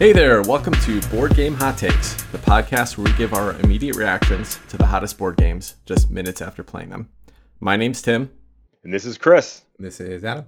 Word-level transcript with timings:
Hey 0.00 0.14
there, 0.14 0.40
welcome 0.40 0.72
to 0.72 0.98
Board 1.08 1.34
Game 1.34 1.52
Hot 1.56 1.76
Takes, 1.76 2.14
the 2.32 2.38
podcast 2.38 2.96
where 2.96 3.04
we 3.04 3.12
give 3.18 3.34
our 3.34 3.52
immediate 3.60 3.96
reactions 3.96 4.58
to 4.70 4.78
the 4.78 4.86
hottest 4.86 5.18
board 5.18 5.36
games 5.36 5.74
just 5.84 6.10
minutes 6.10 6.40
after 6.40 6.62
playing 6.62 6.88
them. 6.88 7.10
My 7.60 7.76
name's 7.76 8.00
Tim. 8.00 8.30
And 8.82 8.94
this 8.94 9.04
is 9.04 9.18
Chris. 9.18 9.60
This 9.78 10.00
is 10.00 10.24
Adam. 10.24 10.46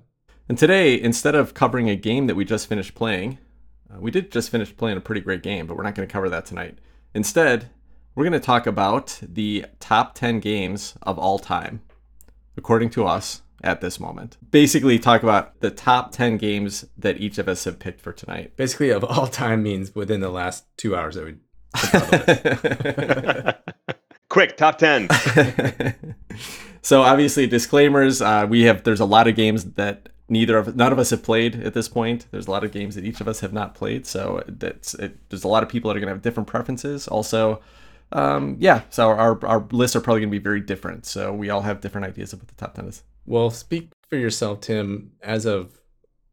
And 0.48 0.56
today, 0.56 0.98
instead 0.98 1.34
of 1.34 1.52
covering 1.52 1.90
a 1.90 1.96
game 1.96 2.28
that 2.28 2.34
we 2.34 2.46
just 2.46 2.66
finished 2.66 2.94
playing, 2.94 3.36
uh, 3.92 4.00
we 4.00 4.10
did 4.10 4.32
just 4.32 4.48
finish 4.48 4.74
playing 4.74 4.96
a 4.96 5.02
pretty 5.02 5.20
great 5.20 5.42
game, 5.42 5.66
but 5.66 5.76
we're 5.76 5.82
not 5.82 5.94
going 5.94 6.08
to 6.08 6.12
cover 6.12 6.30
that 6.30 6.46
tonight. 6.46 6.78
Instead, 7.12 7.68
we're 8.14 8.24
going 8.24 8.32
to 8.32 8.40
talk 8.40 8.66
about 8.66 9.20
the 9.20 9.66
top 9.80 10.14
10 10.14 10.40
games 10.40 10.94
of 11.02 11.18
all 11.18 11.38
time, 11.38 11.82
according 12.56 12.88
to 12.88 13.04
us 13.04 13.42
at 13.62 13.80
this 13.80 14.00
moment. 14.00 14.36
Basically, 14.50 14.98
talk 14.98 15.22
about 15.22 15.60
the 15.60 15.70
top 15.70 16.12
10 16.12 16.36
games 16.36 16.86
that 16.96 17.20
each 17.20 17.38
of 17.38 17.48
us 17.48 17.64
have 17.64 17.78
picked 17.78 18.00
for 18.00 18.12
tonight. 18.12 18.56
Basically, 18.56 18.90
of 18.90 19.04
all 19.04 19.26
time 19.26 19.62
means 19.62 19.94
within 19.94 20.20
the 20.20 20.30
last 20.30 20.64
two 20.76 20.96
hours 20.96 21.14
that 21.14 21.24
we. 21.24 21.36
Quick, 24.28 24.56
top 24.56 24.78
10. 24.78 25.08
so 26.82 27.02
obviously 27.02 27.46
disclaimers 27.46 28.20
uh, 28.20 28.46
we 28.48 28.62
have 28.62 28.82
there's 28.82 29.00
a 29.00 29.04
lot 29.04 29.28
of 29.28 29.36
games 29.36 29.64
that 29.74 30.08
neither 30.28 30.58
of 30.58 30.76
none 30.76 30.92
of 30.92 30.98
us 30.98 31.10
have 31.10 31.22
played 31.22 31.62
at 31.62 31.74
this 31.74 31.88
point 31.88 32.26
there's 32.30 32.46
a 32.46 32.50
lot 32.50 32.64
of 32.64 32.72
games 32.72 32.94
that 32.94 33.04
each 33.04 33.20
of 33.20 33.28
us 33.28 33.40
have 33.40 33.52
not 33.52 33.74
played 33.74 34.06
so 34.06 34.42
that's 34.46 34.94
it, 34.94 35.16
there's 35.30 35.44
a 35.44 35.48
lot 35.48 35.62
of 35.62 35.68
people 35.68 35.88
that 35.88 35.96
are 35.96 36.00
going 36.00 36.08
to 36.08 36.14
have 36.14 36.22
different 36.22 36.46
preferences 36.46 37.08
also 37.08 37.60
um, 38.10 38.56
yeah 38.58 38.82
so 38.90 39.08
our, 39.08 39.44
our 39.46 39.66
lists 39.70 39.96
are 39.96 40.00
probably 40.00 40.20
going 40.20 40.30
to 40.30 40.38
be 40.38 40.42
very 40.42 40.60
different 40.60 41.06
so 41.06 41.32
we 41.32 41.48
all 41.48 41.62
have 41.62 41.80
different 41.80 42.06
ideas 42.06 42.32
of 42.32 42.40
what 42.40 42.48
the 42.48 42.54
top 42.54 42.74
10 42.74 42.86
is 42.86 43.02
Well, 43.26 43.50
speak 43.50 43.92
for 44.08 44.16
yourself, 44.16 44.60
Tim. 44.60 45.12
As 45.22 45.46
of 45.46 45.80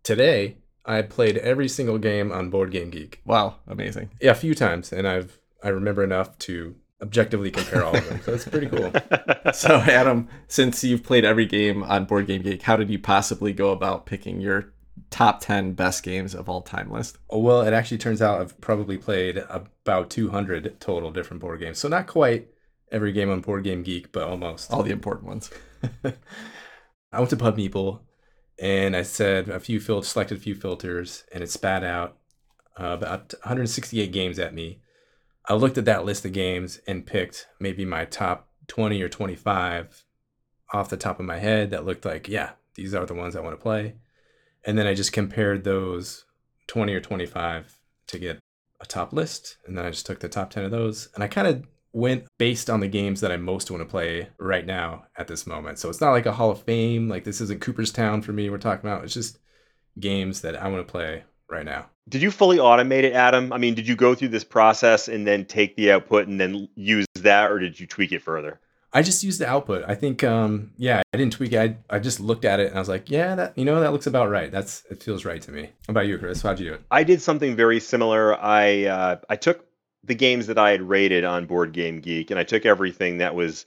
today, 0.03 0.57
I 0.85 1.01
played 1.03 1.37
every 1.37 1.67
single 1.67 1.97
game 1.97 2.31
on 2.31 2.49
Board 2.49 2.71
Game 2.71 2.89
Geek. 2.89 3.21
wow 3.25 3.55
amazing 3.67 4.09
Yeah, 4.21 4.31
a 4.31 4.35
few 4.35 4.55
times, 4.55 4.91
and 4.91 5.07
I've 5.07 5.39
I 5.63 5.69
remember 5.69 6.03
enough 6.03 6.37
to 6.39 6.75
objectively 7.01 7.51
compare 7.51 7.85
all 7.85 7.95
of 7.95 8.09
them. 8.09 8.21
So 8.23 8.33
it's 8.33 8.47
pretty 8.47 8.67
cool. 8.67 8.91
so 9.53 9.75
adam 9.77 10.27
since 10.47 10.83
you've 10.83 11.03
played 11.03 11.25
every 11.25 11.45
game 11.45 11.83
on 11.83 12.05
board 12.05 12.27
game 12.27 12.41
geek 12.41 12.61
how 12.63 12.75
did 12.75 12.89
you 12.89 12.99
possibly 12.99 13.53
go 13.53 13.71
about 13.71 14.05
picking 14.05 14.41
your 14.41 14.73
top 15.09 15.39
10 15.39 15.73
best 15.73 16.03
games 16.03 16.35
of 16.35 16.49
all 16.49 16.61
time 16.61 16.91
list 16.91 17.17
oh, 17.29 17.39
Well, 17.39 17.61
it 17.61 17.73
actually 17.73 17.99
turns 17.99 18.21
out 18.21 18.41
I've 18.41 18.59
probably 18.59 18.97
played 18.97 19.37
about 19.49 20.09
200 20.09 20.79
total 20.79 21.11
different 21.11 21.41
board 21.41 21.59
games. 21.59 21.79
So 21.79 21.87
not 21.87 22.07
quite 22.07 22.49
every 22.91 23.11
game 23.11 23.29
on 23.29 23.41
Board 23.41 23.63
Game 23.63 23.83
Geek, 23.83 24.11
but 24.11 24.23
almost. 24.27 24.71
all 24.71 24.83
the 24.83 24.91
important 24.91 25.27
ones 25.27 25.51
I 27.11 27.19
went 27.19 27.29
to 27.31 27.37
Pub 27.37 27.57
Meeple 27.57 28.01
and 28.61 28.95
I 28.95 29.03
said 29.03 29.49
a 29.49 29.59
few 29.59 29.79
fil- 29.79 30.03
selected 30.03 30.37
a 30.37 30.41
few 30.41 30.53
filters, 30.53 31.23
and 31.31 31.41
it 31.41 31.49
spat 31.49 31.83
out 31.83 32.17
uh, 32.79 32.87
about 32.87 33.33
168 33.43 34.11
games 34.11 34.37
at 34.37 34.53
me. 34.53 34.81
I 35.47 35.53
looked 35.53 35.77
at 35.77 35.85
that 35.85 36.05
list 36.05 36.25
of 36.25 36.33
games 36.33 36.79
and 36.85 37.05
picked 37.05 37.47
maybe 37.59 37.85
my 37.85 38.05
top 38.05 38.49
20 38.67 39.01
or 39.01 39.09
25 39.09 40.05
off 40.73 40.89
the 40.89 40.97
top 40.97 41.19
of 41.19 41.25
my 41.25 41.39
head 41.39 41.71
that 41.71 41.85
looked 41.85 42.05
like, 42.05 42.27
yeah, 42.27 42.51
these 42.75 42.93
are 42.93 43.05
the 43.05 43.15
ones 43.15 43.35
I 43.35 43.41
want 43.41 43.57
to 43.57 43.63
play. 43.63 43.95
And 44.65 44.77
then 44.77 44.85
I 44.85 44.93
just 44.93 45.13
compared 45.13 45.63
those 45.63 46.25
20 46.67 46.93
or 46.93 46.99
25 46.99 47.79
to 48.07 48.19
get 48.19 48.39
a 48.79 48.85
top 48.85 49.13
list. 49.13 49.57
And 49.65 49.77
then 49.77 49.85
I 49.85 49.89
just 49.89 50.05
took 50.05 50.19
the 50.19 50.29
top 50.29 50.51
10 50.51 50.65
of 50.65 50.71
those. 50.71 51.09
And 51.15 51.23
I 51.23 51.27
kind 51.27 51.47
of 51.47 51.63
went 51.91 52.25
based 52.37 52.69
on 52.69 52.79
the 52.79 52.87
games 52.87 53.21
that 53.21 53.31
I 53.31 53.37
most 53.37 53.71
want 53.71 53.81
to 53.81 53.89
play 53.89 54.29
right 54.37 54.65
now 54.65 55.05
at 55.17 55.27
this 55.27 55.47
moment. 55.47 55.79
So 55.79 55.89
it's 55.89 56.01
not 56.01 56.11
like 56.11 56.25
a 56.25 56.31
Hall 56.31 56.51
of 56.51 56.61
Fame. 56.61 57.09
Like 57.09 57.23
this 57.23 57.41
isn't 57.41 57.61
Cooperstown 57.61 58.21
for 58.21 58.31
me. 58.31 58.49
We're 58.49 58.57
talking 58.57 58.87
about 58.87 59.03
it's 59.03 59.13
just 59.13 59.39
games 59.99 60.41
that 60.41 60.55
I 60.55 60.67
want 60.67 60.85
to 60.85 60.91
play 60.91 61.23
right 61.49 61.65
now. 61.65 61.87
Did 62.07 62.21
you 62.21 62.31
fully 62.31 62.57
automate 62.57 63.03
it, 63.03 63.13
Adam? 63.13 63.53
I 63.53 63.57
mean, 63.57 63.75
did 63.75 63.87
you 63.87 63.95
go 63.95 64.15
through 64.15 64.29
this 64.29 64.43
process 64.43 65.07
and 65.07 65.27
then 65.27 65.45
take 65.45 65.75
the 65.75 65.91
output 65.91 66.27
and 66.27 66.39
then 66.39 66.69
use 66.75 67.05
that, 67.15 67.51
or 67.51 67.59
did 67.59 67.79
you 67.79 67.85
tweak 67.85 68.11
it 68.11 68.21
further? 68.21 68.59
I 68.91 69.03
just 69.03 69.23
used 69.23 69.39
the 69.39 69.47
output. 69.47 69.83
I 69.87 69.93
think, 69.93 70.23
um, 70.23 70.71
yeah, 70.77 71.03
I 71.13 71.17
didn't 71.17 71.33
tweak 71.33 71.53
it. 71.53 71.77
I, 71.89 71.95
I 71.95 71.99
just 71.99 72.19
looked 72.19 72.43
at 72.43 72.59
it 72.59 72.69
and 72.69 72.75
I 72.75 72.79
was 72.79 72.89
like, 72.89 73.11
yeah, 73.11 73.35
that 73.35 73.55
you 73.55 73.63
know 73.63 73.79
that 73.79 73.91
looks 73.91 74.07
about 74.07 74.29
right. 74.29 74.51
That's 74.51 74.83
it 74.89 75.03
feels 75.03 75.25
right 75.25 75.41
to 75.43 75.51
me. 75.51 75.69
How 75.85 75.91
about 75.91 76.07
you, 76.07 76.17
Chris? 76.17 76.41
How'd 76.41 76.59
you 76.59 76.69
do 76.69 76.73
it? 76.73 76.81
I 76.89 77.03
did 77.03 77.21
something 77.21 77.55
very 77.55 77.79
similar. 77.79 78.35
I 78.41 78.85
uh, 78.85 79.17
I 79.29 79.35
took 79.35 79.68
the 80.09 80.15
games 80.15 80.47
that 80.47 80.57
I 80.57 80.71
had 80.71 80.81
rated 80.81 81.23
on 81.23 81.45
Board 81.45 81.71
Game 81.71 82.01
Geek, 82.01 82.31
and 82.31 82.39
I 82.39 82.43
took 82.43 82.65
everything 82.65 83.19
that 83.19 83.35
was 83.35 83.65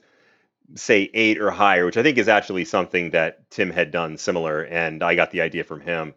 say 0.75 1.09
eight 1.13 1.41
or 1.41 1.49
higher, 1.49 1.85
which 1.85 1.97
I 1.97 2.03
think 2.03 2.17
is 2.17 2.27
actually 2.27 2.65
something 2.65 3.11
that 3.11 3.49
Tim 3.49 3.71
had 3.71 3.91
done 3.91 4.17
similar, 4.17 4.61
and 4.61 5.01
I 5.01 5.15
got 5.15 5.31
the 5.31 5.41
idea 5.41 5.63
from 5.63 5.81
him. 5.81 6.13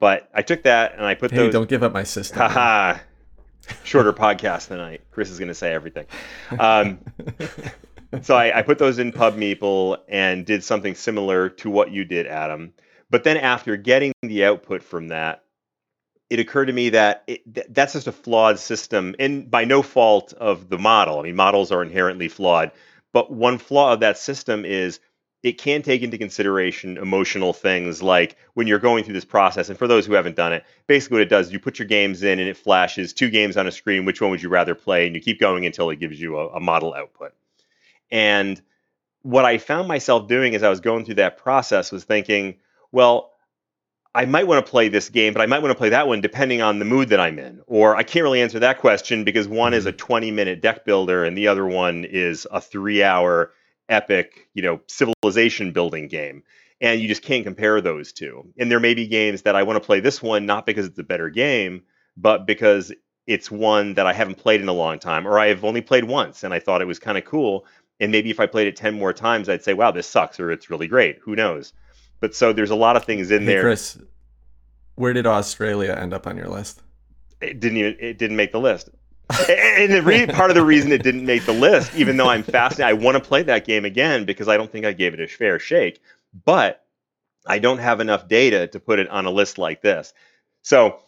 But 0.00 0.28
I 0.32 0.42
took 0.42 0.62
that 0.62 0.94
and 0.94 1.04
I 1.04 1.14
put 1.14 1.30
hey 1.30 1.38
those. 1.38 1.52
don't 1.52 1.68
give 1.68 1.82
up 1.82 1.92
my 1.92 2.04
system 2.04 2.38
Haha. 2.38 2.98
Shorter 3.82 4.12
podcast 4.12 4.68
tonight. 4.68 5.02
Chris 5.10 5.30
is 5.30 5.38
going 5.38 5.48
to 5.48 5.54
say 5.54 5.72
everything. 5.72 6.06
Um, 6.58 6.98
so 8.22 8.36
I, 8.36 8.58
I 8.58 8.62
put 8.62 8.78
those 8.78 8.98
in 8.98 9.10
Pub 9.10 9.36
Meeple 9.36 9.98
and 10.08 10.44
did 10.44 10.62
something 10.62 10.94
similar 10.94 11.48
to 11.48 11.70
what 11.70 11.90
you 11.90 12.04
did, 12.04 12.26
Adam. 12.26 12.74
But 13.08 13.24
then 13.24 13.38
after 13.38 13.76
getting 13.76 14.12
the 14.22 14.44
output 14.44 14.82
from 14.82 15.08
that, 15.08 15.43
it 16.34 16.40
occurred 16.40 16.66
to 16.66 16.72
me 16.72 16.88
that 16.90 17.22
it, 17.28 17.54
th- 17.54 17.68
that's 17.70 17.92
just 17.92 18.08
a 18.08 18.12
flawed 18.12 18.58
system, 18.58 19.14
and 19.20 19.48
by 19.48 19.64
no 19.64 19.82
fault 19.82 20.32
of 20.32 20.68
the 20.68 20.78
model. 20.78 21.20
I 21.20 21.22
mean, 21.22 21.36
models 21.36 21.70
are 21.70 21.80
inherently 21.80 22.28
flawed. 22.28 22.72
But 23.12 23.30
one 23.30 23.58
flaw 23.58 23.92
of 23.92 24.00
that 24.00 24.18
system 24.18 24.64
is 24.64 24.98
it 25.44 25.58
can 25.58 25.82
take 25.82 26.02
into 26.02 26.18
consideration 26.18 26.96
emotional 26.96 27.52
things 27.52 28.02
like 28.02 28.36
when 28.54 28.66
you're 28.66 28.80
going 28.80 29.04
through 29.04 29.14
this 29.14 29.24
process. 29.24 29.68
And 29.68 29.78
for 29.78 29.86
those 29.86 30.06
who 30.06 30.14
haven't 30.14 30.34
done 30.34 30.52
it, 30.52 30.64
basically 30.88 31.16
what 31.16 31.22
it 31.22 31.28
does, 31.28 31.46
is 31.46 31.52
you 31.52 31.60
put 31.60 31.78
your 31.78 31.86
games 31.86 32.24
in 32.24 32.40
and 32.40 32.48
it 32.48 32.56
flashes 32.56 33.12
two 33.12 33.30
games 33.30 33.56
on 33.56 33.68
a 33.68 33.70
screen. 33.70 34.04
Which 34.04 34.20
one 34.20 34.32
would 34.32 34.42
you 34.42 34.48
rather 34.48 34.74
play? 34.74 35.06
And 35.06 35.14
you 35.14 35.22
keep 35.22 35.38
going 35.38 35.66
until 35.66 35.90
it 35.90 36.00
gives 36.00 36.20
you 36.20 36.36
a, 36.36 36.48
a 36.54 36.60
model 36.60 36.94
output. 36.94 37.32
And 38.10 38.60
what 39.22 39.44
I 39.44 39.58
found 39.58 39.86
myself 39.86 40.26
doing 40.26 40.56
as 40.56 40.64
I 40.64 40.68
was 40.68 40.80
going 40.80 41.04
through 41.04 41.16
that 41.16 41.38
process 41.38 41.92
was 41.92 42.02
thinking, 42.02 42.56
well, 42.90 43.33
I 44.14 44.26
might 44.26 44.46
want 44.46 44.64
to 44.64 44.70
play 44.70 44.88
this 44.88 45.08
game, 45.08 45.32
but 45.32 45.42
I 45.42 45.46
might 45.46 45.60
want 45.60 45.72
to 45.72 45.78
play 45.78 45.88
that 45.88 46.06
one 46.06 46.20
depending 46.20 46.62
on 46.62 46.78
the 46.78 46.84
mood 46.84 47.08
that 47.08 47.18
I'm 47.18 47.38
in. 47.38 47.60
Or 47.66 47.96
I 47.96 48.04
can't 48.04 48.22
really 48.22 48.40
answer 48.40 48.60
that 48.60 48.78
question 48.78 49.24
because 49.24 49.48
one 49.48 49.74
is 49.74 49.86
a 49.86 49.92
mm-hmm. 49.92 50.06
20 50.06 50.30
minute 50.30 50.62
deck 50.62 50.84
builder 50.84 51.24
and 51.24 51.36
the 51.36 51.48
other 51.48 51.66
one 51.66 52.04
is 52.04 52.46
a 52.50 52.60
three 52.60 53.02
hour 53.02 53.52
epic, 53.88 54.48
you 54.54 54.62
know, 54.62 54.80
civilization 54.86 55.72
building 55.72 56.06
game. 56.06 56.44
And 56.80 57.00
you 57.00 57.08
just 57.08 57.22
can't 57.22 57.44
compare 57.44 57.80
those 57.80 58.12
two. 58.12 58.52
And 58.56 58.70
there 58.70 58.80
may 58.80 58.94
be 58.94 59.08
games 59.08 59.42
that 59.42 59.56
I 59.56 59.64
want 59.64 59.82
to 59.82 59.86
play 59.86 60.00
this 60.00 60.22
one 60.22 60.46
not 60.46 60.64
because 60.64 60.86
it's 60.86 60.98
a 60.98 61.04
better 61.04 61.28
game, 61.28 61.82
but 62.16 62.46
because 62.46 62.92
it's 63.26 63.50
one 63.50 63.94
that 63.94 64.06
I 64.06 64.12
haven't 64.12 64.36
played 64.36 64.60
in 64.60 64.68
a 64.68 64.72
long 64.72 65.00
time 65.00 65.26
or 65.26 65.40
I've 65.40 65.64
only 65.64 65.80
played 65.80 66.04
once 66.04 66.44
and 66.44 66.54
I 66.54 66.60
thought 66.60 66.82
it 66.82 66.86
was 66.86 67.00
kind 67.00 67.18
of 67.18 67.24
cool. 67.24 67.66
And 67.98 68.12
maybe 68.12 68.30
if 68.30 68.38
I 68.38 68.46
played 68.46 68.68
it 68.68 68.76
10 68.76 68.94
more 68.94 69.12
times, 69.12 69.48
I'd 69.48 69.64
say, 69.64 69.74
wow, 69.74 69.90
this 69.90 70.06
sucks 70.06 70.38
or 70.38 70.52
it's 70.52 70.70
really 70.70 70.86
great. 70.86 71.18
Who 71.22 71.34
knows? 71.34 71.72
But 72.24 72.34
so 72.34 72.54
there's 72.54 72.70
a 72.70 72.74
lot 72.74 72.96
of 72.96 73.04
things 73.04 73.30
in 73.30 73.42
Hey, 73.42 73.48
there. 73.48 73.60
Chris, 73.60 73.98
where 74.94 75.12
did 75.12 75.26
Australia 75.26 75.92
end 75.92 76.14
up 76.14 76.26
on 76.26 76.38
your 76.38 76.48
list? 76.48 76.80
it 77.42 77.60
didn't 77.60 77.76
even 77.76 77.96
it 78.00 78.16
didn't 78.16 78.36
make 78.36 78.50
the 78.50 78.60
list. 78.60 78.88
and 79.50 79.92
the 79.92 80.00
re- 80.02 80.26
part 80.26 80.50
of 80.50 80.54
the 80.54 80.64
reason 80.64 80.90
it 80.90 81.02
didn't 81.02 81.26
make 81.26 81.44
the 81.44 81.52
list, 81.52 81.94
even 81.94 82.16
though 82.16 82.30
I'm 82.30 82.42
fascinated, 82.42 82.98
I 82.98 83.04
want 83.04 83.22
to 83.22 83.28
play 83.28 83.42
that 83.42 83.66
game 83.66 83.84
again 83.84 84.24
because 84.24 84.48
I 84.48 84.56
don't 84.56 84.72
think 84.72 84.86
I 84.86 84.94
gave 84.94 85.12
it 85.12 85.20
a 85.20 85.28
fair 85.28 85.58
shake. 85.58 86.00
But 86.46 86.82
I 87.46 87.58
don't 87.58 87.76
have 87.76 88.00
enough 88.00 88.26
data 88.26 88.68
to 88.68 88.80
put 88.80 88.98
it 88.98 89.10
on 89.10 89.26
a 89.26 89.30
list 89.30 89.58
like 89.58 89.82
this. 89.82 90.14
So, 90.62 91.00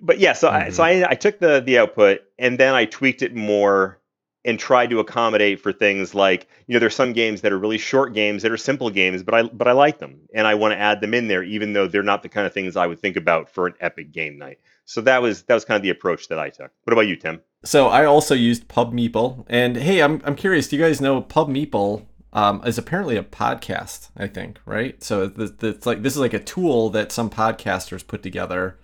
but 0.00 0.20
yeah, 0.20 0.32
so 0.32 0.48
I, 0.48 0.70
so 0.70 0.84
mm-hmm. 0.84 1.06
I, 1.06 1.10
I 1.10 1.14
took 1.16 1.40
the 1.40 1.60
the 1.60 1.78
output 1.78 2.20
and 2.38 2.56
then 2.56 2.72
I 2.72 2.84
tweaked 2.84 3.22
it 3.22 3.34
more 3.34 3.98
and 4.44 4.58
try 4.58 4.86
to 4.86 4.98
accommodate 4.98 5.60
for 5.60 5.72
things 5.72 6.14
like 6.14 6.48
you 6.66 6.72
know 6.72 6.80
there's 6.80 6.96
some 6.96 7.12
games 7.12 7.42
that 7.42 7.52
are 7.52 7.58
really 7.58 7.78
short 7.78 8.12
games 8.12 8.42
that 8.42 8.52
are 8.52 8.56
simple 8.56 8.90
games, 8.90 9.22
but 9.22 9.34
I 9.34 9.42
but 9.44 9.68
I 9.68 9.72
like 9.72 9.98
them 9.98 10.20
and 10.34 10.46
I 10.46 10.54
want 10.54 10.72
to 10.72 10.78
add 10.78 11.00
them 11.00 11.14
in 11.14 11.28
there 11.28 11.42
even 11.42 11.72
though 11.72 11.86
they're 11.86 12.02
not 12.02 12.22
the 12.22 12.28
kind 12.28 12.46
of 12.46 12.52
things 12.52 12.76
I 12.76 12.86
would 12.86 13.00
think 13.00 13.16
about 13.16 13.48
for 13.48 13.66
an 13.66 13.74
epic 13.80 14.12
game 14.12 14.38
night. 14.38 14.58
So 14.84 15.00
that 15.02 15.22
was 15.22 15.42
that 15.44 15.54
was 15.54 15.64
kind 15.64 15.76
of 15.76 15.82
the 15.82 15.90
approach 15.90 16.28
that 16.28 16.38
I 16.38 16.50
took. 16.50 16.70
What 16.84 16.92
about 16.92 17.06
you, 17.06 17.16
Tim? 17.16 17.40
So 17.64 17.88
I 17.88 18.04
also 18.04 18.34
used 18.34 18.68
Pub 18.68 18.92
Meeple, 18.92 19.44
and 19.48 19.76
hey, 19.76 20.02
I'm 20.02 20.20
I'm 20.24 20.34
curious. 20.34 20.68
Do 20.68 20.76
you 20.76 20.82
guys 20.82 21.00
know 21.00 21.20
Pub 21.20 21.48
Meeple 21.48 22.06
um, 22.32 22.62
is 22.66 22.78
apparently 22.78 23.16
a 23.16 23.22
podcast? 23.22 24.10
I 24.16 24.26
think 24.26 24.58
right. 24.66 25.02
So 25.02 25.32
it's 25.38 25.86
like 25.86 26.02
this 26.02 26.14
is 26.14 26.18
like 26.18 26.34
a 26.34 26.40
tool 26.40 26.90
that 26.90 27.12
some 27.12 27.30
podcasters 27.30 28.06
put 28.06 28.22
together. 28.22 28.78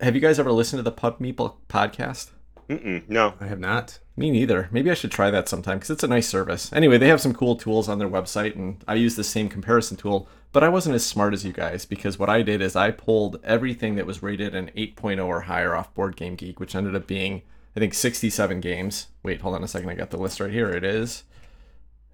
Have 0.00 0.14
you 0.14 0.20
guys 0.20 0.38
ever 0.38 0.52
listened 0.52 0.78
to 0.78 0.82
the 0.82 0.92
Pub 0.92 1.20
Meeple 1.20 1.54
podcast? 1.68 2.30
Mm-mm, 2.68 3.08
no. 3.08 3.34
I 3.40 3.46
have 3.46 3.60
not. 3.60 3.98
Me 4.16 4.30
neither. 4.30 4.68
Maybe 4.72 4.90
I 4.90 4.94
should 4.94 5.12
try 5.12 5.30
that 5.30 5.48
sometime 5.48 5.78
because 5.78 5.90
it's 5.90 6.02
a 6.02 6.08
nice 6.08 6.28
service. 6.28 6.72
Anyway, 6.72 6.98
they 6.98 7.08
have 7.08 7.20
some 7.20 7.34
cool 7.34 7.54
tools 7.56 7.88
on 7.88 7.98
their 7.98 8.08
website, 8.08 8.56
and 8.56 8.82
I 8.88 8.94
use 8.94 9.14
the 9.14 9.22
same 9.24 9.48
comparison 9.48 9.96
tool. 9.96 10.28
But 10.52 10.64
I 10.64 10.68
wasn't 10.68 10.94
as 10.94 11.04
smart 11.06 11.34
as 11.34 11.44
you 11.44 11.52
guys 11.52 11.84
because 11.84 12.18
what 12.18 12.30
I 12.30 12.42
did 12.42 12.62
is 12.62 12.74
I 12.74 12.90
pulled 12.90 13.38
everything 13.44 13.94
that 13.96 14.06
was 14.06 14.22
rated 14.22 14.54
an 14.54 14.70
8.0 14.76 15.24
or 15.24 15.42
higher 15.42 15.74
off 15.76 15.92
Board 15.94 16.16
Game 16.16 16.34
Geek, 16.34 16.58
which 16.58 16.74
ended 16.74 16.96
up 16.96 17.06
being 17.06 17.42
I 17.76 17.80
think 17.80 17.92
67 17.92 18.60
games. 18.60 19.08
Wait, 19.22 19.42
hold 19.42 19.54
on 19.54 19.62
a 19.62 19.68
second. 19.68 19.90
I 19.90 19.94
got 19.94 20.10
the 20.10 20.16
list 20.16 20.40
right 20.40 20.50
here. 20.50 20.70
It 20.70 20.82
is 20.82 21.24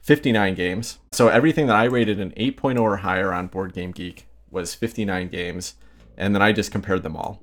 59 0.03 0.55
games. 0.55 0.99
So 1.13 1.29
everything 1.29 1.67
that 1.69 1.77
I 1.77 1.85
rated 1.85 2.19
an 2.19 2.33
8.0 2.33 2.81
or 2.81 2.97
higher 2.99 3.33
on 3.33 3.47
Board 3.47 3.73
Game 3.73 3.93
Geek 3.93 4.27
was 4.51 4.75
59 4.75 5.29
games, 5.29 5.77
and 6.17 6.35
then 6.35 6.43
I 6.43 6.53
just 6.53 6.73
compared 6.73 7.05
them 7.05 7.17
all. 7.17 7.43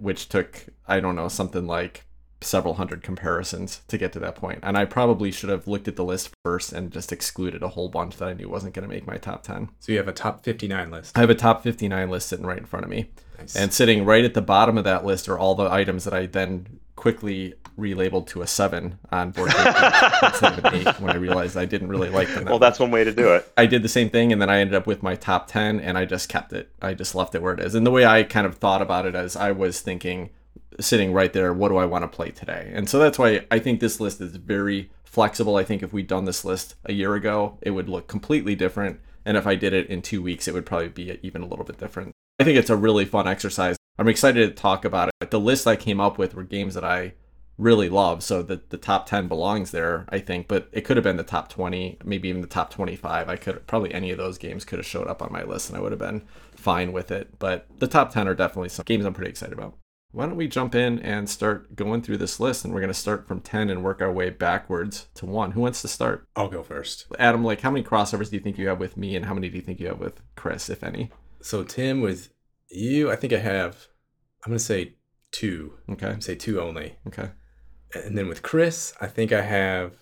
which 0.00 0.28
took 0.28 0.66
I 0.88 0.98
don't 1.00 1.14
know 1.16 1.28
something 1.28 1.66
like 1.66 2.04
several 2.42 2.74
hundred 2.74 3.02
comparisons 3.02 3.82
to 3.88 3.98
get 3.98 4.12
to 4.12 4.18
that 4.20 4.34
point. 4.34 4.60
And 4.62 4.76
I 4.76 4.84
probably 4.84 5.30
should 5.30 5.50
have 5.50 5.66
looked 5.66 5.88
at 5.88 5.96
the 5.96 6.04
list 6.04 6.30
first 6.44 6.72
and 6.72 6.90
just 6.90 7.12
excluded 7.12 7.62
a 7.62 7.68
whole 7.68 7.88
bunch 7.88 8.16
that 8.16 8.28
I 8.28 8.34
knew 8.34 8.48
wasn't 8.48 8.74
going 8.74 8.88
to 8.88 8.94
make 8.94 9.06
my 9.06 9.16
top 9.16 9.42
10. 9.42 9.70
So 9.80 9.92
you 9.92 9.98
have 9.98 10.08
a 10.08 10.12
top 10.12 10.44
59 10.44 10.90
list. 10.90 11.16
I 11.16 11.20
have 11.20 11.30
a 11.30 11.34
top 11.34 11.62
59 11.62 12.10
list 12.10 12.28
sitting 12.28 12.46
right 12.46 12.58
in 12.58 12.66
front 12.66 12.84
of 12.84 12.90
me. 12.90 13.10
Nice. 13.38 13.56
And 13.56 13.72
sitting 13.72 14.04
right 14.04 14.24
at 14.24 14.34
the 14.34 14.42
bottom 14.42 14.78
of 14.78 14.84
that 14.84 15.04
list 15.04 15.28
are 15.28 15.38
all 15.38 15.54
the 15.54 15.70
items 15.70 16.04
that 16.04 16.14
I 16.14 16.26
then 16.26 16.80
quickly 16.96 17.54
relabeled 17.78 18.26
to 18.28 18.42
a 18.42 18.46
seven 18.46 18.98
on 19.10 19.30
board 19.30 19.50
instead 20.22 20.58
of 20.58 20.64
an 20.64 20.74
eight 20.74 21.00
when 21.00 21.10
I 21.10 21.16
realized 21.16 21.56
I 21.56 21.64
didn't 21.64 21.88
really 21.88 22.10
like 22.10 22.28
them. 22.28 22.44
that 22.44 22.50
Well, 22.50 22.58
that's 22.58 22.78
one 22.78 22.90
way 22.90 23.02
to 23.02 23.12
do 23.12 23.34
it. 23.34 23.50
I 23.56 23.66
did 23.66 23.82
the 23.82 23.88
same 23.88 24.10
thing, 24.10 24.32
and 24.32 24.40
then 24.40 24.50
I 24.50 24.58
ended 24.58 24.74
up 24.74 24.86
with 24.86 25.02
my 25.02 25.16
top 25.16 25.48
10, 25.48 25.80
and 25.80 25.96
I 25.96 26.04
just 26.04 26.28
kept 26.28 26.52
it. 26.52 26.70
I 26.80 26.94
just 26.94 27.14
left 27.14 27.34
it 27.34 27.42
where 27.42 27.54
it 27.54 27.60
is. 27.60 27.74
And 27.74 27.86
the 27.86 27.90
way 27.90 28.04
I 28.04 28.22
kind 28.22 28.46
of 28.46 28.56
thought 28.56 28.82
about 28.82 29.06
it 29.06 29.14
as 29.14 29.36
I 29.36 29.52
was 29.52 29.80
thinking, 29.80 30.30
sitting 30.80 31.12
right 31.12 31.32
there, 31.32 31.52
what 31.52 31.68
do 31.68 31.76
I 31.76 31.86
want 31.86 32.02
to 32.02 32.08
play 32.08 32.30
today? 32.30 32.70
And 32.74 32.88
so 32.88 32.98
that's 32.98 33.18
why 33.18 33.46
I 33.50 33.58
think 33.58 33.80
this 33.80 34.00
list 34.00 34.20
is 34.20 34.36
very 34.36 34.90
flexible. 35.04 35.56
I 35.56 35.64
think 35.64 35.82
if 35.82 35.92
we'd 35.92 36.06
done 36.06 36.24
this 36.24 36.44
list 36.44 36.74
a 36.84 36.92
year 36.92 37.14
ago, 37.14 37.58
it 37.62 37.70
would 37.70 37.88
look 37.88 38.08
completely 38.08 38.54
different. 38.54 39.00
And 39.24 39.36
if 39.36 39.46
I 39.46 39.54
did 39.54 39.72
it 39.72 39.88
in 39.88 40.02
two 40.02 40.22
weeks, 40.22 40.48
it 40.48 40.54
would 40.54 40.66
probably 40.66 40.88
be 40.88 41.18
even 41.22 41.42
a 41.42 41.46
little 41.46 41.64
bit 41.64 41.78
different. 41.78 42.12
I 42.38 42.44
think 42.44 42.58
it's 42.58 42.70
a 42.70 42.76
really 42.76 43.04
fun 43.04 43.28
exercise. 43.28 43.76
I'm 43.98 44.08
excited 44.08 44.48
to 44.48 44.54
talk 44.60 44.84
about 44.84 45.10
it. 45.20 45.30
The 45.30 45.38
list 45.38 45.66
I 45.66 45.76
came 45.76 46.00
up 46.00 46.18
with 46.18 46.34
were 46.34 46.42
games 46.42 46.74
that 46.74 46.84
I 46.84 47.14
really 47.58 47.88
love. 47.88 48.22
So 48.22 48.42
the, 48.42 48.62
the 48.70 48.78
top 48.78 49.06
10 49.06 49.28
belongs 49.28 49.70
there, 49.70 50.06
I 50.08 50.18
think, 50.18 50.48
but 50.48 50.68
it 50.72 50.82
could 50.82 50.96
have 50.96 51.04
been 51.04 51.16
the 51.16 51.22
top 51.22 51.48
20, 51.48 51.98
maybe 52.04 52.28
even 52.28 52.40
the 52.40 52.48
top 52.48 52.70
25. 52.70 53.28
I 53.28 53.36
could 53.36 53.66
probably 53.66 53.92
any 53.92 54.10
of 54.10 54.18
those 54.18 54.38
games 54.38 54.64
could 54.64 54.78
have 54.78 54.86
showed 54.86 55.06
up 55.06 55.22
on 55.22 55.32
my 55.32 55.42
list 55.42 55.68
and 55.68 55.78
I 55.78 55.80
would 55.80 55.92
have 55.92 55.98
been 55.98 56.22
fine 56.56 56.92
with 56.92 57.10
it. 57.10 57.38
But 57.38 57.66
the 57.78 57.86
top 57.86 58.12
10 58.12 58.26
are 58.28 58.34
definitely 58.34 58.70
some 58.70 58.84
games 58.86 59.04
I'm 59.04 59.14
pretty 59.14 59.30
excited 59.30 59.56
about. 59.56 59.76
Why 60.12 60.26
don't 60.26 60.36
we 60.36 60.46
jump 60.46 60.74
in 60.74 60.98
and 60.98 61.28
start 61.28 61.74
going 61.74 62.02
through 62.02 62.18
this 62.18 62.38
list 62.38 62.64
and 62.64 62.72
we're 62.72 62.80
going 62.80 62.92
to 62.92 62.94
start 62.94 63.26
from 63.26 63.40
10 63.40 63.70
and 63.70 63.82
work 63.82 64.02
our 64.02 64.12
way 64.12 64.28
backwards 64.28 65.08
to 65.14 65.24
1. 65.24 65.52
Who 65.52 65.60
wants 65.62 65.80
to 65.82 65.88
start? 65.88 66.28
I'll 66.36 66.48
go 66.48 66.62
first. 66.62 67.06
Adam, 67.18 67.42
like 67.42 67.62
how 67.62 67.70
many 67.70 67.82
crossovers 67.82 68.28
do 68.28 68.36
you 68.36 68.42
think 68.42 68.58
you 68.58 68.68
have 68.68 68.78
with 68.78 68.98
me 68.98 69.16
and 69.16 69.24
how 69.24 69.32
many 69.32 69.48
do 69.48 69.56
you 69.56 69.62
think 69.62 69.80
you 69.80 69.88
have 69.88 70.00
with 70.00 70.20
Chris, 70.36 70.68
if 70.68 70.84
any? 70.84 71.10
So 71.40 71.64
Tim, 71.64 72.02
with 72.02 72.28
you, 72.70 73.10
I 73.10 73.16
think 73.16 73.32
I 73.32 73.38
have. 73.38 73.88
I'm 74.44 74.50
gonna 74.50 74.58
say 74.58 74.96
two. 75.30 75.78
Okay. 75.90 76.16
Say 76.20 76.34
two 76.34 76.60
only. 76.60 76.96
Okay. 77.06 77.30
And 77.94 78.16
then 78.16 78.28
with 78.28 78.42
Chris, 78.42 78.92
I 79.00 79.06
think 79.06 79.32
I 79.32 79.42
have 79.42 79.94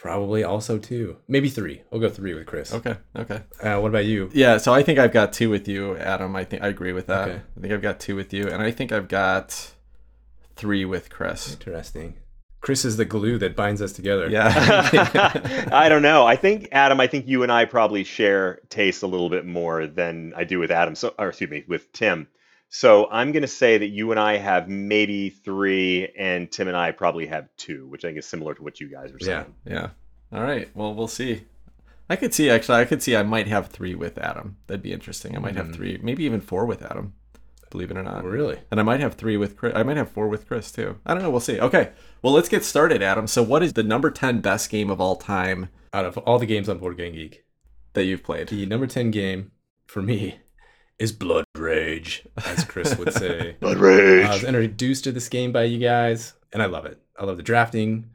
probably 0.00 0.42
also 0.42 0.78
two, 0.78 1.18
maybe 1.28 1.50
three. 1.50 1.82
We'll 1.90 2.00
go 2.00 2.08
three 2.08 2.32
with 2.32 2.46
Chris. 2.46 2.72
Okay. 2.72 2.96
Okay. 3.14 3.42
Uh, 3.62 3.78
what 3.80 3.88
about 3.88 4.06
you? 4.06 4.30
Yeah, 4.32 4.56
so 4.56 4.72
I 4.72 4.82
think 4.82 4.98
I've 4.98 5.12
got 5.12 5.34
two 5.34 5.50
with 5.50 5.68
you, 5.68 5.94
Adam. 5.98 6.34
I 6.34 6.44
think 6.44 6.62
I 6.62 6.68
agree 6.68 6.94
with 6.94 7.06
that. 7.08 7.28
Okay. 7.28 7.42
I 7.56 7.60
think 7.60 7.72
I've 7.74 7.82
got 7.82 8.00
two 8.00 8.16
with 8.16 8.32
you, 8.32 8.48
and 8.48 8.62
I 8.62 8.70
think 8.70 8.92
I've 8.92 9.08
got 9.08 9.72
three 10.56 10.86
with 10.86 11.10
Chris. 11.10 11.52
Interesting. 11.52 12.14
Chris 12.62 12.86
is 12.86 12.96
the 12.96 13.04
glue 13.04 13.36
that 13.38 13.54
binds 13.54 13.82
us 13.82 13.92
together. 13.92 14.28
Yeah. 14.30 14.48
I 15.72 15.90
don't 15.90 16.02
know. 16.02 16.26
I 16.26 16.34
think 16.34 16.68
Adam. 16.72 16.98
I 16.98 17.06
think 17.06 17.28
you 17.28 17.42
and 17.42 17.52
I 17.52 17.66
probably 17.66 18.02
share 18.02 18.60
taste 18.70 19.02
a 19.02 19.06
little 19.06 19.28
bit 19.28 19.44
more 19.44 19.86
than 19.86 20.32
I 20.34 20.44
do 20.44 20.58
with 20.58 20.70
Adam. 20.70 20.94
So, 20.94 21.14
or 21.18 21.28
excuse 21.28 21.50
me, 21.50 21.64
with 21.68 21.92
Tim. 21.92 22.26
So 22.72 23.08
I'm 23.10 23.32
going 23.32 23.42
to 23.42 23.48
say 23.48 23.78
that 23.78 23.88
you 23.88 24.12
and 24.12 24.20
I 24.20 24.36
have 24.36 24.68
maybe 24.68 25.28
three, 25.30 26.08
and 26.16 26.50
Tim 26.50 26.68
and 26.68 26.76
I 26.76 26.92
probably 26.92 27.26
have 27.26 27.48
two, 27.56 27.88
which 27.88 28.04
I 28.04 28.08
think 28.08 28.18
is 28.18 28.26
similar 28.26 28.54
to 28.54 28.62
what 28.62 28.80
you 28.80 28.88
guys 28.88 29.12
are 29.12 29.18
saying. 29.18 29.54
yeah. 29.66 29.72
yeah. 30.32 30.38
All 30.38 30.44
right. 30.44 30.68
Well, 30.76 30.94
we'll 30.94 31.08
see. 31.08 31.42
I 32.08 32.14
could 32.16 32.32
see 32.32 32.48
actually. 32.48 32.78
I 32.80 32.84
could 32.84 33.02
see 33.02 33.16
I 33.16 33.24
might 33.24 33.48
have 33.48 33.66
three 33.68 33.94
with 33.96 34.18
Adam. 34.18 34.56
That'd 34.68 34.82
be 34.82 34.92
interesting. 34.92 35.36
I 35.36 35.40
might 35.40 35.56
have 35.56 35.68
Mhm. 35.68 35.74
three, 35.74 35.98
maybe 36.02 36.24
even 36.24 36.40
four 36.40 36.64
with 36.66 36.82
Adam. 36.82 37.14
Believe 37.70 37.90
it 37.92 37.96
or 37.96 38.02
not. 38.02 38.24
Really? 38.24 38.58
And 38.70 38.78
I 38.80 38.82
might 38.82 38.98
have 39.00 39.14
three 39.14 39.36
with 39.36 39.56
Chris. 39.56 39.72
I 39.76 39.82
might 39.84 39.96
have 39.96 40.10
four 40.10 40.28
with 40.28 40.46
Chris 40.48 40.72
too. 40.72 40.98
I 41.06 41.14
don't 41.14 41.22
know. 41.22 41.30
We'll 41.30 41.38
see. 41.40 41.60
Okay. 41.60 41.90
Well, 42.22 42.32
let's 42.32 42.48
get 42.48 42.64
started, 42.64 43.00
Adam. 43.02 43.26
So, 43.28 43.42
what 43.44 43.62
is 43.62 43.72
the 43.74 43.84
number 43.84 44.10
ten 44.10 44.40
best 44.40 44.70
game 44.70 44.90
of 44.90 45.00
all 45.00 45.14
time 45.16 45.68
Out 45.92 46.04
of 46.04 46.18
all 46.18 46.38
the 46.40 46.46
games 46.46 46.68
on 46.68 46.78
Board 46.78 46.96
Game 46.96 47.14
Geek, 47.14 47.44
that 47.94 48.04
you've 48.04 48.22
played? 48.24 48.48
the 48.48 48.66
number 48.66 48.86
ten 48.88 49.10
game 49.12 49.50
for 49.86 50.02
me 50.02 50.38
is 51.00 51.12
Blood 51.12 51.46
Rage, 51.56 52.26
as 52.44 52.62
Chris 52.64 52.96
would 52.96 53.14
say. 53.14 53.56
Blood 53.60 53.78
Rage. 53.78 54.26
I 54.26 54.34
was 54.34 54.44
introduced 54.44 55.04
to 55.04 55.12
this 55.12 55.30
game 55.30 55.50
by 55.50 55.64
you 55.64 55.78
guys, 55.78 56.34
and 56.52 56.62
I 56.62 56.66
love 56.66 56.84
it. 56.84 57.00
I 57.18 57.24
love 57.24 57.38
the 57.38 57.42
drafting. 57.42 58.10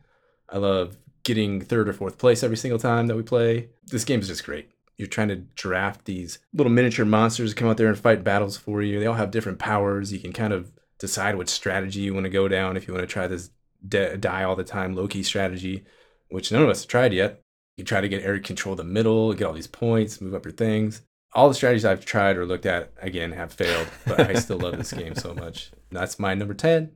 I 0.48 0.60
love 0.60 0.96
getting 1.24 1.60
third 1.60 1.90
or 1.90 1.94
fourth 1.94 2.20
place 2.20 2.44
every 2.44 2.56
single 2.56 2.78
time 2.78 3.08
that 3.08 3.18
we 3.18 3.24
play. 3.24 3.70
This 3.88 4.06
game 4.06 4.20
is 4.20 4.28
just 4.28 4.46
great. 4.46 4.70
You're 4.98 5.08
trying 5.08 5.30
to 5.30 5.38
draft 5.56 6.06
these 6.06 6.38
little 6.54 6.72
miniature 6.72 7.06
monsters 7.06 7.50
to 7.50 7.56
come 7.60 7.68
out 7.68 7.78
there 7.78 7.88
and 7.88 7.98
fight 7.98 8.24
battles 8.24 8.56
for 8.56 8.84
you. 8.84 9.00
They 9.00 9.08
all 9.08 9.16
have 9.16 9.32
different 9.32 9.60
powers. 9.60 10.14
You 10.14 10.20
can 10.20 10.32
kind 10.32 10.54
of 10.54 10.72
decide 11.00 11.36
what 11.36 11.50
strategy 11.50 12.02
you 12.02 12.14
want 12.14 12.26
to 12.26 12.30
go 12.30 12.48
down 12.48 12.78
if 12.78 12.88
you 12.88 12.94
want 12.94 13.04
to 13.04 13.12
try 13.12 13.28
this 13.28 13.50
de- 13.86 14.16
die 14.18 14.44
all 14.44 14.56
the 14.56 14.64
time 14.64 14.96
Loki 14.96 15.24
strategy, 15.24 15.84
which 16.30 16.52
none 16.52 16.62
of 16.62 16.70
us 16.70 16.84
have 16.84 16.88
tried 16.88 17.14
yet. 17.14 17.42
You 17.78 17.84
try 17.84 18.00
to 18.00 18.08
get 18.08 18.24
area 18.24 18.40
control 18.40 18.76
the 18.76 18.84
middle, 18.84 19.34
get 19.34 19.46
all 19.48 19.54
these 19.54 19.68
points, 19.68 20.22
move 20.22 20.36
up 20.36 20.46
your 20.46 20.54
things. 20.54 21.02
All 21.36 21.50
the 21.50 21.56
strategies 21.56 21.86
I've 21.86 22.06
tried 22.06 22.38
or 22.38 22.46
looked 22.46 22.66
at 22.66 22.92
again 23.02 23.34
have 23.34 23.52
failed, 23.52 23.88
but 24.08 24.22
I 24.22 24.34
still 24.36 24.58
love 24.58 24.78
this 24.78 24.94
game 24.94 25.16
so 25.16 25.34
much. 25.34 25.72
That's 25.92 26.18
my 26.18 26.34
number 26.34 26.54
10, 26.54 26.92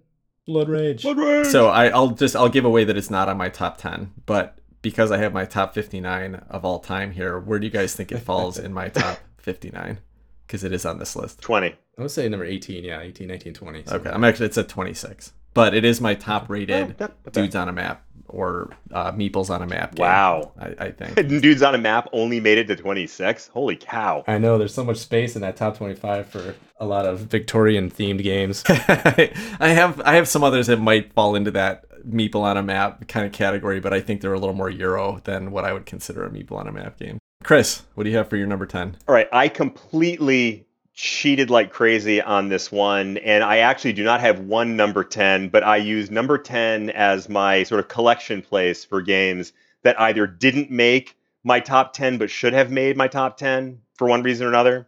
Blood 0.47 0.69
Rage. 0.69 1.03
Blood 1.03 1.17
Rage. 1.17 1.47
So 1.47 1.67
I, 1.67 1.89
I'll 1.89 2.11
just 2.11 2.35
I'll 2.35 2.49
give 2.49 2.65
away 2.65 2.83
that 2.85 2.97
it's 2.97 3.09
not 3.09 3.27
on 3.29 3.37
my 3.37 3.49
top 3.49 3.77
ten, 3.77 4.13
but 4.25 4.57
because 4.81 5.11
I 5.11 5.17
have 5.17 5.33
my 5.33 5.45
top 5.45 5.73
fifty 5.73 5.99
nine 5.99 6.35
of 6.49 6.63
all 6.65 6.79
time 6.79 7.11
here, 7.11 7.37
where 7.37 7.59
do 7.59 7.65
you 7.67 7.71
guys 7.71 7.93
think 7.95 8.11
it 8.11 8.19
falls 8.19 8.57
in 8.57 8.73
my 8.73 8.87
top 8.89 9.19
fifty 9.37 9.69
nine? 9.71 9.99
Because 10.47 10.63
it 10.63 10.71
is 10.73 10.85
on 10.85 10.97
this 10.99 11.15
list. 11.15 11.41
twenty. 11.41 11.75
I 11.97 12.01
would 12.01 12.11
say 12.11 12.29
number 12.29 12.45
18, 12.45 12.85
yeah, 12.85 13.01
18, 13.01 13.27
19, 13.27 13.53
20. 13.53 13.83
so- 13.85 13.95
Okay, 13.97 14.09
I'm 14.09 14.23
actually 14.23 14.45
it's 14.45 14.57
at 14.57 14.69
twenty 14.69 14.93
six, 14.93 15.33
but 15.53 15.73
it 15.73 15.83
is 15.85 15.99
my 16.01 16.15
top 16.15 16.49
rated 16.49 16.95
Oh, 16.99 17.05
okay. 17.05 17.13
dudes 17.31 17.55
on 17.55 17.69
a 17.69 17.73
map 17.73 18.03
or 18.27 18.69
uh, 18.93 19.11
meeples 19.11 19.49
on 19.49 19.61
a 19.63 19.65
map. 19.65 19.95
Game, 19.95 20.03
Wow. 20.05 20.51
I, 20.59 20.85
I 20.85 20.91
think. 20.91 21.15
Dudes 21.41 21.63
on 21.63 21.73
a 21.73 21.79
map 21.79 22.07
only 22.13 22.39
made 22.39 22.59
it 22.59 22.67
to 22.67 22.75
26. 22.75 23.47
Holy 23.47 23.75
cow. 23.75 24.23
I 24.27 24.37
know 24.37 24.59
there's 24.59 24.73
so 24.73 24.83
much 24.83 24.97
space 24.97 25.35
in 25.35 25.41
that 25.41 25.55
top 25.55 25.77
25 25.77 26.27
for 26.27 26.53
a 26.79 26.85
lot 26.85 27.07
of 27.07 27.21
Victorian 27.21 27.89
themed 27.89 28.21
games. 28.21 28.63
I 28.69 29.31
have 29.59 29.99
I 30.01 30.13
have 30.13 30.27
some 30.27 30.43
others 30.43 30.67
that 30.67 30.77
might 30.79 31.11
fall 31.13 31.33
into 31.35 31.49
that 31.51 31.85
meeple 32.07 32.41
on 32.41 32.55
a 32.55 32.61
map 32.61 33.07
kind 33.07 33.25
of 33.25 33.31
category, 33.31 33.79
but 33.79 33.93
I 33.95 33.99
think 33.99 34.21
they're 34.21 34.33
a 34.33 34.39
little 34.39 34.53
more 34.55 34.69
Euro 34.69 35.21
than 35.23 35.49
what 35.49 35.65
I 35.65 35.73
would 35.73 35.87
consider 35.87 36.23
a 36.23 36.29
meeple 36.29 36.51
on 36.53 36.67
a 36.67 36.71
map 36.71 36.99
game. 36.99 37.17
Chris, 37.43 37.81
what 37.95 38.03
do 38.03 38.11
you 38.11 38.17
have 38.17 38.29
for 38.29 38.35
your 38.37 38.45
number 38.47 38.67
ten? 38.67 38.95
All 39.07 39.15
right, 39.15 39.27
I 39.33 39.47
completely 39.47 40.67
cheated 41.03 41.49
like 41.49 41.71
crazy 41.71 42.21
on 42.21 42.49
this 42.49 42.69
one, 42.73 43.15
and 43.19 43.41
I 43.41 43.59
actually 43.59 43.93
do 43.93 44.03
not 44.03 44.19
have 44.19 44.41
one 44.41 44.75
number 44.75 45.01
10, 45.05 45.47
but 45.47 45.63
I 45.63 45.77
use 45.77 46.11
number 46.11 46.37
10 46.37 46.89
as 46.89 47.29
my 47.29 47.63
sort 47.63 47.79
of 47.79 47.87
collection 47.87 48.41
place 48.41 48.83
for 48.83 49.01
games 49.01 49.53
that 49.83 49.97
either 50.01 50.27
didn't 50.27 50.69
make 50.69 51.15
my 51.45 51.61
top 51.61 51.93
10 51.93 52.17
but 52.17 52.29
should 52.29 52.51
have 52.51 52.69
made 52.69 52.97
my 52.97 53.07
top 53.07 53.37
10 53.37 53.79
for 53.97 54.09
one 54.09 54.23
reason 54.23 54.45
or 54.45 54.49
another, 54.49 54.87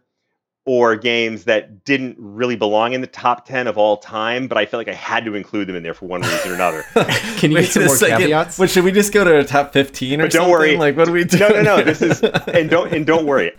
or 0.66 0.96
games 0.96 1.44
that 1.44 1.82
didn't 1.86 2.14
really 2.18 2.56
belong 2.56 2.92
in 2.92 3.00
the 3.00 3.06
top 3.06 3.46
10 3.46 3.66
of 3.66 3.78
all 3.78 3.96
time, 3.96 4.48
but 4.48 4.58
I 4.58 4.66
felt 4.66 4.80
like 4.80 4.94
I 4.94 4.98
had 4.98 5.24
to 5.24 5.34
include 5.34 5.66
them 5.66 5.76
in 5.76 5.82
there 5.82 5.94
for 5.94 6.04
one 6.04 6.20
reason 6.20 6.50
or 6.50 6.54
another. 6.54 6.82
Can 7.38 7.52
you 7.52 7.56
Wait 7.56 7.62
get 7.62 7.72
some 7.72 7.82
a 7.84 7.86
more 7.86 7.96
second. 7.96 8.18
caveats? 8.18 8.58
What 8.58 8.68
should 8.68 8.84
we 8.84 8.92
just 8.92 9.14
go 9.14 9.24
to 9.24 9.38
a 9.38 9.44
top 9.44 9.72
fifteen 9.72 10.20
or 10.20 10.24
But 10.24 10.32
don't 10.32 10.42
something? 10.42 10.52
worry. 10.52 10.76
Like 10.76 10.94
what 10.94 11.06
do 11.06 11.12
we 11.12 11.24
do? 11.24 11.38
No, 11.38 11.48
no, 11.48 11.62
no. 11.62 11.82
This 11.82 12.02
is 12.02 12.22
and 12.22 12.68
don't 12.68 12.92
and 12.92 13.06
don't 13.06 13.24
worry. 13.24 13.52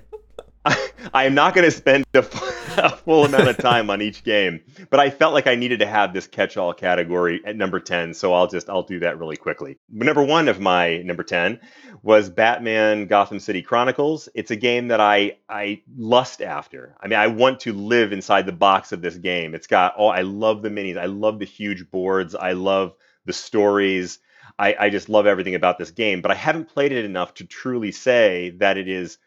I, 1.14 1.26
am 1.26 1.34
not 1.34 1.54
going 1.54 1.66
to 1.66 1.72
spend 1.72 2.06
a, 2.14 2.22
full 2.24 3.26
amount 3.26 3.50
of 3.50 3.58
time 3.58 3.90
on 3.90 4.02
each 4.02 4.24
game, 4.24 4.62
but 4.90 5.00
I 5.00 5.10
felt 5.10 5.34
like 5.34 5.46
I 5.46 5.56
needed 5.56 5.80
to 5.80 5.86
have 5.86 6.14
this 6.14 6.26
catch-all 6.28 6.74
category 6.74 7.42
at 7.46 7.58
number 7.58 7.80
ten, 7.80 8.14
so 8.14 8.34
I'll 8.34 8.48
just 8.48 8.70
I'll 8.70 8.84
do 8.84 9.00
that 9.00 9.20
really 9.20 9.36
quickly. 9.36 9.78
Number 9.90 10.24
one 10.24 10.48
of 10.48 10.62
my 10.62 10.98
number 11.00 11.24
ten 11.24 11.60
was 12.02 12.30
Batman: 12.30 13.08
Gotham 13.08 13.40
City 13.40 13.62
Chronicles. 13.62 14.30
It's 14.36 14.52
a 14.52 14.56
game 14.56 14.88
that 14.88 15.02
I 15.02 15.38
I 15.50 15.82
lust 15.98 16.42
after. 16.42 16.96
I 17.02 17.08
mean, 17.08 17.20
I 17.20 17.28
want 17.28 17.60
to 17.62 17.74
live 17.74 18.14
inside 18.14 18.46
the 18.46 18.54
box 18.54 18.94
of 18.94 19.02
this 19.02 19.18
game. 19.18 19.56
It's 19.56 19.68
got 19.68 19.96
all. 19.96 20.12
I 20.12 20.22
love 20.22 20.62
the 20.62 20.70
minis. 20.70 20.98
I 20.98 21.08
love 21.08 21.40
the 21.40 21.46
huge 21.46 21.92
boards. 21.92 22.36
I 22.36 22.54
love 22.54 22.94
the 23.26 23.34
stories. 23.34 24.20
I, 24.58 24.76
I 24.80 24.90
just 24.90 25.10
love 25.10 25.26
everything 25.26 25.56
about 25.56 25.78
this 25.78 25.92
game, 25.92 26.22
but 26.22 26.32
I 26.32 26.36
haven't 26.36 26.70
played 26.70 26.92
it 26.92 27.06
enough 27.06 27.34
to 27.36 27.46
truly 27.46 27.92
say 27.92 28.52
that 28.58 28.78
it 28.78 28.88
is 28.88 29.18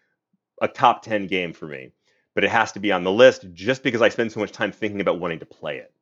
a 0.61 0.69
top 0.69 1.03
10 1.03 1.27
game 1.27 1.53
for 1.53 1.67
me. 1.67 1.93
But 2.35 2.45
it 2.45 2.51
has 2.51 2.73
to 2.73 2.81
be 2.81 2.93
on 2.93 3.05
the 3.05 3.13
list 3.13 3.47
just 3.55 3.83
because 3.83 4.03
I 4.03 4.11
spend 4.11 4.33
so 4.33 4.41
much 4.41 4.53
time 4.53 4.73
thinking 4.73 5.01
about 5.01 5.21
wanting 5.21 5.39
to 5.39 5.47
play 5.47 5.79
it. 5.79 5.93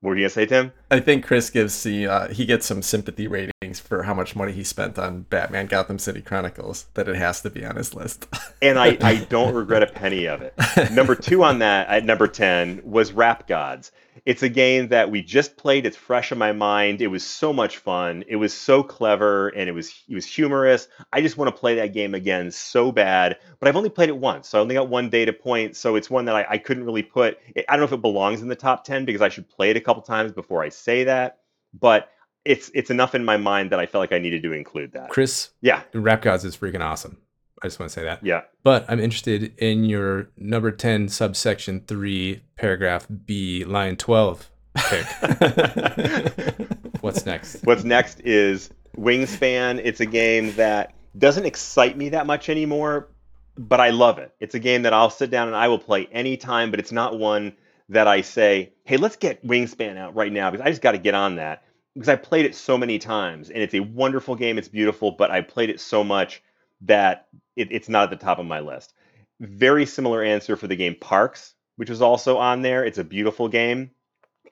What 0.00 0.10
were 0.10 0.16
you 0.16 0.24
to 0.24 0.30
say, 0.30 0.46
Tim? 0.46 0.72
I 0.90 0.98
think 0.98 1.26
Chris 1.26 1.50
gives 1.50 1.82
the 1.82 2.06
uh, 2.06 2.28
he 2.28 2.46
gets 2.46 2.64
some 2.64 2.80
sympathy 2.80 3.28
ratings 3.28 3.80
for 3.80 4.04
how 4.04 4.14
much 4.14 4.34
money 4.34 4.52
he 4.52 4.64
spent 4.64 4.98
on 4.98 5.22
Batman 5.22 5.66
Gotham 5.66 5.98
City 5.98 6.22
Chronicles 6.22 6.86
that 6.94 7.06
it 7.06 7.16
has 7.16 7.42
to 7.42 7.50
be 7.50 7.66
on 7.66 7.76
his 7.76 7.94
list. 7.94 8.26
and 8.62 8.78
I, 8.78 8.96
I 9.02 9.16
don't 9.28 9.54
regret 9.54 9.82
a 9.82 9.86
penny 9.86 10.26
of 10.26 10.40
it. 10.40 10.54
Number 10.90 11.14
two 11.14 11.44
on 11.44 11.58
that 11.58 11.88
at 11.88 12.06
number 12.06 12.26
10 12.26 12.80
was 12.82 13.12
Rap 13.12 13.46
Godz. 13.46 13.90
It's 14.26 14.42
a 14.42 14.48
game 14.48 14.88
that 14.88 15.10
we 15.10 15.22
just 15.22 15.56
played. 15.56 15.86
It's 15.86 15.96
fresh 15.96 16.32
in 16.32 16.38
my 16.38 16.52
mind. 16.52 17.00
It 17.00 17.08
was 17.08 17.24
so 17.24 17.52
much 17.52 17.78
fun. 17.78 18.24
It 18.28 18.36
was 18.36 18.52
so 18.52 18.82
clever 18.82 19.48
and 19.48 19.68
it 19.68 19.72
was 19.72 20.04
it 20.08 20.14
was 20.14 20.26
humorous. 20.26 20.88
I 21.12 21.20
just 21.20 21.36
want 21.36 21.54
to 21.54 21.58
play 21.58 21.76
that 21.76 21.92
game 21.92 22.14
again 22.14 22.50
so 22.50 22.92
bad. 22.92 23.38
But 23.58 23.68
I've 23.68 23.76
only 23.76 23.90
played 23.90 24.08
it 24.08 24.16
once, 24.16 24.48
so 24.48 24.58
I 24.58 24.62
only 24.62 24.74
got 24.74 24.88
one 24.88 25.10
data 25.10 25.32
point. 25.32 25.76
So 25.76 25.96
it's 25.96 26.10
one 26.10 26.26
that 26.26 26.34
I, 26.34 26.46
I 26.50 26.58
couldn't 26.58 26.84
really 26.84 27.02
put. 27.02 27.38
I 27.56 27.62
don't 27.72 27.80
know 27.80 27.86
if 27.86 27.92
it 27.92 28.02
belongs 28.02 28.42
in 28.42 28.48
the 28.48 28.56
top 28.56 28.84
10 28.84 29.04
because 29.04 29.22
I 29.22 29.28
should 29.28 29.48
play 29.48 29.70
it 29.70 29.76
a 29.76 29.80
couple 29.80 30.02
times 30.02 30.32
before 30.32 30.62
I 30.62 30.68
say 30.68 31.04
that. 31.04 31.38
But 31.72 32.10
it's 32.44 32.70
it's 32.74 32.90
enough 32.90 33.14
in 33.14 33.24
my 33.24 33.36
mind 33.36 33.70
that 33.70 33.80
I 33.80 33.86
felt 33.86 34.00
like 34.00 34.12
I 34.12 34.18
needed 34.18 34.42
to 34.44 34.52
include 34.52 34.92
that. 34.92 35.10
Chris, 35.10 35.50
Yeah, 35.60 35.82
Rap 35.92 36.22
Godz 36.22 36.44
is 36.44 36.56
freaking 36.56 36.80
awesome. 36.80 37.18
I 37.62 37.66
just 37.66 37.78
want 37.78 37.90
to 37.90 38.00
say 38.00 38.04
that. 38.04 38.24
yeah. 38.24 38.42
But 38.62 38.86
I'm 38.88 39.00
interested 39.00 39.56
in 39.58 39.84
your 39.84 40.30
number 40.36 40.70
10, 40.70 41.08
subsection 41.08 41.82
3, 41.86 42.42
paragraph 42.56 43.06
B, 43.26 43.64
line 43.64 43.96
12 43.96 44.50
pick. 44.76 45.06
What's 47.00 47.26
next? 47.26 47.62
What's 47.64 47.84
next 47.84 48.20
is 48.20 48.70
Wingspan. 48.96 49.80
It's 49.82 50.00
a 50.00 50.06
game 50.06 50.54
that 50.54 50.94
doesn't 51.18 51.44
excite 51.44 51.96
me 51.96 52.10
that 52.10 52.26
much 52.26 52.48
anymore, 52.48 53.08
but 53.56 53.80
I 53.80 53.90
love 53.90 54.18
it. 54.18 54.34
It's 54.40 54.54
a 54.54 54.58
game 54.58 54.82
that 54.82 54.92
I'll 54.92 55.10
sit 55.10 55.30
down 55.30 55.48
and 55.48 55.56
I 55.56 55.68
will 55.68 55.78
play 55.78 56.06
anytime, 56.12 56.70
but 56.70 56.80
it's 56.80 56.92
not 56.92 57.18
one 57.18 57.54
that 57.88 58.06
I 58.06 58.20
say, 58.20 58.72
hey, 58.84 58.96
let's 58.96 59.16
get 59.16 59.44
Wingspan 59.46 59.96
out 59.96 60.14
right 60.14 60.32
now 60.32 60.50
because 60.50 60.64
I 60.64 60.70
just 60.70 60.82
got 60.82 60.92
to 60.92 60.98
get 60.98 61.14
on 61.14 61.36
that 61.36 61.64
because 61.94 62.08
I 62.08 62.16
played 62.16 62.46
it 62.46 62.54
so 62.54 62.78
many 62.78 62.98
times 62.98 63.50
and 63.50 63.62
it's 63.62 63.74
a 63.74 63.80
wonderful 63.80 64.36
game. 64.36 64.58
It's 64.58 64.68
beautiful, 64.68 65.12
but 65.12 65.30
I 65.30 65.40
played 65.40 65.70
it 65.70 65.80
so 65.80 66.04
much 66.04 66.42
that 66.82 67.26
it, 67.60 67.68
it's 67.70 67.88
not 67.88 68.04
at 68.04 68.10
the 68.10 68.24
top 68.24 68.38
of 68.38 68.46
my 68.46 68.60
list. 68.60 68.94
Very 69.38 69.86
similar 69.86 70.22
answer 70.22 70.56
for 70.56 70.66
the 70.66 70.76
game 70.76 70.96
Parks, 70.98 71.54
which 71.76 71.90
is 71.90 72.02
also 72.02 72.38
on 72.38 72.62
there. 72.62 72.84
It's 72.84 72.98
a 72.98 73.04
beautiful 73.04 73.48
game. 73.48 73.90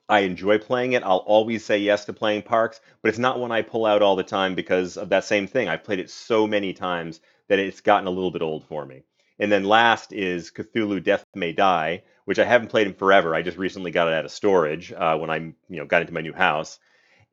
I 0.09 0.21
enjoy 0.21 0.59
playing 0.59 0.93
it. 0.93 1.03
I'll 1.03 1.19
always 1.19 1.65
say 1.65 1.79
yes 1.79 2.07
to 2.07 2.13
playing 2.13 2.43
Parks, 2.43 2.81
but 3.03 3.11
it's 3.11 3.19
not 3.19 3.39
one 3.39 3.53
I 3.53 3.63
pull 3.63 3.85
out 3.85 4.03
all 4.03 4.17
the 4.17 4.23
time 4.23 4.55
because 4.55 4.97
of 4.97 5.11
that 5.11 5.25
same 5.25 5.47
thing. 5.47 5.69
I've 5.69 5.85
played 5.85 5.99
it 5.99 6.11
so 6.11 6.47
many 6.47 6.73
times 6.73 7.21
that 7.49 7.59
it's 7.59 7.81
gotten 7.81 8.07
a 8.07 8.11
little 8.11 8.31
bit 8.31 8.43
old 8.43 8.65
for 8.65 8.87
me. 8.87 9.03
And 9.39 9.53
then 9.53 9.65
last 9.65 10.13
is 10.13 10.51
Cthulhu 10.51 11.03
Death 11.03 11.25
May 11.35 11.53
Die, 11.53 12.03
which 12.25 12.39
I 12.39 12.45
haven't 12.45 12.69
played 12.69 12.87
in 12.87 12.95
forever. 12.95 13.35
I 13.35 13.43
just 13.43 13.59
recently 13.59 13.91
got 13.91 14.09
it 14.09 14.15
out 14.15 14.25
of 14.25 14.31
storage 14.31 14.93
uh, 14.93 15.17
when 15.17 15.31
I 15.31 15.37
you 15.37 15.55
know 15.69 15.87
got 15.87 16.03
into 16.03 16.15
my 16.15 16.23
new 16.23 16.33
house. 16.33 16.79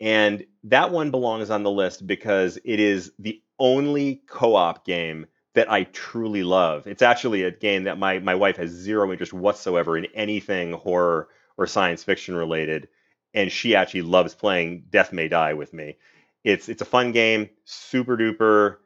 And 0.01 0.45
that 0.65 0.91
one 0.91 1.11
belongs 1.11 1.49
on 1.49 1.63
the 1.63 1.71
list 1.71 2.05
because 2.05 2.59
it 2.65 2.79
is 2.79 3.11
the 3.17 3.41
only 3.57 4.21
co-op 4.27 4.85
game 4.85 5.27
that 5.55 5.71
I 5.71 5.83
truly 5.85 6.43
love. 6.43 6.85
It's 6.87 7.01
actually 7.01 7.43
a 7.43 7.51
game 7.51 7.85
that 7.85 7.97
my 7.97 8.19
my 8.19 8.35
wife 8.35 8.57
has 8.57 8.69
zero 8.69 9.11
interest 9.11 9.33
whatsoever 9.33 9.97
in 9.97 10.05
anything 10.13 10.73
horror 10.73 11.29
or 11.57 11.67
science 11.67 12.03
fiction 12.03 12.35
related, 12.35 12.87
and 13.33 13.51
she 13.51 13.75
actually 13.75 14.03
loves 14.03 14.35
playing 14.35 14.85
Death 14.89 15.11
May 15.11 15.27
Die 15.27 15.53
with 15.53 15.73
me. 15.73 15.97
It's 16.43 16.69
it's 16.69 16.81
a 16.81 16.85
fun 16.85 17.11
game, 17.11 17.49
super 17.63 18.15
duper 18.15 18.77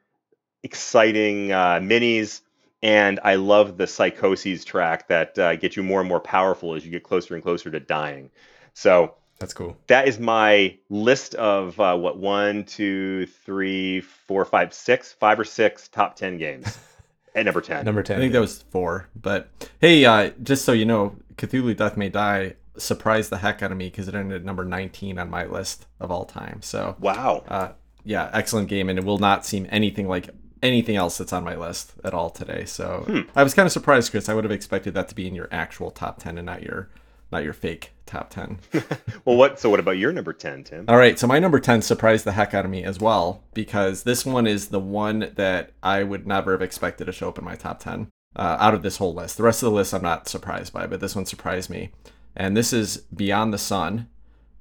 exciting 0.63 1.51
uh, 1.51 1.79
minis, 1.79 2.41
and 2.81 3.19
I 3.23 3.35
love 3.35 3.77
the 3.77 3.87
psychoses 3.87 4.65
track 4.65 5.07
that 5.09 5.37
uh, 5.39 5.55
gets 5.55 5.75
you 5.75 5.83
more 5.83 5.99
and 5.99 6.09
more 6.09 6.19
powerful 6.19 6.75
as 6.75 6.85
you 6.85 6.91
get 6.91 7.03
closer 7.03 7.33
and 7.33 7.43
closer 7.43 7.71
to 7.71 7.79
dying. 7.79 8.29
So 8.73 9.15
That's 9.39 9.53
cool. 9.53 9.77
that 9.87 10.07
is 10.07 10.19
my 10.19 10.77
list 10.89 11.35
of 11.35 11.79
uh, 11.79 11.95
what 11.97 12.17
one, 12.17 12.65
two, 12.65 13.25
three, 13.25 14.01
four, 14.01 14.43
five, 14.45 14.73
six, 14.73 15.13
five 15.13 15.39
or 15.39 15.45
six 15.45 15.87
top 15.87 16.15
ten 16.15 16.37
games 16.37 16.77
at 17.35 17.45
number 17.45 17.61
ten. 17.61 17.85
Number 17.85 18.03
ten. 18.03 18.15
I 18.15 18.19
10. 18.19 18.23
think 18.23 18.33
that 18.33 18.41
was 18.41 18.61
four. 18.63 19.07
But 19.15 19.49
hey, 19.79 20.03
uh, 20.05 20.31
just 20.43 20.65
so 20.65 20.73
you 20.73 20.85
know, 20.85 21.15
Cthulhu 21.35 21.75
Death 21.75 21.95
May 21.95 22.09
Die 22.09 22.55
surprised 22.77 23.29
the 23.29 23.37
heck 23.37 23.61
out 23.61 23.71
of 23.71 23.77
me 23.77 23.89
because 23.89 24.07
it 24.07 24.15
ended 24.15 24.41
at 24.41 24.45
number 24.45 24.63
19 24.63 25.19
on 25.19 25.29
my 25.29 25.45
list 25.45 25.85
of 25.99 26.11
all 26.11 26.25
time. 26.25 26.61
So, 26.61 26.95
wow. 26.99 27.43
uh, 27.47 27.71
yeah, 28.03 28.29
excellent 28.33 28.69
game, 28.69 28.89
and 28.89 28.97
it 28.97 29.05
will 29.05 29.19
not 29.19 29.45
seem 29.45 29.67
anything 29.69 30.07
like 30.07 30.29
anything 30.61 30.95
else 30.95 31.17
that's 31.17 31.33
on 31.33 31.43
my 31.43 31.55
list 31.55 31.93
at 32.03 32.13
all 32.13 32.29
today. 32.29 32.65
So 32.65 33.25
I 33.35 33.43
was 33.43 33.53
kind 33.53 33.65
of 33.65 33.71
surprised, 33.71 34.11
Chris. 34.11 34.27
I 34.27 34.33
would 34.33 34.43
have 34.43 34.51
expected 34.51 34.93
that 34.93 35.07
to 35.09 35.15
be 35.15 35.25
in 35.27 35.35
your 35.35 35.47
actual 35.51 35.89
top 35.91 36.19
10 36.19 36.37
and 36.37 36.45
not 36.45 36.63
your 36.63 36.89
not 37.31 37.43
your 37.43 37.53
fake 37.53 37.91
top 38.05 38.29
10. 38.29 38.59
Well, 39.25 39.37
what? 39.37 39.59
So 39.59 39.69
what 39.69 39.79
about 39.79 39.97
your 39.99 40.11
number 40.11 40.33
ten, 40.33 40.63
Tim? 40.63 40.85
All 40.87 40.97
right, 40.97 41.19
so 41.19 41.27
my 41.27 41.37
number 41.37 41.59
10 41.59 41.83
surprised 41.83 42.25
the 42.25 42.31
heck 42.31 42.55
out 42.55 42.65
of 42.65 42.71
me 42.71 42.83
as 42.83 42.99
well 42.99 43.43
because 43.53 44.03
this 44.03 44.25
one 44.25 44.47
is 44.47 44.69
the 44.69 44.79
one 44.79 45.31
that 45.35 45.71
I 45.83 46.01
would 46.01 46.25
never 46.25 46.53
have 46.53 46.63
expected 46.63 47.05
to 47.05 47.11
show 47.11 47.29
up 47.29 47.37
in 47.37 47.45
my 47.45 47.55
top 47.55 47.79
10 47.79 48.07
uh, 48.35 48.57
out 48.59 48.73
of 48.73 48.81
this 48.81 48.97
whole 48.97 49.13
list. 49.13 49.37
The 49.37 49.43
rest 49.43 49.61
of 49.61 49.69
the 49.69 49.75
list 49.75 49.93
I'm 49.93 50.01
not 50.01 50.27
surprised 50.27 50.73
by, 50.73 50.87
but 50.87 50.99
this 50.99 51.15
one 51.15 51.25
surprised 51.25 51.69
me. 51.69 51.91
And 52.35 52.55
this 52.57 52.73
is 52.73 52.97
Beyond 53.15 53.53
the 53.53 53.59
Sun 53.59 54.07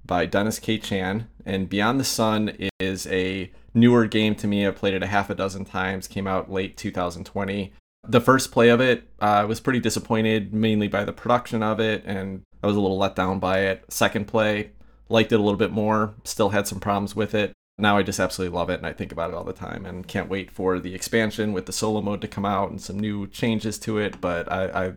by 0.04 0.26
Dennis 0.26 0.58
K. 0.58 0.78
Chan. 0.78 1.28
And 1.46 1.68
Beyond 1.68 2.00
the 2.00 2.04
Sun 2.04 2.56
is 2.80 3.06
a 3.06 3.50
newer 3.72 4.06
game 4.06 4.34
to 4.37 4.46
me. 4.46 4.66
I've 4.66 4.76
played 4.76 4.94
it 4.94 5.02
a 5.02 5.06
half 5.06 5.30
a 5.30 5.34
dozen 5.34 5.64
times, 5.64 6.08
came 6.08 6.26
out 6.26 6.50
late 6.50 6.76
2020. 6.76 7.72
The 8.06 8.20
first 8.20 8.52
play 8.52 8.68
of 8.68 8.80
it, 8.80 9.08
uh, 9.20 9.25
I 9.25 9.44
was 9.44 9.60
pretty 9.60 9.80
disappointed, 9.80 10.52
mainly 10.52 10.88
by 10.88 11.04
the 11.04 11.12
production 11.12 11.62
of 11.62 11.78
it, 11.78 12.02
and 12.06 12.42
I 12.62 12.67
was 12.67 12.77
a 12.77 12.81
little 12.81 12.99
let 12.99 13.17
down 13.17 13.38
by 13.38 13.61
it. 13.61 13.85
Second 13.88 14.27
play, 14.27 14.71
liked 15.09 15.33
it 15.33 15.41
a 15.41 15.43
little 15.43 15.59
bit 15.59 15.73
more, 15.73 16.15
still 16.25 16.50
had 16.50 16.67
some 16.67 16.81
problems 16.81 17.15
with 17.15 17.35
it. 17.35 17.53
Now 17.81 17.97
I 17.97 18.03
just 18.03 18.19
absolutely 18.19 18.57
love 18.57 18.71
it 18.71 18.79
and 18.79 18.87
I 18.87 18.93
think 18.93 19.12
about 19.12 19.31
it 19.31 19.37
all 19.37 19.45
the 19.45 19.53
time 19.53 19.87
and 19.87 20.07
can't 20.07 20.29
wait 20.29 20.50
for 20.50 20.81
the 20.81 20.95
expansion 20.95 21.53
with 21.53 21.67
the 21.67 21.73
solo 21.73 22.00
mode 22.00 22.21
to 22.23 22.29
come 22.29 22.45
out 22.45 22.71
and 22.71 22.81
some 22.81 22.99
new 22.99 23.29
changes 23.29 23.79
to 23.81 23.99
it. 23.99 24.21
But 24.21 24.50
I, 24.50 24.87
I 24.87 24.93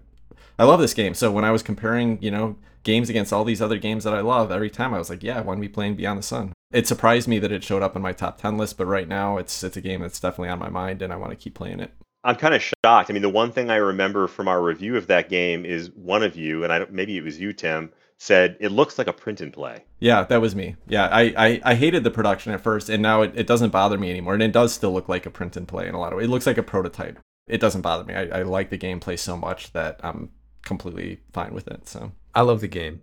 I 0.57 0.63
love 0.63 0.79
this 0.79 0.93
game. 0.93 1.13
So 1.13 1.31
when 1.31 1.45
I 1.45 1.51
was 1.51 1.63
comparing, 1.63 2.19
you 2.21 2.31
know, 2.31 2.55
games 2.83 3.09
against 3.09 3.31
all 3.33 3.43
these 3.43 3.61
other 3.61 3.77
games 3.77 4.03
that 4.03 4.13
I 4.13 4.21
love, 4.21 4.51
every 4.51 4.69
time 4.69 4.93
I 4.93 4.99
was 4.99 5.09
like, 5.09 5.23
yeah, 5.23 5.41
to 5.41 5.55
be 5.55 5.67
playing 5.67 5.95
Beyond 5.95 6.19
the 6.19 6.23
Sun. 6.23 6.53
It 6.71 6.87
surprised 6.87 7.27
me 7.27 7.39
that 7.39 7.51
it 7.51 7.63
showed 7.63 7.83
up 7.83 7.95
in 7.95 8.01
my 8.01 8.13
top 8.13 8.39
10 8.39 8.57
list, 8.57 8.77
but 8.77 8.85
right 8.85 9.07
now 9.07 9.37
it's 9.37 9.63
it's 9.63 9.77
a 9.77 9.81
game 9.81 10.01
that's 10.01 10.19
definitely 10.19 10.49
on 10.49 10.59
my 10.59 10.69
mind 10.69 11.01
and 11.01 11.11
I 11.11 11.17
want 11.17 11.31
to 11.31 11.35
keep 11.35 11.53
playing 11.53 11.79
it. 11.79 11.91
I'm 12.23 12.35
kind 12.35 12.53
of 12.53 12.61
shocked. 12.61 13.09
I 13.09 13.13
mean, 13.13 13.21
the 13.21 13.29
one 13.29 13.51
thing 13.51 13.69
I 13.69 13.77
remember 13.77 14.27
from 14.27 14.47
our 14.47 14.61
review 14.61 14.95
of 14.95 15.07
that 15.07 15.29
game 15.29 15.65
is 15.65 15.89
one 15.91 16.23
of 16.23 16.35
you, 16.35 16.63
and 16.63 16.71
I 16.71 16.79
don't, 16.79 16.91
maybe 16.91 17.17
it 17.17 17.23
was 17.23 17.39
you, 17.39 17.51
Tim, 17.53 17.91
said 18.19 18.57
it 18.59 18.71
looks 18.71 18.99
like 18.99 19.07
a 19.07 19.13
print 19.13 19.41
and 19.41 19.51
play. 19.51 19.83
Yeah, 19.99 20.23
that 20.25 20.41
was 20.41 20.55
me. 20.55 20.75
Yeah, 20.87 21.07
I, 21.07 21.33
I, 21.35 21.61
I 21.63 21.75
hated 21.75 22.03
the 22.03 22.11
production 22.11 22.53
at 22.53 22.61
first, 22.61 22.89
and 22.89 23.01
now 23.01 23.23
it, 23.23 23.33
it 23.35 23.47
doesn't 23.47 23.71
bother 23.71 23.97
me 23.97 24.11
anymore. 24.11 24.35
And 24.35 24.43
it 24.43 24.51
does 24.51 24.71
still 24.71 24.93
look 24.93 25.09
like 25.09 25.25
a 25.25 25.31
print 25.31 25.57
and 25.57 25.67
play 25.67 25.87
in 25.87 25.95
a 25.95 25.99
lot 25.99 26.13
of 26.13 26.17
ways. 26.17 26.27
It 26.27 26.29
looks 26.29 26.45
like 26.45 26.59
a 26.59 26.63
prototype. 26.63 27.19
It 27.47 27.59
doesn't 27.59 27.81
bother 27.81 28.03
me. 28.03 28.13
I, 28.13 28.39
I 28.39 28.41
like 28.43 28.69
the 28.69 28.77
gameplay 28.77 29.17
so 29.17 29.35
much 29.35 29.73
that 29.73 29.99
I'm 30.03 30.29
completely 30.63 31.21
fine 31.33 31.55
with 31.55 31.67
it. 31.67 31.87
So 31.87 32.11
I 32.35 32.41
love 32.41 32.61
the 32.61 32.67
game. 32.67 33.01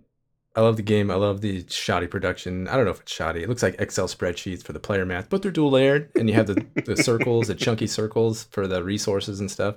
I 0.55 0.61
love 0.61 0.77
the 0.77 0.81
game. 0.83 1.11
I 1.11 1.15
love 1.15 1.41
the 1.41 1.65
shoddy 1.69 2.07
production. 2.07 2.67
I 2.67 2.75
don't 2.75 2.85
know 2.85 2.91
if 2.91 3.01
it's 3.01 3.11
shoddy. 3.13 3.43
It 3.43 3.49
looks 3.49 3.63
like 3.63 3.79
Excel 3.79 4.07
spreadsheets 4.07 4.63
for 4.63 4.73
the 4.73 4.79
player 4.79 5.05
math, 5.05 5.29
but 5.29 5.41
they're 5.41 5.51
dual 5.51 5.71
layered, 5.71 6.09
and 6.15 6.27
you 6.27 6.35
have 6.35 6.47
the, 6.47 6.65
the 6.85 6.97
circles, 7.03 7.47
the 7.47 7.55
chunky 7.55 7.87
circles 7.87 8.45
for 8.45 8.67
the 8.67 8.83
resources 8.83 9.39
and 9.39 9.49
stuff. 9.49 9.75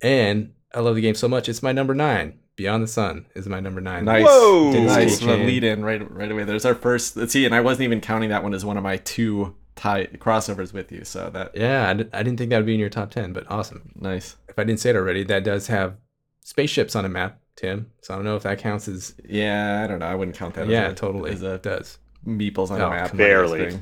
And 0.00 0.52
I 0.74 0.80
love 0.80 0.94
the 0.94 1.00
game 1.00 1.14
so 1.14 1.28
much. 1.28 1.48
It's 1.48 1.62
my 1.62 1.72
number 1.72 1.94
nine. 1.94 2.38
Beyond 2.56 2.82
the 2.82 2.88
Sun 2.88 3.26
is 3.36 3.46
my 3.48 3.60
number 3.60 3.80
nine. 3.80 4.04
nice, 4.04 4.24
Whoa! 4.24 4.72
nice 4.72 5.20
K. 5.20 5.26
the 5.26 5.36
lead 5.44 5.62
in 5.62 5.84
right 5.84 6.10
right 6.10 6.30
away. 6.30 6.42
There's 6.42 6.64
our 6.64 6.74
first. 6.74 7.16
Let's 7.16 7.32
see, 7.32 7.44
and 7.44 7.54
I 7.54 7.60
wasn't 7.60 7.84
even 7.84 8.00
counting 8.00 8.30
that 8.30 8.42
one 8.42 8.52
as 8.52 8.64
one 8.64 8.76
of 8.76 8.82
my 8.82 8.96
two 8.96 9.54
tie 9.76 10.06
crossovers 10.06 10.72
with 10.72 10.90
you. 10.90 11.04
So 11.04 11.30
that 11.30 11.56
Yeah, 11.56 11.88
I, 11.88 11.92
di- 11.94 12.08
I 12.12 12.22
didn't 12.24 12.36
think 12.38 12.50
that 12.50 12.56
would 12.56 12.66
be 12.66 12.74
in 12.74 12.80
your 12.80 12.88
top 12.88 13.12
10, 13.12 13.32
but 13.32 13.48
awesome. 13.48 13.92
nice. 13.94 14.36
If 14.48 14.58
I 14.58 14.64
didn't 14.64 14.80
say 14.80 14.90
it 14.90 14.96
already, 14.96 15.22
that 15.24 15.44
does 15.44 15.68
have 15.68 15.98
spaceships 16.42 16.96
on 16.96 17.04
a 17.04 17.08
map, 17.08 17.40
Tim. 17.58 17.90
So 18.02 18.14
I 18.14 18.16
don't 18.16 18.24
know 18.24 18.36
if 18.36 18.44
that 18.44 18.58
counts 18.58 18.86
as. 18.88 19.14
Yeah, 19.28 19.82
I 19.82 19.86
don't 19.88 19.98
know. 19.98 20.06
I 20.06 20.14
wouldn't 20.14 20.36
count 20.36 20.54
that. 20.54 20.68
yeah, 20.68 20.86
as 20.86 20.92
a, 20.92 20.94
totally. 20.94 21.32
As 21.32 21.42
a 21.42 21.54
it 21.54 21.62
does. 21.64 21.98
meeples 22.26 22.70
on 22.70 22.80
Oh, 22.80 22.86
a 22.86 22.90
map. 22.90 23.16
Barely. 23.16 23.78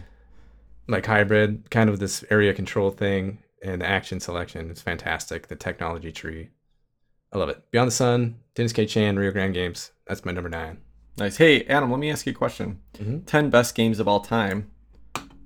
like 0.89 1.05
hybrid, 1.05 1.71
kind 1.71 1.91
of 1.91 1.99
this 1.99 2.25
area 2.31 2.55
control 2.55 2.91
thing 2.91 3.39
and 3.63 3.83
the 3.83 3.87
action 3.87 4.19
selection. 4.21 4.71
It's 4.71 4.81
fantastic. 4.81 5.49
The 5.49 5.57
technology 5.57 6.11
tree. 6.11 6.49
I 7.33 7.39
love 7.39 7.49
it. 7.51 7.71
Beyond 7.71 7.89
the 7.89 7.93
Sun, 7.93 8.37
Dennis 8.55 8.73
K. 8.73 8.87
Chan, 8.87 9.17
Rio 9.19 9.31
Grande 9.31 9.53
Games. 9.55 9.93
That's 10.07 10.25
my 10.25 10.33
number 10.33 10.49
nine. 10.49 10.79
Nice. 11.19 11.37
Hey, 11.37 11.65
Adam, 11.65 11.91
let 11.91 11.99
me 12.01 12.11
ask 12.11 12.25
you 12.27 12.33
a 12.33 12.35
question. 12.35 12.81
Mhm. 12.99 13.27
10 13.27 13.51
best 13.51 13.75
games 13.75 14.01
of 14.01 14.07
all 14.09 14.21
time. 14.21 14.71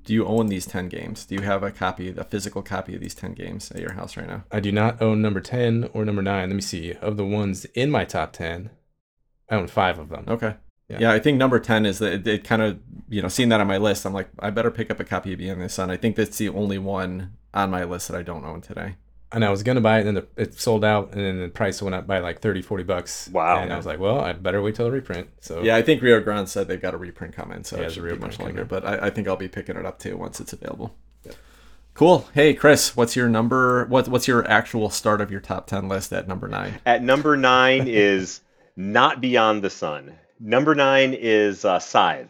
Do 0.04 0.14
you 0.14 0.26
own 0.26 0.46
these 0.46 0.66
10 0.66 0.88
games? 0.88 1.24
Do 1.26 1.34
you 1.34 1.42
have 1.42 1.62
a 1.62 1.70
copy, 1.70 2.14
a 2.16 2.24
physical 2.24 2.62
copy 2.62 2.94
of 2.94 3.00
these 3.00 3.14
10 3.14 3.34
games 3.34 3.70
at 3.70 3.80
your 3.80 3.92
house 3.92 4.16
right 4.16 4.26
now? 4.26 4.44
I 4.50 4.60
do 4.60 4.72
not 4.72 5.00
own 5.00 5.20
number 5.22 5.40
10 5.40 5.90
or 5.92 6.04
number 6.04 6.22
nine. 6.22 6.48
Let 6.48 6.56
me 6.56 6.62
see. 6.62 6.94
Of 6.94 7.16
the 7.16 7.24
ones 7.24 7.66
in 7.74 7.90
my 7.90 8.04
top 8.04 8.32
10, 8.32 8.70
I 9.50 9.54
own 9.56 9.66
five 9.66 9.98
of 9.98 10.08
them. 10.08 10.24
Okay. 10.28 10.54
Yeah. 10.88 10.98
Yeah, 11.00 11.12
I 11.12 11.20
think 11.20 11.38
number 11.38 11.60
10 11.60 11.86
is 11.86 11.98
that 12.00 12.12
it, 12.12 12.26
it 12.26 12.44
kind 12.44 12.62
of, 12.62 12.80
you 13.08 13.22
know, 13.22 13.28
seeing 13.28 13.48
that 13.50 13.60
on 13.60 13.66
my 13.66 13.76
list, 13.76 14.04
I'm 14.04 14.12
like, 14.12 14.28
I 14.38 14.50
better 14.50 14.70
pick 14.70 14.90
up 14.90 14.98
a 14.98 15.04
copy 15.04 15.32
of 15.32 15.38
Beyond 15.38 15.62
the 15.62 15.68
Sun. 15.68 15.90
I 15.90 15.96
think 15.96 16.16
that's 16.16 16.38
the 16.38 16.48
only 16.48 16.78
one 16.78 17.36
on 17.54 17.70
my 17.70 17.84
list 17.84 18.08
that 18.08 18.16
I 18.16 18.22
don't 18.22 18.44
own 18.44 18.60
today. 18.60 18.96
And 19.32 19.44
I 19.44 19.50
was 19.50 19.62
gonna 19.62 19.80
buy 19.80 19.98
it, 19.98 20.06
and 20.06 20.16
then 20.16 20.26
the, 20.36 20.42
it 20.42 20.54
sold 20.60 20.84
out, 20.84 21.12
and 21.12 21.20
then 21.20 21.40
the 21.40 21.48
price 21.48 21.80
went 21.80 21.94
up 21.94 22.06
by 22.06 22.18
like 22.18 22.40
30, 22.40 22.62
40 22.62 22.84
bucks. 22.84 23.28
Wow. 23.32 23.58
And 23.58 23.72
I 23.72 23.76
was 23.76 23.86
like, 23.86 23.98
well, 23.98 24.20
I 24.20 24.32
better 24.32 24.60
wait 24.62 24.74
till 24.74 24.84
the 24.86 24.90
reprint. 24.92 25.28
So 25.40 25.62
Yeah, 25.62 25.76
I 25.76 25.82
think 25.82 26.02
Rio 26.02 26.20
Grande 26.20 26.48
said 26.48 26.68
they've 26.68 26.80
got 26.80 26.94
a 26.94 26.98
reprint 26.98 27.34
coming, 27.34 27.64
so 27.64 27.76
Yeah, 27.76 27.82
it 27.82 27.86
a 27.86 27.90
should 27.90 28.02
be 28.04 28.10
reprint 28.10 28.22
much 28.22 28.38
longer. 28.40 28.64
coming. 28.64 28.68
But 28.68 28.84
I, 28.84 29.06
I 29.06 29.10
think 29.10 29.28
I'll 29.28 29.36
be 29.36 29.48
picking 29.48 29.76
it 29.76 29.86
up 29.86 29.98
too 29.98 30.16
once 30.16 30.40
it's 30.40 30.52
available. 30.52 30.94
Cool. 31.94 32.28
Hey, 32.34 32.54
Chris, 32.54 32.96
what's 32.96 33.16
your 33.16 33.28
number? 33.28 33.84
What, 33.86 34.08
what's 34.08 34.26
your 34.28 34.48
actual 34.48 34.90
start 34.90 35.20
of 35.20 35.30
your 35.30 35.40
top 35.40 35.66
ten 35.66 35.88
list 35.88 36.12
at 36.12 36.26
number 36.28 36.48
nine? 36.48 36.80
At 36.86 37.02
number 37.02 37.36
nine 37.36 37.84
is 37.88 38.40
Not 38.76 39.20
Beyond 39.20 39.62
the 39.62 39.70
Sun. 39.70 40.14
Number 40.38 40.74
nine 40.74 41.12
is 41.12 41.64
uh, 41.64 41.78
Scythe. 41.78 42.28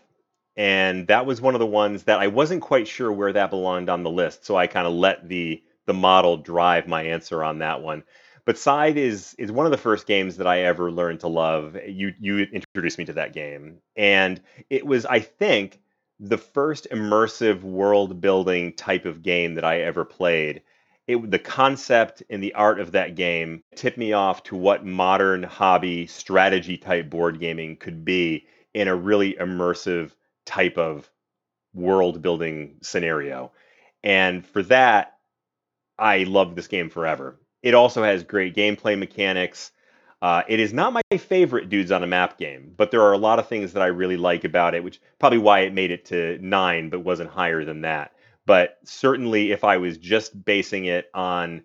And 0.56 1.06
that 1.06 1.24
was 1.26 1.40
one 1.40 1.54
of 1.54 1.60
the 1.60 1.66
ones 1.66 2.02
that 2.04 2.18
I 2.18 2.26
wasn't 2.26 2.62
quite 2.62 2.88
sure 2.88 3.12
where 3.12 3.32
that 3.32 3.50
belonged 3.50 3.88
on 3.88 4.02
the 4.02 4.10
list. 4.10 4.44
So 4.44 4.56
I 4.56 4.66
kind 4.66 4.86
of 4.86 4.92
let 4.92 5.28
the 5.28 5.62
the 5.90 5.94
model 5.94 6.36
drive 6.36 6.86
my 6.86 7.02
answer 7.02 7.42
on 7.42 7.58
that 7.58 7.82
one. 7.82 8.04
But 8.44 8.56
Scythe 8.56 8.96
is 8.96 9.34
is 9.38 9.50
one 9.50 9.66
of 9.66 9.72
the 9.72 9.78
first 9.78 10.06
games 10.06 10.36
that 10.36 10.46
I 10.46 10.60
ever 10.60 10.92
learned 10.92 11.18
to 11.20 11.28
love. 11.28 11.76
You 11.84 12.14
you 12.20 12.38
introduced 12.38 12.96
me 12.96 13.04
to 13.06 13.12
that 13.14 13.32
game. 13.32 13.78
And 13.96 14.40
it 14.70 14.86
was, 14.86 15.04
I 15.04 15.18
think, 15.18 15.80
the 16.20 16.38
first 16.38 16.86
immersive 16.92 17.62
world 17.62 18.20
building 18.20 18.72
type 18.74 19.04
of 19.04 19.24
game 19.24 19.54
that 19.56 19.64
I 19.64 19.80
ever 19.80 20.04
played. 20.04 20.62
It, 21.08 21.28
the 21.28 21.40
concept 21.40 22.22
and 22.30 22.40
the 22.40 22.54
art 22.54 22.78
of 22.78 22.92
that 22.92 23.16
game 23.16 23.64
tipped 23.74 23.98
me 23.98 24.12
off 24.12 24.44
to 24.44 24.54
what 24.54 24.86
modern 24.86 25.42
hobby 25.42 26.06
strategy 26.06 26.76
type 26.76 27.10
board 27.10 27.40
gaming 27.40 27.76
could 27.76 28.04
be 28.04 28.46
in 28.74 28.86
a 28.86 28.94
really 28.94 29.34
immersive 29.34 30.12
type 30.46 30.78
of 30.78 31.10
world 31.74 32.22
building 32.22 32.76
scenario. 32.80 33.50
And 34.04 34.46
for 34.46 34.62
that, 34.64 35.16
I 36.00 36.24
love 36.24 36.56
this 36.56 36.66
game 36.66 36.88
forever. 36.90 37.38
It 37.62 37.74
also 37.74 38.02
has 38.02 38.24
great 38.24 38.56
gameplay 38.56 38.98
mechanics. 38.98 39.70
Uh, 40.22 40.42
it 40.48 40.58
is 40.58 40.72
not 40.72 40.92
my 40.92 41.18
favorite 41.18 41.68
Dudes 41.68 41.92
on 41.92 42.02
a 42.02 42.06
Map 42.06 42.38
game, 42.38 42.72
but 42.76 42.90
there 42.90 43.02
are 43.02 43.12
a 43.12 43.18
lot 43.18 43.38
of 43.38 43.48
things 43.48 43.74
that 43.74 43.82
I 43.82 43.86
really 43.86 44.16
like 44.16 44.44
about 44.44 44.74
it, 44.74 44.82
which 44.82 45.00
probably 45.18 45.38
why 45.38 45.60
it 45.60 45.74
made 45.74 45.90
it 45.90 46.06
to 46.06 46.38
nine, 46.40 46.88
but 46.88 47.00
wasn't 47.00 47.30
higher 47.30 47.64
than 47.64 47.82
that. 47.82 48.12
But 48.46 48.78
certainly, 48.84 49.52
if 49.52 49.62
I 49.62 49.76
was 49.76 49.98
just 49.98 50.44
basing 50.44 50.86
it 50.86 51.10
on 51.14 51.62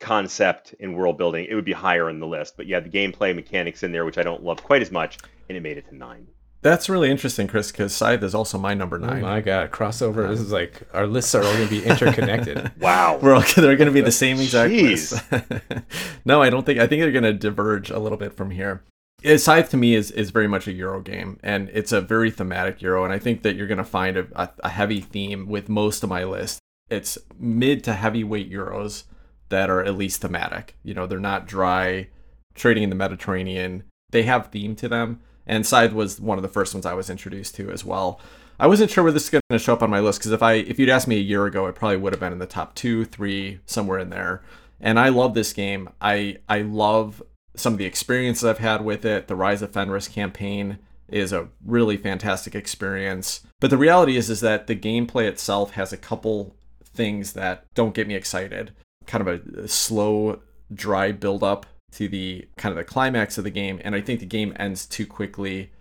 concept 0.00 0.74
and 0.78 0.96
world 0.96 1.18
building, 1.18 1.46
it 1.48 1.54
would 1.54 1.64
be 1.64 1.72
higher 1.72 2.08
on 2.08 2.20
the 2.20 2.26
list. 2.26 2.56
But 2.56 2.66
yeah, 2.66 2.80
the 2.80 2.90
gameplay 2.90 3.34
mechanics 3.34 3.82
in 3.82 3.92
there, 3.92 4.04
which 4.04 4.18
I 4.18 4.22
don't 4.22 4.44
love 4.44 4.62
quite 4.62 4.82
as 4.82 4.92
much, 4.92 5.18
and 5.48 5.56
it 5.56 5.62
made 5.62 5.78
it 5.78 5.88
to 5.88 5.96
nine. 5.96 6.28
That's 6.60 6.88
really 6.88 7.10
interesting, 7.10 7.46
Chris, 7.46 7.70
because 7.70 7.94
Scythe 7.94 8.22
is 8.22 8.34
also 8.34 8.58
my 8.58 8.74
number 8.74 8.96
oh 8.96 9.06
nine. 9.06 9.22
my 9.22 9.40
god, 9.40 9.70
crossover! 9.70 10.28
This 10.28 10.40
is 10.40 10.50
like 10.50 10.82
our 10.92 11.06
lists 11.06 11.34
are 11.34 11.44
all 11.44 11.52
gonna 11.52 11.68
be 11.68 11.84
interconnected. 11.84 12.72
Wow. 12.80 13.18
We're 13.20 13.34
all 13.34 13.42
they're 13.56 13.76
going 13.76 13.88
to 13.88 13.92
be 13.92 14.00
the 14.00 14.12
same 14.12 14.40
exact 14.40 14.72
Jeez. 14.72 15.12
list. 15.12 15.84
no, 16.24 16.40
I 16.42 16.48
don't 16.50 16.64
think. 16.64 16.78
I 16.78 16.86
think 16.86 17.02
they're 17.02 17.12
going 17.12 17.24
to 17.24 17.32
diverge 17.32 17.90
a 17.90 17.98
little 17.98 18.18
bit 18.18 18.32
from 18.34 18.50
here. 18.50 18.82
Uh, 19.24 19.36
Scythe 19.36 19.70
to 19.70 19.76
me 19.76 19.94
is 19.94 20.10
is 20.12 20.30
very 20.30 20.46
much 20.46 20.68
a 20.68 20.72
Euro 20.72 21.00
game, 21.00 21.38
and 21.42 21.70
it's 21.72 21.92
a 21.92 22.00
very 22.00 22.30
thematic 22.30 22.80
Euro. 22.82 23.04
And 23.04 23.12
I 23.12 23.18
think 23.18 23.42
that 23.42 23.56
you're 23.56 23.66
going 23.66 23.78
to 23.78 23.84
find 23.84 24.16
a, 24.16 24.26
a, 24.34 24.48
a 24.64 24.68
heavy 24.68 25.00
theme 25.00 25.48
with 25.48 25.68
most 25.68 26.02
of 26.02 26.08
my 26.08 26.24
list. 26.24 26.60
It's 26.88 27.18
mid 27.38 27.82
to 27.84 27.94
heavyweight 27.94 28.50
Euros 28.50 29.04
that 29.48 29.70
are 29.70 29.82
at 29.82 29.96
least 29.96 30.20
thematic. 30.20 30.76
You 30.82 30.94
know, 30.94 31.06
they're 31.06 31.18
not 31.18 31.46
dry 31.46 32.08
trading 32.54 32.84
in 32.84 32.90
the 32.90 32.96
Mediterranean. 32.96 33.84
They 34.10 34.22
have 34.22 34.48
theme 34.48 34.76
to 34.76 34.88
them, 34.88 35.20
and 35.48 35.66
Scythe 35.66 35.92
was 35.92 36.20
one 36.20 36.38
of 36.38 36.42
the 36.42 36.48
first 36.48 36.74
ones 36.74 36.86
I 36.86 36.94
was 36.94 37.10
introduced 37.10 37.56
to 37.56 37.70
as 37.70 37.84
well. 37.84 38.20
I 38.60 38.66
wasn't 38.66 38.90
sure 38.90 39.02
where 39.02 39.12
this 39.12 39.24
is 39.24 39.30
going 39.30 39.42
to 39.50 39.58
show 39.58 39.72
up 39.72 39.82
on 39.82 39.90
my 39.90 40.00
list 40.00 40.20
because 40.20 40.32
if 40.32 40.42
I 40.42 40.54
if 40.54 40.78
you'd 40.78 40.88
asked 40.88 41.08
me 41.08 41.16
a 41.16 41.20
year 41.20 41.46
ago, 41.46 41.66
it 41.66 41.74
probably 41.74 41.96
would 41.96 42.12
have 42.12 42.20
been 42.20 42.32
in 42.32 42.38
the 42.38 42.46
top 42.46 42.74
two, 42.74 43.04
three, 43.04 43.60
somewhere 43.66 43.98
in 43.98 44.10
there. 44.10 44.42
And 44.80 44.98
I 44.98 45.08
love 45.08 45.34
this 45.34 45.52
game. 45.52 45.88
I 46.00 46.38
I 46.48 46.62
love 46.62 47.22
some 47.54 47.72
of 47.72 47.78
the 47.78 47.86
experiences 47.86 48.44
I've 48.44 48.58
had 48.58 48.84
with 48.84 49.04
it. 49.04 49.28
The 49.28 49.36
Rise 49.36 49.62
of 49.62 49.72
Fenris 49.72 50.08
campaign 50.08 50.78
is 51.08 51.32
a 51.32 51.48
really 51.64 51.96
fantastic 51.96 52.54
experience. 52.54 53.40
But 53.60 53.70
the 53.70 53.78
reality 53.78 54.16
is 54.16 54.28
is 54.28 54.40
that 54.40 54.66
the 54.66 54.76
gameplay 54.76 55.26
itself 55.26 55.72
has 55.72 55.92
a 55.92 55.96
couple 55.96 56.54
things 56.84 57.32
that 57.32 57.64
don't 57.74 57.94
get 57.94 58.08
me 58.08 58.14
excited. 58.14 58.72
Kind 59.06 59.26
of 59.26 59.56
a, 59.56 59.68
slow, 59.68 60.40
dry 60.72 61.12
build 61.12 61.42
up 61.42 61.64
to 61.92 62.08
the 62.08 62.46
kind 62.56 62.72
of 62.72 62.76
the 62.76 62.84
climax 62.84 63.38
of 63.38 63.44
the 63.44 63.50
game, 63.50 63.80
and 63.84 63.94
I 63.94 64.00
think 64.00 64.20
the 64.20 64.26
game 64.26 64.54
ends 64.56 64.86
too 64.86 65.06
quickly, 65.06 65.72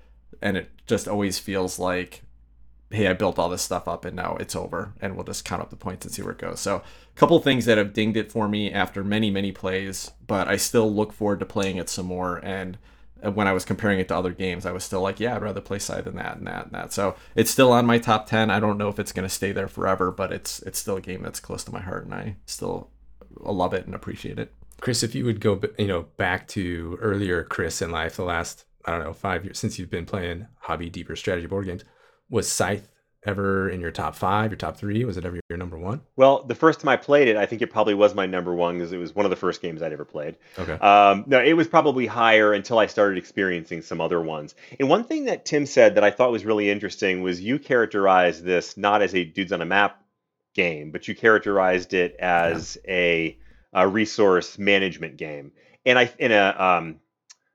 and 0.41 0.57
it 0.57 0.69
just 0.85 1.07
always 1.07 1.39
feels 1.39 1.79
like 1.79 2.23
hey, 2.89 3.07
I 3.07 3.13
built 3.13 3.37
all 3.37 3.49
this 3.49 3.61
stuff 3.61 3.87
up 3.87 4.05
and 4.05 4.15
now 4.15 4.37
it's 4.39 4.55
over, 4.55 4.93
and 5.01 5.15
we'll 5.15 5.25
just 5.25 5.45
count 5.45 5.61
up 5.61 5.69
the 5.69 5.75
points 5.75 6.05
and 6.05 6.13
see 6.13 6.21
where 6.21 6.31
it 6.31 6.37
goes. 6.37 6.59
So, 6.59 6.77
a 6.77 7.19
couple 7.19 7.39
things 7.39 7.65
that 7.65 7.77
have 7.77 7.93
dinged 7.93 8.17
it 8.17 8.31
for 8.31 8.47
me 8.47 8.71
after 8.71 9.03
many, 9.03 9.29
many 9.29 9.51
plays, 9.51 10.11
but 10.25 10.47
I 10.47 10.57
still 10.57 10.93
look 10.93 11.11
forward 11.11 11.39
to 11.39 11.45
playing 11.45 11.77
it 11.77 11.89
some 11.89 12.05
more. 12.05 12.37
And 12.37 12.77
uh, 13.23 13.31
when 13.31 13.47
I 13.47 13.51
was 13.51 13.65
comparing 13.65 13.99
it 13.99 14.07
to 14.09 14.15
other 14.15 14.31
games, 14.31 14.65
I 14.65 14.71
was 14.71 14.83
still 14.83 15.01
like, 15.01 15.19
yeah, 15.19 15.35
I'd 15.35 15.41
rather 15.41 15.61
play 15.61 15.79
Scythe 15.79 16.05
than 16.05 16.15
that 16.15 16.37
and 16.37 16.47
that 16.47 16.65
and 16.65 16.73
that. 16.73 16.93
So, 16.93 17.15
it's 17.35 17.51
still 17.51 17.71
on 17.71 17.85
my 17.85 17.97
top 17.97 18.27
10. 18.27 18.49
I 18.49 18.59
don't 18.59 18.77
know 18.77 18.89
if 18.89 18.99
it's 18.99 19.11
going 19.11 19.27
to 19.27 19.33
stay 19.33 19.51
there 19.51 19.67
forever, 19.67 20.11
but 20.11 20.31
it's 20.31 20.61
it's 20.61 20.79
still 20.79 20.97
a 20.97 21.01
game 21.01 21.23
that's 21.23 21.39
close 21.39 21.63
to 21.65 21.73
my 21.73 21.81
heart, 21.81 22.05
and 22.05 22.13
I 22.13 22.35
still 22.45 22.89
love 23.39 23.73
it 23.73 23.85
and 23.85 23.95
appreciate 23.95 24.39
it. 24.39 24.53
Chris, 24.81 25.03
if 25.03 25.15
you 25.15 25.25
would 25.25 25.39
go, 25.39 25.59
you 25.77 25.87
know, 25.87 26.03
back 26.17 26.47
to 26.49 26.97
earlier 27.01 27.43
Chris 27.43 27.81
in 27.81 27.91
life, 27.91 28.15
the 28.15 28.23
last 28.23 28.65
I 28.85 28.91
don't 28.91 29.03
know 29.03 29.13
five 29.13 29.43
years 29.43 29.59
since 29.59 29.77
you've 29.77 29.89
been 29.89 30.05
playing 30.05 30.47
hobby 30.59 30.89
deeper 30.89 31.15
strategy 31.15 31.47
board 31.47 31.65
games, 31.65 31.83
was 32.29 32.49
Scythe 32.49 32.89
ever 33.25 33.69
in 33.69 33.81
your 33.81 33.91
top 33.91 34.15
five, 34.15 34.51
your 34.51 34.57
top 34.57 34.77
three? 34.77 35.03
Was 35.03 35.17
it 35.17 35.25
ever 35.25 35.39
your 35.49 35.57
number 35.57 35.77
one? 35.77 36.01
Well, 36.15 36.43
the 36.43 36.55
first 36.55 36.79
time 36.79 36.89
I 36.89 36.95
played 36.95 37.27
it, 37.27 37.35
I 37.35 37.45
think 37.45 37.61
it 37.61 37.71
probably 37.71 37.93
was 37.93 38.15
my 38.15 38.25
number 38.25 38.53
one 38.55 38.77
because 38.77 38.93
it 38.93 38.97
was 38.97 39.13
one 39.13 39.25
of 39.25 39.29
the 39.29 39.35
first 39.35 39.61
games 39.61 39.81
I'd 39.81 39.91
ever 39.91 40.05
played. 40.05 40.37
Okay. 40.57 40.73
Um, 40.73 41.25
no, 41.27 41.43
it 41.43 41.53
was 41.53 41.67
probably 41.67 42.05
higher 42.05 42.53
until 42.53 42.79
I 42.79 42.85
started 42.85 43.17
experiencing 43.17 43.81
some 43.81 43.99
other 43.99 44.21
ones. 44.21 44.55
And 44.79 44.87
one 44.87 45.03
thing 45.03 45.25
that 45.25 45.45
Tim 45.45 45.65
said 45.65 45.95
that 45.95 46.03
I 46.03 46.11
thought 46.11 46.31
was 46.31 46.45
really 46.45 46.69
interesting 46.69 47.21
was 47.21 47.41
you 47.41 47.59
characterized 47.59 48.43
this 48.43 48.77
not 48.77 49.01
as 49.01 49.13
a 49.13 49.25
dudes 49.25 49.51
on 49.51 49.61
a 49.61 49.65
map 49.65 50.01
game, 50.53 50.91
but 50.91 51.07
you 51.07 51.15
characterized 51.15 51.93
it 51.93 52.15
as 52.19 52.77
a, 52.87 53.37
a 53.73 53.87
resource 53.87 54.57
management 54.57 55.17
game, 55.17 55.51
and 55.85 55.99
I 55.99 56.11
in 56.19 56.31
a, 56.31 56.55
um, 56.57 56.99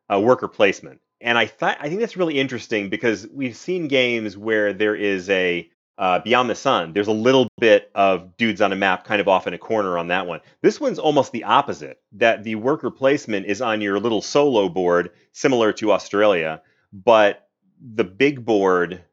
a 0.08 0.20
worker 0.20 0.48
placement. 0.48 1.00
And 1.20 1.38
I 1.38 1.46
thought 1.46 1.78
I 1.80 1.88
think 1.88 2.00
that's 2.00 2.16
really 2.16 2.38
interesting 2.38 2.88
because 2.88 3.26
we've 3.32 3.56
seen 3.56 3.88
games 3.88 4.36
where 4.36 4.72
there 4.72 4.96
is 4.96 5.30
a 5.30 5.68
uh, 5.98 6.18
Beyond 6.18 6.50
the 6.50 6.54
Sun. 6.54 6.92
There's 6.94 7.08
a 7.08 7.12
little 7.12 7.48
bit 7.60 7.90
of 7.94 8.36
dudes 8.36 8.60
on 8.60 8.72
a 8.72 8.76
map, 8.76 9.04
kind 9.04 9.20
of 9.20 9.28
off 9.28 9.46
in 9.46 9.54
a 9.54 9.58
corner 9.58 9.98
on 9.98 10.08
that 10.08 10.26
one. 10.26 10.40
This 10.62 10.80
one's 10.80 10.98
almost 10.98 11.32
the 11.32 11.44
opposite. 11.44 12.00
That 12.12 12.42
the 12.42 12.56
worker 12.56 12.90
placement 12.90 13.46
is 13.46 13.60
on 13.60 13.80
your 13.80 14.00
little 14.00 14.22
solo 14.22 14.68
board, 14.68 15.10
similar 15.32 15.72
to 15.74 15.92
Australia, 15.92 16.62
but 16.92 17.48
the 17.80 18.04
big 18.04 18.44
board 18.44 19.04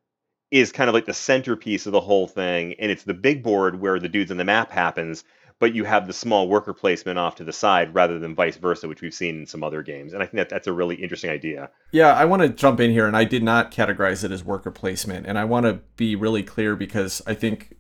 is 0.52 0.72
kind 0.72 0.90
of 0.90 0.94
like 0.94 1.06
the 1.06 1.14
centerpiece 1.14 1.86
of 1.86 1.92
the 1.92 2.02
whole 2.02 2.28
thing, 2.28 2.74
and 2.80 2.90
it's 2.92 3.04
the 3.04 3.14
big 3.14 3.44
board 3.44 3.80
where 3.80 4.00
the 4.00 4.10
dudes 4.10 4.32
on 4.32 4.38
the 4.38 4.46
map 4.46 4.72
happens. 4.72 5.24
But 5.60 5.76
you 5.76 5.84
have 5.84 6.08
the 6.08 6.14
small 6.14 6.48
worker 6.48 6.74
placement 6.74 7.20
off 7.20 7.36
to 7.36 7.44
the 7.44 7.52
side 7.52 7.94
rather 7.94 8.18
than 8.18 8.34
vice 8.34 8.56
versa, 8.56 8.88
which 8.88 9.02
we've 9.02 9.14
seen 9.14 9.40
in 9.40 9.46
some 9.46 9.64
other 9.64 9.84
games. 9.84 10.14
And 10.14 10.24
I 10.24 10.26
think 10.26 10.38
that 10.38 10.50
that's 10.50 10.68
a 10.68 10.74
really 10.74 10.96
interesting 10.96 11.30
idea. 11.30 11.70
Yeah, 11.92 12.14
I 12.14 12.26
want 12.26 12.42
to 12.42 12.50
jump 12.50 12.80
in 12.80 12.92
here, 12.92 13.08
and 13.08 13.18
I 13.18 13.26
did 13.26 13.44
not 13.44 13.72
categorize 13.72 14.24
it 14.24 14.32
as 14.32 14.44
worker 14.44 14.72
placement, 14.72 15.26
and 15.28 15.38
I 15.38 15.44
want 15.44 15.66
to 15.66 15.82
be 15.98 16.16
really 16.16 16.44
clear 16.44 16.78
because 16.78 17.22
I 17.28 17.34
think 17.34 17.76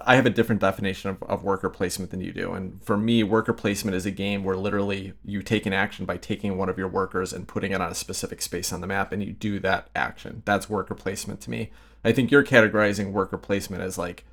I 0.00 0.16
have 0.16 0.26
a 0.26 0.30
different 0.30 0.60
definition 0.60 1.10
of, 1.10 1.22
of 1.24 1.42
worker 1.42 1.70
placement 1.70 2.10
than 2.10 2.20
you 2.20 2.32
do. 2.32 2.52
And 2.52 2.82
for 2.84 2.96
me, 2.96 3.22
worker 3.22 3.52
placement 3.52 3.96
is 3.96 4.06
a 4.06 4.10
game 4.10 4.44
where 4.44 4.56
literally 4.56 5.14
you 5.24 5.42
take 5.42 5.66
an 5.66 5.72
action 5.72 6.06
by 6.06 6.16
taking 6.16 6.56
one 6.56 6.68
of 6.68 6.78
your 6.78 6.88
workers 6.88 7.32
and 7.32 7.48
putting 7.48 7.72
it 7.72 7.80
on 7.80 7.90
a 7.90 7.94
specific 7.94 8.42
space 8.42 8.72
on 8.72 8.80
the 8.80 8.86
map, 8.86 9.12
and 9.12 9.22
you 9.22 9.32
do 9.32 9.58
that 9.60 9.88
action. 9.94 10.42
That's 10.44 10.70
worker 10.70 10.94
placement 10.94 11.40
to 11.42 11.50
me. 11.50 11.70
I 12.04 12.12
think 12.12 12.30
you're 12.30 12.44
categorizing 12.44 13.12
worker 13.12 13.38
placement 13.38 13.82
as 13.82 13.98
like 13.98 14.24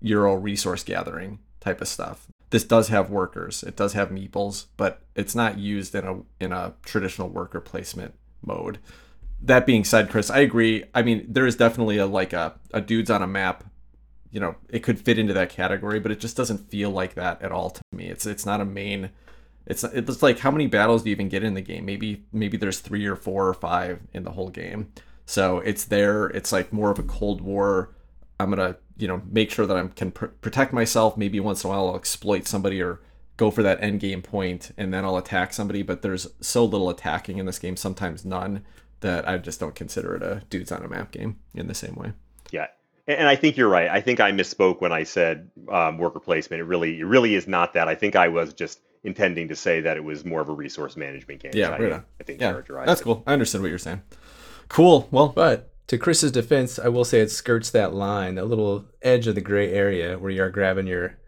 Euro 0.00 0.34
resource 0.34 0.82
gathering 0.84 1.38
type 1.60 1.80
of 1.80 1.88
stuff. 1.88 2.26
This 2.52 2.64
does 2.64 2.88
have 2.88 3.08
workers, 3.08 3.62
it 3.62 3.76
does 3.76 3.94
have 3.94 4.10
meeples, 4.10 4.66
but 4.76 5.00
it's 5.14 5.34
not 5.34 5.56
used 5.56 5.94
in 5.94 6.04
a 6.04 6.20
in 6.38 6.52
a 6.52 6.74
traditional 6.84 7.30
worker 7.30 7.62
placement 7.62 8.12
mode. 8.44 8.78
That 9.40 9.64
being 9.64 9.84
said, 9.84 10.10
Chris, 10.10 10.30
I 10.30 10.40
agree. 10.40 10.84
I 10.94 11.00
mean, 11.00 11.24
there 11.26 11.46
is 11.46 11.56
definitely 11.56 11.96
a 11.96 12.04
like 12.04 12.34
a, 12.34 12.52
a 12.74 12.82
dudes 12.82 13.08
on 13.08 13.22
a 13.22 13.26
map. 13.26 13.64
You 14.30 14.40
know, 14.40 14.56
it 14.68 14.80
could 14.80 15.00
fit 15.00 15.18
into 15.18 15.32
that 15.32 15.48
category, 15.48 15.98
but 15.98 16.12
it 16.12 16.20
just 16.20 16.36
doesn't 16.36 16.68
feel 16.68 16.90
like 16.90 17.14
that 17.14 17.40
at 17.40 17.52
all 17.52 17.70
to 17.70 17.80
me. 17.90 18.08
It's 18.08 18.26
it's 18.26 18.44
not 18.44 18.60
a 18.60 18.66
main. 18.66 19.08
It's 19.66 19.82
it's 19.82 20.22
like 20.22 20.40
how 20.40 20.50
many 20.50 20.66
battles 20.66 21.04
do 21.04 21.08
you 21.08 21.16
even 21.16 21.30
get 21.30 21.42
in 21.42 21.54
the 21.54 21.62
game? 21.62 21.86
Maybe 21.86 22.26
maybe 22.34 22.58
there's 22.58 22.80
three 22.80 23.06
or 23.06 23.16
four 23.16 23.48
or 23.48 23.54
five 23.54 24.00
in 24.12 24.24
the 24.24 24.32
whole 24.32 24.50
game. 24.50 24.92
So 25.24 25.60
it's 25.60 25.86
there. 25.86 26.26
It's 26.26 26.52
like 26.52 26.70
more 26.70 26.90
of 26.90 26.98
a 26.98 27.02
Cold 27.02 27.40
War. 27.40 27.94
I'm 28.38 28.50
gonna 28.50 28.76
you 28.98 29.08
know 29.08 29.22
make 29.30 29.50
sure 29.50 29.66
that 29.66 29.76
I 29.76 29.86
can 29.88 30.10
pr- 30.10 30.26
protect 30.26 30.72
myself. 30.72 31.16
Maybe 31.16 31.40
once 31.40 31.64
in 31.64 31.70
a 31.70 31.72
while 31.72 31.88
I'll 31.88 31.96
exploit 31.96 32.46
somebody 32.46 32.80
or 32.80 33.00
go 33.36 33.50
for 33.50 33.62
that 33.62 33.82
end 33.82 34.00
game 34.00 34.22
point 34.22 34.72
and 34.76 34.92
then 34.92 35.04
I'll 35.04 35.16
attack 35.16 35.52
somebody. 35.52 35.82
But 35.82 36.02
there's 36.02 36.26
so 36.40 36.64
little 36.64 36.90
attacking 36.90 37.38
in 37.38 37.46
this 37.46 37.58
game, 37.58 37.76
sometimes 37.76 38.24
none, 38.24 38.64
that 39.00 39.28
I 39.28 39.38
just 39.38 39.58
don't 39.60 39.74
consider 39.74 40.14
it 40.16 40.22
a 40.22 40.42
dudes 40.50 40.70
on 40.70 40.84
a 40.84 40.88
map 40.88 41.10
game 41.10 41.38
in 41.54 41.66
the 41.66 41.74
same 41.74 41.94
way. 41.94 42.12
Yeah, 42.50 42.66
and, 43.06 43.26
I 43.26 43.34
think 43.36 43.56
you're 43.56 43.68
right. 43.68 43.88
I 43.88 44.00
think 44.00 44.20
I 44.20 44.30
misspoke 44.30 44.80
when 44.80 44.92
I 44.92 45.02
said 45.02 45.50
um, 45.70 45.98
worker 45.98 46.20
placement. 46.20 46.60
It 46.60 46.64
really, 46.64 47.00
it 47.00 47.04
really 47.04 47.34
is 47.34 47.48
not 47.48 47.74
that. 47.74 47.88
I 47.88 47.94
think 47.94 48.14
I 48.14 48.28
was 48.28 48.52
just 48.52 48.80
intending 49.02 49.48
to 49.48 49.56
say 49.56 49.80
that 49.80 49.96
it 49.96 50.04
was 50.04 50.24
more 50.24 50.40
of 50.40 50.48
a 50.48 50.52
resource 50.52 50.96
management 50.96 51.42
game. 51.42 51.52
Yeah, 51.54 51.70
I, 51.70 51.78
right 51.78 51.92
on. 51.92 52.04
I 52.20 52.24
think 52.24 52.40
Yeah, 52.40 52.50
characterized 52.52 52.88
that's 52.88 53.00
it. 53.00 53.04
cool. 53.04 53.24
I 53.26 53.32
understood 53.32 53.60
what 53.62 53.70
you're 53.70 53.78
saying. 53.78 54.02
Cool. 54.68 55.08
Well, 55.10 55.28
But 55.28 55.71
to 55.92 55.98
Chris's 55.98 56.32
defense, 56.32 56.78
I 56.78 56.88
will 56.88 57.04
say 57.04 57.20
it 57.20 57.30
skirts 57.30 57.68
that 57.68 57.92
line, 57.92 58.36
that 58.36 58.46
little 58.46 58.86
edge 59.02 59.26
of 59.26 59.34
the 59.34 59.42
gray 59.42 59.70
area 59.74 60.18
where 60.18 60.30
you 60.30 60.42
are 60.42 60.48
grabbing 60.48 60.86
your 60.86 61.18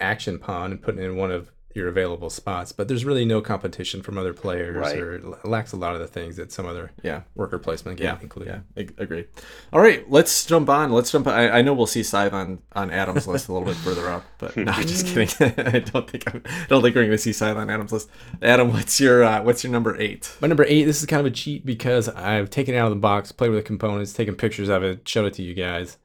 action 0.00 0.40
pawn 0.40 0.72
and 0.72 0.82
putting 0.82 1.00
it 1.00 1.06
in 1.06 1.16
one 1.16 1.30
of 1.30 1.52
your 1.74 1.86
available 1.86 2.30
spots. 2.30 2.72
But 2.72 2.88
there's 2.88 3.04
really 3.04 3.24
no 3.24 3.40
competition 3.40 4.02
from 4.02 4.18
other 4.18 4.32
players, 4.32 4.76
Right. 4.76 4.98
or 4.98 5.20
lacks 5.44 5.72
a 5.72 5.76
lot 5.76 5.94
of 5.94 6.00
the 6.00 6.08
things 6.08 6.36
that 6.36 6.50
some 6.50 6.66
other 6.66 6.90
yeah. 7.02 7.22
worker 7.36 7.58
placement 7.58 7.98
game 7.98 8.06
Yeah, 8.06 8.18
include. 8.20 8.46
yeah, 8.48 8.60
ag- 8.76 8.94
agreed. 8.98 9.28
All 9.72 9.80
right, 9.80 10.08
let's 10.10 10.44
jump 10.46 10.68
on. 10.68 10.90
Let's 10.90 11.12
jump. 11.12 11.28
I, 11.28 11.48
I 11.48 11.62
know 11.62 11.72
we'll 11.72 11.86
see 11.86 12.02
Scythe 12.02 12.32
on, 12.32 12.58
on 12.72 12.90
Adam's 12.90 13.26
list 13.28 13.48
a 13.48 13.52
little 13.52 13.68
bit 13.68 13.76
further 13.76 14.10
up, 14.10 14.24
but 14.38 14.56
no, 14.56 14.72
I'm 14.72 14.82
just 14.86 15.06
kidding. 15.06 15.28
I 15.66 15.78
don't 15.78 16.10
think 16.10 16.24
I'm, 16.34 16.42
I 16.44 16.66
don't 16.68 16.82
think 16.82 16.96
we're 16.96 17.02
going 17.02 17.10
to 17.12 17.18
see 17.18 17.32
Scythe 17.32 17.56
on 17.56 17.70
Adam's 17.70 17.92
list. 17.92 18.10
Adam, 18.42 18.72
what's 18.72 18.98
your 19.00 19.22
uh, 19.22 19.42
what's 19.42 19.62
your 19.62 19.72
number 19.72 19.96
eight? 20.00 20.36
My 20.40 20.48
number 20.48 20.64
eight, 20.66 20.84
this 20.84 21.00
is 21.00 21.06
kind 21.06 21.20
of 21.20 21.26
a 21.26 21.34
cheat 21.34 21.64
because 21.64 22.08
I've 22.08 22.50
taken 22.50 22.74
it 22.74 22.78
out 22.78 22.86
of 22.86 22.96
the 22.96 23.00
box, 23.00 23.30
played 23.30 23.50
with 23.50 23.60
the 23.60 23.66
components, 23.66 24.12
taken 24.12 24.34
pictures 24.34 24.68
of 24.68 24.82
it, 24.82 25.08
showed 25.08 25.26
it 25.26 25.34
to 25.34 25.42
you 25.44 25.54
guys, 25.54 25.98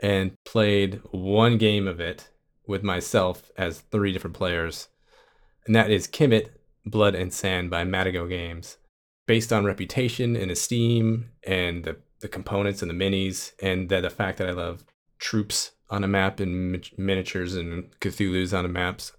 and 0.00 0.32
played 0.46 1.02
one 1.10 1.58
game 1.58 1.86
of 1.86 2.00
it 2.00 2.30
with 2.66 2.82
myself 2.82 3.50
as 3.58 3.80
three 3.90 4.12
different 4.12 4.34
players. 4.36 4.88
And 5.66 5.74
that 5.74 5.90
is 5.90 6.08
Kemet, 6.08 6.48
Blood 6.84 7.14
and 7.14 7.32
Sand 7.32 7.70
by 7.70 7.84
Matagot 7.84 8.28
Games. 8.28 8.78
Based 9.26 9.52
on 9.52 9.64
reputation 9.64 10.34
and 10.34 10.50
esteem 10.50 11.30
and 11.46 11.84
the, 11.84 11.96
the 12.20 12.28
components 12.28 12.82
and 12.82 12.90
the 12.90 12.94
minis, 12.94 13.52
and 13.62 13.88
the, 13.88 14.00
the 14.00 14.10
fact 14.10 14.38
that 14.38 14.48
I 14.48 14.52
love 14.52 14.84
troops 15.18 15.72
on 15.90 16.02
a 16.02 16.08
map 16.08 16.40
and 16.40 16.72
mi- 16.72 16.82
miniatures 16.96 17.54
and 17.54 17.88
Cthulhu's 18.00 18.52
on 18.52 18.64
a 18.64 18.68
maps 18.68 19.12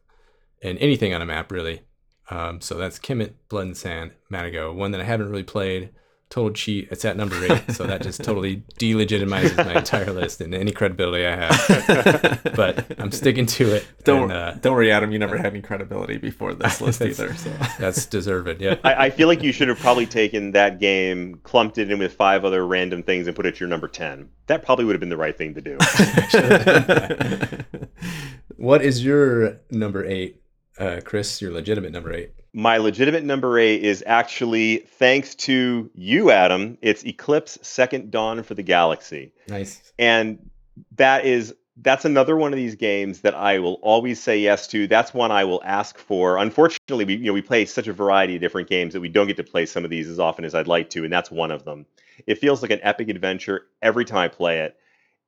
and 0.62 0.78
anything 0.80 1.14
on 1.14 1.22
a 1.22 1.26
map, 1.26 1.52
really. 1.52 1.84
Um, 2.30 2.60
so 2.62 2.76
that's 2.76 3.00
Kemet, 3.00 3.34
Blood 3.48 3.68
and 3.68 3.78
Sand, 3.78 4.12
Matagot. 4.32 4.76
One 4.76 4.92
that 4.92 5.02
I 5.02 5.06
haven't 5.06 5.30
really 5.30 5.44
played. 5.44 5.92
Total 6.34 6.52
cheat. 6.52 6.88
It's 6.89 7.06
at 7.06 7.15
number 7.15 7.36
eight. 7.46 7.72
so 7.74 7.86
that 7.86 8.02
just 8.02 8.24
totally 8.24 8.63
delegitimizes 8.80 9.56
my 9.63 9.76
entire 9.76 10.12
list 10.12 10.41
and 10.41 10.56
any 10.56 10.72
credibility 10.72 11.28
I 11.28 11.36
have. 11.36 12.41
but 12.56 13.00
I'm 13.00 13.12
sticking 13.12 13.46
to 13.46 13.76
it. 13.76 13.86
Don't 14.04 14.24
and, 14.24 14.32
uh, 14.32 14.52
don't 14.54 14.74
worry, 14.74 14.91
Adam. 14.91 15.12
You 15.12 15.19
never 15.19 15.38
had 15.38 15.46
any 15.46 15.62
credibility 15.62 16.17
before 16.17 16.56
this 16.56 16.82
list 16.82 16.98
That's- 17.00 17.19
either. 17.19 17.36
So. 17.36 17.52
that's 17.78 18.08
deserved. 18.08 18.62
Yeah. 18.62 18.78
I, 18.84 19.06
I 19.06 19.10
feel 19.12 19.28
like 19.28 19.43
you 19.43 19.52
should 19.52 19.67
have 19.67 19.78
probably 19.78 20.08
taken 20.08 20.54
that 20.54 20.80
game, 20.80 21.39
clumped 21.43 21.78
it 21.78 21.91
in 21.91 22.00
with 22.00 22.13
five 22.13 22.46
other 22.46 22.65
random 22.65 23.04
things, 23.04 23.28
and 23.28 23.36
put 23.36 23.46
it 23.46 23.54
to 23.58 23.60
your 23.60 23.69
number 23.69 23.88
ten. 23.88 24.30
That 24.48 24.65
probably 24.65 24.86
would 24.86 24.93
have 24.93 25.02
been 25.02 25.10
the 25.10 25.17
right 25.17 25.38
thing 25.38 25.54
to 25.54 25.62
do. 25.62 25.78
what 28.58 28.84
is 28.84 29.06
your 29.06 29.60
number 29.69 30.04
eight, 30.04 30.41
uh, 30.78 31.02
Chris? 31.04 31.42
Your 31.42 31.52
legitimate 31.52 31.92
number 31.92 32.14
eight. 32.14 32.32
My 32.54 32.78
legitimate 32.78 33.24
number 33.24 33.58
eight 33.58 33.84
is 33.84 34.04
actually 34.06 34.78
thanks 34.78 35.36
to 35.36 35.90
you, 35.96 36.32
Adam. 36.32 36.78
It's 36.82 37.04
Eclipse 37.04 37.58
Second 37.62 38.12
Dawn 38.12 38.44
for 38.44 38.54
the 38.54 38.64
Galaxy. 38.64 39.34
Nice. 39.48 39.92
and 39.98 40.50
that 40.96 41.26
is 41.26 41.54
that's 41.78 42.06
another 42.06 42.36
one 42.36 42.54
of 42.54 42.58
these 42.58 42.76
games 42.76 43.22
that 43.22 43.34
I 43.34 43.58
will 43.58 43.80
always 43.82 44.22
say 44.22 44.38
yes 44.38 44.68
to. 44.68 44.88
That's 44.88 45.14
one 45.14 45.32
I 45.32 45.44
will 45.44 45.62
ask 45.66 45.98
for. 45.98 46.38
Unfortunately, 46.38 47.06
we 47.06 47.16
you 47.16 47.26
know 47.26 47.34
we 47.34 47.42
play 47.42 47.66
such 47.66 47.88
a 47.88 47.94
variety 47.94 48.36
of 48.36 48.42
different 48.42 48.70
games 48.70 48.94
that 48.94 49.02
we 49.02 49.10
don't 49.10 49.28
get 49.28 49.38
to 49.38 49.44
play 49.44 49.66
some 49.66 49.84
of 49.84 49.90
these 49.90 50.08
as 50.08 50.20
often 50.20 50.46
as 50.46 50.54
I'd 50.54 50.68
like 50.68 50.90
to, 50.92 51.04
and 51.04 51.12
that's 51.12 51.32
one 51.32 51.52
of 51.52 51.66
them. 51.66 51.86
It 52.28 52.38
feels 52.38 52.62
like 52.62 52.72
an 52.72 52.80
epic 52.84 53.10
adventure 53.10 53.66
every 53.82 54.06
time 54.06 54.20
I 54.20 54.28
play 54.28 54.60
it, 54.60 54.78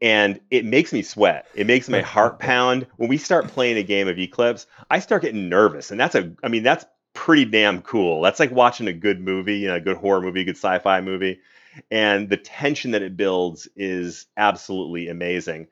and 0.01 0.39
it 0.51 0.65
makes 0.65 0.91
me 0.93 1.01
sweat. 1.01 1.47
It 1.55 1.67
makes 1.67 1.89
my 1.89 2.01
heart 2.01 2.39
pound. 2.39 2.87
When 2.97 3.09
we 3.09 3.17
start 3.17 3.47
playing 3.47 3.77
a 3.77 3.83
game 3.83 4.07
of 4.07 4.19
Eclipse, 4.19 4.67
I 4.89 4.99
start 4.99 5.21
getting 5.21 5.49
nervous, 5.49 5.91
and 5.91 5.99
that's 5.99 6.15
a 6.15 6.31
I 6.43 6.47
mean 6.47 6.63
that's 6.63 6.85
pretty 7.13 7.45
damn 7.45 7.81
cool. 7.81 8.21
That's 8.21 8.39
like 8.39 8.51
watching 8.51 8.87
a 8.87 8.93
good 8.93 9.21
movie, 9.21 9.57
you 9.57 9.67
know, 9.67 9.75
a 9.75 9.79
good 9.79 9.97
horror 9.97 10.21
movie, 10.21 10.41
a 10.41 10.45
good 10.45 10.57
sci-fi 10.57 11.01
movie 11.01 11.39
and 11.91 12.29
the 12.29 12.37
tension 12.37 12.91
that 12.91 13.01
it 13.01 13.17
builds 13.17 13.67
is 13.75 14.27
absolutely 14.37 15.09
amazing. 15.09 15.67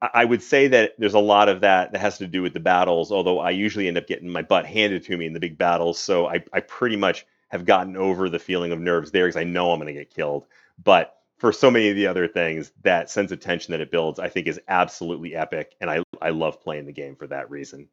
I 0.00 0.24
would 0.24 0.42
say 0.42 0.66
that 0.68 0.94
there's 0.98 1.14
a 1.14 1.20
lot 1.20 1.48
of 1.48 1.60
that 1.60 1.92
that 1.92 2.00
has 2.00 2.18
to 2.18 2.26
do 2.26 2.42
with 2.42 2.54
the 2.54 2.60
battles, 2.60 3.12
although 3.12 3.38
I 3.38 3.50
usually 3.50 3.86
end 3.86 3.96
up 3.96 4.08
getting 4.08 4.28
my 4.28 4.42
butt 4.42 4.66
handed 4.66 5.04
to 5.04 5.16
me 5.16 5.26
in 5.26 5.32
the 5.32 5.38
big 5.38 5.56
battles. 5.56 5.96
So 5.98 6.26
I, 6.26 6.42
I 6.52 6.58
pretty 6.58 6.96
much 6.96 7.24
have 7.50 7.64
gotten 7.64 7.96
over 7.96 8.28
the 8.28 8.40
feeling 8.40 8.72
of 8.72 8.80
nerves 8.80 9.12
there 9.12 9.26
because 9.26 9.40
I 9.40 9.44
know 9.44 9.70
I'm 9.70 9.78
going 9.78 9.94
to 9.94 10.00
get 10.00 10.12
killed. 10.12 10.46
But 10.82 11.16
for 11.42 11.52
so 11.52 11.72
many 11.72 11.90
of 11.90 11.96
the 11.96 12.06
other 12.06 12.28
things, 12.28 12.70
that 12.84 13.10
sense 13.10 13.32
of 13.32 13.40
tension 13.40 13.72
that 13.72 13.80
it 13.80 13.90
builds, 13.90 14.20
I 14.20 14.28
think 14.28 14.46
is 14.46 14.60
absolutely 14.68 15.34
epic. 15.34 15.74
And 15.80 15.90
I, 15.90 16.04
I 16.22 16.30
love 16.30 16.62
playing 16.62 16.86
the 16.86 16.92
game 16.92 17.16
for 17.16 17.26
that 17.26 17.50
reason. 17.50 17.88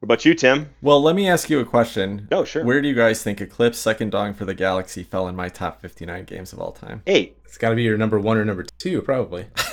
What 0.00 0.06
about 0.06 0.24
you, 0.24 0.34
Tim? 0.34 0.70
well, 0.82 1.00
let 1.00 1.14
me 1.14 1.28
ask 1.28 1.48
you 1.48 1.60
a 1.60 1.64
question. 1.64 2.26
Oh, 2.32 2.42
sure. 2.42 2.64
Where 2.64 2.82
do 2.82 2.88
you 2.88 2.96
guys 2.96 3.22
think 3.22 3.40
Eclipse 3.40 3.78
Second 3.78 4.10
Dawn 4.10 4.34
for 4.34 4.44
the 4.44 4.54
Galaxy 4.54 5.04
fell 5.04 5.28
in 5.28 5.36
my 5.36 5.48
top 5.48 5.80
59 5.80 6.24
games 6.24 6.52
of 6.52 6.58
all 6.58 6.72
time? 6.72 7.02
Eight. 7.06 7.38
It's 7.44 7.56
got 7.56 7.70
to 7.70 7.76
be 7.76 7.84
your 7.84 7.96
number 7.96 8.18
one 8.18 8.36
or 8.36 8.44
number 8.44 8.64
two, 8.64 9.00
probably. 9.02 9.46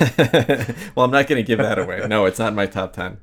well, 0.95 1.03
I'm 1.05 1.11
not 1.11 1.25
going 1.25 1.37
to 1.37 1.43
give 1.43 1.57
that 1.57 1.79
away. 1.79 2.05
No, 2.07 2.25
it's 2.25 2.37
not 2.37 2.49
in 2.49 2.55
my 2.55 2.67
top 2.67 2.93
10. 2.93 3.17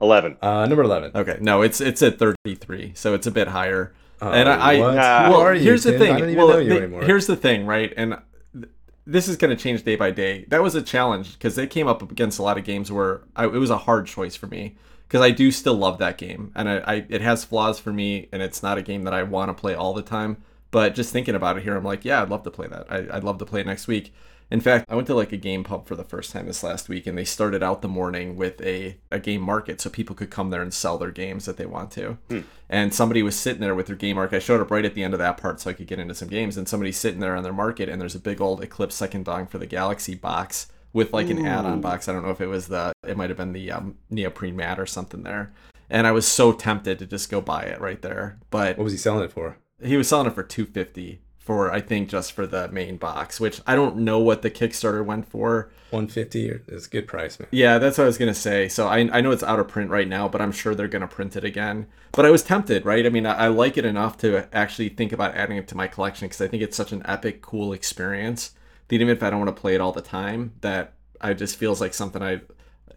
11. 0.00 0.38
Uh, 0.40 0.64
number 0.64 0.82
eleven. 0.82 1.12
Okay, 1.14 1.38
no, 1.40 1.62
it's 1.62 1.80
it's 1.80 2.02
at 2.02 2.18
33, 2.18 2.92
so 2.96 3.14
it's 3.14 3.28
a 3.28 3.30
bit 3.30 3.46
higher. 3.48 3.92
Oh, 4.20 4.32
and 4.32 4.48
I, 4.48 4.72
I 4.74 4.78
what? 4.78 4.90
Who 4.90 4.96
well, 4.96 5.40
are 5.42 5.54
you, 5.54 5.60
here's 5.62 5.84
the 5.84 5.96
thing. 5.96 6.12
I 6.14 6.18
don't 6.18 6.30
even 6.30 6.38
well, 6.38 6.54
know 6.54 6.58
you 6.58 6.70
the- 6.70 6.76
anymore. 6.78 7.02
here's 7.04 7.28
the 7.28 7.36
thing, 7.36 7.66
right? 7.66 7.92
And 7.96 8.12
th- 8.12 8.22
this 9.06 9.28
is 9.28 9.36
going 9.36 9.54
to 9.54 9.60
change 9.60 9.82
day 9.82 9.96
by 9.96 10.10
day. 10.10 10.44
That 10.48 10.62
was 10.62 10.74
a 10.74 10.82
challenge 10.82 11.32
because 11.32 11.56
they 11.56 11.66
came 11.66 11.88
up 11.88 12.02
against 12.02 12.38
a 12.38 12.42
lot 12.42 12.58
of 12.58 12.64
games 12.64 12.92
where 12.92 13.22
I, 13.34 13.44
it 13.44 13.52
was 13.52 13.70
a 13.70 13.78
hard 13.78 14.06
choice 14.06 14.36
for 14.36 14.46
me 14.46 14.76
because 15.08 15.20
I 15.20 15.30
do 15.30 15.50
still 15.50 15.74
love 15.74 15.98
that 15.98 16.18
game, 16.18 16.52
and 16.54 16.68
I, 16.68 16.76
I 16.78 17.06
it 17.08 17.20
has 17.20 17.44
flaws 17.44 17.78
for 17.78 17.92
me, 17.92 18.28
and 18.32 18.40
it's 18.40 18.62
not 18.62 18.78
a 18.78 18.82
game 18.82 19.02
that 19.04 19.14
I 19.14 19.22
want 19.24 19.50
to 19.50 19.60
play 19.60 19.74
all 19.74 19.92
the 19.92 20.02
time. 20.02 20.38
But 20.70 20.94
just 20.94 21.12
thinking 21.12 21.34
about 21.34 21.58
it 21.58 21.64
here, 21.64 21.76
I'm 21.76 21.84
like, 21.84 22.04
yeah, 22.04 22.22
I'd 22.22 22.30
love 22.30 22.44
to 22.44 22.50
play 22.50 22.66
that. 22.66 22.86
I, 22.90 23.16
I'd 23.16 23.24
love 23.24 23.38
to 23.38 23.44
play 23.44 23.60
it 23.60 23.66
next 23.66 23.86
week. 23.86 24.14
In 24.52 24.60
fact, 24.60 24.84
I 24.90 24.94
went 24.96 25.06
to 25.06 25.14
like 25.14 25.32
a 25.32 25.38
game 25.38 25.64
pub 25.64 25.86
for 25.86 25.96
the 25.96 26.04
first 26.04 26.30
time 26.30 26.44
this 26.46 26.62
last 26.62 26.86
week, 26.90 27.06
and 27.06 27.16
they 27.16 27.24
started 27.24 27.62
out 27.62 27.80
the 27.80 27.88
morning 27.88 28.36
with 28.36 28.60
a, 28.60 28.98
a 29.10 29.18
game 29.18 29.40
market 29.40 29.80
so 29.80 29.88
people 29.88 30.14
could 30.14 30.28
come 30.28 30.50
there 30.50 30.60
and 30.60 30.74
sell 30.74 30.98
their 30.98 31.10
games 31.10 31.46
that 31.46 31.56
they 31.56 31.64
want 31.64 31.90
to. 31.92 32.18
And 32.68 32.92
somebody 32.92 33.22
was 33.22 33.34
sitting 33.34 33.62
there 33.62 33.74
with 33.74 33.86
their 33.86 33.96
game 33.96 34.16
market. 34.16 34.36
I 34.36 34.40
showed 34.40 34.60
up 34.60 34.70
right 34.70 34.84
at 34.84 34.94
the 34.94 35.04
end 35.04 35.14
of 35.14 35.18
that 35.20 35.38
part 35.38 35.58
so 35.60 35.70
I 35.70 35.72
could 35.72 35.86
get 35.86 35.98
into 35.98 36.14
some 36.14 36.28
games, 36.28 36.58
and 36.58 36.68
somebody's 36.68 36.98
sitting 36.98 37.20
there 37.20 37.34
on 37.34 37.44
their 37.44 37.52
market, 37.54 37.88
and 37.88 37.98
there's 37.98 38.14
a 38.14 38.20
big 38.20 38.42
old 38.42 38.62
Eclipse 38.62 38.94
Second 38.94 39.24
Dawn 39.24 39.46
for 39.46 39.56
the 39.56 39.64
Galaxy 39.64 40.14
box 40.14 40.70
with 40.92 41.14
like 41.14 41.30
an 41.30 41.46
add-on 41.46 41.80
box. 41.80 42.06
I 42.06 42.12
don't 42.12 42.22
know 42.22 42.30
if 42.32 42.42
it 42.42 42.48
was 42.48 42.68
the, 42.68 42.92
it 43.08 43.16
might 43.16 43.30
have 43.30 43.38
been 43.38 43.54
the 43.54 43.70
um, 43.70 43.96
neoprene 44.10 44.54
mat 44.54 44.78
or 44.78 44.84
something 44.84 45.22
there. 45.22 45.50
And 45.88 46.06
I 46.06 46.12
was 46.12 46.28
so 46.28 46.52
tempted 46.52 46.98
to 46.98 47.06
just 47.06 47.30
go 47.30 47.40
buy 47.40 47.62
it 47.62 47.80
right 47.80 48.02
there, 48.02 48.38
but 48.50 48.76
What 48.76 48.84
was 48.84 48.92
he 48.92 48.98
selling 48.98 49.24
it 49.24 49.32
for? 49.32 49.56
he 49.82 49.96
was 49.96 50.08
selling 50.08 50.26
it 50.26 50.34
for 50.34 50.42
250 50.42 51.22
for 51.42 51.72
I 51.72 51.80
think 51.80 52.08
just 52.08 52.32
for 52.32 52.46
the 52.46 52.68
main 52.68 52.96
box, 52.96 53.40
which 53.40 53.60
I 53.66 53.74
don't 53.74 53.96
know 53.96 54.20
what 54.20 54.42
the 54.42 54.50
Kickstarter 54.50 55.04
went 55.04 55.28
for. 55.28 55.70
One 55.90 56.06
fifty. 56.06 56.48
It's 56.48 56.86
a 56.86 56.90
good 56.90 57.08
price, 57.08 57.38
man. 57.38 57.48
Yeah, 57.50 57.78
that's 57.78 57.98
what 57.98 58.04
I 58.04 58.06
was 58.06 58.16
gonna 58.16 58.32
say. 58.32 58.68
So 58.68 58.86
I, 58.86 58.98
I 59.12 59.20
know 59.20 59.32
it's 59.32 59.42
out 59.42 59.58
of 59.58 59.68
print 59.68 59.90
right 59.90 60.08
now, 60.08 60.28
but 60.28 60.40
I'm 60.40 60.52
sure 60.52 60.74
they're 60.74 60.88
gonna 60.88 61.08
print 61.08 61.36
it 61.36 61.44
again. 61.44 61.88
But 62.12 62.26
I 62.26 62.30
was 62.30 62.42
tempted, 62.42 62.86
right? 62.86 63.04
I 63.04 63.08
mean, 63.08 63.26
I, 63.26 63.32
I 63.32 63.48
like 63.48 63.76
it 63.76 63.84
enough 63.84 64.16
to 64.18 64.48
actually 64.54 64.88
think 64.90 65.12
about 65.12 65.34
adding 65.34 65.56
it 65.56 65.66
to 65.68 65.76
my 65.76 65.88
collection 65.88 66.28
because 66.28 66.40
I 66.40 66.48
think 66.48 66.62
it's 66.62 66.76
such 66.76 66.92
an 66.92 67.02
epic, 67.04 67.42
cool 67.42 67.72
experience. 67.72 68.52
That 68.88 68.94
even 68.94 69.08
if 69.08 69.22
I 69.22 69.30
don't 69.30 69.40
want 69.40 69.54
to 69.54 69.60
play 69.60 69.74
it 69.74 69.80
all 69.80 69.92
the 69.92 70.00
time, 70.00 70.52
that 70.60 70.94
I 71.20 71.34
just 71.34 71.56
feels 71.56 71.80
like 71.80 71.92
something 71.92 72.22
I, 72.22 72.40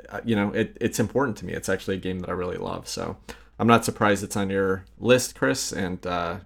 uh, 0.10 0.22
you 0.24 0.36
know, 0.36 0.52
it, 0.52 0.78
it's 0.80 1.00
important 1.00 1.38
to 1.38 1.46
me. 1.46 1.54
It's 1.54 1.70
actually 1.70 1.98
a 1.98 2.00
game 2.00 2.20
that 2.20 2.30
I 2.30 2.34
really 2.34 2.58
love. 2.58 2.88
So 2.88 3.18
I'm 3.58 3.68
not 3.68 3.86
surprised 3.86 4.24
it's 4.24 4.38
on 4.38 4.50
your 4.50 4.86
list, 5.00 5.36
Chris, 5.36 5.72
and 5.72 6.06
uh, 6.06 6.38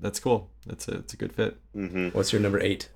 that's 0.00 0.20
cool. 0.20 0.50
That's 0.66 0.88
a, 0.88 0.98
it's 0.98 1.14
a 1.14 1.16
good 1.16 1.32
fit. 1.32 1.56
hmm 1.74 2.08
What's 2.08 2.32
your 2.32 2.40
number 2.42 2.60
eight? 2.60 2.88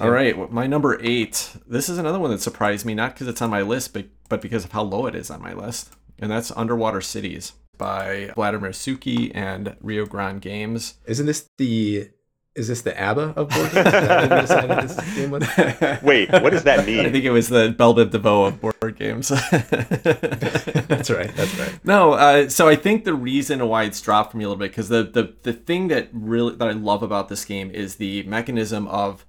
All 0.00 0.10
right, 0.10 0.36
well, 0.36 0.48
my 0.50 0.66
number 0.66 0.98
eight. 1.02 1.56
This 1.66 1.88
is 1.88 1.96
another 1.96 2.18
one 2.18 2.30
that 2.30 2.42
surprised 2.42 2.84
me, 2.84 2.94
not 2.94 3.14
because 3.14 3.26
it's 3.26 3.40
on 3.40 3.48
my 3.50 3.62
list, 3.62 3.94
but 3.94 4.06
but 4.28 4.42
because 4.42 4.64
of 4.64 4.72
how 4.72 4.82
low 4.82 5.06
it 5.06 5.14
is 5.14 5.30
on 5.30 5.40
my 5.40 5.54
list, 5.54 5.94
and 6.18 6.30
that's 6.30 6.50
Underwater 6.50 7.00
Cities 7.00 7.54
by 7.78 8.32
Vladimir 8.34 8.72
Suchy 8.72 9.32
and 9.34 9.76
Rio 9.80 10.04
Grande 10.04 10.42
Games. 10.42 10.94
Isn't 11.06 11.24
this 11.26 11.48
the? 11.56 12.10
Is 12.58 12.66
this 12.66 12.82
the 12.82 12.98
ABBA 13.00 13.34
of 13.36 13.48
board 13.50 13.72
games? 13.72 14.50
What 14.50 14.82
this 14.82 15.14
game 15.14 15.30
was? 15.30 16.02
Wait, 16.02 16.28
what 16.32 16.50
does 16.50 16.64
that 16.64 16.84
mean? 16.84 17.06
I 17.06 17.10
think 17.10 17.24
it 17.24 17.30
was 17.30 17.48
the 17.48 17.70
Bell 17.70 17.94
Biv 17.94 18.10
DeVoe 18.10 18.46
of 18.46 18.60
board 18.60 18.96
games. 18.96 19.28
That's 19.50 21.08
right. 21.08 21.32
That's 21.36 21.56
right. 21.56 21.78
No, 21.84 22.14
uh, 22.14 22.48
so 22.48 22.68
I 22.68 22.74
think 22.74 23.04
the 23.04 23.14
reason 23.14 23.64
why 23.68 23.84
it's 23.84 24.00
dropped 24.00 24.32
for 24.32 24.38
me 24.38 24.44
a 24.44 24.48
little 24.48 24.58
bit 24.58 24.72
because 24.72 24.88
the, 24.88 25.04
the 25.04 25.36
the 25.44 25.52
thing 25.52 25.86
that 25.88 26.08
really 26.12 26.56
that 26.56 26.66
I 26.66 26.72
love 26.72 27.04
about 27.04 27.28
this 27.28 27.44
game 27.44 27.70
is 27.70 27.94
the 27.94 28.24
mechanism 28.24 28.88
of 28.88 29.24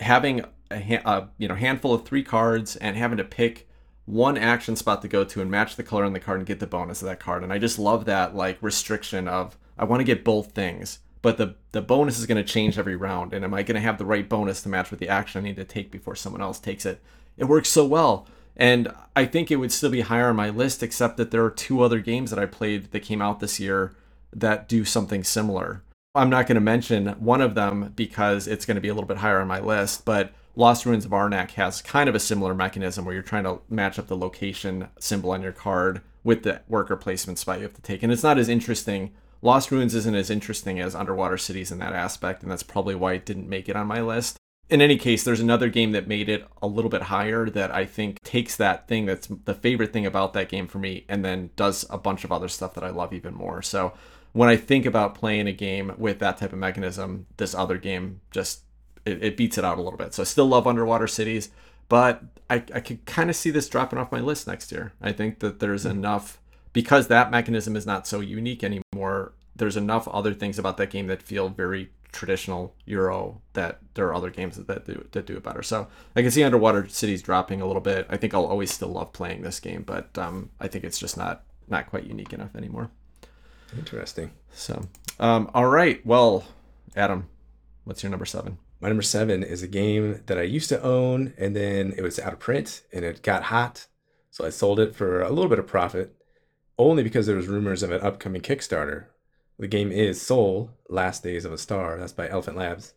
having 0.00 0.44
a, 0.70 1.00
a 1.06 1.28
you 1.38 1.48
know 1.48 1.54
handful 1.54 1.94
of 1.94 2.04
three 2.04 2.22
cards 2.22 2.76
and 2.76 2.94
having 2.94 3.16
to 3.16 3.24
pick 3.24 3.70
one 4.04 4.36
action 4.36 4.76
spot 4.76 5.00
to 5.00 5.08
go 5.08 5.24
to 5.24 5.40
and 5.40 5.50
match 5.50 5.76
the 5.76 5.82
color 5.82 6.04
on 6.04 6.12
the 6.12 6.20
card 6.20 6.40
and 6.40 6.46
get 6.46 6.60
the 6.60 6.66
bonus 6.66 7.00
of 7.00 7.08
that 7.08 7.20
card. 7.20 7.42
And 7.42 7.54
I 7.54 7.58
just 7.58 7.78
love 7.78 8.04
that 8.04 8.36
like 8.36 8.58
restriction 8.60 9.28
of 9.28 9.56
I 9.78 9.84
want 9.84 10.00
to 10.00 10.04
get 10.04 10.24
both 10.24 10.52
things, 10.52 10.98
but 11.26 11.38
the 11.38 11.56
the 11.72 11.82
bonus 11.82 12.20
is 12.20 12.26
going 12.26 12.36
to 12.36 12.44
change 12.44 12.78
every 12.78 12.94
round. 12.94 13.32
And 13.32 13.44
am 13.44 13.52
I 13.52 13.64
going 13.64 13.74
to 13.74 13.80
have 13.80 13.98
the 13.98 14.04
right 14.04 14.28
bonus 14.28 14.62
to 14.62 14.68
match 14.68 14.92
with 14.92 15.00
the 15.00 15.08
action 15.08 15.40
I 15.40 15.48
need 15.48 15.56
to 15.56 15.64
take 15.64 15.90
before 15.90 16.14
someone 16.14 16.40
else 16.40 16.60
takes 16.60 16.86
it? 16.86 17.02
It 17.36 17.46
works 17.46 17.68
so 17.68 17.84
well. 17.84 18.28
And 18.56 18.94
I 19.16 19.24
think 19.24 19.50
it 19.50 19.56
would 19.56 19.72
still 19.72 19.90
be 19.90 20.02
higher 20.02 20.28
on 20.28 20.36
my 20.36 20.50
list, 20.50 20.84
except 20.84 21.16
that 21.16 21.32
there 21.32 21.44
are 21.44 21.50
two 21.50 21.82
other 21.82 21.98
games 21.98 22.30
that 22.30 22.38
I 22.38 22.46
played 22.46 22.92
that 22.92 23.00
came 23.00 23.20
out 23.20 23.40
this 23.40 23.58
year 23.58 23.96
that 24.32 24.68
do 24.68 24.84
something 24.84 25.24
similar. 25.24 25.82
I'm 26.14 26.30
not 26.30 26.46
going 26.46 26.54
to 26.54 26.60
mention 26.60 27.08
one 27.18 27.40
of 27.40 27.56
them 27.56 27.92
because 27.96 28.46
it's 28.46 28.64
going 28.64 28.76
to 28.76 28.80
be 28.80 28.88
a 28.88 28.94
little 28.94 29.08
bit 29.08 29.16
higher 29.16 29.40
on 29.40 29.48
my 29.48 29.58
list, 29.58 30.04
but 30.04 30.32
Lost 30.54 30.86
Ruins 30.86 31.04
of 31.04 31.10
Arnak 31.10 31.50
has 31.54 31.82
kind 31.82 32.08
of 32.08 32.14
a 32.14 32.20
similar 32.20 32.54
mechanism 32.54 33.04
where 33.04 33.14
you're 33.14 33.24
trying 33.24 33.42
to 33.44 33.58
match 33.68 33.98
up 33.98 34.06
the 34.06 34.16
location 34.16 34.90
symbol 35.00 35.32
on 35.32 35.42
your 35.42 35.50
card 35.50 36.02
with 36.22 36.44
the 36.44 36.62
worker 36.68 36.94
placement 36.94 37.40
spot 37.40 37.56
you 37.56 37.64
have 37.64 37.74
to 37.74 37.82
take. 37.82 38.04
And 38.04 38.12
it's 38.12 38.22
not 38.22 38.38
as 38.38 38.48
interesting. 38.48 39.10
Lost 39.46 39.70
Ruins 39.70 39.94
isn't 39.94 40.16
as 40.16 40.28
interesting 40.28 40.80
as 40.80 40.96
Underwater 40.96 41.38
Cities 41.38 41.70
in 41.70 41.78
that 41.78 41.92
aspect, 41.92 42.42
and 42.42 42.50
that's 42.50 42.64
probably 42.64 42.96
why 42.96 43.12
it 43.12 43.24
didn't 43.24 43.48
make 43.48 43.68
it 43.68 43.76
on 43.76 43.86
my 43.86 44.00
list. 44.00 44.36
In 44.68 44.82
any 44.82 44.96
case, 44.96 45.22
there's 45.22 45.38
another 45.38 45.68
game 45.68 45.92
that 45.92 46.08
made 46.08 46.28
it 46.28 46.44
a 46.60 46.66
little 46.66 46.90
bit 46.90 47.02
higher 47.02 47.48
that 47.50 47.72
I 47.72 47.84
think 47.84 48.20
takes 48.24 48.56
that 48.56 48.88
thing 48.88 49.06
that's 49.06 49.28
the 49.44 49.54
favorite 49.54 49.92
thing 49.92 50.04
about 50.04 50.32
that 50.32 50.48
game 50.48 50.66
for 50.66 50.80
me 50.80 51.04
and 51.08 51.24
then 51.24 51.50
does 51.54 51.86
a 51.90 51.96
bunch 51.96 52.24
of 52.24 52.32
other 52.32 52.48
stuff 52.48 52.74
that 52.74 52.82
I 52.82 52.90
love 52.90 53.12
even 53.12 53.34
more. 53.34 53.62
So 53.62 53.92
when 54.32 54.48
I 54.48 54.56
think 54.56 54.84
about 54.84 55.14
playing 55.14 55.46
a 55.46 55.52
game 55.52 55.94
with 55.96 56.18
that 56.18 56.38
type 56.38 56.52
of 56.52 56.58
mechanism, 56.58 57.26
this 57.36 57.54
other 57.54 57.78
game 57.78 58.22
just 58.32 58.62
it, 59.04 59.22
it 59.22 59.36
beats 59.36 59.58
it 59.58 59.64
out 59.64 59.78
a 59.78 59.80
little 59.80 59.96
bit. 59.96 60.12
So 60.12 60.22
I 60.22 60.26
still 60.26 60.46
love 60.46 60.66
Underwater 60.66 61.06
Cities, 61.06 61.50
but 61.88 62.24
I, 62.50 62.64
I 62.74 62.80
could 62.80 63.06
kind 63.06 63.30
of 63.30 63.36
see 63.36 63.52
this 63.52 63.68
dropping 63.68 64.00
off 64.00 64.10
my 64.10 64.18
list 64.18 64.48
next 64.48 64.72
year. 64.72 64.92
I 65.00 65.12
think 65.12 65.38
that 65.38 65.60
there's 65.60 65.84
mm-hmm. 65.84 65.98
enough 65.98 66.40
because 66.72 67.06
that 67.06 67.30
mechanism 67.30 67.76
is 67.76 67.86
not 67.86 68.08
so 68.08 68.18
unique 68.18 68.64
anymore. 68.64 69.32
There's 69.56 69.76
enough 69.76 70.06
other 70.08 70.34
things 70.34 70.58
about 70.58 70.76
that 70.76 70.90
game 70.90 71.06
that 71.08 71.22
feel 71.22 71.48
very 71.48 71.90
traditional 72.12 72.74
Euro 72.86 73.42
that 73.52 73.78
there 73.94 74.06
are 74.06 74.14
other 74.14 74.30
games 74.30 74.56
that, 74.56 74.66
that 74.66 74.86
do 74.86 75.06
that 75.12 75.26
do 75.26 75.36
it 75.36 75.42
better. 75.42 75.62
So 75.62 75.88
I 76.14 76.22
can 76.22 76.30
see 76.30 76.42
Underwater 76.42 76.88
Cities 76.88 77.22
dropping 77.22 77.60
a 77.60 77.66
little 77.66 77.82
bit. 77.82 78.06
I 78.08 78.16
think 78.16 78.34
I'll 78.34 78.46
always 78.46 78.72
still 78.72 78.88
love 78.88 79.12
playing 79.12 79.42
this 79.42 79.60
game, 79.60 79.82
but 79.82 80.16
um, 80.18 80.50
I 80.60 80.68
think 80.68 80.84
it's 80.84 80.98
just 80.98 81.16
not 81.16 81.44
not 81.68 81.88
quite 81.88 82.04
unique 82.04 82.32
enough 82.32 82.54
anymore. 82.56 82.90
Interesting. 83.76 84.30
So, 84.52 84.88
um, 85.18 85.50
all 85.52 85.66
right. 85.66 86.04
Well, 86.06 86.44
Adam, 86.94 87.28
what's 87.84 88.02
your 88.02 88.10
number 88.10 88.26
seven? 88.26 88.58
My 88.80 88.88
number 88.88 89.02
seven 89.02 89.42
is 89.42 89.62
a 89.62 89.68
game 89.68 90.22
that 90.26 90.38
I 90.38 90.42
used 90.42 90.68
to 90.68 90.82
own, 90.82 91.32
and 91.38 91.56
then 91.56 91.94
it 91.96 92.02
was 92.02 92.18
out 92.18 92.34
of 92.34 92.38
print, 92.38 92.82
and 92.92 93.04
it 93.04 93.22
got 93.22 93.44
hot, 93.44 93.86
so 94.30 94.44
I 94.44 94.50
sold 94.50 94.78
it 94.78 94.94
for 94.94 95.22
a 95.22 95.30
little 95.30 95.48
bit 95.48 95.58
of 95.58 95.66
profit, 95.66 96.14
only 96.78 97.02
because 97.02 97.26
there 97.26 97.36
was 97.36 97.48
rumors 97.48 97.82
of 97.82 97.90
an 97.90 98.02
upcoming 98.02 98.42
Kickstarter. 98.42 99.06
The 99.58 99.68
game 99.68 99.90
is 99.90 100.20
Sol: 100.20 100.70
Last 100.88 101.22
Days 101.22 101.44
of 101.44 101.52
a 101.52 101.58
Star. 101.58 101.98
That's 101.98 102.12
by 102.12 102.28
Elephant 102.28 102.58
Labs. 102.58 102.92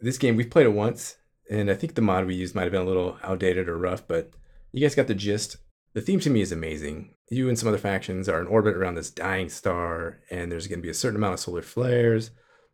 This 0.00 0.18
game 0.18 0.36
we've 0.36 0.50
played 0.50 0.66
it 0.66 0.70
once, 0.70 1.16
and 1.48 1.70
I 1.70 1.74
think 1.74 1.94
the 1.94 2.02
mod 2.02 2.26
we 2.26 2.34
used 2.34 2.54
might 2.54 2.64
have 2.64 2.72
been 2.72 2.82
a 2.82 2.86
little 2.86 3.18
outdated 3.22 3.68
or 3.68 3.78
rough, 3.78 4.06
but 4.08 4.32
you 4.72 4.80
guys 4.80 4.96
got 4.96 5.06
the 5.06 5.14
gist. 5.14 5.58
The 5.94 6.00
theme 6.00 6.20
to 6.20 6.30
me 6.30 6.40
is 6.40 6.50
amazing. 6.50 7.14
You 7.30 7.48
and 7.48 7.58
some 7.58 7.68
other 7.68 7.78
factions 7.78 8.28
are 8.28 8.40
in 8.40 8.46
orbit 8.46 8.76
around 8.76 8.96
this 8.96 9.10
dying 9.10 9.48
star, 9.48 10.18
and 10.30 10.50
there's 10.50 10.66
going 10.66 10.80
to 10.80 10.82
be 10.82 10.90
a 10.90 10.94
certain 10.94 11.16
amount 11.16 11.34
of 11.34 11.40
solar 11.40 11.62
flares 11.62 12.30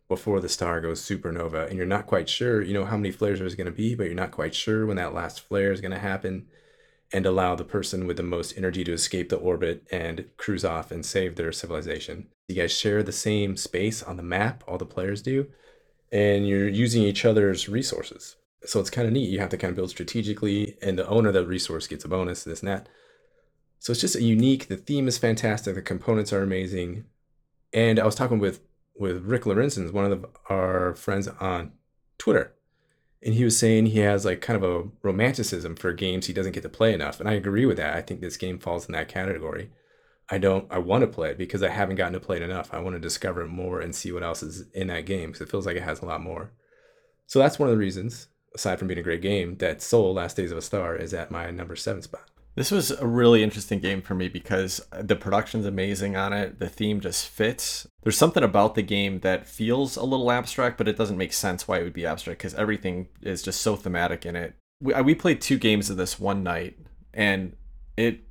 before 0.09 0.41
the 0.41 0.49
star 0.49 0.81
goes 0.81 1.03
supernova 1.03 1.69
and 1.69 1.77
you're 1.77 1.87
not 1.87 2.07
quite 2.07 2.29
sure 2.29 2.63
you 2.63 2.73
know 2.73 2.87
how 2.87 2.97
many 2.97 3.11
flares 3.11 3.39
there's 3.39 3.55
going 3.55 3.67
to 3.67 3.71
be 3.71 3.95
but 3.95 4.05
you're 4.05 4.15
not 4.15 4.31
quite 4.31 4.55
sure 4.55 4.87
when 4.87 4.97
that 4.97 5.15
last 5.15 5.41
flare 5.41 5.71
is 5.71 5.83
going 5.83 5.93
to 5.93 5.99
happen 5.99 6.47
and 7.13 7.25
allow 7.25 7.55
the 7.55 7.65
person 7.65 8.07
with 8.07 8.17
the 8.17 8.23
most 8.23 8.57
energy 8.57 8.85
to 8.85 8.93
escape 8.93 9.29
the 9.29 9.37
orbit 9.37 9.87
and 9.91 10.27
cruise 10.37 10.65
off 10.65 10.91
and 10.91 11.05
save 11.05 11.37
their 11.37 11.53
civilization. 11.53 12.29
You 12.49 12.57
guys 12.57 12.73
share 12.73 13.03
the 13.03 13.13
same 13.13 13.57
space 13.57 14.03
on 14.03 14.17
the 14.17 14.23
map 14.23 14.63
all 14.67 14.79
the 14.79 14.87
players 14.87 15.23
do 15.23 15.47
and 16.13 16.47
you're 16.47 16.69
using 16.69 17.03
each 17.03 17.25
other's 17.25 17.69
resources. 17.69 18.37
So 18.65 18.81
it's 18.81 18.91
kind 18.91 19.07
of 19.07 19.13
neat. 19.13 19.31
You 19.31 19.41
have 19.41 19.51
to 19.51 19.57
kind 19.57 19.71
of 19.71 19.77
build 19.77 19.91
strategically 19.91 20.77
and 20.83 20.99
the 20.99 21.09
owner 21.09 21.29
of 21.29 21.35
the 21.35 21.47
resource 21.47 21.87
gets 21.87 22.05
a 22.05 22.09
bonus 22.09 22.45
this 22.45 22.61
and 22.61 22.69
that. 22.69 22.89
So 23.79 23.93
it's 23.93 24.01
just 24.01 24.17
a 24.17 24.23
unique 24.23 24.69
the 24.69 24.77
theme 24.77 25.09
is 25.09 25.19
fantastic 25.19 25.75
the 25.75 25.83
components 25.83 26.33
are 26.33 26.43
amazing. 26.43 27.05
And 27.73 27.99
i 27.99 28.05
was 28.05 28.15
talking 28.15 28.39
with 28.39 28.61
with 28.99 29.25
Rick 29.25 29.45
Lorenzen, 29.45 29.93
one 29.93 30.11
of 30.11 30.23
the, 30.23 30.29
our 30.51 30.95
friends 30.95 31.29
on 31.41 31.73
Twitter. 32.19 32.53
And 33.23 33.35
he 33.35 33.45
was 33.45 33.59
saying 33.59 33.87
he 33.87 33.99
has 34.01 34.25
like 34.25 34.41
kind 34.41 34.63
of 34.63 34.63
a 34.63 34.89
romanticism 35.03 35.77
for 35.77 35.93
games 35.93 36.27
he 36.27 36.33
doesn't 36.33 36.53
get 36.53 36.63
to 36.63 36.69
play 36.69 36.95
enough. 36.95 37.19
And 37.19 37.29
I 37.29 37.33
agree 37.33 37.67
with 37.67 37.77
that. 37.79 37.97
I 37.97 38.03
think 38.03 38.21
this 38.21 38.37
game 38.37 38.59
falls 38.59 38.87
in 38.87 38.93
that 38.93 39.09
category. 39.09 39.71
I 40.31 40.39
don't, 40.39 40.67
I 40.71 40.79
want 40.79 41.03
to 41.03 41.09
play 41.09 41.31
it 41.31 41.39
because 41.39 41.63
I 41.63 41.71
haven't 41.71 41.97
gotten 41.97 42.13
to 42.13 42.21
play 42.21 42.37
it 42.37 42.43
enough. 42.43 42.73
I 42.73 42.81
want 42.81 42.95
to 42.95 43.01
discover 43.01 43.47
more 43.47 43.81
and 43.81 43.95
see 43.95 44.13
what 44.13 44.23
else 44.23 44.43
is 44.43 44.67
in 44.73 44.89
that 44.89 45.07
game 45.07 45.31
because 45.31 45.41
it 45.41 45.51
feels 45.51 45.67
like 45.67 45.77
it 45.77 45.83
has 45.83 46.01
a 46.01 46.07
lot 46.07 46.21
more. 46.21 46.53
So 47.27 47.39
that's 47.39 47.59
one 47.59 47.69
of 47.69 47.75
the 47.75 47.79
reasons, 47.79 48.29
aside 48.55 48.79
from 48.79 48.89
being 48.89 49.01
a 49.01 49.03
great 49.03 49.23
game, 49.23 49.57
that 49.57 49.83
Sol 49.83 50.15
Last 50.15 50.37
Days 50.37 50.53
of 50.53 50.59
a 50.59 50.63
Star 50.63 50.97
is 50.97 51.13
at 51.13 51.31
my 51.31 51.51
number 51.51 51.77
seven 51.77 52.03
spot. 52.03 52.29
This 52.59 52.73
was 52.73 52.91
a 52.91 53.07
really 53.07 53.45
interesting 53.45 53.79
game 53.79 54.03
for 54.03 54.17
me 54.17 54.27
because 54.27 54.85
the 54.91 55.15
production's 55.15 55.65
amazing 55.65 56.17
on 56.17 56.33
it. 56.33 56.59
The 56.59 56.69
theme 56.69 56.99
just 56.99 57.29
fits. 57.29 57.87
There's 58.03 58.19
something 58.19 58.43
about 58.43 58.75
the 58.75 58.83
game 58.83 59.21
that 59.21 59.47
feels 59.47 59.97
a 59.97 60.03
little 60.03 60.33
abstract, 60.33 60.77
but 60.77 60.89
it 60.89 60.97
doesn't 60.97 61.17
make 61.17 61.33
sense 61.33 61.69
why 61.69 61.79
it 61.79 61.85
would 61.85 61.93
be 61.93 62.05
abstract 62.05 62.41
because 62.41 62.55
everything 62.55 63.07
is 63.23 63.43
just 63.43 63.61
so 63.61 63.77
thematic 63.77 64.27
in 64.27 64.35
it. 64.35 64.57
We, 64.81 64.93
we 65.03 65.15
played 65.15 65.41
two 65.41 65.57
games 65.57 65.89
of 65.89 65.99
this 65.99 66.19
one 66.19 66.43
night, 66.43 66.77
and 67.15 67.55
it 67.97 68.23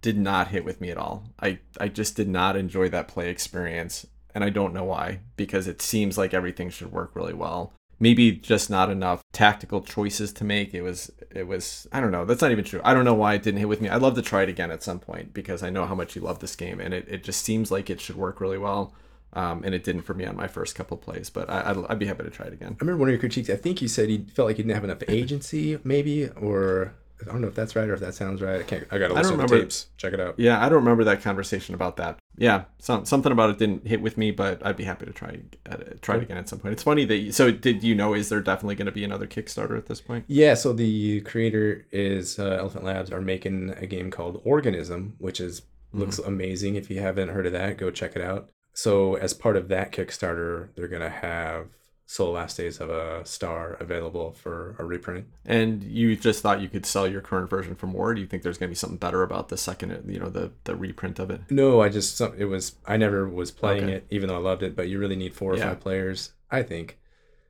did 0.00 0.16
not 0.16 0.46
hit 0.46 0.64
with 0.64 0.80
me 0.80 0.90
at 0.90 0.96
all. 0.96 1.24
I, 1.42 1.58
I 1.80 1.88
just 1.88 2.14
did 2.14 2.28
not 2.28 2.54
enjoy 2.54 2.88
that 2.90 3.08
play 3.08 3.30
experience, 3.30 4.06
and 4.32 4.44
I 4.44 4.50
don't 4.50 4.74
know 4.74 4.84
why 4.84 5.22
because 5.36 5.66
it 5.66 5.82
seems 5.82 6.16
like 6.16 6.32
everything 6.32 6.70
should 6.70 6.92
work 6.92 7.16
really 7.16 7.34
well 7.34 7.72
maybe 7.98 8.32
just 8.32 8.68
not 8.70 8.90
enough 8.90 9.22
tactical 9.32 9.80
choices 9.80 10.32
to 10.34 10.44
make. 10.44 10.74
It 10.74 10.82
was 10.82 11.10
it 11.34 11.46
was 11.46 11.86
I 11.92 12.00
don't 12.00 12.12
know. 12.12 12.24
That's 12.24 12.42
not 12.42 12.50
even 12.50 12.64
true. 12.64 12.80
I 12.84 12.94
don't 12.94 13.04
know 13.04 13.14
why 13.14 13.34
it 13.34 13.42
didn't 13.42 13.58
hit 13.58 13.68
with 13.68 13.80
me. 13.80 13.88
I'd 13.88 14.02
love 14.02 14.14
to 14.14 14.22
try 14.22 14.42
it 14.42 14.48
again 14.48 14.70
at 14.70 14.82
some 14.82 14.98
point 14.98 15.34
because 15.34 15.62
I 15.62 15.70
know 15.70 15.86
how 15.86 15.94
much 15.94 16.16
you 16.16 16.22
love 16.22 16.40
this 16.40 16.56
game 16.56 16.80
and 16.80 16.92
it, 16.94 17.06
it 17.08 17.24
just 17.24 17.42
seems 17.42 17.70
like 17.70 17.90
it 17.90 18.00
should 18.00 18.16
work 18.16 18.40
really 18.40 18.58
well. 18.58 18.94
Um, 19.32 19.64
and 19.64 19.74
it 19.74 19.84
didn't 19.84 20.02
for 20.02 20.14
me 20.14 20.24
on 20.24 20.34
my 20.34 20.48
first 20.48 20.74
couple 20.74 20.96
plays, 20.96 21.28
but 21.28 21.50
I, 21.50 21.72
would 21.72 21.84
I'd 21.90 21.98
be 21.98 22.06
happy 22.06 22.24
to 22.24 22.30
try 22.30 22.46
it 22.46 22.54
again. 22.54 22.72
I 22.72 22.76
remember 22.80 23.00
one 23.00 23.08
of 23.08 23.12
your 23.12 23.20
critiques. 23.20 23.50
I 23.50 23.56
think 23.56 23.82
you 23.82 23.88
said 23.88 24.10
you 24.10 24.24
felt 24.32 24.48
like 24.48 24.56
you 24.56 24.64
didn't 24.64 24.76
have 24.76 24.84
enough 24.84 25.02
agency, 25.08 25.78
maybe, 25.84 26.28
or 26.30 26.94
I 27.22 27.24
don't 27.24 27.40
know 27.40 27.48
if 27.48 27.54
that's 27.54 27.74
right 27.74 27.88
or 27.88 27.94
if 27.94 28.00
that 28.00 28.14
sounds 28.14 28.42
right. 28.42 28.60
I 28.60 28.62
can't. 28.62 28.86
I 28.90 28.98
got 28.98 29.08
to 29.08 29.14
listen 29.14 29.38
to 29.38 29.46
tapes. 29.46 29.86
Check 29.96 30.12
it 30.12 30.20
out. 30.20 30.34
Yeah, 30.38 30.64
I 30.64 30.68
don't 30.68 30.78
remember 30.78 31.04
that 31.04 31.22
conversation 31.22 31.74
about 31.74 31.96
that. 31.96 32.18
Yeah, 32.36 32.64
some, 32.78 33.06
something 33.06 33.32
about 33.32 33.50
it 33.50 33.58
didn't 33.58 33.86
hit 33.86 34.02
with 34.02 34.18
me, 34.18 34.30
but 34.30 34.64
I'd 34.64 34.76
be 34.76 34.84
happy 34.84 35.06
to 35.06 35.12
try 35.12 35.38
uh, 35.70 35.76
try 36.02 36.16
it 36.16 36.22
again 36.22 36.36
at 36.36 36.48
some 36.48 36.58
point. 36.58 36.72
It's 36.72 36.82
funny 36.82 37.04
that 37.06 37.16
you, 37.16 37.32
so 37.32 37.50
did 37.50 37.82
you 37.82 37.94
know 37.94 38.14
is 38.14 38.28
there 38.28 38.40
definitely 38.40 38.74
going 38.74 38.86
to 38.86 38.92
be 38.92 39.04
another 39.04 39.26
Kickstarter 39.26 39.78
at 39.78 39.86
this 39.86 40.00
point? 40.00 40.24
Yeah, 40.28 40.54
so 40.54 40.72
the 40.72 41.22
creator 41.22 41.86
is 41.90 42.38
uh, 42.38 42.56
Elephant 42.60 42.84
Labs 42.84 43.10
are 43.10 43.22
making 43.22 43.70
a 43.78 43.86
game 43.86 44.10
called 44.10 44.42
Organism, 44.44 45.14
which 45.18 45.40
is 45.40 45.62
looks 45.92 46.20
mm-hmm. 46.20 46.28
amazing. 46.28 46.74
If 46.76 46.90
you 46.90 47.00
haven't 47.00 47.30
heard 47.30 47.46
of 47.46 47.52
that, 47.52 47.78
go 47.78 47.90
check 47.90 48.14
it 48.14 48.22
out. 48.22 48.50
So 48.74 49.14
as 49.14 49.32
part 49.32 49.56
of 49.56 49.68
that 49.68 49.90
Kickstarter, 49.90 50.68
they're 50.74 50.88
going 50.88 51.00
to 51.00 51.08
have 51.08 51.68
Sol 52.08 52.32
Last 52.32 52.56
Days 52.56 52.78
of 52.78 52.88
a 52.88 53.24
Star 53.26 53.76
available 53.80 54.30
for 54.32 54.76
a 54.78 54.84
reprint. 54.84 55.26
And 55.44 55.82
you 55.82 56.14
just 56.14 56.40
thought 56.40 56.60
you 56.60 56.68
could 56.68 56.86
sell 56.86 57.08
your 57.08 57.20
current 57.20 57.50
version 57.50 57.74
for 57.74 57.88
more? 57.88 58.14
Do 58.14 58.20
you 58.20 58.28
think 58.28 58.44
there's 58.44 58.58
going 58.58 58.68
to 58.68 58.72
be 58.72 58.76
something 58.76 58.96
better 58.96 59.24
about 59.24 59.48
the 59.48 59.56
second, 59.56 60.04
you 60.06 60.20
know, 60.20 60.28
the 60.28 60.52
the 60.64 60.76
reprint 60.76 61.18
of 61.18 61.30
it? 61.30 61.40
No, 61.50 61.82
I 61.82 61.88
just 61.88 62.20
it 62.20 62.46
was 62.46 62.76
I 62.86 62.96
never 62.96 63.28
was 63.28 63.50
playing 63.50 63.84
okay. 63.84 63.92
it, 63.94 64.06
even 64.10 64.28
though 64.28 64.36
I 64.36 64.40
loved 64.40 64.62
it. 64.62 64.76
But 64.76 64.88
you 64.88 65.00
really 65.00 65.16
need 65.16 65.34
four 65.34 65.54
or 65.54 65.56
yeah. 65.56 65.70
five 65.70 65.80
players, 65.80 66.32
I 66.48 66.62
think, 66.62 66.98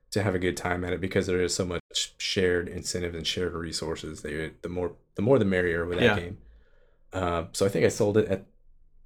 to 0.09 0.23
have 0.23 0.33
a 0.33 0.39
good 0.39 0.57
time 0.57 0.83
at 0.83 0.91
it 0.91 1.01
because 1.01 1.27
there 1.27 1.41
is 1.41 1.53
so 1.53 1.63
much 1.63 2.15
shared 2.17 2.67
incentive 2.67 3.13
and 3.13 3.27
shared 3.27 3.53
resources. 3.53 4.23
That 4.23 4.63
the 4.63 4.69
more 4.69 4.93
the 5.13 5.21
more 5.21 5.37
the 5.37 5.45
merrier 5.45 5.85
with 5.85 5.99
that 5.99 6.05
yeah. 6.05 6.19
game. 6.19 6.37
Uh, 7.13 7.43
so 7.53 7.65
I 7.65 7.69
think 7.69 7.85
I 7.85 7.89
sold 7.89 8.17
it 8.17 8.27
at, 8.27 8.45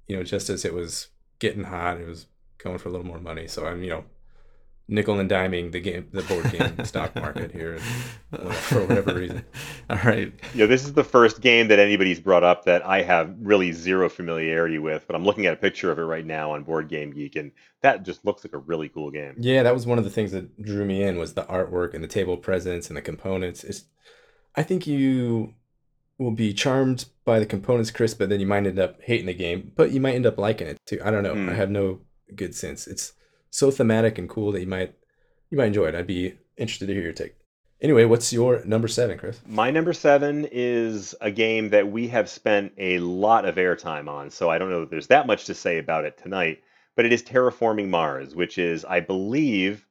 you 0.08 0.16
know, 0.16 0.22
just 0.22 0.48
as 0.48 0.64
it 0.64 0.72
was 0.72 1.08
getting 1.40 1.64
hot. 1.64 2.00
It 2.00 2.08
was 2.08 2.26
going 2.56 2.78
for 2.78 2.88
a 2.88 2.92
little 2.92 3.06
more 3.06 3.20
money. 3.20 3.46
So 3.48 3.66
I'm, 3.66 3.82
you 3.82 3.90
know, 3.90 4.04
nickel 4.92 5.18
and 5.18 5.28
diming 5.28 5.72
the 5.72 5.80
game, 5.80 6.06
the 6.12 6.22
board 6.22 6.50
game 6.52 6.84
stock 6.84 7.14
market 7.16 7.50
here 7.50 7.78
for 7.78 8.84
whatever 8.84 9.14
reason. 9.14 9.44
All 9.90 9.98
right. 10.04 10.32
Yeah, 10.54 10.66
this 10.66 10.84
is 10.84 10.92
the 10.92 11.02
first 11.02 11.40
game 11.40 11.68
that 11.68 11.78
anybody's 11.78 12.20
brought 12.20 12.44
up 12.44 12.64
that 12.66 12.86
I 12.86 13.02
have 13.02 13.34
really 13.40 13.72
zero 13.72 14.08
familiarity 14.08 14.78
with, 14.78 15.06
but 15.06 15.16
I'm 15.16 15.24
looking 15.24 15.46
at 15.46 15.54
a 15.54 15.56
picture 15.56 15.90
of 15.90 15.98
it 15.98 16.02
right 16.02 16.24
now 16.24 16.52
on 16.52 16.62
Board 16.62 16.88
Game 16.88 17.12
Geek, 17.12 17.36
and 17.36 17.50
that 17.80 18.04
just 18.04 18.24
looks 18.24 18.44
like 18.44 18.52
a 18.52 18.58
really 18.58 18.88
cool 18.88 19.10
game. 19.10 19.34
Yeah, 19.38 19.62
that 19.62 19.74
was 19.74 19.86
one 19.86 19.98
of 19.98 20.04
the 20.04 20.10
things 20.10 20.32
that 20.32 20.62
drew 20.62 20.84
me 20.84 21.02
in 21.02 21.18
was 21.18 21.34
the 21.34 21.44
artwork 21.44 21.94
and 21.94 22.04
the 22.04 22.08
table 22.08 22.36
presence 22.36 22.88
and 22.88 22.96
the 22.96 23.02
components. 23.02 23.64
It's, 23.64 23.84
I 24.54 24.62
think 24.62 24.86
you 24.86 25.54
will 26.18 26.30
be 26.30 26.52
charmed 26.52 27.06
by 27.24 27.38
the 27.38 27.46
components, 27.46 27.90
Chris, 27.90 28.14
but 28.14 28.28
then 28.28 28.40
you 28.40 28.46
might 28.46 28.66
end 28.66 28.78
up 28.78 29.00
hating 29.02 29.26
the 29.26 29.34
game, 29.34 29.72
but 29.74 29.90
you 29.90 30.00
might 30.00 30.14
end 30.14 30.26
up 30.26 30.38
liking 30.38 30.66
it 30.66 30.78
too. 30.86 31.00
I 31.02 31.10
don't 31.10 31.22
know. 31.22 31.34
Mm. 31.34 31.50
I 31.50 31.54
have 31.54 31.70
no 31.70 32.00
good 32.34 32.54
sense. 32.54 32.86
It's 32.86 33.14
so 33.52 33.70
thematic 33.70 34.18
and 34.18 34.28
cool 34.28 34.50
that 34.52 34.60
you 34.60 34.66
might 34.66 34.94
you 35.50 35.58
might 35.58 35.66
enjoy 35.66 35.86
it. 35.86 35.94
I'd 35.94 36.06
be 36.06 36.34
interested 36.56 36.86
to 36.86 36.94
hear 36.94 37.02
your 37.02 37.12
take. 37.12 37.36
Anyway, 37.80 38.04
what's 38.04 38.32
your 38.32 38.64
number 38.64 38.88
seven, 38.88 39.18
Chris? 39.18 39.40
My 39.46 39.70
number 39.70 39.92
seven 39.92 40.48
is 40.50 41.14
a 41.20 41.30
game 41.30 41.70
that 41.70 41.90
we 41.90 42.08
have 42.08 42.28
spent 42.28 42.72
a 42.78 42.98
lot 43.00 43.44
of 43.44 43.56
airtime 43.56 44.08
on, 44.08 44.30
so 44.30 44.48
I 44.48 44.58
don't 44.58 44.70
know 44.70 44.80
that 44.80 44.90
there's 44.90 45.08
that 45.08 45.26
much 45.26 45.44
to 45.46 45.54
say 45.54 45.78
about 45.78 46.04
it 46.04 46.16
tonight. 46.16 46.62
But 46.94 47.06
it 47.06 47.12
is 47.12 47.22
Terraforming 47.22 47.88
Mars, 47.88 48.34
which 48.34 48.58
is, 48.58 48.84
I 48.84 49.00
believe, 49.00 49.86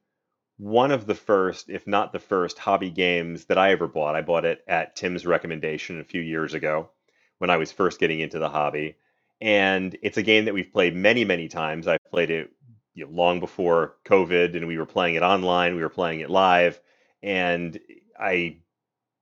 one 0.56 0.90
of 0.90 1.06
the 1.06 1.14
first, 1.14 1.68
if 1.68 1.86
not 1.86 2.12
the 2.12 2.18
first, 2.18 2.58
hobby 2.58 2.90
games 2.90 3.46
that 3.46 3.58
I 3.58 3.72
ever 3.72 3.88
bought. 3.88 4.14
I 4.14 4.22
bought 4.22 4.44
it 4.44 4.62
at 4.68 4.96
Tim's 4.96 5.26
recommendation 5.26 6.00
a 6.00 6.04
few 6.04 6.20
years 6.20 6.54
ago 6.54 6.90
when 7.38 7.50
I 7.50 7.56
was 7.56 7.72
first 7.72 7.98
getting 7.98 8.20
into 8.20 8.38
the 8.38 8.48
hobby. 8.48 8.96
And 9.40 9.98
it's 10.02 10.16
a 10.16 10.22
game 10.22 10.44
that 10.44 10.54
we've 10.54 10.72
played 10.72 10.94
many, 10.94 11.24
many 11.24 11.48
times. 11.48 11.88
I've 11.88 12.04
played 12.10 12.30
it 12.30 12.52
you 12.94 13.04
know, 13.04 13.10
long 13.12 13.40
before 13.40 13.96
COVID, 14.04 14.56
and 14.56 14.66
we 14.66 14.78
were 14.78 14.86
playing 14.86 15.14
it 15.14 15.22
online. 15.22 15.76
We 15.76 15.82
were 15.82 15.88
playing 15.88 16.20
it 16.20 16.30
live, 16.30 16.80
and 17.22 17.78
I 18.18 18.58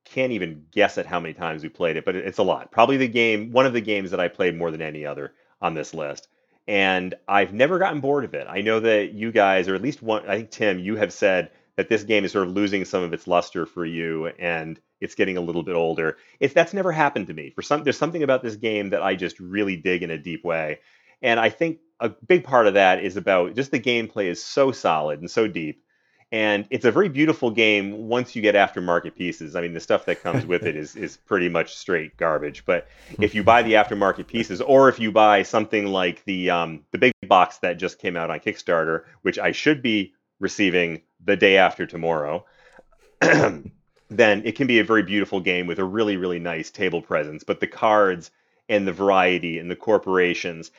can't 0.05 0.33
even 0.33 0.67
guess 0.73 0.99
at 0.99 1.07
how 1.07 1.21
many 1.21 1.35
times 1.35 1.63
we 1.63 1.69
played 1.69 1.97
it, 1.97 2.05
but 2.05 2.17
it's 2.17 2.39
a 2.39 2.43
lot. 2.43 2.73
Probably 2.73 2.97
the 2.97 3.09
game, 3.09 3.53
one 3.53 3.67
of 3.67 3.73
the 3.73 3.81
games 3.81 4.11
that 4.11 4.21
I 4.21 4.29
played 4.29 4.57
more 4.57 4.71
than 4.71 4.83
any 4.83 5.07
other 5.07 5.35
on 5.61 5.75
this 5.75 5.95
list. 5.95 6.29
And 6.67 7.15
I've 7.29 7.53
never 7.53 7.79
gotten 7.79 8.01
bored 8.01 8.25
of 8.25 8.35
it. 8.35 8.47
I 8.49 8.61
know 8.61 8.81
that 8.81 9.13
you 9.13 9.33
guys, 9.33 9.69
or 9.69 9.75
at 9.75 9.83
least 9.83 10.03
one, 10.03 10.29
I 10.29 10.37
think 10.37 10.51
Tim, 10.51 10.79
you 10.79 10.97
have 10.97 11.13
said 11.13 11.51
that 11.77 11.89
this 11.89 12.03
game 12.03 12.25
is 12.25 12.33
sort 12.33 12.47
of 12.47 12.55
losing 12.55 12.85
some 12.85 13.03
of 13.03 13.13
its 13.13 13.27
luster 13.27 13.67
for 13.67 13.85
you, 13.85 14.27
and 14.27 14.79
it's 15.01 15.15
getting 15.15 15.37
a 15.37 15.41
little 15.41 15.63
bit 15.63 15.75
older. 15.75 16.19
It's 16.39 16.55
that's 16.55 16.75
never 16.75 16.93
happened 16.93 17.29
to 17.29 17.35
me. 17.35 17.51
For 17.51 17.63
some, 17.63 17.85
there's 17.85 17.99
something 17.99 18.23
about 18.23 18.43
this 18.43 18.57
game 18.57 18.91
that 18.91 19.03
I 19.03 19.15
just 19.15 19.41
really 19.41 19.77
dig 19.77 20.03
in 20.03 20.11
a 20.11 20.19
deep 20.19 20.45
way, 20.45 20.81
and 21.23 21.41
I 21.41 21.49
think 21.49 21.79
a 22.01 22.09
big 22.09 22.45
part 22.45 22.67
of 22.67 22.75
that 22.75 23.05
is 23.05 23.17
about 23.17 23.55
just 23.55 23.71
the 23.71 23.81
gameplay 23.81 24.27
is 24.27 24.43
so 24.43 24.73
solid 24.73 25.21
and 25.21 25.31
so 25.31 25.47
deep 25.47 25.83
and 26.33 26.67
it's 26.71 26.85
a 26.85 26.93
very 26.93 27.09
beautiful 27.09 27.51
game 27.51 28.09
once 28.09 28.37
you 28.37 28.43
get 28.43 28.55
aftermarket 28.55 29.17
pieces. 29.17 29.57
I 29.57 29.63
mean, 29.63 29.75
the 29.75 29.81
stuff 29.81 30.05
that 30.05 30.23
comes 30.23 30.47
with 30.47 30.63
it 30.65 30.77
is 30.77 30.95
is 30.95 31.17
pretty 31.17 31.49
much 31.49 31.75
straight 31.75 32.17
garbage. 32.17 32.65
But 32.65 32.87
if 33.21 33.35
you 33.35 33.43
buy 33.43 33.63
the 33.63 33.73
aftermarket 33.73 34.29
pieces, 34.29 34.61
or 34.61 34.89
if 34.89 35.01
you 35.01 35.11
buy 35.11 35.43
something 35.43 35.87
like 35.87 36.25
the 36.25 36.51
um, 36.51 36.85
the 36.93 36.99
big 36.99 37.13
box 37.27 37.59
that 37.59 37.79
just 37.79 37.99
came 37.99 38.17
out 38.17 38.31
on 38.31 38.39
Kickstarter, 38.39 39.05
which 39.23 39.39
I 39.39 39.53
should 39.53 39.83
be 39.83 40.15
receiving 40.39 41.03
the 41.25 41.37
day 41.37 41.57
after 41.57 41.85
tomorrow, 41.85 42.47
then 43.21 43.73
it 44.11 44.55
can 44.55 44.67
be 44.67 44.79
a 44.79 44.85
very 44.85 45.03
beautiful 45.03 45.41
game 45.41 45.67
with 45.67 45.81
a 45.81 45.85
really 45.85 46.17
really 46.17 46.39
nice 46.39 46.71
table 46.71 47.03
presence. 47.03 47.43
But 47.43 47.59
the 47.59 47.67
cards 47.67 48.31
and 48.69 48.87
the 48.87 48.93
variety 48.93 49.59
and 49.59 49.69
the 49.69 49.77
corporations 49.77 50.71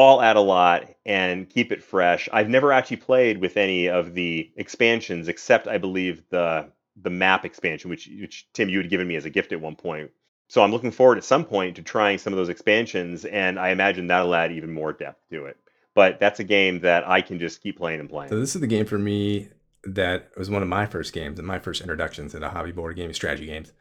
all 0.00 0.22
add 0.22 0.36
a 0.36 0.40
lot 0.40 0.88
and 1.04 1.48
keep 1.50 1.70
it 1.70 1.82
fresh. 1.82 2.26
I've 2.32 2.48
never 2.48 2.72
actually 2.72 2.96
played 2.96 3.38
with 3.38 3.58
any 3.58 3.86
of 3.90 4.14
the 4.14 4.50
expansions 4.56 5.28
except 5.28 5.68
I 5.68 5.76
believe 5.76 6.22
the 6.30 6.72
the 6.96 7.10
map 7.10 7.44
expansion, 7.44 7.90
which 7.90 8.08
which 8.18 8.48
Tim 8.54 8.70
you 8.70 8.78
had 8.78 8.88
given 8.88 9.06
me 9.06 9.16
as 9.16 9.26
a 9.26 9.30
gift 9.30 9.52
at 9.52 9.60
one 9.60 9.76
point. 9.76 10.10
So 10.48 10.62
I'm 10.62 10.72
looking 10.72 10.90
forward 10.90 11.18
at 11.18 11.24
some 11.24 11.44
point 11.44 11.76
to 11.76 11.82
trying 11.82 12.16
some 12.16 12.32
of 12.32 12.38
those 12.38 12.48
expansions, 12.48 13.26
and 13.26 13.60
I 13.60 13.68
imagine 13.68 14.06
that'll 14.06 14.34
add 14.34 14.52
even 14.52 14.72
more 14.72 14.94
depth 14.94 15.20
to 15.30 15.44
it. 15.44 15.58
But 15.94 16.18
that's 16.18 16.40
a 16.40 16.44
game 16.44 16.80
that 16.80 17.06
I 17.06 17.20
can 17.20 17.38
just 17.38 17.62
keep 17.62 17.76
playing 17.76 18.00
and 18.00 18.08
playing. 18.08 18.30
So 18.30 18.40
this 18.40 18.54
is 18.54 18.60
the 18.62 18.66
game 18.66 18.86
for 18.86 18.98
me 18.98 19.48
that 19.84 20.30
was 20.36 20.48
one 20.48 20.62
of 20.62 20.68
my 20.68 20.86
first 20.86 21.12
games 21.12 21.38
and 21.38 21.46
my 21.46 21.58
first 21.58 21.82
introductions 21.82 22.34
into 22.34 22.48
hobby 22.48 22.72
board 22.72 22.96
game 22.96 23.12
strategy 23.12 23.46
games. 23.46 23.72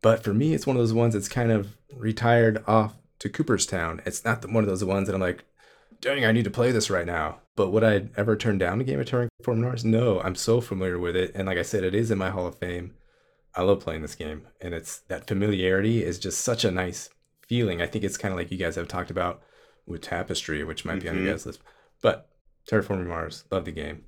But 0.00 0.24
for 0.24 0.34
me, 0.34 0.54
it's 0.54 0.66
one 0.66 0.76
of 0.76 0.82
those 0.82 0.92
ones 0.92 1.14
that's 1.14 1.28
kind 1.28 1.52
of 1.52 1.76
retired 1.96 2.64
off 2.66 2.96
to 3.20 3.28
Cooperstown. 3.28 4.02
It's 4.04 4.24
not 4.24 4.42
the, 4.42 4.48
one 4.48 4.64
of 4.64 4.68
those 4.68 4.84
ones 4.84 5.06
that 5.06 5.14
I'm 5.14 5.20
like, 5.20 5.44
dang, 6.02 6.24
I 6.26 6.32
need 6.32 6.44
to 6.44 6.50
play 6.50 6.70
this 6.70 6.90
right 6.90 7.06
now. 7.06 7.40
But 7.56 7.70
would 7.70 7.84
I 7.84 8.08
ever 8.16 8.36
turn 8.36 8.58
down 8.58 8.80
a 8.80 8.84
game 8.84 9.00
of 9.00 9.06
Terraform 9.06 9.58
Mars? 9.58 9.84
No, 9.84 10.20
I'm 10.20 10.34
so 10.34 10.60
familiar 10.60 10.98
with 10.98 11.16
it. 11.16 11.32
And 11.34 11.46
like 11.46 11.58
I 11.58 11.62
said, 11.62 11.84
it 11.84 11.94
is 11.94 12.10
in 12.10 12.18
my 12.18 12.30
Hall 12.30 12.46
of 12.46 12.58
Fame. 12.58 12.94
I 13.54 13.62
love 13.62 13.80
playing 13.80 14.02
this 14.02 14.14
game. 14.14 14.46
And 14.60 14.74
it's 14.74 14.98
that 15.08 15.26
familiarity 15.26 16.04
is 16.04 16.18
just 16.18 16.40
such 16.40 16.64
a 16.64 16.70
nice 16.70 17.08
feeling. 17.46 17.80
I 17.80 17.86
think 17.86 18.04
it's 18.04 18.16
kind 18.16 18.32
of 18.32 18.38
like 18.38 18.50
you 18.50 18.58
guys 18.58 18.76
have 18.76 18.88
talked 18.88 19.10
about 19.10 19.42
with 19.86 20.02
Tapestry, 20.02 20.64
which 20.64 20.84
might 20.84 20.94
mm-hmm. 20.94 21.02
be 21.02 21.08
on 21.08 21.14
your 21.16 21.24
mm-hmm. 21.24 21.32
guys' 21.32 21.46
list. 21.46 21.60
But 22.00 22.28
Terraform 22.70 23.06
Mars, 23.06 23.44
love 23.50 23.64
the 23.64 23.72
game. 23.72 24.04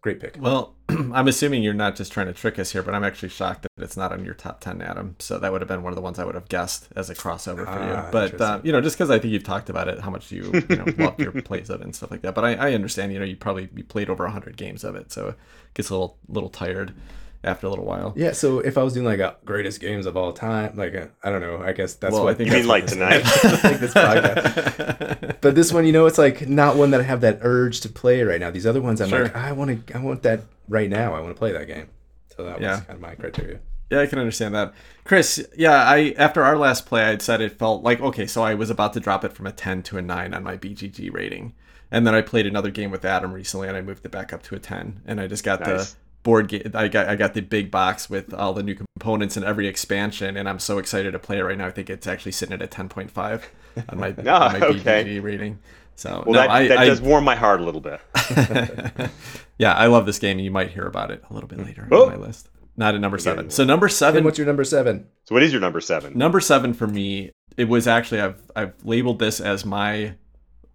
Great 0.00 0.20
pick. 0.20 0.36
Well, 0.40 0.76
I'm 1.12 1.28
assuming 1.28 1.62
you're 1.62 1.74
not 1.74 1.96
just 1.96 2.12
trying 2.12 2.26
to 2.26 2.32
trick 2.32 2.58
us 2.58 2.72
here, 2.72 2.82
but 2.82 2.94
I'm 2.94 3.04
actually 3.04 3.30
shocked 3.30 3.62
that 3.62 3.70
it's 3.82 3.96
not 3.96 4.12
on 4.12 4.24
your 4.24 4.34
top 4.34 4.60
10, 4.60 4.82
Adam. 4.82 5.16
So 5.18 5.38
that 5.38 5.52
would 5.52 5.60
have 5.60 5.68
been 5.68 5.82
one 5.82 5.92
of 5.92 5.96
the 5.96 6.02
ones 6.02 6.18
I 6.18 6.24
would 6.24 6.34
have 6.34 6.48
guessed 6.48 6.88
as 6.96 7.10
a 7.10 7.14
crossover 7.14 7.64
for 7.64 7.84
you. 7.84 7.92
Ah, 7.94 8.08
but, 8.10 8.40
uh, 8.40 8.60
you 8.62 8.72
know, 8.72 8.80
just 8.80 8.96
because 8.96 9.10
I 9.10 9.18
think 9.18 9.32
you've 9.32 9.44
talked 9.44 9.70
about 9.70 9.88
it, 9.88 10.00
how 10.00 10.10
much 10.10 10.30
you, 10.30 10.50
you 10.68 10.76
know, 10.76 10.84
love 10.98 11.18
your 11.18 11.32
plays 11.42 11.70
of 11.70 11.80
it 11.80 11.84
and 11.84 11.94
stuff 11.94 12.10
like 12.10 12.22
that. 12.22 12.34
But 12.34 12.44
I, 12.44 12.54
I 12.54 12.74
understand, 12.74 13.12
you 13.12 13.18
know, 13.18 13.24
you 13.24 13.36
probably 13.36 13.68
you 13.74 13.84
played 13.84 14.10
over 14.10 14.24
100 14.24 14.56
games 14.56 14.84
of 14.84 14.94
it. 14.94 15.12
So 15.12 15.28
it 15.28 15.36
gets 15.74 15.90
a 15.90 15.94
little, 15.94 16.18
little 16.28 16.50
tired 16.50 16.94
after 17.44 17.66
a 17.66 17.70
little 17.70 17.84
while. 17.84 18.12
Yeah, 18.16 18.32
so 18.32 18.60
if 18.60 18.78
I 18.78 18.82
was 18.82 18.94
doing 18.94 19.06
like 19.06 19.18
a 19.18 19.36
greatest 19.44 19.80
games 19.80 20.06
of 20.06 20.16
all 20.16 20.32
time, 20.32 20.76
like 20.76 20.94
I 20.94 21.08
I 21.22 21.30
don't 21.30 21.40
know, 21.40 21.62
I 21.62 21.72
guess 21.72 21.94
that's 21.94 22.12
well, 22.12 22.24
what 22.24 22.30
I 22.30 22.34
think. 22.34 22.50
You 22.50 22.56
mean 22.56 22.66
like 22.66 22.86
tonight? 22.86 23.24
like 23.64 23.80
this 23.80 23.94
podcast. 23.94 25.38
but 25.40 25.54
this 25.54 25.72
one, 25.72 25.86
you 25.86 25.92
know, 25.92 26.06
it's 26.06 26.18
like 26.18 26.48
not 26.48 26.76
one 26.76 26.90
that 26.90 27.00
I 27.00 27.04
have 27.04 27.20
that 27.22 27.38
urge 27.42 27.80
to 27.80 27.88
play 27.88 28.22
right 28.22 28.40
now. 28.40 28.50
These 28.50 28.66
other 28.66 28.80
ones, 28.80 29.00
I'm 29.00 29.08
sure. 29.08 29.24
like, 29.24 29.36
I 29.36 29.52
want 29.52 29.86
to, 29.86 29.96
I 29.96 30.00
want 30.00 30.22
that 30.22 30.42
right 30.68 30.88
now. 30.88 31.14
I 31.14 31.20
want 31.20 31.34
to 31.34 31.38
play 31.38 31.52
that 31.52 31.66
game. 31.66 31.88
So 32.36 32.44
that 32.44 32.60
was 32.60 32.80
kind 32.80 32.90
of 32.90 33.00
my 33.00 33.14
criteria. 33.14 33.60
Yeah, 33.90 34.00
I 34.00 34.06
can 34.06 34.18
understand 34.18 34.54
that. 34.54 34.72
Chris, 35.04 35.46
yeah, 35.54 35.84
I 35.84 36.14
after 36.16 36.42
our 36.42 36.56
last 36.56 36.86
play, 36.86 37.02
I'd 37.04 37.20
said 37.20 37.42
it 37.42 37.58
felt 37.58 37.82
like 37.82 38.00
okay, 38.00 38.26
so 38.26 38.42
I 38.42 38.54
was 38.54 38.70
about 38.70 38.94
to 38.94 39.00
drop 39.00 39.24
it 39.24 39.34
from 39.34 39.46
a 39.46 39.52
10 39.52 39.82
to 39.84 39.98
a 39.98 40.02
9 40.02 40.32
on 40.32 40.42
my 40.42 40.56
BGG 40.56 41.12
rating. 41.12 41.54
And 41.90 42.06
then 42.06 42.14
I 42.14 42.22
played 42.22 42.46
another 42.46 42.70
game 42.70 42.90
with 42.90 43.04
Adam 43.04 43.34
recently 43.34 43.68
and 43.68 43.76
I 43.76 43.82
moved 43.82 44.06
it 44.06 44.10
back 44.10 44.32
up 44.32 44.42
to 44.44 44.54
a 44.54 44.58
10 44.58 45.02
and 45.04 45.20
I 45.20 45.26
just 45.26 45.44
got 45.44 45.60
nice. 45.60 45.92
the 45.92 45.96
board 46.22 46.48
game. 46.48 46.70
I 46.74 46.88
got 46.88 47.08
I 47.08 47.16
got 47.16 47.34
the 47.34 47.40
big 47.40 47.70
box 47.70 48.08
with 48.08 48.32
all 48.34 48.52
the 48.52 48.62
new 48.62 48.74
components 48.74 49.36
and 49.36 49.44
every 49.44 49.66
expansion, 49.66 50.36
and 50.36 50.48
I'm 50.48 50.58
so 50.58 50.78
excited 50.78 51.12
to 51.12 51.18
play 51.18 51.38
it 51.38 51.42
right 51.42 51.58
now. 51.58 51.66
I 51.66 51.70
think 51.70 51.90
it's 51.90 52.06
actually 52.06 52.32
sitting 52.32 52.54
at 52.54 52.62
a 52.62 52.66
10.5 52.66 53.42
on 53.88 53.98
my, 53.98 54.08
on 54.08 54.24
my 54.24 54.24
ah, 54.28 54.56
okay. 54.56 55.04
BGG 55.04 55.22
rating. 55.22 55.58
So 55.94 56.24
well, 56.26 56.34
no, 56.34 56.40
that, 56.40 56.50
I, 56.50 56.68
that 56.68 56.78
I, 56.78 56.86
does 56.86 57.00
warm 57.00 57.24
my 57.24 57.34
heart 57.34 57.60
a 57.60 57.64
little 57.64 57.80
bit. 57.80 58.00
yeah, 59.58 59.74
I 59.74 59.86
love 59.86 60.06
this 60.06 60.18
game. 60.18 60.38
You 60.38 60.50
might 60.50 60.70
hear 60.70 60.86
about 60.86 61.10
it 61.10 61.22
a 61.28 61.34
little 61.34 61.48
bit 61.48 61.58
hmm. 61.58 61.66
later 61.66 61.88
oh. 61.90 62.04
on 62.04 62.08
my 62.08 62.16
list. 62.16 62.48
Not 62.76 62.94
at 62.94 63.00
number 63.02 63.18
seven. 63.18 63.50
So 63.50 63.64
number 63.64 63.88
seven. 63.88 64.24
what's 64.24 64.38
your 64.38 64.46
number 64.46 64.64
seven? 64.64 65.06
So 65.24 65.34
what 65.34 65.42
is 65.42 65.52
your 65.52 65.60
number 65.60 65.80
seven? 65.80 66.16
Number 66.16 66.40
seven 66.40 66.72
for 66.72 66.86
me, 66.86 67.30
it 67.56 67.68
was 67.68 67.86
actually 67.86 68.22
I've 68.22 68.50
I've 68.56 68.72
labeled 68.82 69.18
this 69.18 69.40
as 69.40 69.66
my 69.66 70.14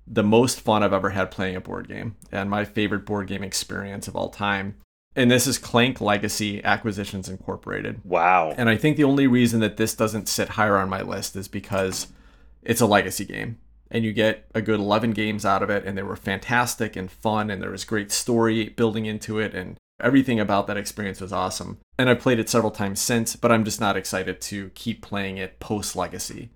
the 0.06 0.24
most 0.24 0.62
fun 0.62 0.84
I've 0.84 0.94
ever 0.94 1.10
had 1.10 1.32
playing 1.32 1.56
a 1.56 1.62
board 1.62 1.88
game 1.88 2.16
and 2.32 2.50
my 2.50 2.66
favorite 2.66 3.06
board 3.06 3.28
game 3.28 3.44
experience 3.44 4.08
of 4.08 4.16
all 4.16 4.30
time 4.30 4.78
and 5.18 5.32
this 5.32 5.48
is 5.48 5.58
Clank 5.58 6.00
Legacy 6.00 6.64
Acquisitions 6.64 7.28
Incorporated. 7.28 8.00
Wow. 8.06 8.54
And 8.56 8.70
I 8.70 8.78
think 8.78 8.98
the 8.98 9.04
only 9.04 9.26
reason 9.26 9.60
that 9.62 9.76
this 9.76 9.96
doesn't 9.96 10.30
sit 10.30 10.50
higher 10.50 10.78
on 10.78 10.90
my 10.90 11.02
list 11.02 11.36
is 11.36 11.48
because 11.48 12.08
it's 12.62 12.82
a 12.82 12.86
legacy 12.86 13.26
game 13.26 13.58
and 13.90 14.06
you 14.06 14.14
get 14.14 14.46
a 14.54 14.62
good 14.62 14.80
11 14.80 15.12
games 15.12 15.44
out 15.44 15.64
of 15.64 15.72
it 15.72 15.86
and 15.86 15.98
they 15.98 16.04
were 16.04 16.16
fantastic 16.16 16.96
and 16.96 17.10
fun 17.10 17.50
and 17.50 17.64
there 17.64 17.72
was 17.72 17.84
great 17.84 18.12
story 18.12 18.70
building 18.70 19.08
into 19.08 19.40
it 19.40 19.56
and 19.56 19.78
everything 20.00 20.40
about 20.40 20.68
that 20.68 20.78
experience 20.78 21.20
was 21.20 21.34
awesome. 21.34 21.80
And 21.98 22.12
I've 22.12 22.20
played 22.20 22.38
it 22.38 22.48
several 22.48 22.72
times 22.72 23.00
since, 23.00 23.36
but 23.36 23.52
I'm 23.52 23.66
just 23.66 23.82
not 23.82 23.98
excited 23.98 24.40
to 24.42 24.70
keep 24.76 25.02
playing 25.02 25.40
it 25.40 25.60
post 25.60 25.96
legacy. 25.96 26.52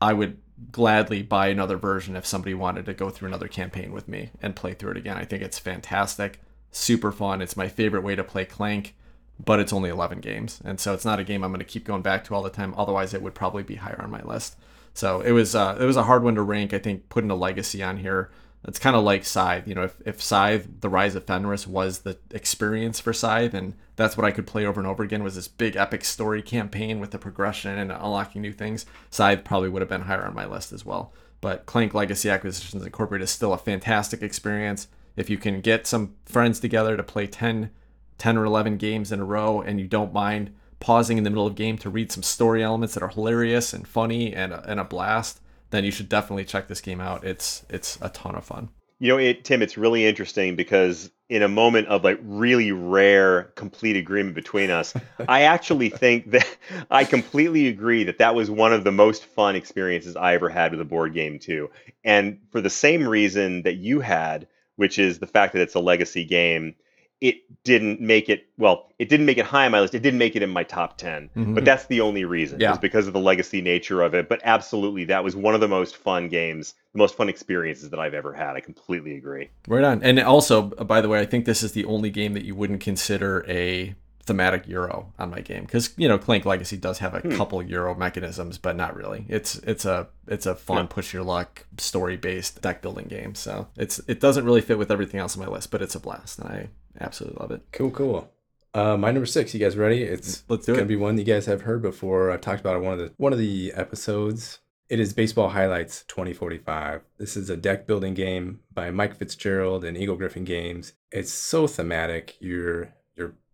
I 0.00 0.12
would 0.12 0.38
gladly 0.70 1.22
buy 1.22 1.48
another 1.48 1.76
version 1.76 2.14
if 2.14 2.24
somebody 2.24 2.54
wanted 2.54 2.86
to 2.86 2.94
go 2.94 3.10
through 3.10 3.26
another 3.26 3.48
campaign 3.48 3.90
with 3.90 4.06
me 4.06 4.30
and 4.40 4.54
play 4.54 4.74
through 4.74 4.92
it 4.92 4.98
again. 4.98 5.16
I 5.16 5.24
think 5.24 5.42
it's 5.42 5.58
fantastic 5.58 6.38
super 6.70 7.12
fun. 7.12 7.42
It's 7.42 7.56
my 7.56 7.68
favorite 7.68 8.02
way 8.02 8.14
to 8.16 8.24
play 8.24 8.44
Clank, 8.44 8.94
but 9.42 9.60
it's 9.60 9.72
only 9.72 9.90
11 9.90 10.20
games. 10.20 10.60
And 10.64 10.78
so 10.80 10.94
it's 10.94 11.04
not 11.04 11.20
a 11.20 11.24
game 11.24 11.42
I'm 11.42 11.50
going 11.50 11.60
to 11.60 11.64
keep 11.64 11.84
going 11.84 12.02
back 12.02 12.24
to 12.24 12.34
all 12.34 12.42
the 12.42 12.50
time. 12.50 12.74
Otherwise, 12.76 13.14
it 13.14 13.22
would 13.22 13.34
probably 13.34 13.62
be 13.62 13.76
higher 13.76 14.00
on 14.02 14.10
my 14.10 14.22
list. 14.22 14.56
So 14.94 15.20
it 15.20 15.32
was 15.32 15.54
uh, 15.54 15.76
it 15.80 15.84
was 15.84 15.96
a 15.96 16.02
hard 16.04 16.24
one 16.24 16.34
to 16.34 16.42
rank. 16.42 16.74
I 16.74 16.78
think 16.78 17.08
putting 17.08 17.30
a 17.30 17.36
legacy 17.36 17.82
on 17.82 17.98
here, 17.98 18.30
it's 18.64 18.78
kind 18.78 18.96
of 18.96 19.04
like 19.04 19.24
Scythe. 19.24 19.68
You 19.68 19.74
know, 19.74 19.84
if, 19.84 19.96
if 20.04 20.20
Scythe, 20.20 20.80
The 20.80 20.88
Rise 20.88 21.14
of 21.14 21.24
Fenris 21.24 21.66
was 21.66 22.00
the 22.00 22.18
experience 22.32 22.98
for 22.98 23.12
Scythe, 23.12 23.54
and 23.54 23.74
that's 23.96 24.16
what 24.16 24.26
I 24.26 24.32
could 24.32 24.46
play 24.46 24.66
over 24.66 24.80
and 24.80 24.88
over 24.88 25.02
again 25.02 25.22
was 25.22 25.36
this 25.36 25.48
big 25.48 25.76
epic 25.76 26.04
story 26.04 26.42
campaign 26.42 26.98
with 26.98 27.12
the 27.12 27.18
progression 27.18 27.78
and 27.78 27.92
unlocking 27.92 28.42
new 28.42 28.52
things, 28.52 28.86
Scythe 29.10 29.44
probably 29.44 29.68
would 29.68 29.82
have 29.82 29.88
been 29.88 30.02
higher 30.02 30.24
on 30.24 30.34
my 30.34 30.46
list 30.46 30.72
as 30.72 30.84
well. 30.84 31.12
But 31.40 31.66
Clank 31.66 31.94
Legacy 31.94 32.28
Acquisitions 32.28 32.84
Incorporated 32.84 33.24
is 33.24 33.30
still 33.30 33.52
a 33.52 33.58
fantastic 33.58 34.22
experience 34.22 34.88
if 35.18 35.28
you 35.30 35.38
can 35.38 35.60
get 35.60 35.86
some 35.86 36.14
friends 36.24 36.60
together 36.60 36.96
to 36.96 37.02
play 37.02 37.26
10, 37.26 37.70
10 38.18 38.38
or 38.38 38.44
11 38.44 38.76
games 38.76 39.12
in 39.12 39.20
a 39.20 39.24
row 39.24 39.60
and 39.60 39.80
you 39.80 39.86
don't 39.86 40.12
mind 40.12 40.52
pausing 40.80 41.18
in 41.18 41.24
the 41.24 41.30
middle 41.30 41.46
of 41.46 41.54
game 41.54 41.76
to 41.78 41.90
read 41.90 42.12
some 42.12 42.22
story 42.22 42.62
elements 42.62 42.94
that 42.94 43.02
are 43.02 43.08
hilarious 43.08 43.72
and 43.72 43.86
funny 43.86 44.32
and 44.34 44.52
a, 44.52 44.70
and 44.70 44.78
a 44.78 44.84
blast, 44.84 45.40
then 45.70 45.84
you 45.84 45.90
should 45.90 46.08
definitely 46.08 46.44
check 46.44 46.68
this 46.68 46.80
game 46.80 47.00
out. 47.00 47.24
It's 47.24 47.64
it's 47.68 47.98
a 48.00 48.08
ton 48.08 48.34
of 48.34 48.44
fun. 48.44 48.70
You 49.00 49.12
know, 49.12 49.18
it, 49.18 49.44
Tim, 49.44 49.62
it's 49.62 49.78
really 49.78 50.04
interesting 50.04 50.56
because 50.56 51.10
in 51.28 51.42
a 51.42 51.48
moment 51.48 51.86
of 51.88 52.02
like 52.02 52.18
really 52.22 52.72
rare 52.72 53.44
complete 53.54 53.96
agreement 53.96 54.34
between 54.34 54.70
us, 54.70 54.94
I 55.28 55.42
actually 55.42 55.90
think 55.90 56.30
that 56.32 56.48
I 56.90 57.04
completely 57.04 57.68
agree 57.68 58.04
that 58.04 58.18
that 58.18 58.34
was 58.34 58.50
one 58.50 58.72
of 58.72 58.84
the 58.84 58.92
most 58.92 59.24
fun 59.24 59.54
experiences 59.56 60.16
I 60.16 60.34
ever 60.34 60.48
had 60.48 60.72
with 60.72 60.80
a 60.80 60.84
board 60.84 61.14
game 61.14 61.38
too. 61.38 61.70
And 62.02 62.40
for 62.50 62.60
the 62.60 62.70
same 62.70 63.06
reason 63.06 63.62
that 63.62 63.76
you 63.76 64.00
had, 64.00 64.48
which 64.78 64.98
is 64.98 65.18
the 65.18 65.26
fact 65.26 65.52
that 65.52 65.60
it's 65.60 65.74
a 65.74 65.80
legacy 65.80 66.24
game. 66.24 66.74
It 67.20 67.42
didn't 67.64 68.00
make 68.00 68.28
it 68.28 68.46
well. 68.58 68.92
It 69.00 69.08
didn't 69.08 69.26
make 69.26 69.38
it 69.38 69.44
high 69.44 69.66
on 69.66 69.72
my 69.72 69.80
list. 69.80 69.92
It 69.92 70.02
didn't 70.02 70.20
make 70.20 70.36
it 70.36 70.42
in 70.44 70.50
my 70.50 70.62
top 70.62 70.96
10 70.98 71.30
mm-hmm. 71.36 71.54
But 71.54 71.64
that's 71.64 71.86
the 71.86 72.00
only 72.00 72.24
reason. 72.24 72.60
Yeah. 72.60 72.70
It's 72.70 72.78
because 72.78 73.08
of 73.08 73.12
the 73.12 73.18
legacy 73.18 73.60
nature 73.60 74.02
of 74.02 74.14
it. 74.14 74.28
But 74.28 74.40
absolutely, 74.44 75.04
that 75.06 75.24
was 75.24 75.34
one 75.34 75.52
of 75.52 75.60
the 75.60 75.66
most 75.66 75.96
fun 75.96 76.28
games, 76.28 76.74
the 76.92 76.98
most 76.98 77.16
fun 77.16 77.28
experiences 77.28 77.90
that 77.90 77.98
I've 77.98 78.14
ever 78.14 78.32
had. 78.32 78.54
I 78.54 78.60
completely 78.60 79.16
agree. 79.16 79.50
Right 79.66 79.82
on. 79.82 80.00
And 80.04 80.20
also, 80.20 80.62
by 80.62 81.00
the 81.00 81.08
way, 81.08 81.18
I 81.18 81.26
think 81.26 81.44
this 81.44 81.64
is 81.64 81.72
the 81.72 81.84
only 81.86 82.10
game 82.10 82.34
that 82.34 82.44
you 82.44 82.54
wouldn't 82.54 82.80
consider 82.80 83.44
a 83.48 83.96
thematic 84.28 84.68
euro 84.68 85.12
on 85.18 85.30
my 85.30 85.40
game 85.40 85.64
because 85.64 85.90
you 85.96 86.06
know 86.08 86.18
Clank 86.18 86.44
Legacy 86.44 86.76
does 86.76 86.98
have 86.98 87.14
a 87.14 87.20
Hmm. 87.20 87.36
couple 87.36 87.62
euro 87.62 87.94
mechanisms, 87.94 88.58
but 88.58 88.76
not 88.76 88.94
really. 88.94 89.24
It's 89.28 89.56
it's 89.72 89.84
a 89.84 90.08
it's 90.28 90.46
a 90.46 90.54
fun 90.54 90.84
Yeah. 90.84 90.86
push 90.96 91.12
your 91.12 91.24
luck 91.24 91.66
story 91.78 92.16
based 92.16 92.62
deck 92.62 92.80
building 92.82 93.06
game. 93.08 93.34
So 93.34 93.68
it's 93.76 94.00
it 94.06 94.20
doesn't 94.20 94.44
really 94.44 94.60
fit 94.60 94.78
with 94.78 94.90
everything 94.90 95.18
else 95.18 95.36
on 95.36 95.44
my 95.44 95.50
list, 95.50 95.70
but 95.72 95.82
it's 95.82 95.94
a 95.96 96.00
blast 96.00 96.38
and 96.38 96.48
I 96.48 96.68
absolutely 97.00 97.38
love 97.40 97.50
it. 97.50 97.62
Cool, 97.72 97.90
cool. 97.90 98.30
Uh, 98.74 98.96
my 98.96 99.10
number 99.10 99.26
six. 99.26 99.54
You 99.54 99.60
guys 99.60 99.76
ready? 99.76 100.02
It's 100.02 100.44
Let's 100.48 100.66
do 100.66 100.72
gonna 100.74 100.84
it. 100.84 100.88
be 100.88 100.96
one 100.96 101.18
you 101.18 101.24
guys 101.24 101.46
have 101.46 101.62
heard 101.62 101.82
before. 101.82 102.30
I've 102.30 102.42
talked 102.42 102.60
about 102.60 102.76
it 102.76 102.82
one 102.82 102.92
of 102.92 102.98
the 103.00 103.12
one 103.16 103.32
of 103.32 103.38
the 103.38 103.72
episodes. 103.74 104.60
It 104.90 105.00
is 105.00 105.12
Baseball 105.12 105.50
Highlights 105.50 106.04
2045. 106.08 107.02
This 107.18 107.36
is 107.36 107.50
a 107.50 107.56
deck 107.58 107.86
building 107.86 108.14
game 108.14 108.60
by 108.72 108.90
Mike 108.90 109.16
Fitzgerald 109.16 109.84
and 109.84 109.98
Eagle-Gryphon 109.98 110.44
Games. 110.44 110.94
It's 111.12 111.30
so 111.32 111.66
thematic. 111.66 112.36
You're 112.40 112.94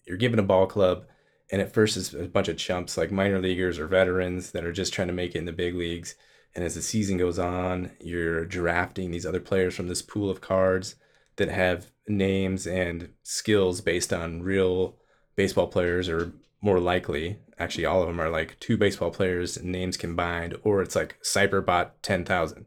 you're 0.07 0.17
given 0.17 0.39
a 0.39 0.43
ball 0.43 0.67
club, 0.67 1.07
and 1.51 1.61
at 1.61 1.73
first 1.73 1.97
it's 1.97 2.13
a 2.13 2.25
bunch 2.25 2.49
of 2.49 2.57
chumps 2.57 2.97
like 2.97 3.11
minor 3.11 3.41
leaguers 3.41 3.79
or 3.79 3.87
veterans 3.87 4.53
that 4.53 4.65
are 4.65 4.73
just 4.73 4.93
trying 4.93 5.09
to 5.09 5.15
make 5.15 5.35
it 5.35 5.39
in 5.39 5.45
the 5.45 5.53
big 5.53 5.75
leagues. 5.75 6.15
And 6.55 6.65
as 6.65 6.75
the 6.75 6.83
season 6.83 7.17
goes 7.17 7.39
on, 7.39 7.91
you're 8.01 8.45
drafting 8.45 9.11
these 9.11 9.27
other 9.27 9.41
players 9.41 9.75
from 9.75 9.89
this 9.89 10.03
pool 10.03 10.31
of 10.31 10.41
cards 10.41 10.95
that 11.37 11.49
have 11.49 11.87
names 12.07 12.67
and 12.67 13.11
skills 13.23 13.81
based 13.81 14.13
on 14.13 14.43
real 14.43 14.97
baseball 15.37 15.67
players 15.67 16.09
or 16.09 16.33
more 16.61 16.81
likely 16.81 17.39
actually 17.59 17.85
all 17.85 18.03
of 18.03 18.09
them 18.09 18.21
are 18.21 18.31
like 18.31 18.59
two 18.61 18.77
baseball 18.77 19.11
players 19.11 19.63
names 19.63 19.97
combined 19.97 20.57
or 20.63 20.83
it's 20.83 20.97
like 20.97 21.17
cyberbot 21.23 21.91
10000 22.03 22.67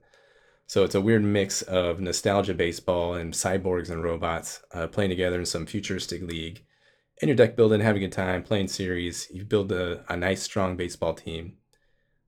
so 0.66 0.84
it's 0.84 0.96
a 0.96 1.02
weird 1.02 1.24
mix 1.24 1.62
of 1.64 2.00
nostalgia 2.00 2.54
baseball 2.54 3.14
and 3.14 3.34
cyborgs 3.34 3.90
and 3.90 4.04
robots 4.04 4.62
uh, 4.74 4.88
playing 4.88 5.10
together 5.10 5.40
in 5.40 5.46
some 5.46 5.66
futuristic 5.66 6.22
league 6.22 6.64
and 7.22 7.30
your 7.30 7.36
deck 7.36 7.56
building 7.56 7.82
having 7.82 8.04
a 8.04 8.06
good 8.06 8.14
time 8.14 8.44
playing 8.44 8.68
series 8.68 9.28
you 9.32 9.44
build 9.44 9.72
a, 9.72 10.04
a 10.12 10.16
nice 10.18 10.42
strong 10.44 10.76
baseball 10.76 11.14
team 11.14 11.54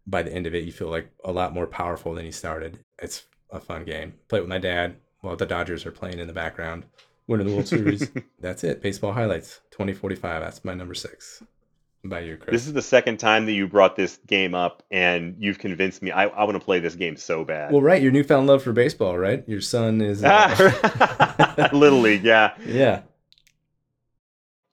by 0.07 0.23
the 0.23 0.33
end 0.33 0.47
of 0.47 0.55
it 0.55 0.63
you 0.63 0.71
feel 0.71 0.89
like 0.89 1.09
a 1.23 1.31
lot 1.31 1.53
more 1.53 1.67
powerful 1.67 2.13
than 2.13 2.25
you 2.25 2.31
started 2.31 2.79
it's 2.99 3.23
a 3.51 3.59
fun 3.59 3.83
game 3.83 4.13
play 4.27 4.39
it 4.39 4.41
with 4.41 4.49
my 4.49 4.57
dad 4.57 4.95
while 5.21 5.35
the 5.35 5.45
dodgers 5.45 5.85
are 5.85 5.91
playing 5.91 6.19
in 6.19 6.27
the 6.27 6.33
background 6.33 6.85
winning 7.27 7.47
the 7.47 7.53
world 7.53 7.67
series 7.67 8.09
that's 8.39 8.63
it. 8.63 8.81
Baseball 8.81 9.11
highlights 9.13 9.59
2045. 9.71 10.41
That's 10.41 10.65
my 10.65 10.73
number 10.73 10.93
six. 10.95 11.43
By 12.03 12.19
About 12.19 12.27
you, 12.27 12.37
Chris. 12.37 12.53
This 12.53 12.67
is 12.67 12.73
the 12.73 12.81
second 12.81 13.17
time 13.17 13.45
that 13.45 13.51
you 13.51 13.67
brought 13.67 13.97
this 13.97 14.19
game 14.25 14.55
up, 14.55 14.83
and 14.89 15.35
you've 15.37 15.59
convinced 15.59 16.01
me. 16.01 16.11
I, 16.11 16.27
I 16.27 16.45
want 16.45 16.55
to 16.55 16.63
play 16.63 16.79
this 16.79 16.95
game 16.95 17.17
so 17.17 17.43
bad. 17.43 17.71
well, 17.73 17.81
right. 17.81 18.01
Your 18.01 18.13
newfound 18.13 18.47
love 18.47 18.63
for 18.63 18.71
baseball, 18.71 19.17
right? 19.17 19.43
Your 19.49 19.59
son 19.59 19.99
is. 19.99 20.23
uh, 20.23 21.69
Little 21.73 21.99
League, 21.99 22.23
yeah. 22.23 22.55
yeah. 22.65 23.01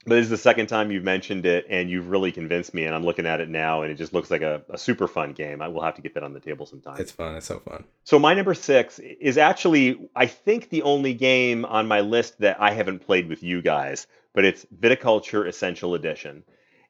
But 0.07 0.15
this 0.15 0.25
is 0.25 0.31
the 0.31 0.37
second 0.37 0.69
time 0.69 0.93
you've 0.93 1.03
mentioned 1.03 1.47
it, 1.47 1.67
and 1.69 1.91
you've 1.91 2.09
really 2.09 2.31
convinced 2.31 2.73
me. 2.73 2.85
And 2.85 2.95
I'm 2.95 3.05
looking 3.05 3.27
at 3.27 3.41
it 3.41 3.49
now, 3.49 3.83
and 3.83 3.91
it 3.91 3.97
just 3.97 4.15
looks 4.15 4.31
like 4.31 4.43
a, 4.43 4.63
a 4.71 4.79
super 4.79 5.09
fun 5.09 5.33
game. 5.33 5.61
I 5.61 5.67
will 5.67 5.83
have 5.83 5.97
to 5.97 6.03
get 6.03 6.15
that 6.15 6.23
on 6.23 6.33
the 6.33 6.39
table 6.39 6.65
sometime. 6.65 7.01
It's 7.01 7.11
fun. 7.11 7.35
It's 7.35 7.47
so 7.47 7.59
fun. 7.59 7.83
So 8.05 8.21
my 8.21 8.33
number 8.33 8.55
six 8.55 9.01
is 9.01 9.37
actually, 9.37 10.09
I 10.15 10.27
think, 10.27 10.69
the 10.69 10.83
only 10.83 11.13
game 11.13 11.65
on 11.65 11.89
my 11.89 12.03
list 12.03 12.39
that 12.39 12.61
I 12.61 12.71
haven't 12.71 13.01
played 13.01 13.29
with 13.29 13.43
you 13.43 13.63
guys, 13.63 14.07
but 14.33 14.45
it's 14.45 14.65
Viticulture 14.79 15.45
Essential 15.49 15.95
Edition, 15.95 16.45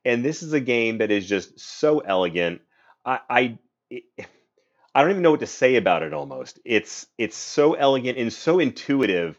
and 0.04 0.22
this 0.22 0.42
is 0.42 0.52
a 0.52 0.60
game 0.60 0.98
that 0.98 1.10
is 1.10 1.26
just 1.26 1.58
so 1.58 2.00
elegant. 2.00 2.60
I, 3.02 3.20
I, 3.30 3.58
it, 3.88 4.04
I 4.94 5.00
don't 5.00 5.10
even 5.10 5.22
know 5.22 5.30
what 5.30 5.40
to 5.40 5.46
say 5.46 5.76
about 5.76 6.02
it. 6.02 6.12
Almost, 6.12 6.58
it's 6.66 7.06
it's 7.16 7.36
so 7.36 7.72
elegant 7.72 8.18
and 8.18 8.30
so 8.30 8.58
intuitive. 8.58 9.38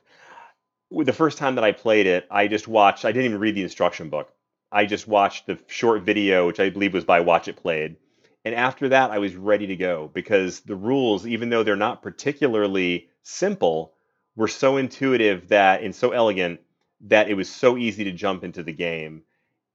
The 0.89 1.13
first 1.13 1.37
time 1.37 1.55
that 1.55 1.63
I 1.63 1.71
played 1.73 2.07
it, 2.07 2.27
I 2.31 2.47
just 2.47 2.67
watched. 2.67 3.05
I 3.05 3.11
didn't 3.11 3.25
even 3.25 3.39
read 3.39 3.55
the 3.55 3.63
instruction 3.63 4.09
book. 4.09 4.31
I 4.71 4.85
just 4.85 5.07
watched 5.07 5.45
the 5.45 5.59
short 5.67 6.03
video, 6.03 6.47
which 6.47 6.59
I 6.59 6.69
believe 6.69 6.93
was 6.93 7.05
by 7.05 7.19
Watch 7.21 7.47
It 7.47 7.57
Played. 7.57 7.97
And 8.45 8.55
after 8.55 8.89
that, 8.89 9.11
I 9.11 9.19
was 9.19 9.35
ready 9.35 9.67
to 9.67 9.75
go 9.75 10.09
because 10.13 10.61
the 10.61 10.75
rules, 10.75 11.27
even 11.27 11.49
though 11.49 11.63
they're 11.63 11.75
not 11.75 12.01
particularly 12.01 13.09
simple, 13.23 13.93
were 14.35 14.47
so 14.47 14.77
intuitive 14.77 15.49
that 15.49 15.83
and 15.83 15.93
so 15.93 16.11
elegant 16.11 16.61
that 17.01 17.29
it 17.29 17.33
was 17.33 17.49
so 17.49 17.77
easy 17.77 18.05
to 18.05 18.11
jump 18.11 18.43
into 18.43 18.63
the 18.63 18.73
game. 18.73 19.23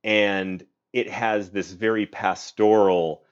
And 0.02 0.64
it 0.92 1.10
has 1.10 1.50
this 1.50 1.72
very 1.72 2.06
pastoral, 2.06 3.24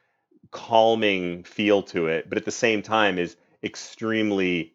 calming 0.51 1.45
feel 1.45 1.83
to 1.85 2.09
it, 2.09 2.28
but 2.28 2.37
at 2.37 2.45
the 2.45 2.51
same 2.51 2.83
time 2.83 3.18
is 3.18 3.37
extremely 3.62 4.74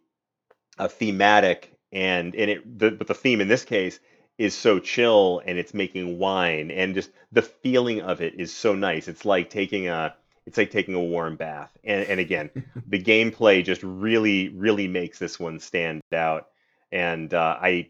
uh, 0.78 0.88
thematic. 0.88 1.75
And 1.96 2.36
and 2.36 2.52
it, 2.52 2.80
the, 2.80 2.92
but 2.92 3.08
the 3.08 3.14
theme 3.16 3.42
in 3.42 3.48
this 3.48 3.64
case 3.64 4.00
is 4.38 4.54
so 4.54 4.80
chill, 4.80 5.42
and 5.46 5.58
it's 5.58 5.74
making 5.74 6.20
wine, 6.20 6.70
and 6.70 6.94
just 6.94 7.10
the 7.32 7.42
feeling 7.42 8.02
of 8.02 8.22
it 8.22 8.36
is 8.38 8.54
so 8.54 8.76
nice. 8.76 9.08
It's 9.08 9.24
like 9.24 9.50
taking 9.50 9.88
a 9.88 10.14
it's 10.46 10.58
like 10.58 10.72
taking 10.72 10.94
a 10.94 11.00
warm 11.00 11.38
bath. 11.38 11.72
And, 11.84 12.06
and 12.08 12.20
again, 12.20 12.52
the 12.88 13.02
gameplay 13.02 13.64
just 13.64 13.82
really, 13.82 14.50
really 14.50 14.88
makes 14.88 15.18
this 15.18 15.40
one 15.40 15.60
stand 15.60 16.02
out. 16.14 16.50
And 16.92 17.34
uh, 17.34 17.58
I 17.60 17.90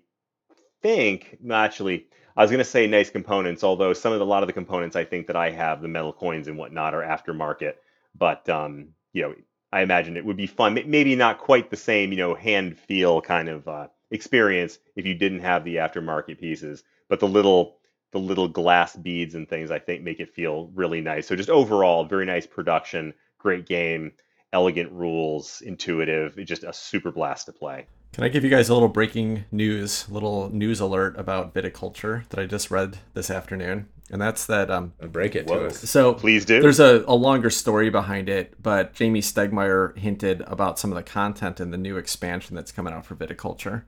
think, 0.82 1.38
no, 1.41 1.56
actually, 1.56 2.08
I 2.38 2.41
was 2.41 2.51
going 2.51 2.60
to 2.60 2.70
say 2.70 2.88
nice 2.88 3.10
components, 3.10 3.64
although 3.64 3.93
some 3.93 4.14
of 4.14 4.20
the, 4.20 4.26
a 4.26 4.28
lot 4.28 4.43
of 4.43 4.47
the 4.47 4.53
components 4.53 4.95
I 4.95 5.03
think 5.03 5.28
that 5.28 5.36
I 5.36 5.49
have, 5.49 5.82
the 5.82 5.88
metal 5.88 6.14
coins 6.14 6.47
and 6.47 6.58
whatnot, 6.58 6.93
are 6.93 7.01
aftermarket. 7.01 7.74
But 8.18 8.47
um, 8.49 8.89
you 9.12 9.24
know, 9.24 9.36
I 9.72 9.82
imagine 9.82 10.16
it 10.16 10.26
would 10.26 10.38
be 10.38 10.47
fun. 10.47 10.74
Maybe 10.74 11.16
not 11.16 11.39
quite 11.39 11.70
the 11.70 11.76
same, 11.76 12.12
you 12.12 12.18
know, 12.18 12.36
hand 12.36 12.80
feel 12.80 13.20
kind 13.20 13.49
of 13.49 13.68
uh, 13.68 13.88
experience 14.12 14.80
if 14.95 15.06
you 15.06 15.14
didn't 15.14 15.39
have 15.39 15.64
the 15.64 15.76
aftermarket 15.78 16.39
pieces. 16.39 16.84
But 17.10 17.20
the 17.20 17.28
little 17.28 17.78
the 18.12 18.20
little 18.20 18.47
glass 18.47 18.95
beads 18.95 19.36
and 19.36 19.47
things 19.47 19.72
I 19.72 19.80
think 19.80 20.01
make 20.01 20.20
it 20.20 20.34
feel 20.34 20.72
really 20.74 21.01
nice. 21.01 21.28
So 21.28 21.36
just 21.36 21.49
overall, 21.49 22.06
very 22.06 22.26
nice 22.26 22.47
production, 22.47 23.14
great 23.38 23.66
game, 23.66 24.14
elegant 24.53 24.89
rules, 24.91 25.62
intuitive. 25.62 26.38
It's 26.39 26.47
just 26.47 26.64
a 26.64 26.72
super 26.72 27.12
blast 27.12 27.47
to 27.47 27.51
play. 27.51 27.88
Can 28.14 28.24
I 28.24 28.30
give 28.30 28.45
you 28.45 28.49
guys 28.49 28.70
a 28.70 28.74
little 28.74 28.88
breaking 28.88 29.43
news, 29.51 30.08
little 30.10 30.49
news 30.49 30.80
alert 30.80 31.20
about 31.20 31.53
viticulture 31.53 32.26
that 32.30 32.39
I 32.39 32.45
just 32.45 32.72
read 32.72 32.99
this 33.14 33.30
afternoon? 33.30 33.89
And 34.10 34.22
that's 34.22 34.45
that 34.45 34.72
um 34.72 34.93
Break 35.12 35.36
it 35.36 35.47
Whoa. 35.47 35.60
to 35.60 35.66
us. 35.68 35.80
so 35.89 36.14
Please 36.14 36.45
do. 36.45 36.62
there's 36.62 36.80
a, 36.80 37.03
a 37.08 37.16
longer 37.16 37.49
story 37.49 37.89
behind 37.89 38.30
it, 38.30 38.53
but 38.62 38.93
Jamey 38.93 39.18
Stegmaier 39.18 39.97
hinted 39.97 40.41
about 40.47 40.80
some 40.80 40.91
of 40.91 40.95
the 40.95 41.03
content 41.03 41.60
in 41.60 41.72
the 41.72 41.78
new 41.78 41.97
expansion 41.97 42.56
that's 42.56 42.72
coming 42.72 42.93
out 42.93 43.06
for 43.06 43.16
viticulture. 43.16 43.84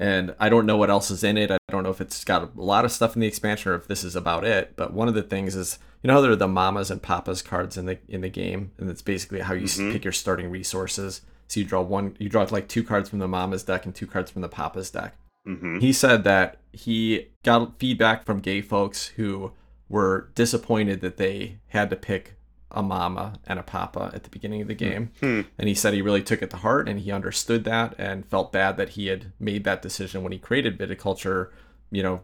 And 0.00 0.34
I 0.40 0.48
don't 0.48 0.64
know 0.64 0.78
what 0.78 0.88
else 0.88 1.10
is 1.10 1.22
in 1.22 1.36
it. 1.36 1.50
I 1.50 1.58
don't 1.68 1.82
know 1.82 1.90
if 1.90 2.00
it's 2.00 2.24
got 2.24 2.42
a 2.56 2.60
lot 2.60 2.86
of 2.86 2.90
stuff 2.90 3.14
in 3.14 3.20
the 3.20 3.26
expansion 3.28 3.70
or 3.70 3.74
if 3.74 3.86
this 3.86 4.02
is 4.02 4.16
about 4.16 4.44
it. 4.44 4.72
But 4.74 4.94
one 4.94 5.08
of 5.08 5.14
the 5.14 5.22
things 5.22 5.54
is, 5.54 5.78
you 6.02 6.08
know 6.08 6.14
how 6.14 6.20
there 6.22 6.30
are 6.32 6.36
the 6.36 6.48
mamas 6.48 6.90
and 6.90 7.02
papas 7.02 7.42
cards 7.42 7.76
in 7.76 7.84
the 7.84 7.98
in 8.08 8.22
the 8.22 8.30
game, 8.30 8.72
and 8.78 8.88
it's 8.88 9.02
basically 9.02 9.40
how 9.40 9.52
you 9.52 9.64
s 9.64 9.78
Mhm. 9.78 9.92
pick 9.92 10.02
your 10.04 10.12
starting 10.14 10.50
resources. 10.50 11.20
So 11.48 11.60
you 11.60 11.66
draw 11.66 11.82
one, 11.82 12.16
you 12.18 12.30
draw 12.30 12.46
like 12.50 12.66
two 12.66 12.82
cards 12.82 13.10
from 13.10 13.18
the 13.18 13.28
mama's 13.28 13.62
deck 13.62 13.84
and 13.84 13.94
two 13.94 14.06
cards 14.06 14.30
from 14.30 14.40
the 14.42 14.48
papa's 14.48 14.90
deck. 14.90 15.16
hmm 15.44 15.78
He 15.80 15.92
said 15.92 16.24
that 16.24 16.56
he 16.72 17.28
got 17.44 17.78
feedback 17.78 18.24
from 18.24 18.40
gay 18.40 18.62
folks 18.62 19.08
who 19.16 19.52
were 19.90 20.30
disappointed 20.34 21.00
that 21.02 21.18
they 21.18 21.58
had 21.68 21.90
to 21.90 21.96
pick 21.96 22.36
a 22.70 22.82
mama 22.82 23.34
and 23.46 23.58
a 23.58 23.62
papa 23.62 24.10
at 24.14 24.22
the 24.22 24.30
beginning 24.30 24.62
of 24.62 24.68
the 24.68 24.74
game. 24.74 25.10
Hmm. 25.20 25.42
And 25.58 25.68
he 25.68 25.74
said 25.74 25.94
he 25.94 26.02
really 26.02 26.22
took 26.22 26.42
it 26.42 26.50
to 26.50 26.56
heart 26.56 26.88
and 26.88 27.00
he 27.00 27.10
understood 27.10 27.64
that 27.64 27.94
and 27.98 28.26
felt 28.26 28.52
bad 28.52 28.76
that 28.76 28.90
he 28.90 29.08
had 29.08 29.32
made 29.38 29.64
that 29.64 29.82
decision 29.82 30.22
when 30.22 30.32
he 30.32 30.38
created 30.38 30.78
viticulture, 30.78 31.50
you 31.90 32.02
know, 32.02 32.22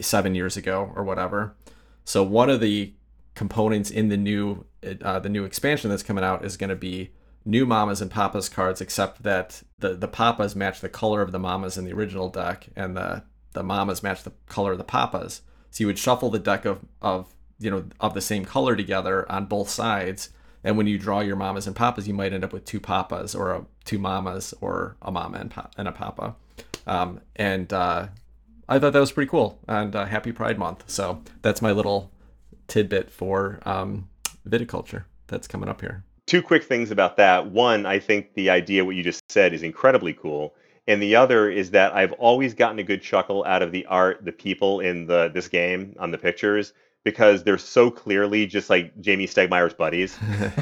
seven 0.00 0.34
years 0.34 0.56
ago 0.56 0.92
or 0.94 1.02
whatever. 1.02 1.54
So 2.04 2.22
one 2.22 2.50
of 2.50 2.60
the 2.60 2.92
components 3.34 3.90
in 3.90 4.08
the 4.08 4.16
new 4.16 4.64
uh, 5.02 5.18
the 5.18 5.28
new 5.28 5.44
expansion 5.44 5.90
that's 5.90 6.02
coming 6.02 6.24
out 6.24 6.44
is 6.44 6.56
going 6.56 6.70
to 6.70 6.76
be 6.76 7.10
new 7.44 7.66
mamas 7.66 8.00
and 8.00 8.10
papas 8.10 8.48
cards, 8.48 8.80
except 8.80 9.22
that 9.22 9.62
the 9.78 9.94
the 9.94 10.08
papas 10.08 10.56
match 10.56 10.80
the 10.80 10.88
color 10.88 11.22
of 11.22 11.32
the 11.32 11.38
mamas 11.38 11.78
in 11.78 11.84
the 11.84 11.92
original 11.92 12.28
deck, 12.28 12.68
and 12.76 12.96
the 12.96 13.22
the 13.52 13.62
mamas 13.62 14.02
match 14.02 14.22
the 14.22 14.32
color 14.46 14.72
of 14.72 14.78
the 14.78 14.84
papas. 14.84 15.42
So 15.70 15.82
you 15.82 15.86
would 15.86 15.98
shuffle 15.98 16.30
the 16.30 16.38
deck 16.38 16.64
of 16.64 16.80
of 17.00 17.34
you 17.60 17.70
know 17.70 17.84
of 18.00 18.14
the 18.14 18.20
same 18.20 18.44
color 18.44 18.74
together 18.74 19.30
on 19.30 19.46
both 19.46 19.68
sides, 19.68 20.30
and 20.64 20.76
when 20.76 20.86
you 20.86 20.98
draw 20.98 21.20
your 21.20 21.36
mamas 21.36 21.66
and 21.66 21.76
papas, 21.76 22.08
you 22.08 22.14
might 22.14 22.32
end 22.32 22.44
up 22.44 22.52
with 22.52 22.64
two 22.64 22.80
papas 22.80 23.34
or 23.34 23.52
a, 23.52 23.64
two 23.84 23.98
mamas 23.98 24.52
or 24.60 24.96
a 25.02 25.10
mama 25.10 25.38
and, 25.38 25.50
pa- 25.50 25.70
and 25.76 25.88
a 25.88 25.92
papa. 25.92 26.34
Um, 26.86 27.20
and 27.36 27.72
uh, 27.72 28.08
I 28.68 28.78
thought 28.78 28.92
that 28.92 29.00
was 29.00 29.12
pretty 29.12 29.30
cool. 29.30 29.58
And 29.68 29.94
uh, 29.94 30.04
happy 30.04 30.32
Pride 30.32 30.58
Month. 30.58 30.84
So 30.86 31.22
that's 31.42 31.62
my 31.62 31.72
little 31.72 32.10
tidbit 32.68 33.10
for 33.10 33.60
um, 33.64 34.08
viticulture 34.48 35.04
that's 35.28 35.48
coming 35.48 35.68
up 35.68 35.80
here. 35.80 36.04
Two 36.26 36.42
quick 36.42 36.62
things 36.62 36.90
about 36.90 37.16
that. 37.16 37.50
One, 37.50 37.86
I 37.86 37.98
think 37.98 38.34
the 38.34 38.50
idea 38.50 38.84
what 38.84 38.94
you 38.96 39.02
just 39.02 39.30
said 39.30 39.52
is 39.52 39.62
incredibly 39.62 40.12
cool. 40.12 40.54
And 40.86 41.02
the 41.02 41.16
other 41.16 41.50
is 41.50 41.70
that 41.70 41.94
I've 41.94 42.12
always 42.12 42.54
gotten 42.54 42.78
a 42.78 42.82
good 42.82 43.02
chuckle 43.02 43.44
out 43.46 43.62
of 43.62 43.72
the 43.72 43.86
art, 43.86 44.24
the 44.24 44.32
people 44.32 44.80
in 44.80 45.06
the 45.06 45.30
this 45.32 45.48
game 45.48 45.94
on 45.98 46.10
the 46.10 46.18
pictures 46.18 46.72
because 47.04 47.44
they're 47.44 47.58
so 47.58 47.90
clearly 47.90 48.46
just 48.46 48.68
like 48.70 48.94
Jamey 49.00 49.24
Stegmaier's 49.24 49.74
buddies. 49.74 50.18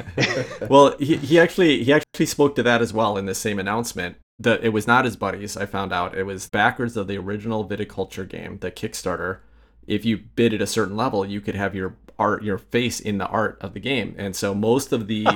well, 0.68 0.97
he, 0.99 1.16
he 1.16 1.39
actually 1.39 1.84
he 1.84 1.93
actually 1.93 2.26
spoke 2.26 2.55
to 2.57 2.62
that 2.62 2.80
as 2.82 2.93
well 2.93 3.16
in 3.16 3.26
the 3.26 3.34
same 3.34 3.59
announcement. 3.59 4.16
That 4.41 4.62
it 4.62 4.68
was 4.68 4.86
not 4.86 5.05
his 5.05 5.16
buddies. 5.16 5.57
I 5.57 5.66
found 5.66 5.93
out 5.93 6.16
it 6.16 6.22
was 6.22 6.49
backers 6.49 6.97
of 6.97 7.09
the 7.09 7.18
original 7.18 7.68
viticulture 7.68 8.28
game, 8.28 8.59
the 8.61 8.70
Kickstarter. 8.70 9.39
if 9.86 10.05
you 10.05 10.16
bid 10.18 10.55
at 10.55 10.61
a 10.62 10.66
certain 10.66 10.97
level, 10.97 11.24
you 11.26 11.41
could 11.41 11.57
have 11.57 11.74
your 11.74 11.97
art, 12.20 12.43
your 12.45 12.59
face 12.59 13.01
in 13.01 13.18
the 13.18 13.26
art 13.26 13.59
of 13.61 13.74
the 13.74 13.80
game. 13.80 14.14
And 14.18 14.36
so 14.36 14.55
most 14.55 14.93
of 14.93 15.09
the 15.09 15.26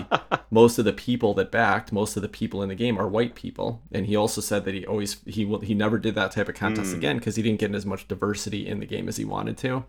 most 0.53 0.79
of 0.79 0.85
the 0.85 0.93
people 0.93 1.35
that 1.35 1.51
backed, 1.51 1.91
most 1.93 2.17
of 2.17 2.23
the 2.23 2.29
people 2.29 2.63
in 2.63 2.69
the 2.69 2.75
game 2.77 2.97
are 2.97 3.09
white 3.09 3.35
people. 3.35 3.83
And 3.91 4.07
he 4.07 4.15
also 4.15 4.41
said 4.41 4.65
that 4.67 4.75
he 4.75 4.87
always 4.87 5.21
he 5.27 5.45
will 5.45 5.61
he 5.61 5.75
never 5.75 5.99
did 5.99 6.15
that 6.15 6.31
type 6.31 6.49
of 6.49 6.55
contest 6.55 6.93
Mm. 6.93 6.97
again 6.99 7.19
because 7.19 7.35
he 7.35 7.43
didn't 7.43 7.59
get 7.61 7.75
as 7.75 7.85
much 7.87 8.07
diversity 8.07 8.69
in 8.69 8.79
the 8.79 8.87
game 8.87 9.09
as 9.09 9.17
he 9.17 9.25
wanted 9.25 9.57
to. 9.59 9.85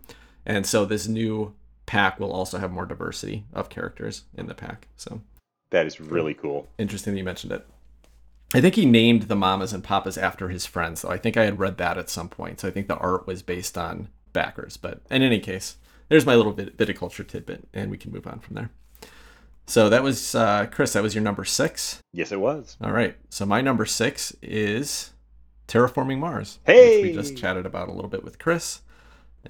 And 0.46 0.66
so 0.66 0.84
this 0.84 1.06
new 1.08 1.54
pack 1.86 2.18
will 2.18 2.32
also 2.32 2.58
have 2.58 2.70
more 2.72 2.86
diversity 2.86 3.44
of 3.52 3.68
characters 3.68 4.24
in 4.36 4.46
the 4.46 4.54
pack. 4.54 4.88
So 4.96 5.20
That 5.70 5.86
is 5.86 6.00
really 6.00 6.34
cool. 6.34 6.68
interesting 6.78 7.12
that 7.14 7.18
you 7.18 7.24
mentioned 7.24 7.52
it. 7.52 7.66
I 8.54 8.60
think 8.60 8.74
he 8.76 8.86
named 8.86 9.22
the 9.22 9.34
mamas 9.36 9.72
and 9.72 9.82
papas 9.82 10.16
after 10.16 10.48
his 10.48 10.64
friends, 10.64 11.02
though. 11.02 11.10
I 11.10 11.18
think 11.18 11.36
I 11.36 11.44
had 11.44 11.58
read 11.58 11.76
that 11.78 11.98
at 11.98 12.08
some 12.08 12.28
point. 12.28 12.60
So 12.60 12.68
I 12.68 12.70
think 12.70 12.86
the 12.88 12.96
art 12.96 13.26
was 13.26 13.42
based 13.42 13.76
on 13.76 14.08
backers. 14.32 14.76
But 14.76 15.00
in 15.10 15.22
any 15.22 15.40
case, 15.40 15.76
there's 16.08 16.24
my 16.26 16.36
little 16.36 16.52
bit 16.52 16.76
viticulture 16.76 17.26
tidbit, 17.26 17.66
and 17.74 17.90
we 17.90 17.96
can 17.98 18.12
move 18.12 18.26
on 18.26 18.38
from 18.38 18.54
there. 18.54 18.70
So 19.66 19.88
that 19.88 20.02
was 20.02 20.34
uh, 20.34 20.66
Chris. 20.70 20.92
That 20.92 21.02
was 21.02 21.14
your 21.14 21.24
number 21.24 21.44
six. 21.44 21.98
Yes, 22.12 22.30
it 22.30 22.38
was. 22.38 22.76
All 22.82 22.92
right. 22.92 23.16
So 23.30 23.44
my 23.46 23.60
number 23.60 23.86
six 23.86 24.36
is 24.42 25.10
Terraforming 25.66 26.18
Mars, 26.18 26.58
Hey! 26.64 27.02
which 27.02 27.10
we 27.10 27.14
just 27.14 27.36
chatted 27.36 27.64
about 27.66 27.88
a 27.88 27.92
little 27.92 28.10
bit 28.10 28.22
with 28.22 28.38
Chris, 28.38 28.82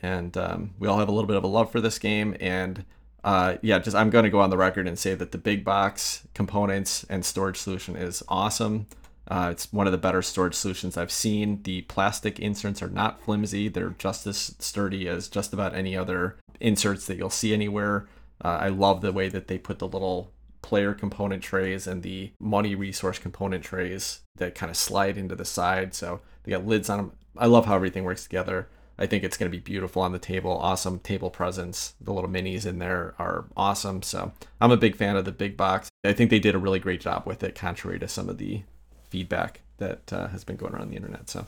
and 0.03 0.37
um, 0.37 0.75
we 0.79 0.89
all 0.89 0.99
have 0.99 1.09
a 1.09 1.13
little 1.13 1.29
bit 1.29 1.37
of 1.37 1.45
a 1.45 1.49
love 1.49 1.71
for 1.71 1.81
this 1.81 1.99
game. 1.99 2.37
And 2.41 2.85
uh, 3.23 3.57
yeah, 3.63 3.79
just 3.79 3.97
I'm 3.97 4.11
going 4.11 4.25
to 4.25 4.31
go 4.31 4.41
on 4.41 4.51
the 4.51 4.57
record 4.57 4.87
and 4.87 4.99
say 4.99 5.15
that 5.15 5.33
the 5.33 5.39
big 5.39 5.65
box 5.65 6.27
components 6.35 7.05
and 7.09 7.25
storage 7.25 7.57
solution 7.57 7.97
is 7.97 8.23
awesome. 8.29 8.87
Uh, 9.27 9.49
it's 9.51 9.73
one 9.73 9.87
of 9.87 9.93
the 9.93 9.99
better 9.99 10.21
storage 10.21 10.55
solutions 10.55 10.97
I've 10.99 11.11
seen. 11.11 11.63
The 11.63 11.83
plastic 11.83 12.39
inserts 12.39 12.83
are 12.83 12.91
not 12.91 13.23
flimsy; 13.23 13.69
they're 13.69 13.95
just 13.99 14.27
as 14.27 14.55
sturdy 14.59 15.09
as 15.09 15.29
just 15.29 15.55
about 15.55 15.75
any 15.75 15.97
other 15.97 16.37
inserts 16.61 17.07
that 17.07 17.17
you'll 17.17 17.31
see 17.31 17.55
anywhere. 17.55 18.07
Uh, 18.45 18.59
I 18.61 18.69
love 18.69 19.01
the 19.01 19.13
way 19.13 19.31
that 19.31 19.49
they 19.49 19.57
put 19.57 19.79
the 19.79 19.89
little 19.89 20.31
player 20.61 20.95
component 20.95 21.43
trays 21.43 21.87
and 21.87 22.03
the 22.03 22.33
money 22.41 22.75
resource 22.75 23.19
component 23.19 23.63
trays 23.63 24.21
that 24.37 24.55
kind 24.55 24.71
of 24.71 24.77
slide 24.77 25.17
into 25.17 25.35
the 25.35 25.45
side. 25.45 25.95
So 25.95 26.21
they 26.43 26.53
got 26.53 26.67
lids 26.67 26.91
on 26.91 26.99
them. 26.99 27.13
I 27.37 27.47
love 27.47 27.67
how 27.67 27.75
everything 27.75 28.05
works 28.05 28.23
together. 28.23 28.69
I 28.99 29.07
think 29.07 29.25
it's 29.25 29.37
going 29.37 29.51
to 29.51 29.57
be 29.57 29.61
beautiful 29.63 30.03
on 30.03 30.13
the 30.13 30.19
table. 30.19 30.53
Awesome 30.53 30.99
table 31.01 31.31
presence. 31.31 31.95
The 32.01 32.13
little 32.13 32.31
minis 32.31 32.65
in 32.67 32.79
there 32.79 33.15
are 33.19 33.47
awesome. 33.57 34.03
So 34.03 34.33
I'm 34.61 34.71
a 34.71 34.77
big 34.77 34.97
fan 34.97 35.17
of 35.17 35.25
the 35.25 35.33
big 35.33 35.57
box. 35.57 35.89
I 36.05 36.13
think 36.13 36.31
they 36.31 36.39
did 36.39 36.55
a 36.55 36.59
really 36.59 36.79
great 36.79 37.01
job 37.01 37.25
with 37.27 37.43
it, 37.43 37.55
contrary 37.55 37.99
to 37.99 38.09
some 38.09 38.29
of 38.29 38.39
the 38.39 38.63
feedback 39.11 39.61
that 39.79 40.13
uh, 40.13 40.29
has 40.29 40.45
been 40.45 40.57
going 40.57 40.75
around 40.75 40.91
the 40.91 40.97
internet. 40.97 41.29
So 41.29 41.47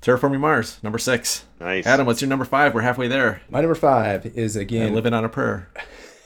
Terraforming 0.00 0.40
Mars, 0.40 0.78
number 0.82 0.98
six. 0.98 1.44
Nice. 1.60 1.86
Adam, 1.86 2.06
what's 2.06 2.20
your 2.20 2.28
number 2.28 2.44
five? 2.44 2.74
We're 2.74 2.80
halfway 2.80 3.06
there. 3.08 3.42
My 3.50 3.60
number 3.60 3.74
five 3.74 4.26
is 4.26 4.56
And 4.56 4.62
again. 4.62 4.94
living 4.94 5.12
on 5.14 5.24
a 5.24 5.28
prayer. 5.28 5.70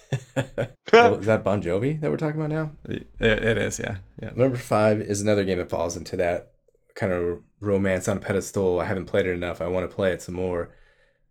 Is 0.36 1.26
that 1.26 1.42
Bon 1.42 1.60
Jovi 1.60 2.00
that 2.00 2.10
we're 2.10 2.16
talking 2.16 2.40
about 2.40 2.50
now? 2.50 2.70
It, 2.84 3.08
it 3.18 3.58
is, 3.58 3.80
yeah. 3.80 3.96
Yeah. 4.22 4.30
Number 4.36 4.56
five 4.56 5.00
is 5.00 5.20
another 5.20 5.44
game 5.44 5.58
that 5.58 5.68
falls 5.68 5.96
into 5.96 6.16
that 6.16 6.52
kind 6.96 7.12
of 7.12 7.42
romance 7.60 8.08
on 8.08 8.16
a 8.16 8.20
pedestal. 8.20 8.80
I 8.80 8.86
haven't 8.86 9.06
played 9.06 9.26
it 9.26 9.32
enough. 9.32 9.60
I 9.60 9.68
want 9.68 9.88
to 9.88 9.94
play 9.94 10.10
it 10.12 10.22
some 10.22 10.34
more. 10.34 10.70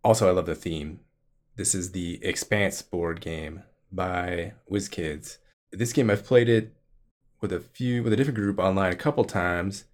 Also, 0.03 0.29
I 0.29 0.31
love 0.31 0.45
the 0.45 0.55
theme. 0.55 1.01
This 1.57 1.75
is 1.75 1.91
the 1.91 2.23
Expanse 2.23 2.81
board 2.81 3.19
game 3.19 3.63
by 3.91 4.53
WizKids. 4.71 5.39
This 5.71 5.91
game 5.91 6.09
I've 6.09 6.25
played 6.25 6.47
it 6.47 6.73
with 7.41 7.51
a 7.51 7.59
few 7.59 8.03
with 8.03 8.13
a 8.13 8.15
different 8.15 8.37
group 8.37 8.59
online 8.59 8.93
a 8.93 8.97
couple 8.97 9.25
times, 9.25 9.85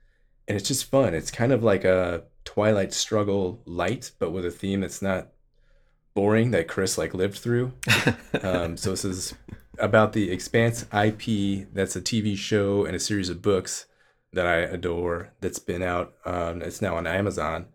and 0.48 0.58
it's 0.58 0.68
just 0.68 0.86
fun. 0.86 1.14
It's 1.14 1.32
kind 1.32 1.52
of 1.52 1.64
like 1.64 1.86
a 1.86 2.24
Twilight 2.44 2.94
Struggle 2.94 3.62
light, 3.66 4.12
but 4.20 4.32
with 4.32 4.46
a 4.46 4.52
theme 4.52 4.82
that's 4.82 5.02
not 5.02 5.30
boring 6.14 6.52
that 6.52 6.68
Chris 6.68 6.98
like 6.98 7.14
lived 7.14 7.38
through. 7.38 7.74
Um, 8.44 8.76
so 8.76 8.90
this 8.90 9.06
is 9.06 9.36
about 9.78 10.14
the 10.14 10.32
Expanse 10.32 10.84
IP. 10.92 11.68
That's 11.74 11.96
a 11.96 12.02
TV 12.02 12.36
show 12.36 12.86
and 12.86 12.96
a 12.96 13.00
series 13.00 13.30
of 13.30 13.42
books 13.42 13.86
that 14.34 14.46
I 14.46 14.58
adore. 14.58 15.34
That's 15.42 15.60
been 15.60 15.84
out. 15.84 16.14
Um, 16.26 16.62
it's 16.62 16.82
now 16.82 16.96
on 16.96 17.08
Amazon, 17.08 17.68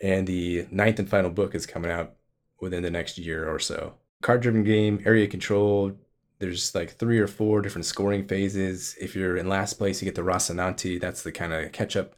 and 0.00 0.26
the 0.26 0.66
ninth 0.70 0.98
and 0.98 1.08
final 1.08 1.30
book 1.30 1.54
is 1.54 1.66
coming 1.66 1.90
out 1.90 2.14
within 2.60 2.82
the 2.82 2.90
next 2.90 3.18
year 3.18 3.48
or 3.52 3.58
so. 3.58 3.94
Card-driven 4.22 4.64
game, 4.64 5.02
area 5.04 5.26
control. 5.26 5.92
There's 6.38 6.74
like 6.74 6.92
three 6.92 7.18
or 7.18 7.26
four 7.26 7.62
different 7.62 7.86
scoring 7.86 8.26
phases. 8.26 8.94
If 9.00 9.16
you're 9.16 9.36
in 9.36 9.48
last 9.48 9.74
place, 9.74 10.00
you 10.00 10.06
get 10.06 10.14
the 10.14 10.22
Rocinante. 10.22 11.00
That's 11.00 11.22
the 11.22 11.32
kind 11.32 11.52
of 11.52 11.72
catch-up 11.72 12.14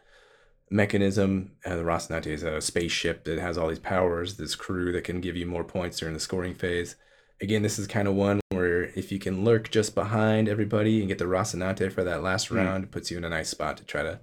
mechanism. 0.70 1.53
Uh, 1.64 1.76
the 1.76 1.82
Rocinante 1.82 2.26
is 2.26 2.43
a 2.43 2.61
spaceship 2.61 3.24
that 3.24 3.39
has 3.39 3.57
all 3.57 3.68
these 3.68 3.78
powers. 3.78 4.36
This 4.36 4.55
crew 4.55 4.93
that 4.93 5.05
can 5.05 5.20
give 5.20 5.36
you 5.36 5.47
more 5.47 5.64
points 5.64 5.99
during 5.99 6.14
the 6.14 6.20
scoring 6.20 6.55
phase 6.55 6.97
again, 7.41 7.62
this 7.62 7.78
is 7.78 7.86
kind 7.86 8.09
of 8.09 8.14
one 8.14 8.41
where 8.89 8.99
if 8.99 9.12
you 9.12 9.18
can 9.18 9.45
lurk 9.45 9.70
just 9.70 9.95
behind 9.95 10.49
everybody 10.49 11.01
and 11.01 11.09
get 11.09 11.18
the 11.18 11.24
Rocinante 11.24 11.93
for 11.93 12.05
that 12.05 12.22
last 12.22 12.49
Hmm. 12.49 12.57
round, 12.57 12.84
it 12.84 12.91
puts 12.91 13.11
you 13.11 13.16
in 13.18 13.24
a 13.24 13.28
nice 13.28 13.49
spot 13.49 13.76
to 13.78 13.84
try 13.84 14.03
to 14.03 14.20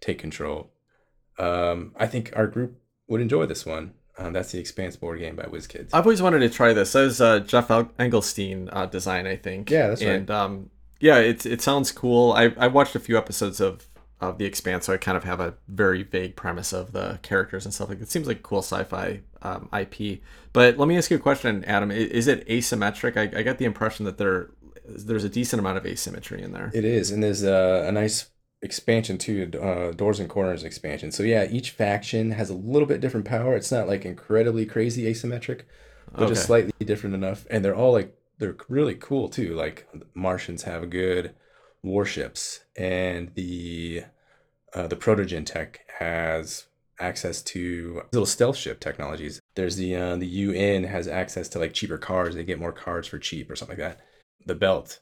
take 0.00 0.18
control. 0.18 0.72
Um, 1.38 1.92
I 1.96 2.06
think 2.06 2.32
our 2.36 2.46
group 2.46 2.78
would 3.08 3.20
enjoy 3.20 3.46
this 3.46 3.64
one. 3.66 3.94
Um, 4.18 4.32
that's 4.34 4.52
the 4.52 4.58
Expanse 4.60 4.96
board 4.96 5.18
game 5.20 5.36
by 5.36 5.44
WizKids. 5.44 5.90
I've 5.92 6.04
always 6.04 6.20
wanted 6.20 6.40
to 6.40 6.50
try 6.50 6.72
this. 6.74 6.92
That 6.92 7.02
was 7.02 7.20
uh, 7.20 7.40
Geoff 7.40 7.70
El- 7.70 7.84
Engelstein 7.98 8.68
uh, 8.70 8.86
design, 8.86 9.26
I 9.26 9.36
think. 9.36 9.70
Yeah, 9.70 9.88
that's 9.88 10.02
right. 10.04 10.10
And 10.16 10.30
um, 10.30 10.70
yeah, 11.00 11.16
it 11.18 11.46
it 11.46 11.62
sounds 11.62 11.90
cool. 11.92 12.32
I 12.32 12.52
I 12.58 12.66
watched 12.66 12.94
a 12.94 13.00
few 13.00 13.16
episodes 13.16 13.58
of 13.60 13.88
of 14.20 14.36
the 14.38 14.44
Expanse, 14.44 14.84
so 14.86 14.92
I 14.92 14.98
kind 14.98 15.16
of 15.16 15.24
have 15.24 15.40
a 15.40 15.54
very 15.66 16.02
vague 16.02 16.36
premise 16.36 16.72
of 16.74 16.92
the 16.92 17.18
characters 17.22 17.64
and 17.64 17.72
stuff. 17.72 17.88
Like 17.88 18.02
it 18.02 18.10
seems 18.10 18.26
like 18.26 18.38
a 18.38 18.42
cool 18.42 18.58
sci-fi 18.62 19.22
um, 19.42 19.68
IP. 19.78 20.20
But 20.52 20.78
let 20.78 20.88
me 20.88 20.96
ask 20.96 21.10
you 21.10 21.16
a 21.16 21.20
question, 21.20 21.64
Adam. 21.64 21.90
Is 21.90 22.26
it 22.26 22.46
asymmetric? 22.48 23.16
I, 23.16 23.38
I 23.38 23.42
got 23.42 23.58
the 23.58 23.64
impression 23.64 24.04
that 24.04 24.18
there 24.18 24.50
there's 24.84 25.24
a 25.24 25.28
decent 25.28 25.60
amount 25.60 25.78
of 25.78 25.86
asymmetry 25.86 26.42
in 26.42 26.52
there. 26.52 26.70
It 26.74 26.84
is, 26.84 27.10
and 27.10 27.22
there's 27.22 27.42
a, 27.42 27.84
a 27.86 27.92
nice 27.92 28.30
expansion 28.62 29.18
too, 29.18 29.50
uh, 29.60 29.92
Doors 29.92 30.20
and 30.20 30.28
Corners 30.28 30.64
expansion. 30.64 31.10
So 31.10 31.22
yeah, 31.22 31.46
each 31.50 31.70
faction 31.70 32.30
has 32.32 32.50
a 32.50 32.54
little 32.54 32.86
bit 32.86 33.00
different 33.00 33.26
power. 33.26 33.54
It's 33.54 33.72
not 33.72 33.88
like 33.88 34.04
incredibly 34.04 34.66
crazy 34.66 35.04
asymmetric, 35.04 35.62
but 36.12 36.28
just 36.28 36.46
slightly 36.46 36.72
different 36.84 37.14
enough. 37.14 37.46
And 37.50 37.64
they're 37.64 37.74
all 37.74 37.92
like 37.92 38.16
they're 38.38 38.56
really 38.68 38.94
cool 38.94 39.28
too. 39.28 39.54
Like 39.54 39.88
Martians 40.14 40.62
have 40.62 40.90
good 40.90 41.34
warships, 41.82 42.60
and 42.76 43.34
the 43.34 44.04
uh, 44.74 44.86
the 44.86 44.96
Protogen 44.96 45.44
tech 45.44 45.80
has 45.98 46.66
access 47.00 47.42
to 47.42 48.02
little 48.12 48.26
stealth 48.26 48.56
ship 48.56 48.80
technologies. 48.80 49.40
There's 49.54 49.76
the 49.76 49.96
uh, 49.96 50.16
the 50.16 50.26
UN 50.26 50.84
has 50.84 51.08
access 51.08 51.48
to 51.50 51.58
like 51.58 51.72
cheaper 51.72 51.98
cars. 51.98 52.34
They 52.34 52.44
get 52.44 52.60
more 52.60 52.72
cars 52.72 53.06
for 53.06 53.18
cheap 53.18 53.50
or 53.50 53.56
something 53.56 53.78
like 53.78 53.96
that. 53.96 54.04
The 54.46 54.54
Belt 54.54 55.00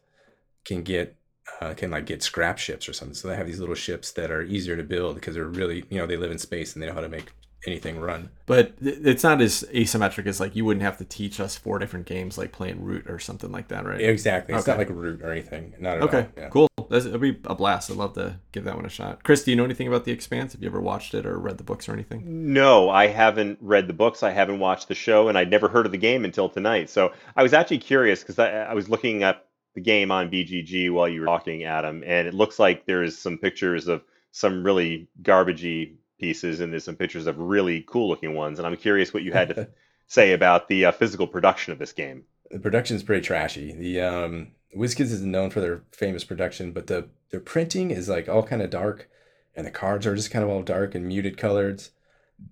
can 0.64 0.82
get 0.82 1.16
uh, 1.61 1.74
can 1.74 1.91
like 1.91 2.07
get 2.07 2.22
scrap 2.22 2.59
ships 2.59 2.88
or 2.88 2.93
something. 2.93 3.14
So 3.14 3.28
they 3.28 3.36
have 3.36 3.47
these 3.47 3.61
little 3.61 3.74
ships 3.74 4.12
that 4.12 4.30
are 4.30 4.43
easier 4.43 4.76
to 4.76 4.82
build 4.82 5.16
because 5.16 5.34
they're 5.34 5.45
really 5.45 5.84
you 5.91 5.99
know 5.99 6.07
they 6.07 6.16
live 6.16 6.30
in 6.30 6.38
space 6.38 6.74
and 6.74 6.82
they 6.82 6.86
know 6.86 6.95
how 6.95 7.01
to 7.01 7.09
make 7.09 7.32
anything 7.66 8.00
run. 8.00 8.30
But 8.46 8.78
th- 8.80 8.98
it's 9.02 9.22
not 9.22 9.40
as 9.40 9.64
asymmetric 9.72 10.26
as 10.26 10.40
like 10.40 10.56
you 10.56 10.64
wouldn't 10.64 10.82
have 10.82 10.98
to 10.98 11.04
teach 11.04 11.40
us 11.40 11.56
four 11.56 11.78
different 11.78 12.06
games 12.06 12.36
like 12.38 12.52
playing 12.52 12.82
Root 12.82 13.08
or 13.08 13.18
something 13.18 13.52
like 13.52 13.68
that, 13.68 13.84
right? 13.84 14.00
Exactly. 14.00 14.54
It's 14.54 14.66
not 14.66 14.78
like 14.78 14.88
root 14.90 15.22
or 15.22 15.30
anything. 15.30 15.74
Not 15.78 15.98
at 15.98 16.02
Okay, 16.04 16.18
all. 16.20 16.28
Yeah. 16.36 16.48
cool. 16.48 16.68
That's, 16.88 17.04
it'll 17.04 17.18
be 17.20 17.38
a 17.44 17.54
blast. 17.54 17.90
I'd 17.90 17.96
love 17.96 18.14
to 18.14 18.40
give 18.50 18.64
that 18.64 18.74
one 18.74 18.84
a 18.84 18.88
shot. 18.88 19.22
Chris, 19.22 19.44
do 19.44 19.50
you 19.52 19.56
know 19.56 19.64
anything 19.64 19.86
about 19.86 20.04
The 20.04 20.12
Expanse? 20.12 20.52
Have 20.54 20.62
you 20.62 20.68
ever 20.68 20.80
watched 20.80 21.14
it 21.14 21.24
or 21.24 21.38
read 21.38 21.58
the 21.58 21.64
books 21.64 21.88
or 21.88 21.92
anything? 21.92 22.52
No, 22.52 22.90
I 22.90 23.06
haven't 23.06 23.58
read 23.61 23.86
the 23.86 23.92
books. 23.92 24.22
I 24.24 24.30
haven't 24.30 24.58
watched 24.58 24.88
the 24.88 24.94
show, 24.96 25.28
and 25.28 25.38
I'd 25.38 25.50
never 25.50 25.68
heard 25.68 25.86
of 25.86 25.92
the 25.92 25.98
game 25.98 26.24
until 26.24 26.48
tonight. 26.48 26.90
So 26.90 27.12
I 27.36 27.42
was 27.44 27.52
actually 27.52 27.78
curious 27.78 28.20
because 28.20 28.38
I, 28.40 28.50
I 28.50 28.74
was 28.74 28.88
looking 28.88 29.22
up 29.22 29.46
the 29.76 29.80
game 29.80 30.11
on 30.11 30.30
BGG 30.30 30.90
while 30.92 31.08
you 31.08 31.20
were 31.20 31.26
talking, 31.26 31.62
Adam, 31.62 32.02
and 32.04 32.26
it 32.26 32.34
looks 32.34 32.58
like 32.58 32.86
there's 32.86 33.16
some 33.16 33.38
pictures 33.38 33.86
of 33.86 34.02
some 34.32 34.64
really 34.64 35.08
garbagey 35.22 35.94
pieces, 36.20 36.60
and 36.60 36.72
there's 36.72 36.84
some 36.84 36.96
pictures 36.96 37.26
of 37.26 37.38
really 37.38 37.82
cool-looking 37.86 38.34
ones. 38.34 38.58
And 38.58 38.66
I'm 38.66 38.76
curious 38.76 39.12
what 39.12 39.22
you 39.22 39.32
had 39.32 39.48
to 39.48 39.68
say 40.06 40.32
about 40.32 40.68
the 40.68 40.84
uh, 40.86 40.92
physical 40.92 41.26
production 41.26 41.72
of 41.72 41.78
this 41.78 41.92
game. 41.92 42.24
the 42.50 42.58
production 42.58 42.96
is 42.96 43.02
pretty 43.02 43.22
trashy. 43.24 43.72
The 43.72 44.00
um, 44.00 44.48
WizKids 44.76 45.12
is 45.12 45.22
known 45.22 45.50
for 45.50 45.60
their 45.60 45.82
famous 45.92 46.24
production, 46.24 46.72
but 46.72 46.86
the 46.86 47.08
their 47.30 47.40
printing 47.40 47.90
is 47.90 48.08
like 48.08 48.28
all 48.28 48.42
kind 48.42 48.62
of 48.62 48.70
dark, 48.70 49.08
and 49.54 49.66
the 49.66 49.70
cards 49.70 50.06
are 50.06 50.16
just 50.16 50.30
kind 50.30 50.44
of 50.44 50.50
all 50.50 50.62
dark 50.62 50.94
and 50.94 51.06
muted 51.06 51.36
colors. 51.36 51.90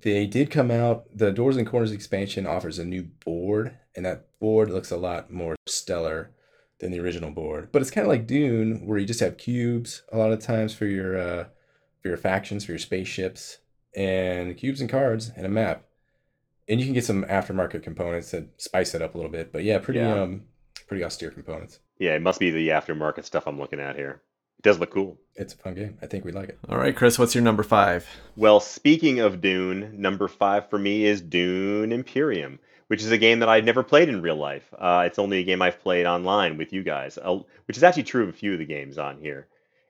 They 0.02 0.26
did 0.26 0.50
come 0.50 0.70
out. 0.70 1.06
The 1.16 1.32
Doors 1.32 1.56
and 1.56 1.66
Corners 1.66 1.92
expansion 1.92 2.46
offers 2.46 2.78
a 2.78 2.84
new 2.84 3.04
board, 3.24 3.76
and 3.96 4.04
that 4.04 4.26
board 4.38 4.70
looks 4.70 4.90
a 4.90 4.96
lot 4.96 5.30
more 5.30 5.56
stellar 5.66 6.30
than 6.80 6.92
the 6.92 7.00
original 7.00 7.30
board. 7.30 7.70
But 7.72 7.82
it's 7.82 7.90
kind 7.90 8.06
of 8.06 8.10
like 8.10 8.26
Dune, 8.26 8.86
where 8.86 8.98
you 8.98 9.06
just 9.06 9.20
have 9.20 9.38
cubes 9.38 10.02
a 10.12 10.18
lot 10.18 10.32
of 10.32 10.40
times 10.40 10.74
for 10.74 10.86
your 10.86 11.18
uh, 11.18 11.44
for 12.08 12.12
your 12.12 12.16
factions, 12.16 12.64
for 12.64 12.72
your 12.72 12.78
spaceships, 12.78 13.58
and 13.94 14.56
cubes 14.56 14.80
and 14.80 14.88
cards 14.88 15.30
and 15.36 15.44
a 15.44 15.48
map. 15.48 15.84
And 16.66 16.80
you 16.80 16.86
can 16.86 16.94
get 16.94 17.04
some 17.04 17.24
aftermarket 17.24 17.82
components 17.82 18.30
that 18.30 18.48
spice 18.60 18.94
it 18.94 19.02
up 19.02 19.14
a 19.14 19.18
little 19.18 19.30
bit. 19.30 19.52
But 19.52 19.62
yeah, 19.64 19.78
pretty 19.78 20.00
Yeah. 20.00 20.22
um 20.22 20.44
pretty 20.86 21.04
austere 21.04 21.30
components. 21.30 21.80
Yeah, 21.98 22.14
it 22.14 22.22
must 22.22 22.40
be 22.40 22.50
the 22.50 22.68
aftermarket 22.68 23.24
stuff 23.24 23.46
I'm 23.46 23.58
looking 23.58 23.78
at 23.80 23.96
here. 23.96 24.22
It 24.58 24.62
does 24.62 24.78
look 24.78 24.90
cool. 24.90 25.18
It's 25.34 25.52
a 25.52 25.56
fun 25.58 25.74
game. 25.74 25.98
I 26.00 26.06
think 26.06 26.24
we 26.24 26.32
like 26.32 26.48
it. 26.48 26.58
All 26.68 26.78
right, 26.78 26.96
Chris, 26.96 27.18
what's 27.18 27.34
your 27.34 27.44
number 27.44 27.62
five? 27.62 28.06
Well, 28.36 28.58
speaking 28.60 29.20
of 29.20 29.40
Dune, 29.42 30.00
number 30.00 30.28
five 30.28 30.70
for 30.70 30.78
me 30.78 31.04
is 31.04 31.20
Dune 31.20 31.92
Imperium, 31.92 32.58
which 32.86 33.02
is 33.02 33.10
a 33.12 33.18
game 33.18 33.40
that 33.40 33.48
I've 33.50 33.64
never 33.66 33.82
played 33.82 34.08
in 34.08 34.22
real 34.22 34.36
life. 34.36 34.72
Uh, 34.78 35.04
it's 35.06 35.18
only 35.18 35.38
a 35.40 35.44
game 35.44 35.60
I've 35.60 35.80
played 35.80 36.06
online 36.06 36.56
with 36.56 36.72
you 36.72 36.82
guys, 36.82 37.18
uh, 37.18 37.38
which 37.66 37.76
is 37.76 37.82
actually 37.84 38.04
true 38.04 38.22
of 38.22 38.30
a 38.30 38.32
few 38.32 38.54
of 38.54 38.58
the 38.60 38.64
games 38.64 38.96
on 38.96 39.20
here. 39.20 39.46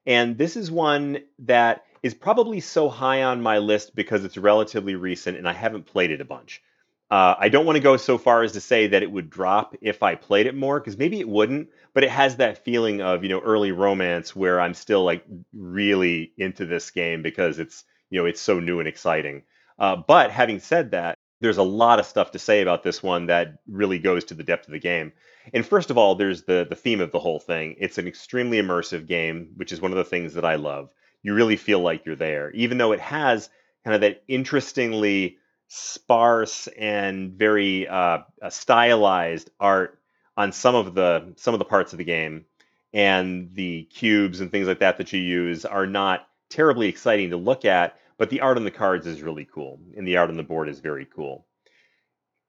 And 0.07 0.37
this 0.39 0.57
is 0.57 0.71
one 0.71 1.19
that 1.41 1.85
is 2.03 2.15
probably 2.15 2.61
so 2.61 2.89
high 2.89 3.23
on 3.23 3.43
my 3.43 3.59
list 3.59 3.95
because 3.95 4.25
it's 4.25 4.37
relatively 4.37 4.95
recent 4.95 5.37
and 5.37 5.49
I 5.49 5.53
haven't 5.53 5.87
played 5.87 6.11
it 6.11 6.21
a 6.21 6.25
bunch. 6.25 6.63
Uh, 7.11 7.35
I 7.39 7.49
don't 7.49 7.65
want 7.65 7.77
to 7.77 7.83
go 7.83 7.97
so 7.97 8.19
far 8.19 8.43
as 8.43 8.53
to 8.53 8.61
say 8.61 8.89
that 8.89 9.03
it 9.03 9.11
would 9.11 9.31
drop 9.31 9.75
if 9.81 10.03
I 10.03 10.15
played 10.15 10.47
it 10.47 10.55
more, 10.55 10.79
because 10.79 10.99
maybe 10.99 11.21
it 11.21 11.29
wouldn't, 11.29 11.71
but 11.95 12.05
it 12.05 12.11
has 12.11 12.37
that 12.37 12.65
feeling 12.65 13.01
of, 13.01 13.23
you 13.23 13.31
know, 13.31 13.41
early 13.41 13.73
romance 13.73 14.37
where 14.37 14.61
I'm 14.61 14.75
still 14.75 15.05
like 15.05 15.25
really 15.55 16.33
into 16.37 16.67
this 16.67 16.91
game 16.91 17.23
because 17.23 17.59
it's, 17.59 17.85
you 18.11 18.21
know, 18.21 18.27
it's 18.27 18.43
so 18.43 18.61
new 18.61 18.79
and 18.79 18.89
exciting. 18.89 19.45
Uh, 19.79 19.97
but 19.97 20.31
having 20.31 20.61
said 20.61 20.91
that, 20.91 21.17
there's 21.41 21.57
a 21.57 21.63
lot 21.63 21.99
of 21.99 22.07
stuff 22.07 22.33
to 22.33 22.39
say 22.39 22.61
about 22.61 22.83
this 22.83 23.03
one 23.03 23.27
that 23.27 23.59
really 23.67 23.99
goes 23.99 24.25
to 24.25 24.35
the 24.35 24.43
depth 24.43 24.67
of 24.67 24.73
the 24.73 24.79
game. 24.79 25.13
And 25.55 25.65
first 25.65 25.91
of 25.91 25.97
all, 25.97 26.15
there's 26.15 26.43
the 26.43 26.67
the 26.69 26.77
theme 26.77 27.01
of 27.01 27.13
the 27.13 27.21
whole 27.21 27.41
thing. 27.41 27.77
It's 27.79 27.97
an 27.97 28.07
extremely 28.07 28.61
immersive 28.61 29.07
game, 29.07 29.53
which 29.57 29.73
is 29.73 29.81
one 29.81 29.93
of 29.93 29.99
the 29.99 30.05
things 30.05 30.35
that 30.35 30.45
I 30.45 30.57
love. 30.57 30.91
You 31.23 31.35
really 31.35 31.57
feel 31.57 31.81
like 31.81 32.07
you're 32.07 32.17
there, 32.17 32.51
even 32.53 32.79
though 32.79 32.93
it 32.93 33.01
has 33.01 33.51
kind 33.85 33.95
of 33.95 34.01
that 34.03 34.23
interestingly 34.29 35.39
sparse 35.69 36.67
and 36.79 37.33
very 37.33 37.87
uh, 37.87 38.21
uh, 38.41 38.51
stylized 38.51 39.51
art 39.61 39.99
on 40.37 40.53
some 40.53 40.75
of 40.75 40.95
the 40.95 41.35
some 41.37 41.55
of 41.55 41.59
the 41.59 41.65
parts 41.65 41.93
of 41.93 41.99
the 41.99 42.05
game, 42.05 42.45
and 42.93 43.51
the 43.55 43.85
cubes 43.85 44.41
and 44.41 44.51
things 44.51 44.67
like 44.67 44.79
that 44.79 44.99
that 44.99 45.13
you 45.13 45.21
use 45.21 45.65
are 45.65 45.87
not 45.87 46.27
terribly 46.51 46.89
exciting 46.89 47.31
to 47.31 47.37
look 47.37 47.65
at. 47.65 47.97
But 48.17 48.31
the 48.31 48.41
art 48.41 48.57
on 48.57 48.65
the 48.65 48.71
cards 48.71 49.07
is 49.07 49.23
really 49.23 49.45
cool, 49.45 49.79
and 49.97 50.07
the 50.07 50.17
art 50.17 50.31
on 50.31 50.37
the 50.37 50.43
board 50.43 50.69
is 50.69 50.81
very 50.81 51.05
cool. 51.05 51.47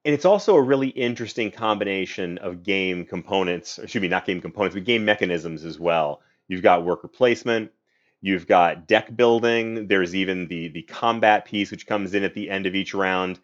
And 0.04 0.14
it's 0.14 0.24
also 0.24 0.56
a 0.56 0.62
really 0.62 0.88
interesting 0.88 1.50
combination 1.50 2.38
of 2.38 2.62
game 2.62 3.04
components, 3.04 3.78
excuse 3.78 4.00
me, 4.00 4.08
not 4.08 4.24
game 4.26 4.40
components, 4.40 4.74
but 4.74 4.84
game 4.84 5.04
mechanisms 5.04 5.64
as 5.64 5.78
well. 5.78 6.22
You've 6.48 6.62
got 6.62 6.84
worker 6.84 7.06
placement, 7.06 7.70
You've 8.22 8.46
got 8.46 8.86
deck 8.86 9.14
building. 9.16 9.86
There's 9.86 10.14
even 10.14 10.46
the 10.48 10.68
the 10.68 10.82
combat 10.82 11.44
piece, 11.44 11.70
which 11.70 11.86
comes 11.86 12.14
in 12.14 12.22
at 12.24 12.34
the 12.34 12.50
end 12.50 12.66
of 12.66 12.74
each 12.74 12.94
round, 12.94 13.38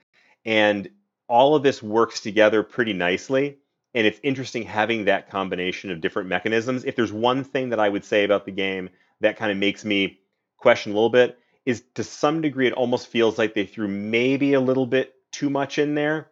and 0.45 0.89
all 1.29 1.55
of 1.55 1.63
this 1.63 1.83
works 1.83 2.21
together 2.21 2.63
pretty 2.63 2.93
nicely. 2.93 3.59
And 3.95 4.07
it's 4.07 4.21
interesting 4.23 4.63
having 4.65 5.07
that 5.07 5.31
combination 5.31 5.91
of 5.91 6.03
different 6.03 6.29
mechanisms. 6.29 6.85
If 6.85 6.97
there's 6.97 7.13
one 7.13 7.45
thing 7.45 7.71
that 7.71 7.81
I 7.81 7.89
would 7.89 8.05
say 8.05 8.25
about 8.25 8.45
the 8.45 8.53
game 8.53 8.91
that 9.21 9.39
kind 9.39 9.51
of 9.51 9.57
makes 9.57 9.85
me 9.85 10.21
question 10.59 10.93
a 10.93 10.95
little 10.95 11.09
bit, 11.11 11.39
is 11.65 11.83
to 11.95 12.05
some 12.05 12.43
degree 12.43 12.67
it 12.67 12.75
almost 12.75 13.09
feels 13.09 13.39
like 13.39 13.55
they 13.55 13.65
threw 13.65 13.89
maybe 13.89 14.53
a 14.53 14.61
little 14.61 14.87
bit 14.87 15.15
too 15.33 15.49
much 15.49 15.79
in 15.79 15.95
there, 15.95 16.31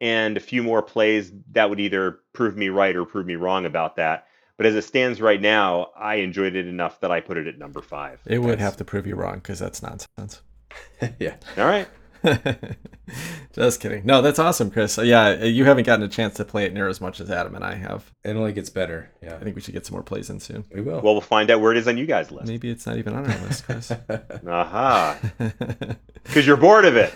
and 0.00 0.36
a 0.36 0.40
few 0.40 0.62
more 0.62 0.82
plays 0.82 1.32
that 1.52 1.70
would 1.70 1.80
either 1.80 2.20
prove 2.34 2.56
me 2.56 2.68
right 2.68 2.94
or 2.94 3.06
prove 3.06 3.26
me 3.26 3.36
wrong 3.36 3.64
about 3.64 3.96
that. 3.96 4.26
But 4.56 4.66
as 4.66 4.74
it 4.74 4.82
stands 4.82 5.20
right 5.20 5.40
now, 5.40 5.90
I 5.96 6.16
enjoyed 6.16 6.56
it 6.56 6.66
enough 6.66 7.00
that 7.00 7.10
I 7.10 7.20
put 7.20 7.36
it 7.36 7.46
at 7.46 7.58
number 7.58 7.82
five. 7.82 8.20
It 8.26 8.38
would 8.38 8.58
have 8.58 8.76
to 8.78 8.84
prove 8.84 9.06
you 9.06 9.14
wrong 9.14 9.36
because 9.36 9.58
that's 9.58 9.82
nonsense. 9.82 10.40
yeah. 11.18 11.36
All 11.58 11.66
right. 11.66 11.88
Just 13.52 13.80
kidding. 13.80 14.04
No, 14.04 14.20
that's 14.20 14.38
awesome, 14.38 14.70
Chris. 14.70 14.98
Yeah, 14.98 15.44
you 15.44 15.64
haven't 15.64 15.84
gotten 15.84 16.04
a 16.04 16.08
chance 16.08 16.34
to 16.34 16.44
play 16.44 16.64
it 16.64 16.74
near 16.74 16.88
as 16.88 17.00
much 17.00 17.20
as 17.20 17.30
Adam 17.30 17.54
and 17.54 17.64
I 17.64 17.74
have. 17.76 18.12
It 18.24 18.36
only 18.36 18.52
gets 18.52 18.68
better. 18.68 19.10
Yeah. 19.22 19.36
I 19.36 19.38
think 19.38 19.56
we 19.56 19.62
should 19.62 19.74
get 19.74 19.86
some 19.86 19.94
more 19.94 20.02
plays 20.02 20.28
in 20.28 20.40
soon. 20.40 20.64
We 20.72 20.80
will. 20.80 21.00
Well, 21.00 21.14
we'll 21.14 21.20
find 21.20 21.50
out 21.50 21.60
where 21.60 21.72
it 21.72 21.78
is 21.78 21.88
on 21.88 21.96
you 21.96 22.06
guys' 22.06 22.30
list. 22.30 22.48
Maybe 22.48 22.68
it's 22.70 22.86
not 22.86 22.98
even 22.98 23.14
on 23.14 23.30
our 23.30 23.38
list, 23.40 23.64
Chris. 23.64 23.92
Aha. 24.46 25.18
Because 26.26 26.44
you're 26.44 26.56
bored 26.56 26.84
of 26.84 26.96
it. 26.96 27.14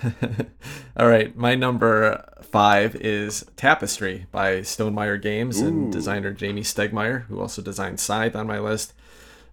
All 0.96 1.08
right. 1.08 1.34
My 1.36 1.56
number 1.56 2.24
five 2.42 2.94
is 2.94 3.44
Tapestry 3.56 4.26
by 4.30 4.58
Stonemaier 4.60 5.20
Games 5.20 5.60
Ooh. 5.60 5.66
and 5.66 5.92
designer 5.92 6.32
Jamey 6.32 6.60
Stegmaier, 6.60 7.24
who 7.24 7.40
also 7.40 7.60
designed 7.60 7.98
Scythe 7.98 8.36
on 8.36 8.46
my 8.46 8.60
list. 8.60 8.94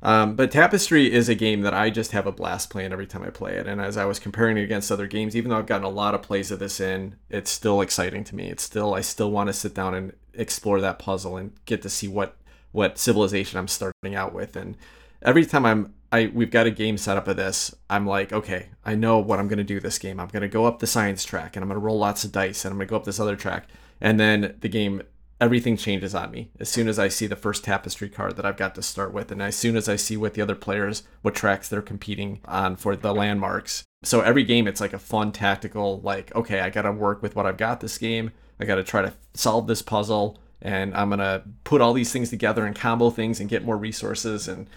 Um, 0.02 0.36
but 0.36 0.52
Tapestry 0.52 1.12
is 1.12 1.28
a 1.28 1.36
game 1.36 1.62
that 1.62 1.74
I 1.74 1.90
just 1.90 2.12
have 2.12 2.28
a 2.28 2.32
blast 2.32 2.70
playing 2.70 2.94
every 2.94 3.08
time 3.08 3.24
I 3.24 3.30
play 3.30 3.56
it. 3.56 3.68
And 3.68 3.82
as 3.82 3.98
I 3.98 4.06
was 4.06 4.20
comparing 4.20 4.58
it 4.58 4.64
against 4.64 4.92
other 4.92 5.08
games, 5.08 5.36
even 5.36 5.50
though 5.50 5.58
I've 5.58 5.66
gotten 5.66 5.86
a 5.86 5.90
lot 5.90 6.14
of 6.14 6.22
plays 6.22 6.52
of 6.52 6.60
this 6.60 6.80
in, 6.80 7.16
it's 7.30 7.50
still 7.50 7.82
exciting 7.82 8.24
to 8.26 8.36
me. 8.36 8.48
It's 8.48 8.64
still 8.64 8.94
I 8.94 9.02
still 9.02 9.32
want 9.32 9.48
to 9.48 9.54
sit 9.54 9.74
down 9.74 9.94
and 9.94 10.14
explore 10.34 10.80
that 10.82 11.00
puzzle 11.00 11.38
and 11.38 11.54
get 11.66 11.82
to 11.82 11.90
see 11.90 12.08
what 12.08 12.38
what 12.72 13.00
civilization 13.00 13.58
I'm 13.58 13.68
starting 13.68 14.16
out 14.16 14.34
with. 14.34 14.56
And 14.56 14.78
every 15.24 15.46
time 15.46 15.66
I'm 15.66 15.94
I 16.12 16.32
we've 16.34 16.52
got 16.52 16.68
a 16.68 16.72
game 16.72 16.98
set 16.98 17.18
up 17.18 17.28
of 17.28 17.38
this, 17.38 17.74
I'm 17.90 18.06
like, 18.06 18.32
okay, 18.32 18.70
I 18.86 18.94
know 18.96 19.18
what 19.18 19.40
I'm 19.40 19.48
gonna 19.48 19.64
do 19.64 19.80
this 19.80 19.98
game. 19.98 20.20
I'm 20.20 20.28
gonna 20.28 20.48
go 20.48 20.66
up 20.66 20.80
the 20.80 20.88
science 20.88 21.26
track 21.26 21.56
and 21.56 21.64
I'm 21.64 21.70
gonna 21.70 21.80
roll 21.80 21.98
lots 21.98 22.24
of 22.24 22.32
dice 22.32 22.66
and 22.66 22.72
I'm 22.72 22.78
gonna 22.78 22.88
go 22.88 22.98
up 22.98 23.06
this 23.06 23.20
other 23.20 23.36
track. 23.36 23.68
And 24.00 24.20
then 24.20 24.56
the 24.60 24.70
game 24.70 25.02
everything 25.40 25.78
changes 25.78 26.16
on 26.16 26.32
me 26.32 26.50
as 26.60 26.70
soon 26.70 26.88
as 26.88 26.98
I 26.98 27.08
see 27.08 27.28
the 27.28 27.36
first 27.36 27.64
tapestry 27.64 28.10
card 28.10 28.36
that 28.36 28.46
I've 28.46 28.58
got 28.58 28.76
to 28.76 28.82
start 28.82 29.14
with, 29.14 29.32
and 29.32 29.42
as 29.42 29.56
soon 29.56 29.76
as 29.76 29.88
I 29.88 29.96
see 29.96 30.18
what 30.18 30.34
the 30.34 30.42
other 30.42 30.56
players, 30.56 31.04
what 31.22 31.36
tracks 31.36 31.70
they're 31.70 31.82
competing 31.82 32.40
on 32.46 32.76
for 32.76 32.96
the 32.96 33.14
landmarks. 33.14 33.84
So 34.04 34.22
every 34.22 34.44
game, 34.44 34.68
it's 34.68 34.82
like 34.82 34.94
a 34.94 35.00
fun 35.00 35.32
tactical, 35.32 36.02
like, 36.02 36.34
okay, 36.36 36.62
I 36.62 36.70
got 36.70 36.84
to 36.84 36.92
work 36.92 37.22
with 37.22 37.36
what 37.36 37.46
I've 37.46 37.58
got 37.58 37.80
this 37.80 37.98
game. 37.98 38.32
I 38.60 38.66
got 38.66 38.76
to 38.76 38.84
try 38.84 39.02
to 39.02 39.14
solve 39.34 39.68
this 39.68 39.82
puzzle, 39.82 40.40
and 40.62 40.96
I'm 40.96 41.10
gonna 41.10 41.44
put 41.64 41.82
all 41.82 41.94
these 41.94 42.12
things 42.12 42.30
together 42.30 42.66
and 42.66 42.76
combo 42.76 43.10
things 43.10 43.40
and 43.40 43.50
get 43.50 43.64
more 43.64 43.78
resources 43.78 44.48
and 44.48 44.68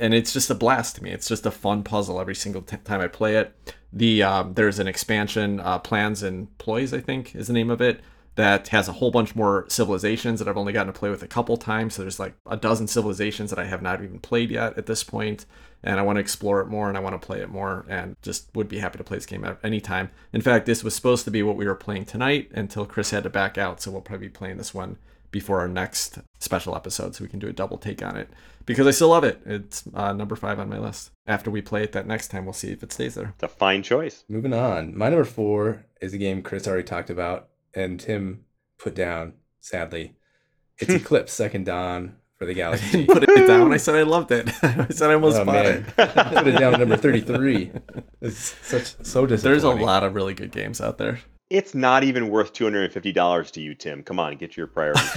and 0.00 0.14
it's 0.14 0.32
just 0.32 0.48
a 0.48 0.54
blast 0.54 0.96
to 0.96 1.02
me. 1.02 1.10
It's 1.10 1.26
just 1.28 1.44
a 1.44 1.50
fun 1.50 1.82
puzzle 1.82 2.20
every 2.20 2.34
single 2.34 2.62
t- 2.62 2.76
time 2.84 3.00
I 3.00 3.08
play 3.08 3.36
it. 3.36 3.52
The 3.92 4.22
um, 4.22 4.54
there's 4.54 4.78
an 4.78 4.86
expansion, 4.86 5.60
uh, 5.60 5.80
plans 5.80 6.22
and 6.22 6.56
ploys, 6.58 6.94
I 6.94 7.00
think 7.00 7.34
is 7.34 7.48
the 7.48 7.52
name 7.52 7.68
of 7.68 7.80
it 7.80 8.00
that 8.38 8.68
has 8.68 8.86
a 8.86 8.92
whole 8.92 9.10
bunch 9.10 9.34
more 9.34 9.64
civilizations 9.68 10.38
that 10.38 10.46
I've 10.46 10.56
only 10.56 10.72
gotten 10.72 10.92
to 10.92 10.96
play 10.96 11.10
with 11.10 11.24
a 11.24 11.26
couple 11.26 11.56
times. 11.56 11.94
So 11.94 12.02
there's 12.02 12.20
like 12.20 12.34
a 12.46 12.56
dozen 12.56 12.86
civilizations 12.86 13.50
that 13.50 13.58
I 13.58 13.64
have 13.64 13.82
not 13.82 14.00
even 14.00 14.20
played 14.20 14.52
yet 14.52 14.78
at 14.78 14.86
this 14.86 15.02
point, 15.02 15.44
and 15.82 15.98
I 15.98 16.04
want 16.04 16.18
to 16.18 16.20
explore 16.20 16.60
it 16.60 16.68
more 16.68 16.88
and 16.88 16.96
I 16.96 17.00
want 17.00 17.20
to 17.20 17.26
play 17.26 17.40
it 17.40 17.48
more, 17.48 17.84
and 17.88 18.14
just 18.22 18.54
would 18.54 18.68
be 18.68 18.78
happy 18.78 18.96
to 18.96 19.02
play 19.02 19.16
this 19.16 19.26
game 19.26 19.44
at 19.44 19.58
any 19.64 19.80
time. 19.80 20.10
In 20.32 20.40
fact, 20.40 20.66
this 20.66 20.84
was 20.84 20.94
supposed 20.94 21.24
to 21.24 21.32
be 21.32 21.42
what 21.42 21.56
we 21.56 21.66
were 21.66 21.74
playing 21.74 22.04
tonight 22.04 22.52
until 22.54 22.86
Chris 22.86 23.10
had 23.10 23.24
to 23.24 23.28
back 23.28 23.58
out, 23.58 23.80
so 23.80 23.90
we'll 23.90 24.02
probably 24.02 24.28
be 24.28 24.32
playing 24.32 24.56
this 24.56 24.72
one 24.72 24.98
before 25.32 25.58
our 25.58 25.66
next 25.66 26.20
special 26.38 26.76
episode, 26.76 27.16
so 27.16 27.24
we 27.24 27.28
can 27.28 27.40
do 27.40 27.48
a 27.48 27.52
double 27.52 27.76
take 27.76 28.04
on 28.04 28.16
it 28.16 28.30
because 28.66 28.86
I 28.86 28.92
still 28.92 29.08
love 29.08 29.24
it. 29.24 29.40
It's 29.46 29.82
uh, 29.94 30.12
number 30.12 30.36
five 30.36 30.60
on 30.60 30.68
my 30.68 30.78
list. 30.78 31.10
After 31.26 31.50
we 31.50 31.60
play 31.60 31.82
it 31.82 31.90
that 31.90 32.06
next 32.06 32.28
time, 32.28 32.44
we'll 32.44 32.52
see 32.52 32.70
if 32.70 32.84
it 32.84 32.92
stays 32.92 33.16
there. 33.16 33.34
It's 33.34 33.42
a 33.42 33.48
fine 33.48 33.82
choice. 33.82 34.22
Moving 34.28 34.54
on, 34.54 34.96
my 34.96 35.08
number 35.08 35.24
four 35.24 35.84
is 36.00 36.14
a 36.14 36.18
game 36.18 36.40
Chris 36.40 36.68
already 36.68 36.84
talked 36.84 37.10
about 37.10 37.48
and 37.78 38.00
Tim 38.00 38.44
put 38.76 38.94
down, 38.94 39.34
sadly. 39.60 40.16
It's 40.78 40.90
hmm. 40.90 40.96
Eclipse 40.96 41.32
Second 41.32 41.66
Dawn 41.66 42.16
for 42.36 42.46
the 42.46 42.54
Galaxy. 42.62 43.06
put 43.06 43.22
it 43.22 43.46
down. 43.46 43.72
I 43.72 43.76
said 43.76 43.94
I 43.94 44.02
loved 44.02 44.32
it. 44.32 44.48
I 44.62 44.88
said 44.90 45.10
I 45.10 45.14
almost 45.14 45.38
oh, 45.38 45.44
bought 45.44 45.64
man. 45.64 45.86
it. 45.96 45.96
put 45.96 46.46
it 46.46 46.58
down 46.58 46.74
at 46.74 46.80
number 46.80 46.96
33. 46.98 47.72
It's 48.20 48.54
such 48.66 48.96
so 49.04 49.26
disappointing. 49.26 49.38
There's 49.42 49.64
a 49.64 49.70
lot 49.70 50.02
of 50.04 50.14
really 50.14 50.34
good 50.34 50.52
games 50.52 50.80
out 50.80 50.98
there. 50.98 51.20
It's 51.50 51.74
not 51.74 52.04
even 52.04 52.28
worth 52.28 52.52
$250 52.52 53.50
to 53.52 53.60
you, 53.60 53.74
Tim. 53.74 54.02
Come 54.02 54.18
on, 54.18 54.36
get 54.36 54.56
your 54.56 54.66
priorities 54.66 55.10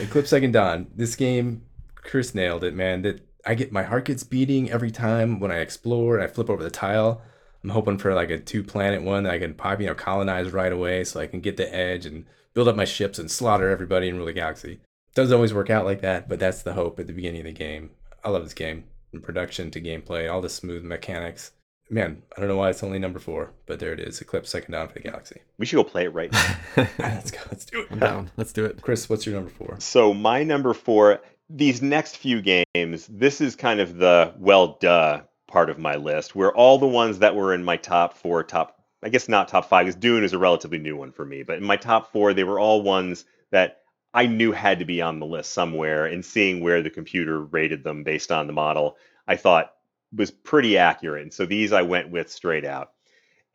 Eclipse 0.00 0.30
Second 0.30 0.52
Dawn. 0.52 0.86
This 0.94 1.14
game, 1.14 1.62
Chris 1.96 2.34
nailed 2.34 2.64
it, 2.64 2.74
man. 2.74 3.02
That 3.02 3.20
I 3.44 3.54
get 3.54 3.70
my 3.70 3.82
heart 3.82 4.06
gets 4.06 4.22
beating 4.22 4.70
every 4.70 4.90
time 4.90 5.40
when 5.40 5.50
I 5.50 5.58
explore 5.58 6.14
and 6.14 6.24
I 6.24 6.26
flip 6.28 6.48
over 6.48 6.62
the 6.62 6.70
tile. 6.70 7.20
I'm 7.64 7.70
hoping 7.70 7.98
for 7.98 8.14
like 8.14 8.30
a 8.30 8.38
two 8.38 8.62
planet 8.62 9.02
one 9.02 9.22
that 9.24 9.32
I 9.32 9.38
can 9.38 9.54
pop, 9.54 9.80
you 9.80 9.86
know, 9.86 9.94
colonize 9.94 10.50
right 10.50 10.72
away 10.72 11.04
so 11.04 11.20
I 11.20 11.26
can 11.26 11.40
get 11.40 11.56
the 11.56 11.72
edge 11.72 12.06
and 12.06 12.26
build 12.54 12.68
up 12.68 12.76
my 12.76 12.84
ships 12.84 13.18
and 13.18 13.30
slaughter 13.30 13.70
everybody 13.70 14.08
in 14.08 14.22
the 14.22 14.32
galaxy. 14.32 14.80
Doesn't 15.14 15.34
always 15.34 15.54
work 15.54 15.70
out 15.70 15.84
like 15.84 16.00
that, 16.00 16.28
but 16.28 16.38
that's 16.38 16.62
the 16.62 16.72
hope 16.72 16.98
at 16.98 17.06
the 17.06 17.12
beginning 17.12 17.40
of 17.40 17.46
the 17.46 17.52
game. 17.52 17.90
I 18.24 18.30
love 18.30 18.42
this 18.44 18.54
game. 18.54 18.84
From 19.10 19.20
production 19.20 19.70
to 19.72 19.80
gameplay, 19.80 20.32
all 20.32 20.40
the 20.40 20.48
smooth 20.48 20.82
mechanics. 20.82 21.52
Man, 21.90 22.22
I 22.34 22.40
don't 22.40 22.48
know 22.48 22.56
why 22.56 22.70
it's 22.70 22.82
only 22.82 22.98
number 22.98 23.18
four, 23.18 23.52
but 23.66 23.78
there 23.78 23.92
it 23.92 24.00
is. 24.00 24.20
Eclipse 24.22 24.48
Second 24.48 24.72
Dawn 24.72 24.88
for 24.88 24.94
the 24.94 25.00
Galaxy. 25.00 25.42
We 25.58 25.66
should 25.66 25.76
go 25.76 25.84
play 25.84 26.04
it 26.04 26.14
right 26.14 26.32
now. 26.32 26.56
let's 26.98 27.30
go. 27.30 27.38
Let's 27.50 27.66
do 27.66 27.82
it. 27.82 27.88
I'm 27.90 27.98
down. 27.98 28.30
Let's 28.38 28.54
do 28.54 28.64
it. 28.64 28.80
Chris, 28.80 29.10
what's 29.10 29.26
your 29.26 29.34
number 29.34 29.50
four? 29.50 29.76
So 29.80 30.14
my 30.14 30.42
number 30.42 30.72
four, 30.72 31.20
these 31.50 31.82
next 31.82 32.16
few 32.16 32.40
games, 32.40 33.06
this 33.10 33.42
is 33.42 33.54
kind 33.54 33.80
of 33.80 33.98
the 33.98 34.32
well 34.38 34.78
duh 34.80 35.20
part 35.52 35.70
of 35.70 35.78
my 35.78 35.96
list, 35.96 36.34
where 36.34 36.52
all 36.52 36.78
the 36.78 36.86
ones 36.86 37.18
that 37.18 37.36
were 37.36 37.52
in 37.54 37.62
my 37.62 37.76
top 37.76 38.14
four, 38.14 38.42
top 38.42 38.78
I 39.02 39.08
guess 39.08 39.28
not 39.28 39.48
top 39.48 39.68
five, 39.68 39.86
because 39.86 40.00
Dune 40.00 40.24
is 40.24 40.32
a 40.32 40.38
relatively 40.38 40.78
new 40.78 40.96
one 40.96 41.12
for 41.12 41.24
me, 41.24 41.42
but 41.42 41.58
in 41.58 41.64
my 41.64 41.76
top 41.76 42.10
four, 42.12 42.32
they 42.32 42.44
were 42.44 42.58
all 42.58 42.82
ones 42.82 43.24
that 43.50 43.82
I 44.14 44.26
knew 44.26 44.52
had 44.52 44.78
to 44.78 44.84
be 44.84 45.02
on 45.02 45.18
the 45.18 45.26
list 45.26 45.52
somewhere. 45.52 46.06
And 46.06 46.24
seeing 46.24 46.60
where 46.60 46.82
the 46.82 46.90
computer 46.90 47.40
rated 47.40 47.84
them 47.84 48.04
based 48.04 48.30
on 48.30 48.46
the 48.46 48.52
model, 48.52 48.96
I 49.26 49.36
thought 49.36 49.72
was 50.14 50.30
pretty 50.30 50.78
accurate. 50.78 51.22
And 51.22 51.32
so 51.32 51.46
these 51.46 51.72
I 51.72 51.82
went 51.82 52.10
with 52.10 52.30
straight 52.30 52.64
out. 52.64 52.92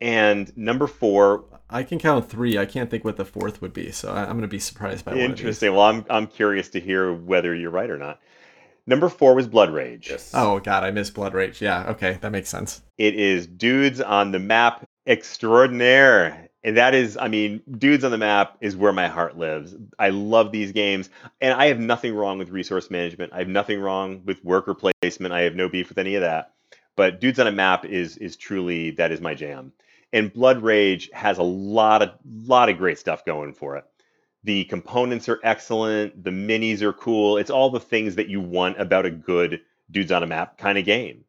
And 0.00 0.56
number 0.56 0.86
four, 0.86 1.44
I 1.70 1.82
can 1.82 1.98
count 1.98 2.28
three. 2.28 2.56
I 2.58 2.66
can't 2.66 2.90
think 2.90 3.04
what 3.04 3.16
the 3.16 3.24
fourth 3.24 3.60
would 3.60 3.72
be, 3.72 3.90
so 3.90 4.12
I'm 4.12 4.28
going 4.30 4.42
to 4.42 4.48
be 4.48 4.60
surprised 4.60 5.04
by. 5.04 5.14
That. 5.14 5.20
Interesting. 5.20 5.72
Well, 5.72 5.82
I'm 5.82 6.04
I'm 6.08 6.26
curious 6.28 6.68
to 6.70 6.80
hear 6.80 7.12
whether 7.12 7.54
you're 7.54 7.70
right 7.70 7.90
or 7.90 7.98
not. 7.98 8.20
Number 8.88 9.10
four 9.10 9.34
was 9.34 9.46
Blood 9.46 9.70
Rage. 9.70 10.08
Yes. 10.08 10.30
Oh 10.32 10.60
god, 10.60 10.82
I 10.82 10.90
miss 10.90 11.10
Blood 11.10 11.34
Rage. 11.34 11.60
Yeah, 11.60 11.90
okay, 11.90 12.16
that 12.22 12.32
makes 12.32 12.48
sense. 12.48 12.80
It 12.96 13.14
is 13.16 13.46
dudes 13.46 14.00
on 14.00 14.32
the 14.32 14.38
map 14.38 14.88
extraordinaire. 15.06 16.48
And 16.64 16.78
that 16.78 16.94
is, 16.94 17.18
I 17.18 17.28
mean, 17.28 17.60
dudes 17.70 18.02
on 18.02 18.10
the 18.12 18.18
map 18.18 18.56
is 18.62 18.76
where 18.76 18.94
my 18.94 19.06
heart 19.06 19.36
lives. 19.36 19.76
I 19.98 20.08
love 20.08 20.52
these 20.52 20.72
games. 20.72 21.10
And 21.42 21.52
I 21.52 21.66
have 21.66 21.78
nothing 21.78 22.14
wrong 22.14 22.38
with 22.38 22.48
resource 22.48 22.90
management. 22.90 23.34
I 23.34 23.40
have 23.40 23.48
nothing 23.48 23.78
wrong 23.78 24.22
with 24.24 24.42
worker 24.42 24.74
placement. 24.74 25.34
I 25.34 25.42
have 25.42 25.54
no 25.54 25.68
beef 25.68 25.90
with 25.90 25.98
any 25.98 26.14
of 26.14 26.22
that. 26.22 26.54
But 26.96 27.20
dudes 27.20 27.38
on 27.38 27.46
a 27.46 27.52
map 27.52 27.84
is 27.84 28.16
is 28.16 28.36
truly 28.36 28.92
that 28.92 29.12
is 29.12 29.20
my 29.20 29.34
jam. 29.34 29.72
And 30.14 30.32
Blood 30.32 30.62
Rage 30.62 31.10
has 31.12 31.36
a 31.36 31.42
lot 31.42 32.00
of 32.00 32.12
lot 32.24 32.70
of 32.70 32.78
great 32.78 32.98
stuff 32.98 33.26
going 33.26 33.52
for 33.52 33.76
it. 33.76 33.84
The 34.44 34.64
components 34.64 35.28
are 35.28 35.40
excellent. 35.42 36.22
The 36.22 36.30
minis 36.30 36.82
are 36.82 36.92
cool. 36.92 37.38
It's 37.38 37.50
all 37.50 37.70
the 37.70 37.80
things 37.80 38.16
that 38.16 38.28
you 38.28 38.40
want 38.40 38.80
about 38.80 39.06
a 39.06 39.10
good 39.10 39.60
dudes 39.90 40.12
on 40.12 40.22
a 40.22 40.26
map 40.26 40.58
kind 40.58 40.78
of 40.78 40.84
game. 40.84 41.24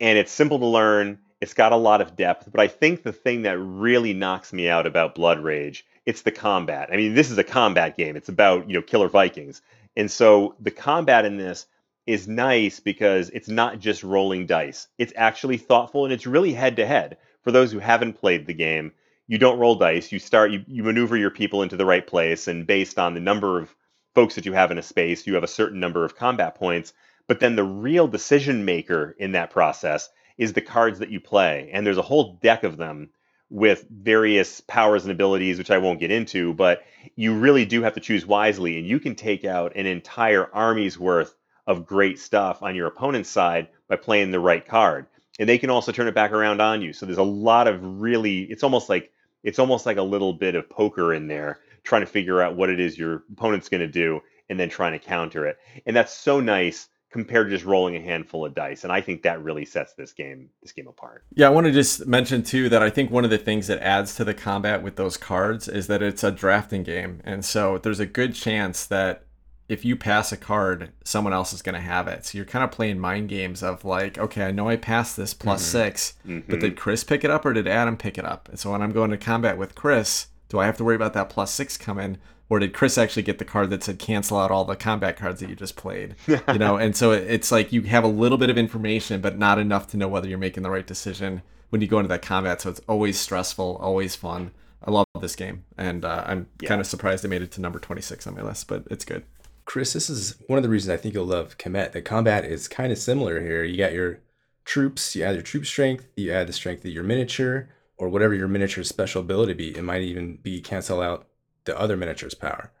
And 0.00 0.18
it's 0.18 0.32
simple 0.32 0.58
to 0.58 0.66
learn. 0.66 1.18
It's 1.40 1.54
got 1.54 1.72
a 1.72 1.76
lot 1.76 2.00
of 2.00 2.16
depth, 2.16 2.50
but 2.50 2.60
I 2.60 2.66
think 2.66 3.02
the 3.02 3.12
thing 3.12 3.42
that 3.42 3.58
really 3.58 4.12
knocks 4.12 4.52
me 4.52 4.68
out 4.68 4.86
about 4.86 5.14
Blood 5.14 5.38
Rage, 5.38 5.86
it's 6.04 6.22
the 6.22 6.32
combat. 6.32 6.88
I 6.92 6.96
mean, 6.96 7.14
this 7.14 7.30
is 7.30 7.38
a 7.38 7.44
combat 7.44 7.96
game. 7.96 8.16
It's 8.16 8.28
about, 8.28 8.68
you 8.68 8.74
know, 8.74 8.82
killer 8.82 9.08
Vikings. 9.08 9.62
And 9.96 10.10
so 10.10 10.56
the 10.58 10.72
combat 10.72 11.24
in 11.24 11.36
this 11.36 11.66
is 12.06 12.26
nice 12.26 12.80
because 12.80 13.30
it's 13.30 13.48
not 13.48 13.78
just 13.78 14.02
rolling 14.02 14.46
dice. 14.46 14.88
It's 14.98 15.12
actually 15.14 15.58
thoughtful 15.58 16.04
and 16.04 16.12
it's 16.12 16.26
really 16.26 16.54
head 16.54 16.76
to 16.76 16.86
head. 16.86 17.18
For 17.42 17.52
those 17.52 17.70
who 17.70 17.78
haven't 17.78 18.14
played 18.14 18.46
the 18.46 18.54
game, 18.54 18.92
you 19.28 19.38
don't 19.38 19.58
roll 19.58 19.76
dice. 19.76 20.10
You 20.10 20.18
start 20.18 20.50
you, 20.50 20.64
you 20.66 20.82
maneuver 20.82 21.16
your 21.16 21.30
people 21.30 21.62
into 21.62 21.76
the 21.76 21.86
right 21.86 22.06
place 22.06 22.48
and 22.48 22.66
based 22.66 22.98
on 22.98 23.14
the 23.14 23.20
number 23.20 23.60
of 23.60 23.74
folks 24.14 24.34
that 24.34 24.46
you 24.46 24.54
have 24.54 24.72
in 24.72 24.78
a 24.78 24.82
space, 24.82 25.26
you 25.26 25.34
have 25.34 25.44
a 25.44 25.48
certain 25.48 25.78
number 25.78 26.04
of 26.04 26.16
combat 26.16 26.56
points. 26.56 26.92
But 27.28 27.40
then 27.40 27.54
the 27.54 27.62
real 27.62 28.08
decision 28.08 28.64
maker 28.64 29.14
in 29.18 29.32
that 29.32 29.50
process 29.50 30.08
is 30.38 30.54
the 30.54 30.62
cards 30.62 30.98
that 31.00 31.10
you 31.10 31.20
play. 31.20 31.70
And 31.72 31.86
there's 31.86 31.98
a 31.98 32.02
whole 32.02 32.38
deck 32.42 32.64
of 32.64 32.78
them 32.78 33.10
with 33.50 33.86
various 33.90 34.60
powers 34.62 35.04
and 35.04 35.12
abilities, 35.12 35.58
which 35.58 35.70
I 35.70 35.78
won't 35.78 36.00
get 36.00 36.10
into, 36.10 36.54
but 36.54 36.84
you 37.16 37.34
really 37.38 37.64
do 37.64 37.82
have 37.82 37.94
to 37.94 38.00
choose 38.00 38.26
wisely. 38.26 38.78
And 38.78 38.86
you 38.86 38.98
can 38.98 39.14
take 39.14 39.44
out 39.44 39.76
an 39.76 39.86
entire 39.86 40.52
army's 40.54 40.98
worth 40.98 41.34
of 41.66 41.86
great 41.86 42.18
stuff 42.18 42.62
on 42.62 42.74
your 42.74 42.86
opponent's 42.86 43.30
side 43.30 43.68
by 43.88 43.96
playing 43.96 44.30
the 44.30 44.40
right 44.40 44.66
card. 44.66 45.06
And 45.38 45.48
they 45.48 45.58
can 45.58 45.70
also 45.70 45.92
turn 45.92 46.08
it 46.08 46.14
back 46.14 46.32
around 46.32 46.60
on 46.60 46.82
you. 46.82 46.92
So 46.92 47.06
there's 47.06 47.18
a 47.18 47.22
lot 47.22 47.68
of 47.68 47.80
really, 47.82 48.42
it's 48.42 48.64
almost 48.64 48.88
like 48.88 49.12
it's 49.42 49.58
almost 49.58 49.86
like 49.86 49.96
a 49.96 50.02
little 50.02 50.32
bit 50.32 50.54
of 50.54 50.68
poker 50.68 51.14
in 51.14 51.28
there, 51.28 51.60
trying 51.84 52.02
to 52.02 52.06
figure 52.06 52.42
out 52.42 52.56
what 52.56 52.70
it 52.70 52.80
is 52.80 52.98
your 52.98 53.22
opponent's 53.32 53.68
going 53.68 53.80
to 53.80 53.86
do 53.86 54.20
and 54.48 54.58
then 54.58 54.68
trying 54.68 54.92
to 54.92 54.98
counter 54.98 55.46
it. 55.46 55.58
And 55.86 55.94
that's 55.94 56.12
so 56.12 56.40
nice 56.40 56.88
compared 57.10 57.48
to 57.48 57.56
just 57.56 57.64
rolling 57.64 57.96
a 57.96 58.00
handful 58.00 58.44
of 58.44 58.54
dice 58.54 58.84
and 58.84 58.92
i 58.92 59.00
think 59.00 59.22
that 59.22 59.42
really 59.42 59.64
sets 59.64 59.94
this 59.94 60.12
game 60.12 60.48
this 60.62 60.72
game 60.72 60.86
apart 60.86 61.24
Yeah, 61.34 61.46
I 61.46 61.50
want 61.50 61.66
to 61.66 61.72
just 61.72 62.06
mention 62.06 62.42
too 62.42 62.68
that 62.68 62.82
I 62.82 62.90
think 62.90 63.10
one 63.10 63.24
of 63.24 63.30
the 63.30 63.38
things 63.38 63.66
that 63.68 63.78
adds 63.78 64.14
to 64.16 64.24
the 64.24 64.34
combat 64.34 64.82
with 64.82 64.96
those 64.96 65.16
cards 65.16 65.68
is 65.68 65.86
that 65.86 66.02
it's 66.02 66.22
a 66.22 66.30
drafting 66.30 66.82
game. 66.82 67.20
And 67.24 67.44
so 67.44 67.78
there's 67.78 68.00
a 68.00 68.06
good 68.06 68.34
chance 68.34 68.86
that 68.86 69.24
if 69.68 69.84
you 69.84 69.96
pass 69.96 70.32
a 70.32 70.36
card, 70.36 70.90
someone 71.04 71.32
else 71.34 71.52
is 71.52 71.60
going 71.62 71.74
to 71.74 71.80
have 71.80 72.08
it. 72.08 72.24
So 72.24 72.38
you're 72.38 72.46
kind 72.46 72.64
of 72.64 72.70
playing 72.70 72.98
mind 72.98 73.28
games 73.28 73.62
of 73.62 73.84
like, 73.84 74.16
okay, 74.18 74.44
I 74.44 74.50
know 74.50 74.68
I 74.68 74.76
passed 74.76 75.16
this 75.16 75.34
plus 75.34 75.62
six, 75.62 76.14
but 76.24 76.60
did 76.60 76.76
Chris 76.76 77.04
pick 77.04 77.22
it 77.22 77.30
up 77.30 77.44
or 77.44 77.52
did 77.52 77.68
Adam 77.68 77.96
pick 77.96 78.16
it 78.16 78.24
up? 78.24 78.48
And 78.48 78.58
so 78.58 78.72
when 78.72 78.80
I'm 78.80 78.92
going 78.92 79.10
to 79.10 79.18
combat 79.18 79.58
with 79.58 79.74
Chris, 79.74 80.28
do 80.48 80.58
I 80.58 80.64
have 80.66 80.78
to 80.78 80.84
worry 80.84 80.96
about 80.96 81.12
that 81.12 81.28
plus 81.28 81.50
six 81.52 81.76
coming? 81.76 82.16
Or 82.50 82.58
did 82.58 82.72
Chris 82.72 82.96
actually 82.96 83.24
get 83.24 83.36
the 83.38 83.44
card 83.44 83.68
that 83.68 83.84
said 83.84 83.98
cancel 83.98 84.38
out 84.38 84.50
all 84.50 84.64
the 84.64 84.74
combat 84.74 85.18
cards 85.18 85.40
that 85.40 85.50
you 85.50 85.54
just 85.54 85.76
played? 85.76 86.14
You 86.26 86.58
know, 86.58 86.76
and 86.78 86.96
so 86.96 87.12
it's 87.12 87.52
like 87.52 87.70
you 87.70 87.82
have 87.82 88.04
a 88.04 88.08
little 88.08 88.38
bit 88.38 88.48
of 88.48 88.56
information, 88.56 89.20
but 89.20 89.36
not 89.36 89.58
enough 89.58 89.86
to 89.88 89.98
know 89.98 90.08
whether 90.08 90.26
you're 90.26 90.38
making 90.38 90.62
the 90.62 90.70
right 90.70 90.86
decision 90.86 91.42
when 91.68 91.82
you 91.82 91.88
go 91.88 91.98
into 91.98 92.08
that 92.08 92.22
combat. 92.22 92.62
So 92.62 92.70
it's 92.70 92.80
always 92.88 93.20
stressful, 93.20 93.76
always 93.82 94.16
fun. 94.16 94.52
I 94.82 94.90
love 94.92 95.06
this 95.20 95.36
game, 95.36 95.64
and 95.76 96.04
uh, 96.04 96.22
I'm 96.24 96.46
kind 96.64 96.80
of 96.80 96.86
surprised 96.86 97.26
I 97.26 97.28
made 97.28 97.42
it 97.42 97.50
to 97.52 97.60
number 97.60 97.78
26 97.78 98.26
on 98.26 98.34
my 98.36 98.42
list, 98.42 98.66
but 98.68 98.84
it's 98.90 99.04
good. 99.04 99.24
Chris, 99.68 99.92
this 99.92 100.08
is 100.08 100.42
one 100.46 100.56
of 100.56 100.62
the 100.62 100.68
reasons 100.70 100.88
I 100.88 100.96
think 100.96 101.12
you'll 101.12 101.26
love 101.26 101.58
Kemet. 101.58 101.92
The 101.92 102.00
combat 102.00 102.46
is 102.46 102.68
kind 102.68 102.90
of 102.90 102.96
similar 102.96 103.42
here. 103.42 103.64
You 103.64 103.76
got 103.76 103.92
your 103.92 104.20
troops, 104.64 105.14
you 105.14 105.22
add 105.22 105.34
your 105.34 105.42
troop 105.42 105.66
strength, 105.66 106.06
you 106.16 106.32
add 106.32 106.46
the 106.46 106.54
strength 106.54 106.86
of 106.86 106.90
your 106.90 107.04
miniature, 107.04 107.68
or 107.98 108.08
whatever 108.08 108.32
your 108.32 108.48
miniature's 108.48 108.88
special 108.88 109.20
ability 109.20 109.52
be. 109.52 109.76
It 109.76 109.84
might 109.84 110.00
even 110.00 110.36
be 110.36 110.62
cancel 110.62 111.02
out 111.02 111.28
the 111.66 111.78
other 111.78 111.98
miniature's 111.98 112.32
power. 112.32 112.72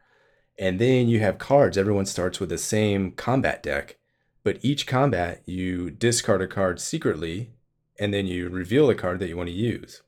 And 0.58 0.78
then 0.78 1.08
you 1.08 1.20
have 1.20 1.36
cards. 1.36 1.76
Everyone 1.76 2.06
starts 2.06 2.40
with 2.40 2.48
the 2.48 2.56
same 2.56 3.12
combat 3.12 3.62
deck, 3.62 3.98
but 4.42 4.64
each 4.64 4.86
combat 4.86 5.42
you 5.44 5.90
discard 5.90 6.40
a 6.40 6.46
card 6.46 6.80
secretly, 6.80 7.50
and 8.00 8.14
then 8.14 8.26
you 8.26 8.48
reveal 8.48 8.86
the 8.86 8.94
card 8.94 9.18
that 9.18 9.28
you 9.28 9.36
want 9.36 9.50
to 9.50 9.54
use. 9.54 10.00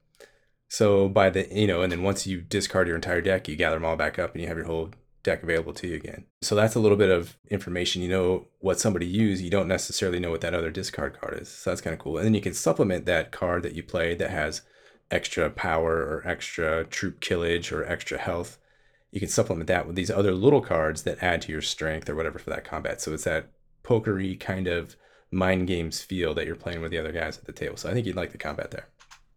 So 0.68 1.10
by 1.10 1.28
the 1.28 1.46
you 1.52 1.66
know, 1.66 1.82
and 1.82 1.92
then 1.92 2.02
once 2.02 2.26
you 2.26 2.40
discard 2.40 2.86
your 2.86 2.96
entire 2.96 3.20
deck, 3.20 3.48
you 3.48 3.56
gather 3.56 3.76
them 3.76 3.84
all 3.84 3.96
back 3.96 4.18
up, 4.18 4.32
and 4.32 4.40
you 4.40 4.48
have 4.48 4.56
your 4.56 4.64
whole 4.64 4.92
deck 5.22 5.42
available 5.42 5.72
to 5.74 5.86
you 5.86 5.94
again. 5.94 6.24
So 6.42 6.54
that's 6.54 6.74
a 6.74 6.80
little 6.80 6.96
bit 6.96 7.10
of 7.10 7.36
information. 7.48 8.02
You 8.02 8.08
know 8.08 8.46
what 8.60 8.80
somebody 8.80 9.06
used. 9.06 9.42
You 9.42 9.50
don't 9.50 9.68
necessarily 9.68 10.18
know 10.18 10.30
what 10.30 10.40
that 10.40 10.54
other 10.54 10.70
discard 10.70 11.20
card 11.20 11.40
is. 11.40 11.48
So 11.48 11.70
that's 11.70 11.80
kind 11.80 11.94
of 11.94 12.00
cool. 12.00 12.16
And 12.16 12.26
then 12.26 12.34
you 12.34 12.40
can 12.40 12.54
supplement 12.54 13.06
that 13.06 13.30
card 13.30 13.62
that 13.62 13.74
you 13.74 13.82
played 13.82 14.18
that 14.18 14.30
has 14.30 14.62
extra 15.10 15.50
power 15.50 15.96
or 15.96 16.22
extra 16.26 16.84
troop 16.84 17.20
killage 17.20 17.72
or 17.72 17.84
extra 17.84 18.18
health. 18.18 18.58
You 19.10 19.20
can 19.20 19.28
supplement 19.28 19.66
that 19.66 19.86
with 19.86 19.96
these 19.96 20.10
other 20.10 20.32
little 20.32 20.60
cards 20.60 21.02
that 21.02 21.22
add 21.22 21.42
to 21.42 21.52
your 21.52 21.62
strength 21.62 22.08
or 22.08 22.14
whatever 22.14 22.38
for 22.38 22.50
that 22.50 22.64
combat. 22.64 23.00
So 23.00 23.12
it's 23.12 23.24
that 23.24 23.50
pokery 23.82 24.38
kind 24.38 24.68
of 24.68 24.96
mind 25.30 25.66
games 25.66 26.00
feel 26.00 26.34
that 26.34 26.46
you're 26.46 26.56
playing 26.56 26.80
with 26.80 26.90
the 26.90 26.98
other 26.98 27.12
guys 27.12 27.38
at 27.38 27.44
the 27.44 27.52
table. 27.52 27.76
So 27.76 27.90
I 27.90 27.92
think 27.92 28.06
you'd 28.06 28.16
like 28.16 28.32
the 28.32 28.38
combat 28.38 28.70
there. 28.70 28.88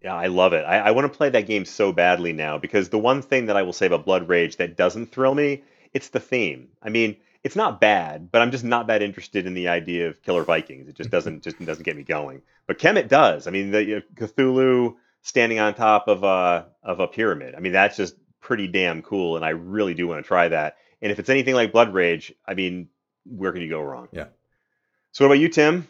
Yeah, 0.03 0.15
I 0.15 0.27
love 0.27 0.51
it. 0.53 0.63
I, 0.63 0.79
I 0.79 0.91
want 0.91 1.11
to 1.11 1.17
play 1.17 1.29
that 1.29 1.47
game 1.47 1.63
so 1.63 1.93
badly 1.93 2.34
now 2.34 2.57
because 2.57 2.89
the 2.89 2.99
one 2.99 3.21
thing 3.21 3.45
that 3.45 3.55
I 3.55 3.61
will 3.61 3.73
say 3.73 3.86
about 3.86 4.05
Blood 4.05 4.27
Rage 4.27 4.57
that 4.57 4.75
doesn't 4.75 5.11
thrill 5.11 5.34
me, 5.34 5.63
it's 5.93 6.09
the 6.09 6.19
theme. 6.19 6.69
I 6.81 6.89
mean, 6.89 7.15
it's 7.43 7.55
not 7.55 7.81
bad, 7.81 8.31
but 8.31 8.41
I'm 8.41 8.51
just 8.51 8.63
not 8.63 8.87
that 8.87 9.01
interested 9.01 9.45
in 9.45 9.53
the 9.53 9.67
idea 9.67 10.07
of 10.07 10.21
killer 10.21 10.43
Vikings. 10.43 10.87
It 10.87 10.95
just 10.95 11.07
mm-hmm. 11.07 11.15
doesn't 11.15 11.43
just 11.43 11.63
doesn't 11.63 11.83
get 11.83 11.97
me 11.97 12.03
going. 12.03 12.41
But 12.67 12.79
Kemet 12.79 13.09
does. 13.09 13.47
I 13.47 13.51
mean, 13.51 13.71
the 13.71 13.83
you 13.83 13.95
know, 13.95 14.01
Cthulhu 14.15 14.95
standing 15.21 15.59
on 15.59 15.73
top 15.73 16.07
of 16.07 16.23
a 16.23 16.67
of 16.83 16.99
a 16.99 17.07
pyramid. 17.07 17.55
I 17.55 17.59
mean, 17.59 17.73
that's 17.73 17.97
just 17.97 18.15
pretty 18.39 18.67
damn 18.67 19.01
cool, 19.01 19.35
and 19.35 19.45
I 19.45 19.49
really 19.49 19.93
do 19.93 20.07
want 20.07 20.23
to 20.23 20.27
try 20.27 20.47
that. 20.47 20.77
And 21.01 21.11
if 21.11 21.19
it's 21.19 21.29
anything 21.29 21.55
like 21.55 21.71
Blood 21.71 21.93
Rage, 21.93 22.33
I 22.45 22.53
mean, 22.53 22.87
where 23.25 23.51
can 23.51 23.61
you 23.61 23.69
go 23.69 23.81
wrong? 23.81 24.07
Yeah. 24.11 24.27
So 25.11 25.25
what 25.25 25.33
about 25.33 25.41
you, 25.41 25.49
Tim? 25.49 25.87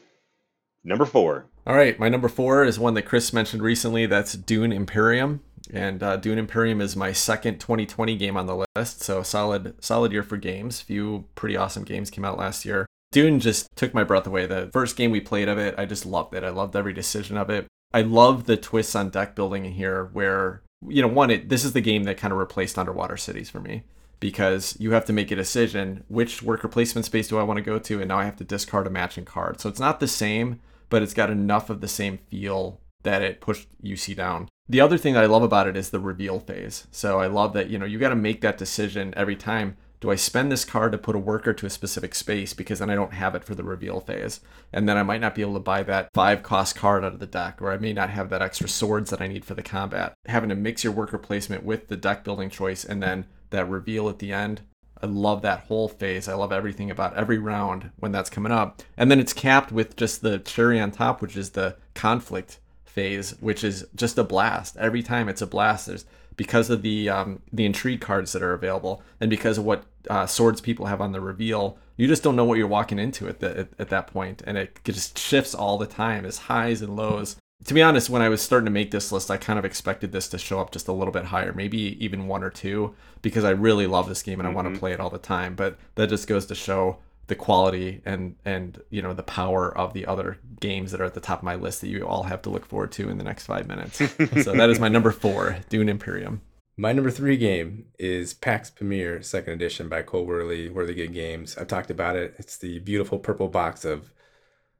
Number 0.83 1.05
four. 1.05 1.45
All 1.65 1.75
right, 1.75 1.97
my 1.97 2.09
number 2.09 2.27
four 2.27 2.65
is 2.65 2.77
one 2.77 2.93
that 2.95 3.03
Chris 3.03 3.31
mentioned 3.31 3.61
recently. 3.61 4.05
That's 4.05 4.33
Dune 4.33 4.73
Imperium, 4.73 5.41
and 5.72 6.03
uh, 6.03 6.18
Dune 6.18 6.38
Imperium 6.38 6.82
is 6.82 6.95
my 6.95 7.11
second 7.14 7.59
2020 7.59 8.16
game 8.18 8.38
on 8.38 8.47
the 8.47 8.66
list. 8.76 9.01
So 9.01 9.24
solid, 9.24 9.76
solid 9.84 10.11
year 10.11 10.24
for 10.24 10.38
games. 10.38 10.82
Few 10.82 11.26
pretty 11.36 11.55
awesome 11.55 11.84
games 11.84 12.09
came 12.09 12.26
out 12.26 12.38
last 12.38 12.66
year. 12.66 12.86
Dune 13.11 13.39
just 13.39 13.68
took 13.76 13.93
my 13.93 14.03
breath 14.03 14.28
away. 14.28 14.45
The 14.45 14.70
first 14.74 14.95
game 14.95 15.11
we 15.11 15.22
played 15.22 15.47
of 15.47 15.57
it, 15.57 15.76
I 15.78 15.86
just 15.86 16.05
loved 16.05 16.34
it. 16.34 16.43
I 16.43 16.49
loved 16.49 16.76
every 16.76 16.93
decision 16.93 17.38
of 17.38 17.49
it. 17.49 17.68
I 17.93 18.01
love 18.01 18.45
the 18.45 18.57
twists 18.57 18.95
on 18.95 19.09
deck 19.09 19.36
building 19.36 19.66
in 19.66 19.74
here, 19.74 20.09
where 20.14 20.64
you 20.88 21.01
know, 21.01 21.07
one, 21.07 21.30
it 21.30 21.49
this 21.49 21.64
is 21.64 21.74
the 21.74 21.82
game 21.82 22.03
that 22.03 22.18
kind 22.18 22.32
of 22.32 22.39
replaced 22.39 22.78
Underwater 22.78 23.18
Cities 23.18 23.49
for 23.49 23.59
me 23.59 23.84
because 24.20 24.76
you 24.80 24.91
have 24.91 25.05
to 25.05 25.14
make 25.14 25.32
a 25.32 25.36
decision 25.36 26.03
which 26.07 26.41
worker 26.41 26.68
placement 26.68 27.05
space 27.05 27.28
do 27.28 27.38
I 27.38 27.43
want 27.43 27.57
to 27.57 27.64
go 27.64 27.78
to, 27.78 27.99
and 27.99 28.07
now 28.07 28.20
I 28.20 28.26
have 28.26 28.38
to 28.38 28.43
discard 28.43 28.88
a 28.88 28.89
matching 28.89 29.26
card. 29.26 29.59
So 29.59 29.70
it's 29.70 29.80
not 29.80 29.99
the 29.99 30.07
same, 30.07 30.59
but 30.89 31.01
it's 31.01 31.14
got 31.14 31.30
enough 31.30 31.70
of 31.70 31.82
the 31.82 31.88
same 31.88 32.18
feel 32.30 32.80
that 33.03 33.21
it 33.21 33.41
pushed 33.41 33.67
UC 33.83 34.15
down. 34.15 34.49
The 34.67 34.81
other 34.81 34.97
thing 34.97 35.13
that 35.13 35.23
I 35.23 35.27
love 35.27 35.43
about 35.43 35.67
it 35.67 35.77
is 35.77 35.89
the 35.89 35.99
reveal 35.99 36.39
phase. 36.39 36.87
So 36.91 37.19
I 37.19 37.27
love 37.27 37.53
that, 37.53 37.69
you 37.69 37.77
know, 37.77 37.85
you 37.85 37.99
got 37.99 38.09
to 38.09 38.15
make 38.15 38.41
that 38.41 38.57
decision 38.57 39.13
every 39.15 39.35
time. 39.35 39.77
Do 39.99 40.11
I 40.11 40.15
spend 40.15 40.51
this 40.51 40.65
card 40.65 40.91
to 40.91 40.97
put 40.97 41.15
a 41.15 41.19
worker 41.19 41.53
to 41.53 41.65
a 41.65 41.69
specific 41.69 42.13
space 42.13 42.53
because 42.53 42.79
then 42.79 42.89
I 42.89 42.95
don't 42.95 43.13
have 43.13 43.35
it 43.35 43.45
for 43.45 43.55
the 43.55 43.63
reveal 43.63 44.01
phase? 44.01 44.41
And 44.73 44.87
then 44.87 44.97
I 44.97 45.03
might 45.03 45.21
not 45.21 45.33
be 45.33 45.41
able 45.41 45.53
to 45.53 45.61
buy 45.61 45.83
that 45.83 46.09
five 46.13 46.43
cost 46.43 46.75
card 46.75 47.05
out 47.05 47.13
of 47.13 47.19
the 47.19 47.25
deck, 47.25 47.61
or 47.61 47.71
I 47.71 47.77
may 47.77 47.93
not 47.93 48.09
have 48.09 48.29
that 48.29 48.41
extra 48.41 48.67
swords 48.67 49.11
that 49.11 49.21
I 49.21 49.27
need 49.27 49.45
for 49.45 49.53
the 49.53 49.63
combat. 49.63 50.13
Having 50.25 50.49
to 50.49 50.55
mix 50.55 50.83
your 50.83 50.91
worker 50.91 51.17
placement 51.17 51.63
with 51.63 51.87
the 51.87 51.95
deck 51.95 52.25
building 52.25 52.49
choice 52.49 52.83
and 52.83 53.01
then 53.01 53.27
that 53.51 53.69
reveal 53.69 54.09
at 54.09 54.19
the 54.19 54.33
end. 54.33 54.61
I 55.01 55.05
love 55.05 55.41
that 55.41 55.65
whole 55.67 55.87
phase. 55.87 56.27
I 56.27 56.33
love 56.33 56.51
everything 56.51 56.89
about 56.89 57.15
every 57.15 57.37
round 57.37 57.91
when 57.97 58.11
that's 58.11 58.29
coming 58.29 58.51
up. 58.51 58.81
And 58.97 59.11
then 59.11 59.19
it's 59.19 59.33
capped 59.33 59.71
with 59.71 59.95
just 59.95 60.21
the 60.21 60.39
cherry 60.39 60.79
on 60.79 60.91
top, 60.91 61.21
which 61.21 61.37
is 61.37 61.51
the 61.51 61.77
conflict 61.93 62.59
phase, 62.93 63.31
which 63.41 63.63
is 63.63 63.85
just 63.95 64.17
a 64.17 64.23
blast. 64.23 64.77
Every 64.77 65.01
time 65.01 65.27
it's 65.27 65.41
a 65.41 65.47
blast. 65.47 65.87
There's 65.87 66.05
because 66.35 66.69
of 66.69 66.81
the 66.81 67.09
um, 67.09 67.41
the 67.51 67.65
intrigue 67.65 68.01
cards 68.01 68.31
that 68.33 68.43
are 68.43 68.53
available, 68.53 69.01
and 69.19 69.29
because 69.29 69.57
of 69.57 69.65
what 69.65 69.83
uh, 70.09 70.25
swords 70.25 70.61
people 70.61 70.85
have 70.85 71.01
on 71.01 71.11
the 71.11 71.21
reveal, 71.21 71.77
you 71.97 72.07
just 72.07 72.23
don't 72.23 72.35
know 72.35 72.45
what 72.45 72.57
you're 72.57 72.67
walking 72.67 72.99
into 72.99 73.27
at, 73.27 73.39
the, 73.39 73.59
at, 73.59 73.67
at 73.79 73.89
that 73.89 74.07
point, 74.07 74.41
and 74.45 74.57
it 74.57 74.79
just 74.83 75.17
shifts 75.17 75.53
all 75.55 75.77
the 75.77 75.87
time, 75.87 76.25
as 76.25 76.37
highs 76.37 76.81
and 76.81 76.95
lows. 76.95 77.35
To 77.65 77.73
be 77.73 77.81
honest, 77.81 78.09
when 78.09 78.21
I 78.21 78.29
was 78.29 78.41
starting 78.41 78.65
to 78.65 78.71
make 78.71 78.91
this 78.91 79.11
list, 79.11 79.31
I 79.31 79.37
kind 79.37 79.57
of 79.57 79.63
expected 79.63 80.11
this 80.11 80.27
to 80.29 80.37
show 80.37 80.59
up 80.59 80.71
just 80.71 80.89
a 80.89 80.93
little 80.93 81.13
bit 81.13 81.25
higher, 81.25 81.53
maybe 81.53 81.97
even 82.03 82.27
one 82.27 82.43
or 82.43 82.49
two, 82.49 82.93
because 83.21 83.45
I 83.45 83.51
really 83.51 83.87
love 83.87 84.09
this 84.09 84.21
game 84.21 84.39
and 84.39 84.47
I 84.47 84.51
want 84.51 84.73
to 84.73 84.79
play 84.79 84.91
it 84.91 84.99
all 84.99 85.09
the 85.09 85.17
time. 85.17 85.55
But 85.55 85.77
that 85.95 86.09
just 86.09 86.27
goes 86.27 86.45
to 86.47 86.55
show 86.55 86.97
the 87.28 87.36
quality 87.36 88.01
and 88.05 88.36
and 88.43 88.82
you 88.89 89.01
know 89.01 89.13
the 89.13 89.24
power 89.24 89.76
of 89.78 89.93
the 89.93 90.05
other 90.05 90.39
games 90.59 90.91
that 90.91 91.01
are 91.01 91.05
at 91.05 91.13
the 91.13 91.21
top 91.21 91.39
of 91.39 91.43
my 91.43 91.55
list 91.55 91.82
that 91.82 91.88
you 91.88 92.05
all 92.05 92.24
have 92.24 92.41
to 92.41 92.49
look 92.49 92.65
forward 92.65 92.91
to 92.91 93.09
in 93.09 93.17
the 93.17 93.24
next 93.24 93.45
five 93.45 93.67
minutes. 93.67 93.97
so 94.43 94.53
that 94.53 94.69
is 94.69 94.80
my 94.80 94.89
number 94.89 95.11
four, 95.11 95.57
Dune 95.69 95.89
Imperium. 95.89 96.41
My 96.76 96.91
number 96.91 97.11
three 97.11 97.38
game 97.38 97.86
is 97.99 98.34
PAX 98.34 98.71
Pamir 98.71 99.21
Second 99.21 99.53
Edition 99.53 99.89
by 99.89 100.01
Cole 100.01 100.26
Wehrle, 100.26 100.74
Wehrlegig 100.74 101.13
Games. 101.13 101.55
I've 101.55 101.67
talked 101.67 101.91
about 101.91 102.15
it. 102.15 102.34
It's 102.39 102.57
the 102.57 102.80
beautiful 102.80 103.19
purple 103.19 103.47
box 103.47 103.86
of, 103.86 104.11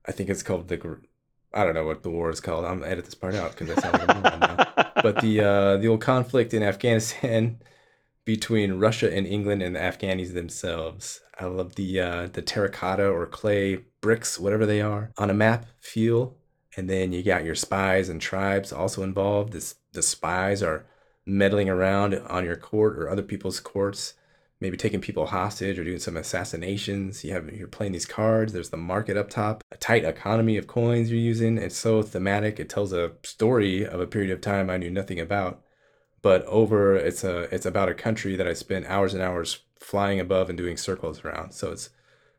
I 0.08 0.12
think 0.12 0.30
it's 0.30 0.42
called 0.42 0.70
the, 0.70 0.98
I 1.54 1.64
don't 1.64 1.76
know 1.76 1.86
what 1.86 2.02
the 2.02 2.10
war 2.10 2.32
is 2.32 2.40
called. 2.40 2.66
I'm 2.66 2.80
gonna 2.80 2.92
edit 2.92 3.06
this 3.06 3.14
part 3.14 3.36
out 3.36 3.52
because 3.52 3.70
I 3.70 3.80
sound 3.80 4.00
like 4.00 4.10
a 4.10 4.20
moron 4.20 4.40
now. 4.40 4.90
But 5.04 5.22
the 5.22 5.42
uh, 5.42 5.78
the 5.78 5.90
old 5.90 6.00
conflict 6.02 6.54
in 6.54 6.64
Afghanistan 6.64 7.60
between 8.26 8.80
Russia 8.80 9.14
and 9.14 9.28
England 9.28 9.62
and 9.62 9.76
the 9.76 9.80
Afghanis 9.80 10.34
themselves. 10.34 11.22
I 11.40 11.46
love 11.46 11.76
the 11.76 12.00
uh, 12.00 12.28
the 12.32 12.42
terracotta 12.42 13.08
or 13.08 13.26
clay 13.26 13.80
bricks, 14.02 14.40
whatever 14.40 14.66
they 14.66 14.82
are, 14.82 15.12
on 15.18 15.30
a 15.30 15.34
map 15.34 15.66
feel. 15.80 16.38
And 16.76 16.90
then 16.90 17.12
you 17.12 17.22
got 17.22 17.46
your 17.46 17.56
spies 17.56 18.10
and 18.10 18.20
tribes 18.20 18.72
also 18.72 19.04
involved. 19.04 19.54
This 19.54 19.76
the 19.92 20.04
spies 20.04 20.64
are 20.64 20.86
meddling 21.26 21.70
around 21.70 22.16
on 22.16 22.46
your 22.46 22.56
court 22.56 22.98
or 22.98 23.10
other 23.10 23.22
people's 23.22 23.60
courts, 23.60 24.14
maybe 24.60 24.78
taking 24.78 25.02
people 25.02 25.28
hostage 25.28 25.80
or 25.80 25.84
doing 25.84 26.00
some 26.00 26.18
assassinations. 26.18 27.24
You 27.24 27.34
have 27.34 27.52
you're 27.54 27.68
playing 27.68 27.94
these 27.94 28.06
cards. 28.06 28.54
There's 28.54 28.70
the 28.70 28.78
market 28.78 29.18
up 29.18 29.30
top, 29.30 29.64
a 29.72 29.78
tight 29.78 30.06
economy 30.06 30.58
of 30.58 30.68
coins 30.68 31.12
you're 31.12 31.20
using. 31.20 31.58
It's 31.58 31.78
so 31.78 32.02
thematic. 32.02 32.60
It 32.60 32.70
tells 32.70 32.94
a 32.94 33.14
story 33.24 33.86
of 33.86 34.00
a 34.00 34.08
period 34.08 34.32
of 34.32 34.42
time 34.42 34.70
I 34.70 34.78
knew 34.78 34.92
nothing 34.92 35.20
about. 35.20 35.63
But 36.24 36.44
over 36.46 36.96
it's 36.96 37.24
a 37.24 37.42
it's 37.54 37.68
about 37.68 37.90
a 37.90 37.94
country 37.94 38.36
that 38.36 38.48
I 38.48 38.54
spent 38.54 38.88
hours 38.88 39.14
and 39.14 39.22
hours 39.22 39.60
flying 39.80 40.20
above 40.20 40.50
and 40.50 40.58
doing 40.58 40.78
circles 40.78 41.24
around. 41.24 41.52
So 41.52 41.72
it's 41.72 41.92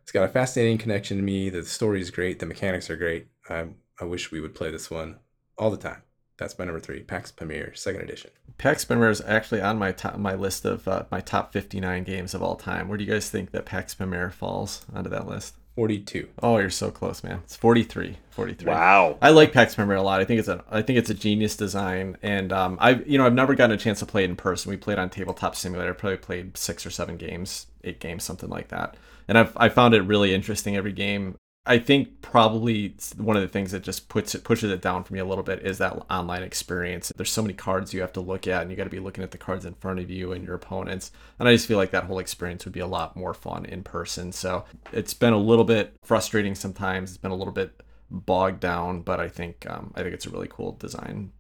it's 0.03 0.11
got 0.11 0.25
a 0.25 0.29
fascinating 0.29 0.79
connection 0.79 1.19
to 1.19 1.23
me. 1.23 1.51
The 1.51 1.65
story 1.65 2.01
is 2.01 2.11
great. 2.11 2.41
The 2.41 2.47
mechanics 2.47 2.91
are 2.91 2.97
great. 2.97 3.29
I 3.49 3.69
I 4.01 4.05
wish 4.05 4.33
we 4.33 4.41
would 4.41 4.57
play 4.57 4.73
this 4.73 4.91
one 4.91 5.21
all 5.57 5.71
the 5.71 5.77
time. 5.77 6.03
That's 6.37 6.59
my 6.59 6.65
number 6.65 6.81
three, 6.81 7.03
PAX 7.03 7.31
Pamir, 7.31 7.77
second 7.77 8.03
edition. 8.03 8.33
PAX 8.59 8.85
Pamir 8.85 9.11
is 9.11 9.21
actually 9.21 9.61
on 9.61 9.79
my 9.79 9.93
top 9.93 10.17
my 10.17 10.35
list 10.35 10.65
of 10.65 10.89
uh, 10.89 11.05
my 11.11 11.21
top 11.21 11.53
59 11.53 12.03
games 12.05 12.35
of 12.35 12.43
all 12.43 12.57
time. 12.57 12.89
Where 12.89 12.99
do 12.99 13.05
you 13.05 13.13
guys 13.13 13.31
think 13.31 13.53
that 13.53 13.67
PAX 13.67 13.95
Pamir 13.95 14.31
falls 14.31 14.85
onto 14.93 15.11
that 15.11 15.29
list? 15.29 15.55
42. 15.77 16.29
Oh, 16.43 16.59
you're 16.59 16.71
so 16.71 16.91
close, 16.91 17.25
man. 17.25 17.41
It's 17.45 17.57
43. 17.57 18.17
43. 18.31 18.71
Wow. 18.71 19.19
I 19.21 19.31
like 19.31 19.53
PAX 19.53 19.75
Pamir 19.75 19.97
a 19.99 20.03
lot. 20.03 20.21
I 20.21 20.25
think 20.25 20.39
it's 20.39 20.49
a 20.49 20.63
I 20.71 20.83
think 20.83 20.99
it's 20.99 21.11
a 21.11 21.15
genius 21.15 21.57
design, 21.57 22.17
and 22.23 22.53
um, 22.53 22.79
I've 22.81 23.07
you 23.09 23.19
know 23.19 23.27
I've 23.27 23.35
never 23.35 23.55
gotten 23.55 23.75
a 23.75 23.79
chance 23.79 23.99
to 24.01 24.07
play 24.07 24.25
it 24.25 24.31
in 24.31 24.37
person. 24.37 24.71
We 24.71 24.77
played 24.77 24.99
on 24.99 25.11
Tabletop 25.11 25.57
Simulator. 25.57 25.95
Probably 25.95 26.17
played 26.17 26.57
six 26.57 26.87
or 26.87 26.91
seven 26.91 27.17
games, 27.17 27.67
eight 27.83 28.01
games, 28.01 28.25
something 28.25 28.49
like 28.49 28.69
that. 28.69 28.97
And 29.27 29.37
I've 29.37 29.53
I 29.57 29.69
found 29.69 29.95
it 29.95 30.03
really 30.03 30.35
interesting 30.35 30.77
every 30.77 30.93
game. 30.93 31.37
I 31.67 31.79
think 31.79 32.21
probably 32.21 32.95
one 33.17 33.37
of 33.37 33.43
the 33.43 33.49
things 33.49 33.73
that 33.73 33.83
just 33.83 34.11
puts 34.11 34.35
it 34.35 34.45
pushes 34.45 34.71
it 34.71 34.83
down 34.83 35.03
for 35.03 35.15
me 35.15 35.21
a 35.21 35.25
little 35.25 35.45
bit 35.45 35.65
is 35.65 35.79
that 35.79 35.95
online 36.11 36.43
experience. 36.43 37.11
There's 37.17 37.33
so 37.33 37.41
many 37.41 37.55
cards 37.55 37.95
you 37.95 38.03
have 38.03 38.13
to 38.15 38.21
look 38.21 38.47
at, 38.47 38.61
and 38.61 38.71
you 38.71 38.77
got 38.77 38.85
to 38.85 38.91
be 38.91 39.01
looking 39.01 39.25
at 39.25 39.31
the 39.31 39.39
cards 39.39 39.65
in 39.65 39.73
front 39.75 39.99
of 39.99 40.11
you 40.11 40.33
and 40.33 40.45
your 40.45 40.57
opponents. 40.57 41.11
And 41.39 41.49
I 41.49 41.55
just 41.55 41.67
feel 41.67 41.79
like 41.79 41.91
that 41.93 42.05
whole 42.05 42.19
experience 42.19 42.67
would 42.67 42.75
be 42.75 42.81
a 42.81 42.87
lot 42.87 43.17
more 43.17 43.33
fun 43.33 43.65
in 43.65 43.83
person. 43.83 44.31
So 44.31 44.67
it's 44.93 45.15
been 45.15 45.33
a 45.33 45.39
little 45.39 45.65
bit 45.65 45.95
frustrating 46.03 46.55
sometimes. 46.55 47.11
It's 47.11 47.19
been 47.19 47.31
a 47.31 47.37
little 47.37 47.53
bit 47.53 47.83
bogged 48.11 48.61
down, 48.61 49.01
but 49.01 49.19
I 49.19 49.29
think 49.29 49.65
um, 49.69 49.93
I 49.95 50.03
think 50.03 50.15
it's 50.15 50.27
a 50.27 50.31
really 50.31 50.49
cool 50.51 50.73
design. 50.73 51.33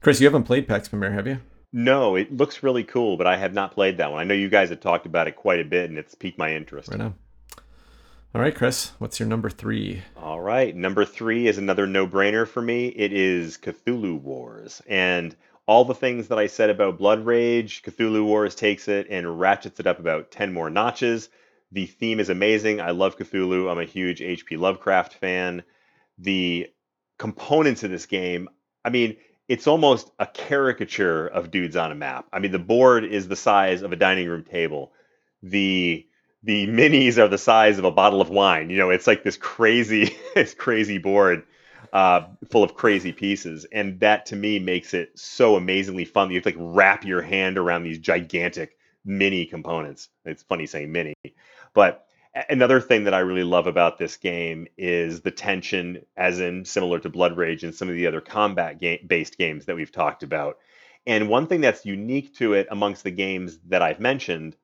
Chris, 0.00 0.20
you 0.20 0.26
haven't 0.26 0.44
played 0.44 0.66
Pax 0.66 0.88
Pamir, 0.88 1.12
have 1.12 1.26
you? 1.28 1.38
No, 1.72 2.16
it 2.16 2.36
looks 2.36 2.62
really 2.62 2.84
cool, 2.84 3.16
but 3.16 3.26
I 3.26 3.36
have 3.36 3.52
not 3.52 3.72
played 3.72 3.98
that 3.98 4.10
one. 4.10 4.20
I 4.20 4.24
know 4.24 4.34
you 4.34 4.48
guys 4.48 4.70
have 4.70 4.80
talked 4.80 5.06
about 5.06 5.28
it 5.28 5.36
quite 5.36 5.60
a 5.60 5.64
bit, 5.64 5.90
and 5.90 5.98
it's 5.98 6.14
piqued 6.14 6.38
my 6.38 6.54
interest. 6.54 6.90
Right 6.90 7.00
on. 7.00 7.14
All 8.34 8.42
right, 8.42 8.54
Chris, 8.54 8.92
what's 8.98 9.18
your 9.18 9.26
number 9.26 9.48
three? 9.48 10.02
All 10.14 10.38
right, 10.38 10.76
number 10.76 11.06
three 11.06 11.46
is 11.46 11.56
another 11.56 11.86
no-brainer 11.86 12.46
for 12.46 12.60
me. 12.60 12.88
It 12.88 13.10
is 13.10 13.56
Cthulhu 13.56 14.20
Wars, 14.20 14.82
and 14.86 15.34
all 15.66 15.86
the 15.86 15.94
things 15.94 16.28
that 16.28 16.38
I 16.38 16.46
said 16.46 16.68
about 16.68 16.98
Blood 16.98 17.24
Rage, 17.24 17.82
Cthulhu 17.82 18.24
Wars 18.26 18.54
takes 18.54 18.86
it 18.86 19.06
and 19.08 19.40
ratchets 19.40 19.80
it 19.80 19.86
up 19.86 19.98
about 19.98 20.30
ten 20.30 20.52
more 20.52 20.68
notches. 20.68 21.30
The 21.72 21.86
theme 21.86 22.20
is 22.20 22.28
amazing. 22.28 22.82
I 22.82 22.90
love 22.90 23.16
Cthulhu. 23.16 23.70
I'm 23.70 23.78
a 23.78 23.84
huge 23.84 24.20
H.P. 24.20 24.58
Lovecraft 24.58 25.14
fan. 25.14 25.62
The 26.18 26.68
components 27.16 27.82
of 27.82 27.90
this 27.90 28.04
game, 28.04 28.50
I 28.84 28.90
mean, 28.90 29.16
it's 29.48 29.66
almost 29.66 30.10
a 30.18 30.26
caricature 30.26 31.26
of 31.26 31.50
dudes 31.50 31.76
on 31.76 31.92
a 31.92 31.94
map. 31.94 32.26
I 32.30 32.40
mean, 32.40 32.52
the 32.52 32.58
board 32.58 33.06
is 33.06 33.26
the 33.26 33.36
size 33.36 33.80
of 33.80 33.92
a 33.92 33.96
dining 33.96 34.28
room 34.28 34.44
table. 34.44 34.92
The 35.42 36.06
the 36.42 36.66
minis 36.66 37.18
are 37.18 37.28
the 37.28 37.38
size 37.38 37.78
of 37.78 37.84
a 37.84 37.90
bottle 37.90 38.20
of 38.20 38.30
wine. 38.30 38.70
You 38.70 38.78
know, 38.78 38.90
it's 38.90 39.06
like 39.06 39.22
this 39.22 39.36
crazy, 39.36 40.16
this 40.34 40.54
crazy 40.54 40.98
board 40.98 41.44
uh, 41.92 42.22
full 42.50 42.62
of 42.62 42.74
crazy 42.74 43.12
pieces, 43.12 43.66
and 43.72 44.00
that 44.00 44.26
to 44.26 44.36
me 44.36 44.58
makes 44.58 44.94
it 44.94 45.18
so 45.18 45.56
amazingly 45.56 46.04
fun. 46.04 46.30
You 46.30 46.36
have 46.36 46.44
to 46.44 46.50
like 46.50 46.56
wrap 46.58 47.04
your 47.04 47.22
hand 47.22 47.58
around 47.58 47.82
these 47.82 47.98
gigantic 47.98 48.76
mini 49.04 49.46
components. 49.46 50.08
It's 50.24 50.42
funny 50.42 50.66
saying 50.66 50.92
mini, 50.92 51.14
but 51.74 52.04
another 52.48 52.80
thing 52.80 53.04
that 53.04 53.14
I 53.14 53.20
really 53.20 53.44
love 53.44 53.66
about 53.66 53.98
this 53.98 54.16
game 54.16 54.66
is 54.76 55.22
the 55.22 55.30
tension, 55.30 56.04
as 56.16 56.40
in 56.40 56.64
similar 56.64 56.98
to 57.00 57.08
Blood 57.08 57.36
Rage 57.36 57.64
and 57.64 57.74
some 57.74 57.88
of 57.88 57.94
the 57.94 58.06
other 58.06 58.20
combat 58.20 58.80
game 58.80 59.00
based 59.06 59.38
games 59.38 59.66
that 59.66 59.76
we've 59.76 59.92
talked 59.92 60.22
about. 60.22 60.58
And 61.06 61.28
one 61.28 61.46
thing 61.46 61.62
that's 61.62 61.86
unique 61.86 62.34
to 62.36 62.52
it 62.52 62.68
amongst 62.70 63.02
the 63.02 63.10
games 63.10 63.58
that 63.68 63.82
I've 63.82 64.00
mentioned 64.00 64.56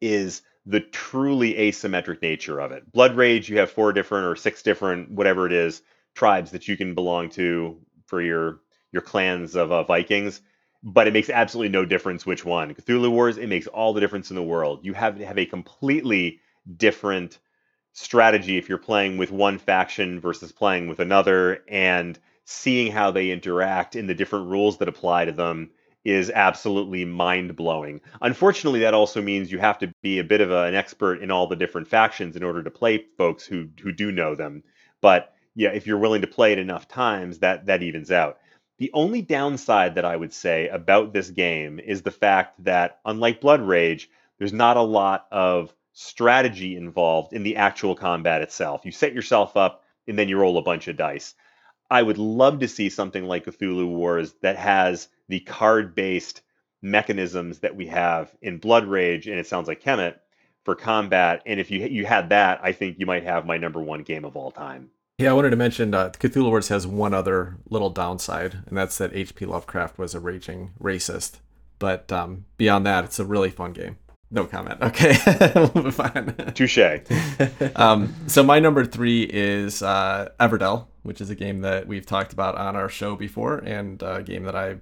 is 0.00 0.42
the 0.70 0.80
truly 0.80 1.54
asymmetric 1.54 2.22
nature 2.22 2.60
of 2.60 2.70
it. 2.70 2.90
Blood 2.92 3.16
Rage, 3.16 3.48
you 3.48 3.58
have 3.58 3.70
four 3.70 3.92
different 3.92 4.26
or 4.26 4.36
six 4.36 4.62
different, 4.62 5.10
whatever 5.10 5.44
it 5.46 5.52
is, 5.52 5.82
tribes 6.14 6.52
that 6.52 6.68
you 6.68 6.76
can 6.76 6.94
belong 6.94 7.28
to 7.30 7.76
for 8.06 8.22
your 8.22 8.60
your 8.92 9.02
clans 9.02 9.56
of 9.56 9.72
uh, 9.72 9.82
Vikings, 9.84 10.40
but 10.82 11.06
it 11.06 11.12
makes 11.12 11.30
absolutely 11.30 11.70
no 11.70 11.84
difference 11.84 12.24
which 12.24 12.44
one. 12.44 12.74
Cthulhu 12.74 13.10
Wars, 13.10 13.36
it 13.36 13.48
makes 13.48 13.66
all 13.66 13.92
the 13.92 14.00
difference 14.00 14.30
in 14.30 14.36
the 14.36 14.42
world. 14.42 14.80
You 14.84 14.94
have 14.94 15.18
have 15.18 15.38
a 15.38 15.46
completely 15.46 16.40
different 16.76 17.38
strategy 17.92 18.56
if 18.56 18.68
you're 18.68 18.78
playing 18.78 19.18
with 19.18 19.32
one 19.32 19.58
faction 19.58 20.20
versus 20.20 20.52
playing 20.52 20.86
with 20.86 21.00
another, 21.00 21.64
and 21.68 22.16
seeing 22.44 22.92
how 22.92 23.10
they 23.10 23.30
interact 23.30 23.96
in 23.96 24.06
the 24.06 24.14
different 24.14 24.48
rules 24.48 24.78
that 24.78 24.88
apply 24.88 25.24
to 25.24 25.32
them 25.32 25.70
is 26.04 26.30
absolutely 26.30 27.04
mind 27.04 27.56
blowing. 27.56 28.00
Unfortunately, 28.22 28.80
that 28.80 28.94
also 28.94 29.20
means 29.20 29.52
you 29.52 29.58
have 29.58 29.78
to 29.78 29.92
be 30.02 30.18
a 30.18 30.24
bit 30.24 30.40
of 30.40 30.50
a, 30.50 30.64
an 30.64 30.74
expert 30.74 31.22
in 31.22 31.30
all 31.30 31.46
the 31.46 31.56
different 31.56 31.88
factions 31.88 32.36
in 32.36 32.42
order 32.42 32.62
to 32.62 32.70
play 32.70 33.04
folks 33.18 33.44
who 33.44 33.68
who 33.82 33.92
do 33.92 34.10
know 34.10 34.34
them. 34.34 34.62
But 35.00 35.34
yeah, 35.54 35.70
if 35.70 35.86
you're 35.86 35.98
willing 35.98 36.22
to 36.22 36.26
play 36.26 36.52
it 36.52 36.58
enough 36.58 36.88
times, 36.88 37.40
that 37.40 37.66
that 37.66 37.82
evens 37.82 38.10
out. 38.10 38.38
The 38.78 38.90
only 38.94 39.20
downside 39.20 39.96
that 39.96 40.06
I 40.06 40.16
would 40.16 40.32
say 40.32 40.68
about 40.68 41.12
this 41.12 41.28
game 41.28 41.78
is 41.78 42.00
the 42.00 42.10
fact 42.10 42.64
that 42.64 43.00
unlike 43.04 43.42
Blood 43.42 43.60
Rage, 43.60 44.08
there's 44.38 44.54
not 44.54 44.78
a 44.78 44.82
lot 44.82 45.26
of 45.30 45.74
strategy 45.92 46.76
involved 46.76 47.34
in 47.34 47.42
the 47.42 47.56
actual 47.56 47.94
combat 47.94 48.40
itself. 48.40 48.86
You 48.86 48.92
set 48.92 49.12
yourself 49.12 49.54
up 49.54 49.84
and 50.08 50.18
then 50.18 50.30
you 50.30 50.38
roll 50.38 50.56
a 50.56 50.62
bunch 50.62 50.88
of 50.88 50.96
dice. 50.96 51.34
I 51.90 52.00
would 52.02 52.16
love 52.16 52.60
to 52.60 52.68
see 52.68 52.88
something 52.88 53.24
like 53.24 53.44
Cthulhu 53.44 53.86
Wars 53.86 54.32
that 54.40 54.56
has 54.56 55.08
the 55.30 55.40
card 55.40 55.94
based 55.94 56.42
mechanisms 56.82 57.60
that 57.60 57.76
we 57.76 57.86
have 57.86 58.30
in 58.42 58.58
Blood 58.58 58.84
Rage, 58.86 59.28
and 59.28 59.38
it 59.38 59.46
sounds 59.46 59.68
like 59.68 59.82
Kemet 59.82 60.16
for 60.64 60.74
combat. 60.74 61.42
And 61.46 61.60
if 61.60 61.70
you 61.70 61.86
you 61.86 62.04
had 62.04 62.28
that, 62.30 62.60
I 62.62 62.72
think 62.72 62.98
you 62.98 63.06
might 63.06 63.22
have 63.22 63.46
my 63.46 63.56
number 63.56 63.80
one 63.80 64.02
game 64.02 64.24
of 64.24 64.36
all 64.36 64.50
time. 64.50 64.90
Yeah, 65.18 65.30
I 65.30 65.34
wanted 65.34 65.50
to 65.50 65.56
mention 65.56 65.94
uh, 65.94 66.10
Cthulhu 66.10 66.48
Wars 66.48 66.68
has 66.68 66.86
one 66.86 67.14
other 67.14 67.58
little 67.68 67.90
downside, 67.90 68.58
and 68.66 68.76
that's 68.76 68.98
that 68.98 69.14
H.P. 69.14 69.46
Lovecraft 69.46 69.98
was 69.98 70.14
a 70.14 70.20
raging 70.20 70.72
racist. 70.80 71.40
But 71.78 72.10
um, 72.10 72.46
beyond 72.56 72.86
that, 72.86 73.04
it's 73.04 73.18
a 73.18 73.24
really 73.24 73.50
fun 73.50 73.72
game. 73.72 73.98
No 74.30 74.44
comment. 74.44 74.78
Okay, 74.82 75.16
we'll 75.54 75.84
move 75.84 76.00
on. 76.00 76.34
Touche. 76.54 76.78
um, 77.76 78.14
so 78.26 78.42
my 78.42 78.60
number 78.60 78.84
three 78.84 79.24
is 79.24 79.82
uh, 79.82 80.30
Everdell, 80.40 80.86
which 81.02 81.20
is 81.20 81.30
a 81.30 81.34
game 81.34 81.60
that 81.60 81.86
we've 81.86 82.06
talked 82.06 82.32
about 82.32 82.56
on 82.56 82.74
our 82.74 82.88
show 82.88 83.14
before, 83.14 83.58
and 83.58 84.02
a 84.02 84.22
game 84.22 84.44
that 84.44 84.56
I 84.56 84.76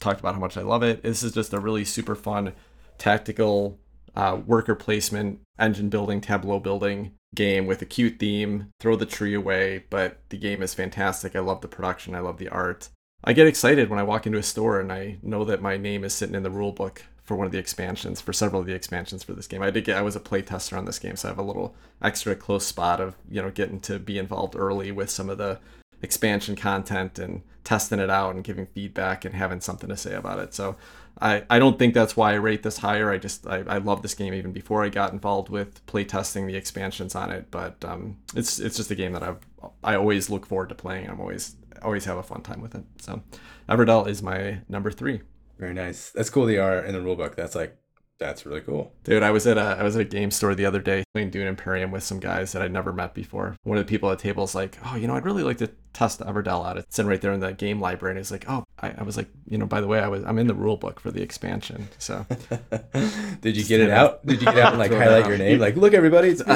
talked 0.00 0.20
about 0.20 0.34
how 0.34 0.40
much 0.40 0.56
I 0.56 0.62
love 0.62 0.82
it. 0.82 1.02
This 1.02 1.22
is 1.22 1.32
just 1.32 1.52
a 1.52 1.60
really 1.60 1.84
super 1.84 2.14
fun 2.14 2.52
tactical 2.98 3.78
uh, 4.14 4.40
worker 4.46 4.74
placement, 4.74 5.40
engine 5.58 5.88
building, 5.88 6.20
tableau 6.20 6.58
building 6.58 7.12
game 7.34 7.66
with 7.66 7.82
a 7.82 7.86
cute 7.86 8.18
theme. 8.18 8.70
Throw 8.80 8.96
the 8.96 9.06
tree 9.06 9.34
away, 9.34 9.84
but 9.90 10.20
the 10.30 10.38
game 10.38 10.62
is 10.62 10.74
fantastic. 10.74 11.36
I 11.36 11.40
love 11.40 11.60
the 11.60 11.68
production. 11.68 12.14
I 12.14 12.20
love 12.20 12.38
the 12.38 12.48
art. 12.48 12.88
I 13.24 13.32
get 13.32 13.46
excited 13.46 13.90
when 13.90 13.98
I 13.98 14.04
walk 14.04 14.26
into 14.26 14.38
a 14.38 14.42
store 14.42 14.80
and 14.80 14.92
I 14.92 15.18
know 15.22 15.44
that 15.44 15.62
my 15.62 15.76
name 15.76 16.04
is 16.04 16.14
sitting 16.14 16.34
in 16.34 16.42
the 16.42 16.50
rule 16.50 16.72
book 16.72 17.04
for 17.24 17.36
one 17.36 17.46
of 17.46 17.52
the 17.52 17.58
expansions, 17.58 18.20
for 18.20 18.32
several 18.32 18.60
of 18.60 18.66
the 18.66 18.74
expansions 18.74 19.24
for 19.24 19.32
this 19.32 19.48
game. 19.48 19.62
I 19.62 19.70
did 19.70 19.84
get 19.84 19.96
I 19.96 20.02
was 20.02 20.14
a 20.14 20.20
playtester 20.20 20.78
on 20.78 20.84
this 20.84 21.00
game, 21.00 21.16
so 21.16 21.28
I 21.28 21.32
have 21.32 21.38
a 21.38 21.42
little 21.42 21.74
extra 22.00 22.36
close 22.36 22.64
spot 22.64 23.00
of, 23.00 23.16
you 23.28 23.42
know, 23.42 23.50
getting 23.50 23.80
to 23.80 23.98
be 23.98 24.18
involved 24.18 24.54
early 24.56 24.92
with 24.92 25.10
some 25.10 25.28
of 25.28 25.38
the 25.38 25.58
expansion 26.02 26.56
content 26.56 27.18
and 27.18 27.42
testing 27.64 27.98
it 27.98 28.10
out 28.10 28.34
and 28.34 28.44
giving 28.44 28.66
feedback 28.66 29.24
and 29.24 29.34
having 29.34 29.60
something 29.60 29.88
to 29.88 29.96
say 29.96 30.14
about 30.14 30.38
it. 30.38 30.54
So 30.54 30.76
I, 31.20 31.44
I 31.48 31.58
don't 31.58 31.78
think 31.78 31.94
that's 31.94 32.16
why 32.16 32.32
I 32.32 32.36
rate 32.36 32.62
this 32.62 32.78
higher. 32.78 33.10
I 33.10 33.18
just 33.18 33.46
I, 33.46 33.64
I 33.66 33.78
love 33.78 34.02
this 34.02 34.14
game 34.14 34.34
even 34.34 34.52
before 34.52 34.84
I 34.84 34.88
got 34.88 35.12
involved 35.12 35.48
with 35.48 35.84
playtesting 35.86 36.46
the 36.46 36.56
expansions 36.56 37.14
on 37.14 37.30
it. 37.30 37.50
But 37.50 37.84
um, 37.84 38.18
it's 38.34 38.58
it's 38.58 38.76
just 38.76 38.90
a 38.90 38.94
game 38.94 39.12
that 39.12 39.22
I 39.22 39.34
I 39.82 39.96
always 39.96 40.28
look 40.30 40.46
forward 40.46 40.68
to 40.68 40.74
playing. 40.74 41.08
I'm 41.08 41.20
always 41.20 41.56
always 41.82 42.04
have 42.04 42.18
a 42.18 42.22
fun 42.22 42.42
time 42.42 42.60
with 42.60 42.74
it. 42.74 42.84
So 42.98 43.22
Everdell 43.68 44.06
is 44.06 44.22
my 44.22 44.60
number 44.68 44.90
three. 44.90 45.22
Very 45.58 45.74
nice. 45.74 46.10
That's 46.10 46.30
cool. 46.30 46.46
They 46.46 46.58
are 46.58 46.84
in 46.84 46.92
the 46.92 47.00
rulebook. 47.00 47.34
That's 47.34 47.54
like 47.54 47.76
that's 48.18 48.46
really 48.46 48.60
cool. 48.60 48.92
Dude, 49.04 49.22
I 49.22 49.30
was 49.30 49.46
at 49.46 49.58
a 49.58 49.76
I 49.78 49.82
was 49.82 49.94
at 49.96 50.02
a 50.02 50.04
game 50.04 50.30
store 50.30 50.54
the 50.54 50.64
other 50.66 50.80
day 50.80 51.04
playing 51.14 51.30
Dune 51.30 51.46
Imperium 51.46 51.90
with 51.90 52.02
some 52.02 52.18
guys 52.18 52.52
that 52.52 52.62
I'd 52.62 52.72
never 52.72 52.92
met 52.92 53.14
before. 53.14 53.56
One 53.64 53.76
of 53.76 53.86
the 53.86 53.88
people 53.90 54.10
at 54.10 54.18
the 54.18 54.22
table 54.22 54.44
is 54.44 54.54
like, 54.54 54.78
Oh, 54.86 54.96
you 54.96 55.06
know, 55.06 55.14
I'd 55.16 55.24
really 55.24 55.42
like 55.42 55.58
to 55.58 55.70
test 55.92 56.20
Everdell 56.20 56.66
out. 56.66 56.78
It's 56.78 56.96
sitting 56.96 57.08
right 57.08 57.20
there 57.20 57.32
in 57.32 57.40
the 57.40 57.52
game 57.52 57.80
library 57.80 58.12
and 58.12 58.18
he's 58.18 58.30
like, 58.30 58.46
Oh, 58.48 58.64
I, 58.80 58.94
I 58.98 59.02
was 59.02 59.16
like, 59.16 59.28
you 59.48 59.58
know, 59.58 59.66
by 59.66 59.80
the 59.80 59.86
way, 59.86 60.00
I 60.00 60.08
was 60.08 60.24
I'm 60.24 60.38
in 60.38 60.46
the 60.46 60.54
rule 60.54 60.76
book 60.76 60.98
for 61.00 61.10
the 61.10 61.22
expansion. 61.22 61.88
So 61.98 62.24
Did 63.40 63.56
you 63.56 63.64
get 63.64 63.80
it 63.80 63.90
out? 63.90 64.24
Did 64.24 64.40
you 64.40 64.46
get 64.46 64.58
out 64.58 64.72
and 64.72 64.78
like 64.78 64.92
highlight 64.92 65.26
your 65.26 65.38
name? 65.38 65.58
Like, 65.58 65.76
look 65.76 65.92
everybody, 65.92 66.30
it's 66.30 66.40
me. 66.40 66.46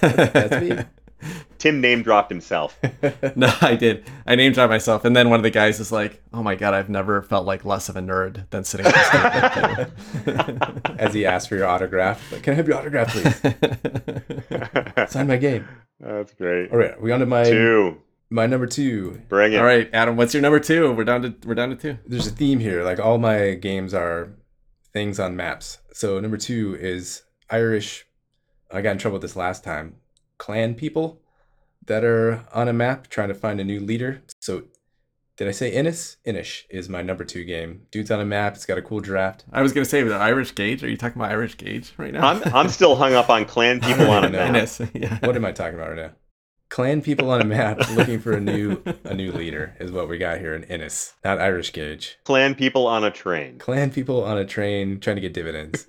that's 0.32 0.60
me. 0.62 0.84
Tim 1.58 1.80
name 1.80 2.02
dropped 2.02 2.30
himself. 2.30 2.78
no, 3.36 3.52
I 3.60 3.76
did. 3.76 4.04
I 4.26 4.34
name 4.34 4.52
dropped 4.52 4.70
myself, 4.70 5.04
and 5.04 5.14
then 5.14 5.30
one 5.30 5.38
of 5.38 5.42
the 5.42 5.50
guys 5.50 5.80
is 5.80 5.92
like, 5.92 6.22
"Oh 6.32 6.42
my 6.42 6.54
god, 6.54 6.74
I've 6.74 6.88
never 6.88 7.22
felt 7.22 7.46
like 7.46 7.64
less 7.64 7.88
of 7.88 7.96
a 7.96 8.00
nerd 8.00 8.48
than 8.50 8.64
sitting." 8.64 8.86
As 10.98 11.14
he 11.14 11.26
asked 11.26 11.48
for 11.48 11.56
your 11.56 11.66
autograph, 11.66 12.32
like, 12.32 12.42
can 12.42 12.52
I 12.52 12.56
have 12.56 12.68
your 12.68 12.78
autograph, 12.78 13.12
please? 13.12 13.40
Sign 15.12 15.26
my 15.28 15.36
game. 15.36 15.68
That's 16.00 16.32
great. 16.34 16.70
All 16.72 16.78
right, 16.78 17.00
we 17.00 17.12
on 17.12 17.20
to 17.20 17.26
my 17.26 17.44
Two. 17.44 17.98
my 18.30 18.46
number 18.46 18.66
two. 18.66 19.20
Bring 19.28 19.52
it. 19.52 19.58
All 19.58 19.64
right, 19.64 19.90
Adam, 19.92 20.16
what's 20.16 20.32
your 20.32 20.42
number 20.42 20.60
two? 20.60 20.92
We're 20.92 21.04
down 21.04 21.22
to 21.22 21.34
we're 21.44 21.54
down 21.54 21.70
to 21.70 21.76
two. 21.76 21.98
There's 22.06 22.26
a 22.26 22.30
theme 22.30 22.60
here. 22.60 22.82
Like 22.84 22.98
all 22.98 23.18
my 23.18 23.54
games 23.54 23.92
are 23.92 24.30
things 24.92 25.20
on 25.20 25.36
maps. 25.36 25.78
So 25.92 26.18
number 26.20 26.36
two 26.38 26.76
is 26.80 27.22
Irish. 27.50 28.06
I 28.72 28.82
got 28.82 28.92
in 28.92 28.98
trouble 28.98 29.14
with 29.16 29.22
this 29.22 29.36
last 29.36 29.64
time. 29.64 29.96
Clan 30.40 30.74
people 30.74 31.20
that 31.86 32.02
are 32.02 32.46
on 32.52 32.66
a 32.66 32.72
map 32.72 33.08
trying 33.08 33.28
to 33.28 33.34
find 33.34 33.60
a 33.60 33.64
new 33.64 33.78
leader. 33.78 34.22
So 34.40 34.64
did 35.36 35.46
I 35.46 35.50
say 35.50 35.70
Inis? 35.70 36.16
Inis 36.24 36.64
is 36.70 36.88
my 36.88 37.02
number 37.02 37.24
two 37.24 37.44
game. 37.44 37.82
Dude's 37.90 38.10
on 38.10 38.20
a 38.20 38.24
map. 38.24 38.54
It's 38.54 38.64
got 38.64 38.78
a 38.78 38.82
cool 38.82 39.00
draft. 39.00 39.44
I 39.52 39.60
was 39.60 39.74
gonna 39.74 39.84
say 39.84 40.02
the 40.02 40.14
Irish 40.16 40.54
Gauge. 40.54 40.82
Are 40.82 40.88
you 40.88 40.96
talking 40.96 41.20
about 41.20 41.30
Irish 41.30 41.58
Gauge 41.58 41.92
right 41.98 42.12
now? 42.12 42.26
I'm 42.26 42.42
I'm 42.54 42.68
still 42.70 42.96
hung 42.96 43.12
up 43.12 43.28
on 43.28 43.44
clan 43.44 43.80
people 43.88 44.10
on 44.10 44.24
a 44.24 44.30
map. 44.30 44.48
Inis, 44.48 44.80
yeah. 44.94 45.18
What 45.20 45.36
am 45.36 45.44
I 45.44 45.52
talking 45.52 45.74
about 45.74 45.90
right 45.90 46.06
now? 46.06 46.12
Clan 46.70 47.02
people 47.02 47.30
on 47.30 47.42
a 47.42 47.44
map 47.44 47.78
looking 47.94 48.18
for 48.18 48.32
a 48.32 48.40
new 48.40 48.82
a 49.04 49.12
new 49.12 49.32
leader 49.32 49.76
is 49.78 49.92
what 49.92 50.08
we 50.08 50.16
got 50.16 50.38
here 50.38 50.54
in 50.54 50.62
Inis, 50.64 51.12
not 51.22 51.38
Irish 51.38 51.70
Gauge. 51.72 52.18
Clan 52.24 52.54
people 52.54 52.86
on 52.86 53.04
a 53.04 53.10
train. 53.10 53.58
Clan 53.58 53.90
people 53.90 54.24
on 54.24 54.38
a 54.38 54.46
train 54.46 55.00
trying 55.00 55.16
to 55.16 55.22
get 55.22 55.34
dividends. 55.34 55.86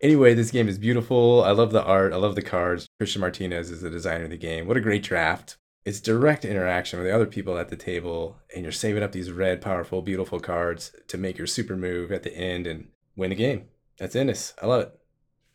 Anyway, 0.00 0.32
this 0.34 0.50
game 0.50 0.68
is 0.68 0.78
beautiful. 0.78 1.42
I 1.44 1.50
love 1.50 1.72
the 1.72 1.82
art. 1.84 2.12
I 2.12 2.16
love 2.16 2.34
the 2.34 2.42
cards. 2.42 2.88
Christian 2.98 3.20
Martinez 3.20 3.70
is 3.70 3.82
the 3.82 3.90
designer 3.90 4.24
of 4.24 4.30
the 4.30 4.36
game. 4.38 4.66
What 4.66 4.76
a 4.76 4.80
great 4.80 5.02
draft. 5.02 5.56
It's 5.84 6.00
direct 6.00 6.44
interaction 6.44 6.98
with 6.98 7.08
the 7.08 7.14
other 7.14 7.26
people 7.26 7.58
at 7.58 7.68
the 7.68 7.76
table, 7.76 8.36
and 8.54 8.62
you're 8.62 8.72
saving 8.72 9.02
up 9.02 9.12
these 9.12 9.30
red, 9.32 9.60
powerful, 9.60 10.02
beautiful 10.02 10.38
cards 10.40 10.92
to 11.08 11.18
make 11.18 11.38
your 11.38 11.46
super 11.46 11.76
move 11.76 12.12
at 12.12 12.22
the 12.22 12.34
end 12.36 12.66
and 12.66 12.88
win 13.16 13.30
the 13.30 13.36
game. 13.36 13.64
That's 13.98 14.14
Inis. 14.14 14.54
I 14.62 14.66
love 14.66 14.82
it. 14.82 15.00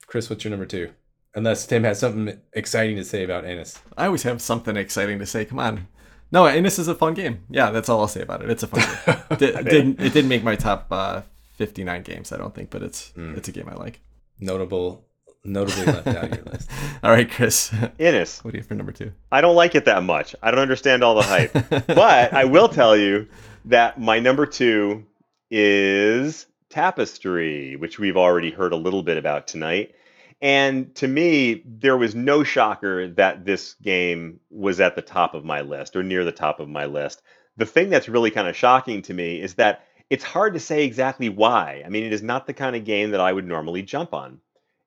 Chris, 0.08 0.30
what's 0.30 0.44
your 0.44 0.52
number 0.52 0.66
two? 0.66 0.92
Unless 1.36 1.66
Tim 1.68 1.84
has 1.84 2.00
something 2.00 2.40
exciting 2.54 2.96
to 2.96 3.04
say 3.04 3.24
about 3.24 3.46
Inis. 3.46 3.80
I 3.98 4.06
always 4.06 4.24
have 4.24 4.42
something 4.42 4.78
exciting 4.78 5.20
to 5.20 5.26
say. 5.26 5.46
Come 5.46 5.60
on. 5.60 5.88
No, 6.32 6.48
Inis 6.48 6.80
is 6.80 6.88
a 6.88 6.96
fun 6.96 7.14
game. 7.14 7.44
Yeah, 7.50 7.72
that's 7.72 7.90
all 7.90 8.02
I'll 8.02 8.08
say 8.08 8.22
about 8.22 8.42
it. 8.44 8.50
It's 8.50 8.64
a 8.64 8.68
fun 8.68 8.82
game. 9.06 9.24
Did, 9.38 9.66
didn't, 9.66 10.00
it 10.02 10.14
didn't 10.14 10.30
make 10.30 10.44
my 10.44 10.56
top 10.56 10.88
uh, 10.92 11.22
59 11.54 12.02
games, 12.04 12.32
I 12.32 12.38
don't 12.38 12.54
think, 12.54 12.70
but 12.72 12.82
it's 12.84 13.12
Mm. 13.16 13.38
it's 13.38 13.48
a 13.48 13.52
game 13.52 13.68
I 13.70 13.76
like. 13.76 14.00
Notable, 14.40 15.06
notably 15.44 15.86
left 15.86 16.08
out 16.08 16.24
of 16.26 16.36
your 16.36 16.46
list. 16.46 16.70
All 17.04 17.12
right, 17.12 17.30
Chris. 17.30 17.74
Inis. 17.98 18.44
What 18.44 18.52
do 18.52 18.58
you 18.58 18.62
have 18.62 18.68
for 18.68 18.76
number 18.76 18.92
two? 18.92 19.12
I 19.32 19.42
don't 19.42 19.56
like 19.56 19.76
it 19.76 19.86
that 19.86 20.04
much. 20.04 20.36
I 20.42 20.52
don't 20.52 20.60
understand 20.60 21.04
all 21.04 21.16
the 21.16 21.22
hype. 21.22 21.54
but 21.88 22.34
I 22.34 22.46
will 22.46 22.68
tell 22.68 22.98
you 22.98 23.28
that 23.66 24.00
my 24.00 24.20
number 24.20 24.46
two 24.46 25.06
is 25.50 26.48
Tapestry, 26.70 27.76
which 27.76 28.00
we've 28.00 28.18
already 28.18 28.52
heard 28.52 28.74
a 28.74 28.78
little 28.78 29.04
bit 29.04 29.18
about 29.18 29.48
tonight. 29.48 29.96
And 30.42 30.94
to 30.96 31.08
me, 31.08 31.64
there 31.66 31.98
was 31.98 32.14
no 32.14 32.44
shocker 32.44 33.08
that 33.08 33.46
this 33.46 33.76
game 33.82 34.40
was 34.50 34.80
at 34.80 34.96
the 34.96 35.02
top 35.02 35.34
of 35.34 35.46
my 35.46 35.62
list 35.62 35.96
or 35.96 36.04
near 36.04 36.26
the 36.26 36.32
top 36.32 36.60
of 36.60 36.68
my 36.68 36.86
list. 36.86 37.22
The 37.58 37.66
thing 37.66 37.90
that's 37.90 38.10
really 38.10 38.32
kind 38.32 38.48
of 38.48 38.56
shocking 38.56 39.02
to 39.04 39.14
me 39.14 39.42
is 39.42 39.54
that 39.56 39.86
it's 40.10 40.24
hard 40.24 40.54
to 40.54 40.60
say 40.60 40.86
exactly 40.86 41.30
why. 41.30 41.84
I 41.86 41.90
mean, 41.90 42.04
it 42.04 42.14
is 42.14 42.24
not 42.24 42.48
the 42.48 42.54
kind 42.54 42.76
of 42.76 42.86
game 42.86 43.12
that 43.12 43.20
I 43.20 43.34
would 43.34 43.48
normally 43.48 43.82
jump 43.82 44.14
on. 44.14 44.40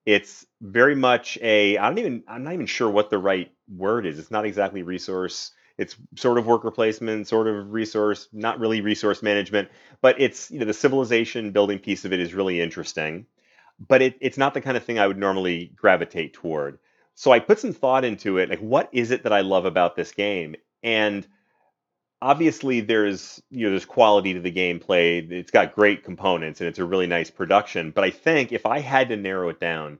It's 0.06 0.46
very 0.60 0.94
much 0.94 1.38
a, 1.42 1.76
I 1.76 1.88
don't 1.88 1.98
even, 1.98 2.22
I'm 2.26 2.44
not 2.44 2.54
even 2.54 2.66
sure 2.66 2.88
what 2.88 3.10
the 3.10 3.18
right 3.18 3.52
word 3.68 4.06
is. 4.06 4.18
It's 4.18 4.30
not 4.30 4.46
exactly 4.46 4.82
resource 4.82 5.52
it's 5.78 5.96
sort 6.16 6.38
of 6.38 6.46
worker 6.46 6.72
placement, 6.72 7.28
sort 7.28 7.46
of 7.46 7.72
resource, 7.72 8.28
not 8.32 8.58
really 8.58 8.80
resource 8.80 9.22
management, 9.22 9.68
but 10.02 10.20
it's 10.20 10.50
you 10.50 10.58
know 10.58 10.66
the 10.66 10.74
civilization 10.74 11.52
building 11.52 11.78
piece 11.78 12.04
of 12.04 12.12
it 12.12 12.20
is 12.20 12.34
really 12.34 12.60
interesting, 12.60 13.26
but 13.78 14.02
it, 14.02 14.18
it's 14.20 14.36
not 14.36 14.54
the 14.54 14.60
kind 14.60 14.76
of 14.76 14.84
thing 14.84 14.98
I 14.98 15.06
would 15.06 15.16
normally 15.16 15.72
gravitate 15.76 16.34
toward. 16.34 16.80
So 17.14 17.30
I 17.30 17.38
put 17.38 17.60
some 17.60 17.72
thought 17.72 18.04
into 18.04 18.38
it, 18.38 18.50
like 18.50 18.58
what 18.58 18.88
is 18.92 19.12
it 19.12 19.22
that 19.22 19.32
I 19.32 19.40
love 19.40 19.64
about 19.64 19.94
this 19.94 20.12
game? 20.12 20.56
And 20.82 21.26
obviously 22.20 22.80
there's 22.80 23.42
you 23.50 23.64
know 23.64 23.70
there's 23.70 23.84
quality 23.84 24.34
to 24.34 24.40
the 24.40 24.52
gameplay. 24.52 25.30
It's 25.30 25.50
got 25.50 25.74
great 25.74 26.04
components 26.04 26.60
and 26.60 26.68
it's 26.68 26.78
a 26.78 26.84
really 26.84 27.06
nice 27.06 27.30
production. 27.30 27.90
But 27.90 28.04
I 28.04 28.10
think 28.10 28.52
if 28.52 28.66
I 28.66 28.80
had 28.80 29.08
to 29.10 29.16
narrow 29.16 29.48
it 29.48 29.60
down, 29.60 29.98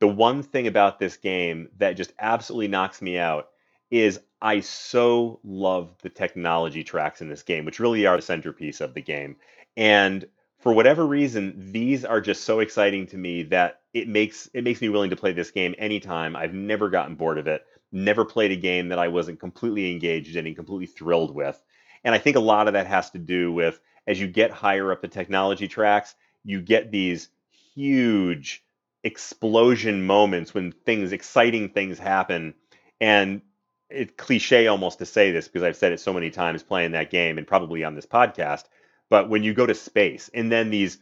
the 0.00 0.08
one 0.08 0.42
thing 0.42 0.66
about 0.66 0.98
this 0.98 1.16
game 1.16 1.68
that 1.78 1.96
just 1.96 2.12
absolutely 2.18 2.68
knocks 2.68 3.02
me 3.02 3.18
out 3.18 3.48
is 3.90 4.20
I 4.40 4.60
so 4.60 5.40
love 5.44 5.94
the 6.02 6.08
technology 6.08 6.84
tracks 6.84 7.20
in 7.20 7.28
this 7.28 7.42
game, 7.42 7.64
which 7.64 7.80
really 7.80 8.06
are 8.06 8.16
the 8.16 8.22
centerpiece 8.22 8.80
of 8.80 8.94
the 8.94 9.02
game. 9.02 9.36
And 9.76 10.26
for 10.60 10.72
whatever 10.72 11.06
reason, 11.06 11.72
these 11.72 12.04
are 12.04 12.20
just 12.20 12.44
so 12.44 12.60
exciting 12.60 13.06
to 13.08 13.18
me 13.18 13.42
that 13.44 13.80
it 13.92 14.08
makes 14.08 14.48
it 14.54 14.64
makes 14.64 14.80
me 14.80 14.88
willing 14.88 15.10
to 15.10 15.16
play 15.16 15.32
this 15.32 15.50
game 15.50 15.74
anytime. 15.78 16.36
I've 16.36 16.54
never 16.54 16.88
gotten 16.88 17.16
bored 17.16 17.38
of 17.38 17.46
it. 17.46 17.64
Never 17.92 18.24
played 18.24 18.52
a 18.52 18.56
game 18.56 18.88
that 18.88 18.98
I 18.98 19.08
wasn't 19.08 19.40
completely 19.40 19.90
engaged 19.90 20.36
in 20.36 20.46
and 20.46 20.56
completely 20.56 20.86
thrilled 20.86 21.34
with. 21.34 21.60
And 22.04 22.14
I 22.14 22.18
think 22.18 22.36
a 22.36 22.40
lot 22.40 22.66
of 22.66 22.74
that 22.74 22.86
has 22.86 23.10
to 23.10 23.18
do 23.18 23.52
with 23.52 23.80
as 24.06 24.20
you 24.20 24.26
get 24.26 24.50
higher 24.50 24.92
up 24.92 25.02
the 25.02 25.08
technology 25.08 25.68
tracks, 25.68 26.14
you 26.44 26.60
get 26.60 26.90
these 26.90 27.28
huge 27.74 28.64
explosion 29.02 30.06
moments 30.06 30.52
when 30.54 30.72
things 30.72 31.12
exciting 31.12 31.70
things 31.70 31.98
happen 31.98 32.54
and 33.00 33.40
it's 33.88 34.12
cliche 34.16 34.66
almost 34.68 34.98
to 34.98 35.06
say 35.06 35.32
this 35.32 35.48
because 35.48 35.62
I've 35.62 35.76
said 35.76 35.92
it 35.92 36.00
so 36.00 36.12
many 36.12 36.30
times 36.30 36.62
playing 36.62 36.92
that 36.92 37.10
game 37.10 37.38
and 37.38 37.46
probably 37.46 37.82
on 37.82 37.94
this 37.94 38.06
podcast. 38.06 38.64
But 39.08 39.28
when 39.28 39.42
you 39.42 39.52
go 39.52 39.66
to 39.66 39.74
space 39.74 40.30
and 40.32 40.50
then 40.50 40.70
these 40.70 40.98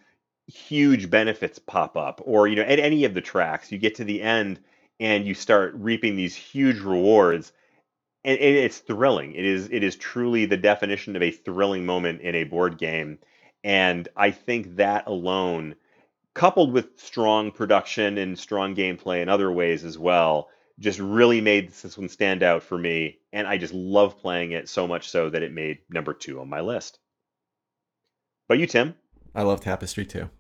huge 0.47 1.11
benefits 1.11 1.59
pop 1.59 1.97
up, 1.97 2.23
or 2.25 2.49
you 2.49 2.57
know, 2.57 2.63
at 2.63 2.79
any 2.79 3.05
of 3.05 3.15
the 3.15 3.21
tracks, 3.21 3.71
you 3.71 3.79
get 3.79 3.97
to 3.97 4.05
the 4.05 4.23
end 4.23 4.61
and 5.01 5.27
you 5.27 5.35
start 5.35 5.75
reaping 5.75 6.17
these 6.17 6.35
huge 6.35 6.81
rewards, 6.81 7.53
and, 8.25 8.39
it's 8.39 8.79
thrilling. 8.79 9.35
It 9.35 9.45
is 9.45 9.69
it 9.71 9.83
is 9.83 9.97
truly 9.97 10.45
the 10.45 10.57
definition 10.57 11.17
of 11.17 11.23
a 11.23 11.31
thrilling 11.31 11.87
moment 11.87 12.21
in 12.21 12.35
a 12.35 12.45
board 12.45 12.79
game, 12.79 13.19
and 13.65 14.09
I 14.17 14.31
think 14.31 14.77
that 14.77 15.07
alone, 15.07 15.77
coupled 16.35 16.73
with 16.73 16.99
strong 16.99 17.51
production 17.53 18.19
and 18.19 18.39
strong 18.39 18.75
gameplay 18.75 19.23
in 19.23 19.29
other 19.29 19.51
ways 19.53 19.85
as 19.85 19.99
well, 19.99 20.49
just 20.79 20.99
really 20.99 21.41
made 21.41 21.71
this 21.71 21.97
one 21.97 22.09
stand 22.09 22.43
out 22.43 22.63
for 22.63 22.79
me, 22.79 23.19
and 23.33 23.47
I 23.47 23.57
just 23.57 23.75
love 23.75 24.19
playing 24.19 24.53
it 24.53 24.69
so 24.69 24.87
much 24.87 25.09
so 25.09 25.31
that 25.31 25.43
it 25.43 25.53
made 25.53 25.79
number 25.91 26.15
two 26.15 26.41
on 26.41 26.49
my 26.49 26.61
list. 26.61 26.99
But 28.49 28.59
you, 28.59 28.67
Tim? 28.67 28.95
I 29.35 29.43
love 29.43 29.61
Tapestry 29.61 30.07
too. 30.07 30.31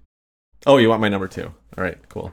Oh, 0.66 0.78
you 0.78 0.88
want 0.88 1.00
my 1.00 1.09
number 1.09 1.28
two? 1.28 1.54
All 1.76 1.84
right, 1.84 1.98
cool. 2.09 2.32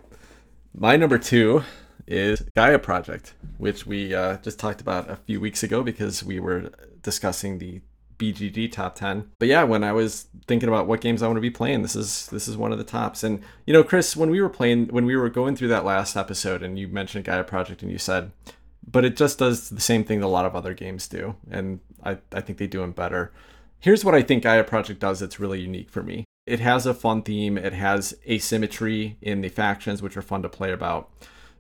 My 0.73 0.95
number 0.95 1.17
two 1.17 1.63
is 2.08 2.41
Gaia 2.56 2.80
Project, 2.80 3.34
which 3.58 3.86
we 3.86 4.14
uh, 4.14 4.38
just 4.38 4.60
talked 4.60 4.82
about 4.82 5.10
a 5.10 5.16
few 5.16 5.39
weeks 5.39 5.64
ago 5.64 5.84
because 5.84 6.24
we 6.24 6.39
were 6.39 6.72
discussing 7.01 7.58
the 7.58 7.82
BGG 8.18 8.72
top 8.72 8.95
10. 8.95 9.32
But 9.39 9.47
yeah, 9.47 9.64
when 9.64 9.84
I 9.84 9.91
was 9.91 10.28
thinking 10.47 10.70
about 10.70 10.88
what 10.88 11.01
games 11.01 11.22
I 11.22 11.28
want 11.28 11.38
to 11.38 11.41
be 11.41 11.49
playing, 11.49 11.82
this 11.82 11.95
is 11.95 12.28
this 12.28 12.47
is 12.47 12.58
one 12.58 12.72
of 12.72 12.78
the 12.78 12.84
tops. 12.84 13.24
And 13.24 13.41
you 13.66 13.74
know, 13.74 13.84
Chris, 13.84 14.16
when 14.16 14.30
we 14.30 14.41
were 14.41 14.49
playing 14.49 14.88
when 14.88 15.06
we 15.06 15.16
were 15.16 15.30
going 15.30 15.56
through 15.56 15.70
that 15.70 15.86
last 15.86 16.16
episode 16.16 16.64
and 16.64 16.80
you 16.80 16.88
mentioned 16.88 17.26
Gaia 17.26 17.43
Project 17.43 17.82
and 17.82 17.91
you 17.91 17.97
said, 17.97 18.32
but 18.89 19.06
it 19.06 19.18
just 19.18 19.39
does 19.39 19.70
the 19.70 19.82
same 19.82 20.03
thing 20.03 20.20
that 20.20 20.28
a 20.28 20.28
lot 20.28 20.45
of 20.45 20.56
other 20.56 20.74
games 20.74 21.08
do. 21.08 21.36
And 21.49 21.80
I, 22.03 22.18
I 22.32 22.41
think 22.41 22.58
they 22.58 22.68
do 22.68 22.82
them 22.82 22.91
better. 22.91 23.32
Here's 23.80 24.06
what 24.06 24.16
I 24.16 24.22
think 24.22 24.43
Gaia 24.43 24.64
Project 24.64 24.99
does 24.99 25.20
that's 25.20 25.39
really 25.39 25.60
unique 25.60 25.89
for 25.89 26.03
me. 26.03 26.26
It 26.45 26.60
has 26.60 26.86
a 26.86 26.93
fun 26.93 27.24
theme, 27.24 27.58
it 27.58 27.74
has 27.74 28.16
asymmetry 28.28 29.18
in 29.22 29.41
the 29.41 29.49
factions, 29.49 30.01
which 30.01 30.16
are 30.16 30.22
fun 30.22 30.43
to 30.43 30.49
play 30.49 30.72
about. 30.72 31.10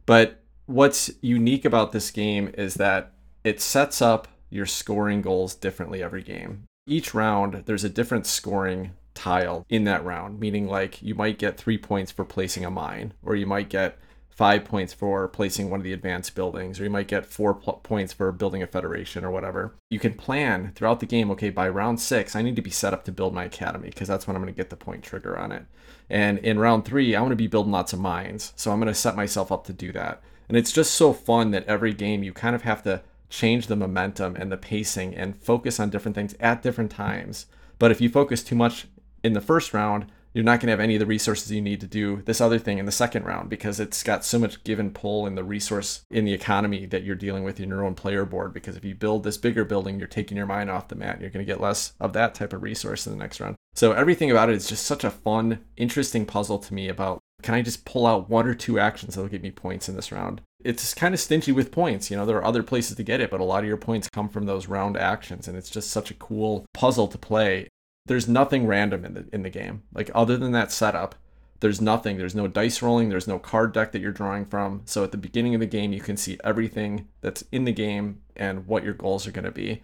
But 0.05 0.43
what's 0.65 1.11
unique 1.21 1.65
about 1.65 1.91
this 1.91 2.11
game 2.11 2.51
is 2.57 2.75
that 2.75 3.13
it 3.43 3.61
sets 3.61 4.01
up 4.01 4.27
you're 4.49 4.65
scoring 4.65 5.21
goals 5.21 5.55
differently 5.55 6.01
every 6.01 6.23
game. 6.23 6.63
Each 6.87 7.13
round, 7.13 7.63
there's 7.65 7.83
a 7.83 7.89
different 7.89 8.25
scoring 8.25 8.91
tile 9.13 9.65
in 9.69 9.85
that 9.85 10.05
round, 10.05 10.39
meaning 10.39 10.67
like 10.67 11.01
you 11.01 11.15
might 11.15 11.39
get 11.39 11.57
three 11.57 11.77
points 11.77 12.11
for 12.11 12.23
placing 12.23 12.63
a 12.63 12.71
mine, 12.71 13.13
or 13.23 13.35
you 13.35 13.47
might 13.47 13.69
get 13.69 13.97
five 14.35 14.65
points 14.65 14.93
for 14.93 15.29
placing 15.29 15.69
one 15.69 15.79
of 15.79 15.85
the 15.85 15.93
advanced 15.93 16.35
buildings, 16.35 16.79
or 16.79 16.83
you 16.83 16.89
might 16.89 17.07
get 17.07 17.25
four 17.25 17.53
pl- 17.53 17.79
points 17.83 18.11
for 18.11 18.31
building 18.33 18.61
a 18.61 18.67
federation 18.67 19.23
or 19.23 19.31
whatever. 19.31 19.73
You 19.89 19.97
can 19.97 20.13
plan 20.13 20.73
throughout 20.75 20.99
the 20.99 21.05
game, 21.05 21.31
okay, 21.31 21.49
by 21.49 21.69
round 21.69 22.01
six, 22.01 22.35
I 22.35 22.41
need 22.41 22.57
to 22.57 22.61
be 22.61 22.69
set 22.69 22.93
up 22.93 23.05
to 23.05 23.13
build 23.13 23.33
my 23.33 23.45
academy 23.45 23.87
because 23.89 24.09
that's 24.09 24.27
when 24.27 24.35
I'm 24.35 24.41
going 24.41 24.53
to 24.53 24.57
get 24.57 24.69
the 24.69 24.75
point 24.75 25.03
trigger 25.03 25.37
on 25.37 25.53
it. 25.53 25.65
And 26.09 26.37
in 26.39 26.59
round 26.59 26.83
three, 26.83 27.15
I 27.15 27.21
want 27.21 27.31
to 27.31 27.37
be 27.37 27.47
building 27.47 27.71
lots 27.71 27.93
of 27.93 27.99
mines. 27.99 28.51
So 28.57 28.71
I'm 28.71 28.79
going 28.79 28.87
to 28.87 28.93
set 28.93 29.15
myself 29.15 29.53
up 29.53 29.65
to 29.67 29.73
do 29.73 29.93
that. 29.93 30.21
And 30.49 30.57
it's 30.57 30.73
just 30.73 30.93
so 30.93 31.13
fun 31.13 31.51
that 31.51 31.65
every 31.65 31.93
game 31.93 32.21
you 32.21 32.33
kind 32.33 32.55
of 32.55 32.63
have 32.63 32.83
to 32.83 33.01
change 33.29 33.67
the 33.67 33.75
momentum 33.77 34.35
and 34.35 34.51
the 34.51 34.57
pacing 34.57 35.15
and 35.15 35.35
focus 35.35 35.79
on 35.79 35.89
different 35.89 36.15
things 36.15 36.35
at 36.41 36.61
different 36.61 36.91
times. 36.91 37.45
But 37.79 37.91
if 37.91 38.01
you 38.01 38.09
focus 38.09 38.43
too 38.43 38.55
much 38.55 38.87
in 39.23 39.33
the 39.33 39.41
first 39.41 39.73
round, 39.73 40.05
you're 40.35 40.43
not 40.43 40.59
going 40.59 40.67
to 40.67 40.73
have 40.73 40.81
any 40.81 40.95
of 40.95 40.99
the 40.99 41.05
resources 41.05 41.49
you 41.49 41.61
need 41.61 41.79
to 41.79 41.87
do 41.87 42.21
this 42.25 42.41
other 42.41 42.59
thing 42.59 42.77
in 42.77 42.85
the 42.85 42.91
second 42.91 43.23
round 43.23 43.49
because 43.49 43.79
it's 43.79 44.03
got 44.03 44.25
so 44.25 44.37
much 44.37 44.61
give 44.65 44.79
and 44.79 44.93
pull 44.93 45.25
in 45.25 45.35
the 45.35 45.45
resource 45.45 46.03
in 46.11 46.25
the 46.25 46.33
economy 46.33 46.85
that 46.85 47.03
you're 47.03 47.15
dealing 47.15 47.45
with 47.45 47.57
in 47.57 47.69
your 47.69 47.85
own 47.85 47.95
player 47.95 48.25
board. 48.25 48.53
Because 48.53 48.75
if 48.75 48.83
you 48.83 48.93
build 48.93 49.23
this 49.23 49.37
bigger 49.37 49.63
building, 49.63 49.97
you're 49.97 50.09
taking 50.09 50.35
your 50.35 50.45
mind 50.45 50.69
off 50.69 50.89
the 50.89 50.95
mat. 50.95 51.21
You're 51.21 51.29
going 51.29 51.45
to 51.45 51.49
get 51.49 51.61
less 51.61 51.93
of 52.01 52.11
that 52.13 52.35
type 52.35 52.51
of 52.51 52.63
resource 52.63 53.07
in 53.07 53.13
the 53.13 53.17
next 53.17 53.39
round. 53.39 53.55
So 53.75 53.93
everything 53.93 54.29
about 54.29 54.49
it 54.49 54.55
is 54.55 54.67
just 54.67 54.85
such 54.85 55.05
a 55.05 55.09
fun, 55.09 55.59
interesting 55.77 56.25
puzzle 56.25 56.59
to 56.59 56.73
me 56.73 56.89
about 56.89 57.19
can 57.41 57.53
I 57.53 57.61
just 57.61 57.85
pull 57.85 58.05
out 58.05 58.29
one 58.29 58.47
or 58.47 58.55
two 58.55 58.77
actions 58.77 59.15
that'll 59.15 59.29
give 59.29 59.43
me 59.43 59.51
points 59.51 59.87
in 59.87 59.95
this 59.95 60.11
round? 60.11 60.41
It's 60.65 60.93
kind 60.93 61.13
of 61.13 61.19
stingy 61.19 61.53
with 61.53 61.71
points. 61.71 62.11
You 62.11 62.17
know, 62.17 62.25
there 62.25 62.37
are 62.37 62.45
other 62.45 62.63
places 62.63 62.97
to 62.97 63.03
get 63.03 63.21
it, 63.21 63.29
but 63.29 63.39
a 63.39 63.45
lot 63.45 63.59
of 63.59 63.67
your 63.67 63.77
points 63.77 64.09
come 64.09 64.27
from 64.27 64.47
those 64.47 64.67
round 64.67 64.97
actions. 64.97 65.47
And 65.47 65.57
it's 65.57 65.69
just 65.69 65.91
such 65.91 66.11
a 66.11 66.15
cool 66.15 66.65
puzzle 66.73 67.07
to 67.07 67.17
play 67.17 67.67
there's 68.05 68.27
nothing 68.27 68.67
random 68.67 69.05
in 69.05 69.13
the 69.13 69.25
in 69.31 69.43
the 69.43 69.49
game. 69.49 69.83
Like 69.93 70.11
other 70.13 70.37
than 70.37 70.51
that 70.51 70.71
setup, 70.71 71.15
there's 71.59 71.81
nothing. 71.81 72.17
There's 72.17 72.35
no 72.35 72.47
dice 72.47 72.81
rolling. 72.81 73.09
There's 73.09 73.27
no 73.27 73.39
card 73.39 73.73
deck 73.73 73.91
that 73.91 74.01
you're 74.01 74.11
drawing 74.11 74.45
from. 74.45 74.81
So 74.85 75.03
at 75.03 75.11
the 75.11 75.17
beginning 75.17 75.55
of 75.55 75.61
the 75.61 75.67
game, 75.67 75.93
you 75.93 76.01
can 76.01 76.17
see 76.17 76.37
everything 76.43 77.07
that's 77.21 77.43
in 77.51 77.65
the 77.65 77.71
game 77.71 78.21
and 78.35 78.67
what 78.67 78.83
your 78.83 78.93
goals 78.93 79.25
are 79.25 79.31
going 79.31 79.45
to 79.45 79.51
be. 79.51 79.81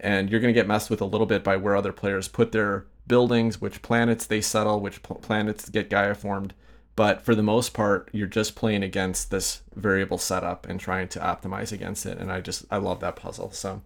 And 0.00 0.30
you're 0.30 0.40
going 0.40 0.52
to 0.52 0.60
get 0.60 0.66
messed 0.66 0.90
with 0.90 1.00
a 1.00 1.06
little 1.06 1.26
bit 1.26 1.44
by 1.44 1.56
where 1.56 1.76
other 1.76 1.92
players 1.92 2.26
put 2.26 2.50
their 2.52 2.86
buildings, 3.06 3.60
which 3.60 3.82
planets 3.82 4.26
they 4.26 4.40
settle, 4.40 4.80
which 4.80 5.02
planets 5.02 5.68
get 5.68 5.90
Gaia 5.90 6.14
formed. 6.14 6.54
But 6.96 7.22
for 7.22 7.34
the 7.34 7.42
most 7.42 7.72
part, 7.72 8.10
you're 8.12 8.26
just 8.26 8.54
playing 8.54 8.82
against 8.82 9.30
this 9.30 9.62
variable 9.74 10.18
setup 10.18 10.68
and 10.68 10.78
trying 10.78 11.08
to 11.08 11.20
optimize 11.20 11.72
against 11.72 12.04
it. 12.04 12.18
And 12.18 12.30
I 12.30 12.40
just 12.40 12.66
I 12.70 12.76
love 12.76 13.00
that 13.00 13.16
puzzle. 13.16 13.52
So 13.52 13.80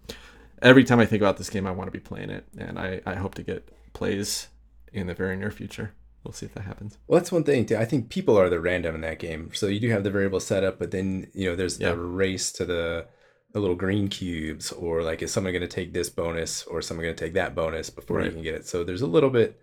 every 0.62 0.84
time 0.84 1.00
I 1.00 1.06
think 1.06 1.22
about 1.22 1.36
this 1.36 1.50
game, 1.50 1.66
I 1.66 1.70
want 1.70 1.88
to 1.88 1.92
be 1.92 2.00
playing 2.00 2.30
it, 2.30 2.46
and 2.58 2.78
I, 2.78 3.00
I 3.06 3.14
hope 3.14 3.34
to 3.36 3.42
get 3.42 3.68
plays 3.96 4.48
in 4.92 5.06
the 5.06 5.14
very 5.14 5.36
near 5.36 5.50
future. 5.50 5.92
We'll 6.22 6.32
see 6.32 6.46
if 6.46 6.54
that 6.54 6.64
happens. 6.64 6.98
Well, 7.06 7.18
that's 7.18 7.32
one 7.32 7.44
thing 7.44 7.66
too. 7.66 7.76
I 7.76 7.84
think 7.84 8.10
people 8.10 8.38
are 8.38 8.50
the 8.50 8.60
random 8.60 8.94
in 8.94 9.00
that 9.02 9.18
game. 9.18 9.50
So 9.54 9.66
you 9.68 9.80
do 9.80 9.90
have 9.90 10.04
the 10.04 10.10
variable 10.10 10.40
setup, 10.40 10.78
but 10.78 10.90
then 10.90 11.30
you 11.32 11.48
know 11.48 11.56
there's 11.56 11.80
yeah. 11.80 11.90
the 11.90 11.96
race 11.96 12.52
to 12.52 12.64
the 12.64 13.06
the 13.52 13.60
little 13.60 13.76
green 13.76 14.08
cubes, 14.08 14.72
or 14.72 15.02
like 15.02 15.22
is 15.22 15.32
someone 15.32 15.52
going 15.52 15.62
to 15.62 15.68
take 15.68 15.92
this 15.92 16.10
bonus, 16.10 16.64
or 16.64 16.82
someone 16.82 17.04
going 17.04 17.16
to 17.16 17.24
take 17.24 17.34
that 17.34 17.54
bonus 17.54 17.90
before 17.90 18.18
right. 18.18 18.26
you 18.26 18.32
can 18.32 18.42
get 18.42 18.54
it. 18.54 18.66
So 18.66 18.84
there's 18.84 19.02
a 19.02 19.06
little 19.06 19.30
bit, 19.30 19.58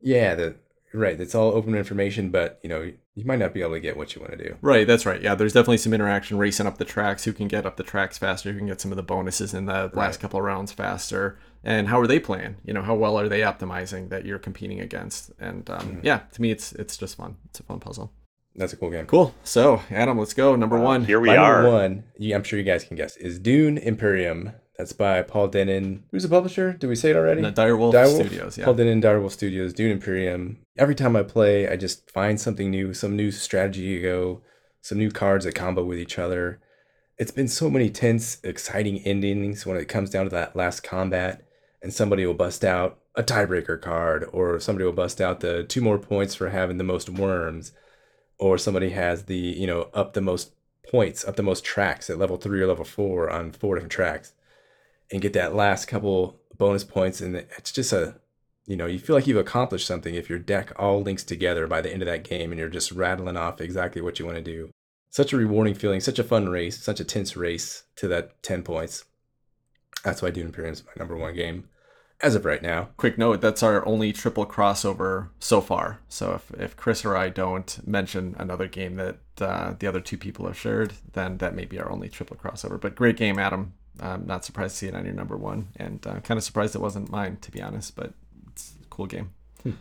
yeah, 0.00 0.34
the 0.34 0.56
right. 0.94 1.20
It's 1.20 1.34
all 1.34 1.52
open 1.52 1.74
information, 1.74 2.30
but 2.30 2.58
you 2.62 2.68
know 2.70 2.90
you 3.14 3.24
might 3.24 3.38
not 3.38 3.52
be 3.52 3.60
able 3.60 3.74
to 3.74 3.80
get 3.80 3.96
what 3.96 4.14
you 4.14 4.22
want 4.22 4.32
to 4.32 4.42
do. 4.42 4.56
Right, 4.62 4.86
that's 4.86 5.04
right. 5.04 5.20
Yeah, 5.20 5.34
there's 5.34 5.52
definitely 5.52 5.76
some 5.76 5.92
interaction 5.92 6.38
racing 6.38 6.66
up 6.66 6.78
the 6.78 6.84
tracks. 6.86 7.24
Who 7.24 7.34
can 7.34 7.46
get 7.46 7.66
up 7.66 7.76
the 7.76 7.82
tracks 7.82 8.16
faster? 8.16 8.52
Who 8.52 8.58
can 8.58 8.68
get 8.68 8.80
some 8.80 8.90
of 8.90 8.96
the 8.96 9.02
bonuses 9.02 9.52
in 9.52 9.66
the 9.66 9.72
right. 9.72 9.96
last 9.96 10.18
couple 10.18 10.38
of 10.38 10.44
rounds 10.46 10.72
faster? 10.72 11.38
And 11.62 11.88
how 11.88 12.00
are 12.00 12.06
they 12.06 12.18
playing? 12.18 12.56
You 12.64 12.72
know, 12.72 12.82
how 12.82 12.94
well 12.94 13.18
are 13.18 13.28
they 13.28 13.40
optimizing 13.40 14.08
that 14.08 14.24
you're 14.24 14.38
competing 14.38 14.80
against? 14.80 15.30
And 15.38 15.68
um, 15.68 15.80
mm-hmm. 15.80 16.00
yeah, 16.02 16.20
to 16.32 16.42
me, 16.42 16.50
it's 16.50 16.72
it's 16.72 16.96
just 16.96 17.16
fun. 17.16 17.36
It's 17.46 17.60
a 17.60 17.62
fun 17.62 17.80
puzzle. 17.80 18.12
That's 18.56 18.72
a 18.72 18.76
cool 18.76 18.90
game. 18.90 19.06
Cool. 19.06 19.34
So, 19.44 19.82
Adam, 19.90 20.18
let's 20.18 20.34
go. 20.34 20.56
Number 20.56 20.78
one. 20.78 21.04
Here 21.04 21.20
we 21.20 21.28
My 21.28 21.36
are. 21.36 21.62
Number 21.62 21.72
one. 21.72 22.04
I'm 22.34 22.42
sure 22.42 22.58
you 22.58 22.64
guys 22.64 22.84
can 22.84 22.96
guess 22.96 23.16
is 23.16 23.38
Dune 23.38 23.78
Imperium. 23.78 24.52
That's 24.76 24.92
by 24.94 25.20
Paul 25.20 25.50
Dennen. 25.50 26.04
Who's 26.10 26.22
the 26.22 26.30
publisher? 26.30 26.72
Did 26.72 26.86
we 26.86 26.96
say 26.96 27.10
it 27.10 27.16
already? 27.16 27.42
No, 27.42 27.52
Direwolf, 27.52 27.92
Direwolf 27.92 28.26
Studios. 28.26 28.56
Yeah. 28.56 28.64
Paul 28.64 28.76
Dennen, 28.76 29.02
Direwolf 29.02 29.32
Studios, 29.32 29.74
Dune 29.74 29.90
Imperium. 29.90 30.58
Every 30.78 30.94
time 30.94 31.16
I 31.16 31.22
play, 31.22 31.68
I 31.68 31.76
just 31.76 32.10
find 32.10 32.40
something 32.40 32.70
new, 32.70 32.94
some 32.94 33.14
new 33.14 33.30
strategy 33.30 33.96
to 33.96 34.02
go, 34.02 34.40
some 34.80 34.96
new 34.96 35.10
cards 35.10 35.44
that 35.44 35.54
combo 35.54 35.84
with 35.84 35.98
each 35.98 36.18
other. 36.18 36.60
It's 37.18 37.30
been 37.30 37.48
so 37.48 37.68
many 37.68 37.90
tense, 37.90 38.38
exciting 38.42 39.00
endings 39.00 39.66
when 39.66 39.76
it 39.76 39.84
comes 39.84 40.08
down 40.08 40.24
to 40.24 40.30
that 40.30 40.56
last 40.56 40.82
combat, 40.82 41.44
and 41.82 41.92
somebody 41.92 42.26
will 42.26 42.34
bust 42.34 42.64
out 42.64 42.98
a 43.14 43.22
tiebreaker 43.22 43.80
card, 43.80 44.28
or 44.32 44.60
somebody 44.60 44.84
will 44.84 44.92
bust 44.92 45.20
out 45.20 45.40
the 45.40 45.64
two 45.64 45.80
more 45.80 45.98
points 45.98 46.34
for 46.34 46.50
having 46.50 46.78
the 46.78 46.84
most 46.84 47.08
worms, 47.08 47.72
or 48.38 48.58
somebody 48.58 48.90
has 48.90 49.24
the 49.24 49.36
you 49.36 49.66
know 49.66 49.90
up 49.94 50.14
the 50.14 50.20
most 50.20 50.52
points, 50.90 51.24
up 51.24 51.36
the 51.36 51.42
most 51.42 51.64
tracks 51.64 52.10
at 52.10 52.18
level 52.18 52.36
three 52.36 52.60
or 52.60 52.66
level 52.66 52.84
four 52.84 53.30
on 53.30 53.52
four 53.52 53.76
different 53.76 53.92
tracks 53.92 54.32
and 55.10 55.22
get 55.22 55.32
that 55.32 55.54
last 55.54 55.86
couple 55.86 56.40
bonus 56.56 56.84
points. 56.84 57.20
And 57.20 57.36
it's 57.36 57.72
just 57.72 57.92
a, 57.92 58.16
you 58.66 58.76
know, 58.76 58.86
you 58.86 58.98
feel 58.98 59.16
like 59.16 59.26
you've 59.26 59.36
accomplished 59.36 59.86
something 59.86 60.14
if 60.14 60.28
your 60.28 60.38
deck 60.38 60.72
all 60.76 61.02
links 61.02 61.24
together 61.24 61.66
by 61.66 61.80
the 61.80 61.92
end 61.92 62.02
of 62.02 62.06
that 62.06 62.24
game 62.24 62.52
and 62.52 62.58
you're 62.58 62.68
just 62.68 62.92
rattling 62.92 63.36
off 63.36 63.60
exactly 63.60 64.02
what 64.02 64.18
you 64.18 64.24
want 64.24 64.36
to 64.36 64.42
do. 64.42 64.70
Such 65.10 65.32
a 65.32 65.36
rewarding 65.36 65.74
feeling, 65.74 66.00
such 66.00 66.20
a 66.20 66.24
fun 66.24 66.48
race, 66.48 66.80
such 66.80 67.00
a 67.00 67.04
tense 67.04 67.36
race 67.36 67.84
to 67.96 68.06
that 68.08 68.42
10 68.42 68.62
points. 68.62 69.04
That's 70.04 70.22
why 70.22 70.30
Dune 70.30 70.46
Imperium 70.46 70.72
is 70.72 70.84
my 70.84 70.92
number 70.96 71.16
one 71.16 71.34
game 71.34 71.68
as 72.22 72.34
of 72.34 72.44
right 72.44 72.62
now. 72.62 72.88
Quick 72.96 73.18
note 73.18 73.40
that's 73.40 73.62
our 73.62 73.86
only 73.86 74.12
triple 74.12 74.46
crossover 74.46 75.28
so 75.38 75.60
far. 75.60 76.00
So 76.08 76.34
if, 76.34 76.60
if 76.60 76.76
Chris 76.76 77.04
or 77.04 77.16
I 77.16 77.28
don't 77.28 77.86
mention 77.86 78.34
another 78.38 78.66
game 78.68 78.96
that 78.96 79.18
uh, 79.40 79.74
the 79.78 79.86
other 79.86 80.00
two 80.00 80.18
people 80.18 80.46
have 80.46 80.58
shared, 80.58 80.92
then 81.12 81.38
that 81.38 81.54
may 81.54 81.64
be 81.64 81.78
our 81.78 81.90
only 81.90 82.08
triple 82.08 82.36
crossover. 82.36 82.80
But 82.80 82.94
great 82.94 83.16
game, 83.16 83.38
Adam. 83.38 83.74
I'm 84.00 84.26
not 84.26 84.44
surprised 84.44 84.74
to 84.74 84.78
see 84.78 84.86
it 84.88 84.94
on 84.94 85.04
your 85.04 85.14
number 85.14 85.36
one, 85.36 85.68
and 85.76 86.06
uh, 86.06 86.20
kind 86.20 86.38
of 86.38 86.44
surprised 86.44 86.74
it 86.74 86.80
wasn't 86.80 87.10
mine, 87.10 87.36
to 87.42 87.50
be 87.50 87.60
honest. 87.60 87.96
But 87.96 88.14
it's 88.50 88.74
a 88.82 88.86
cool 88.88 89.06
game. 89.06 89.30
Hmm. 89.62 89.72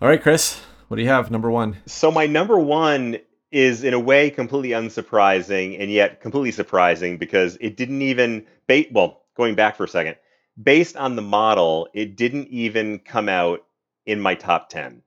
All 0.00 0.08
right, 0.08 0.20
Chris, 0.20 0.60
what 0.88 0.96
do 0.96 1.02
you 1.02 1.08
have? 1.08 1.30
Number 1.30 1.50
one. 1.50 1.76
So 1.86 2.10
my 2.10 2.26
number 2.26 2.58
one 2.58 3.18
is 3.56 3.84
in 3.84 3.94
a 3.94 3.98
way 3.98 4.28
completely 4.28 4.70
unsurprising, 4.70 5.80
and 5.80 5.90
yet 5.90 6.20
completely 6.20 6.52
surprising 6.52 7.16
because 7.16 7.56
it 7.58 7.74
didn't 7.74 8.02
even 8.02 8.46
bait. 8.66 8.92
Well, 8.92 9.22
going 9.34 9.54
back 9.54 9.76
for 9.76 9.84
a 9.84 9.88
second, 9.88 10.16
based 10.62 10.94
on 10.94 11.16
the 11.16 11.22
model, 11.22 11.88
it 11.94 12.16
didn't 12.16 12.48
even 12.48 12.98
come 12.98 13.30
out 13.30 13.64
in 14.04 14.20
my 14.20 14.34
top 14.34 14.68
ten. 14.68 15.00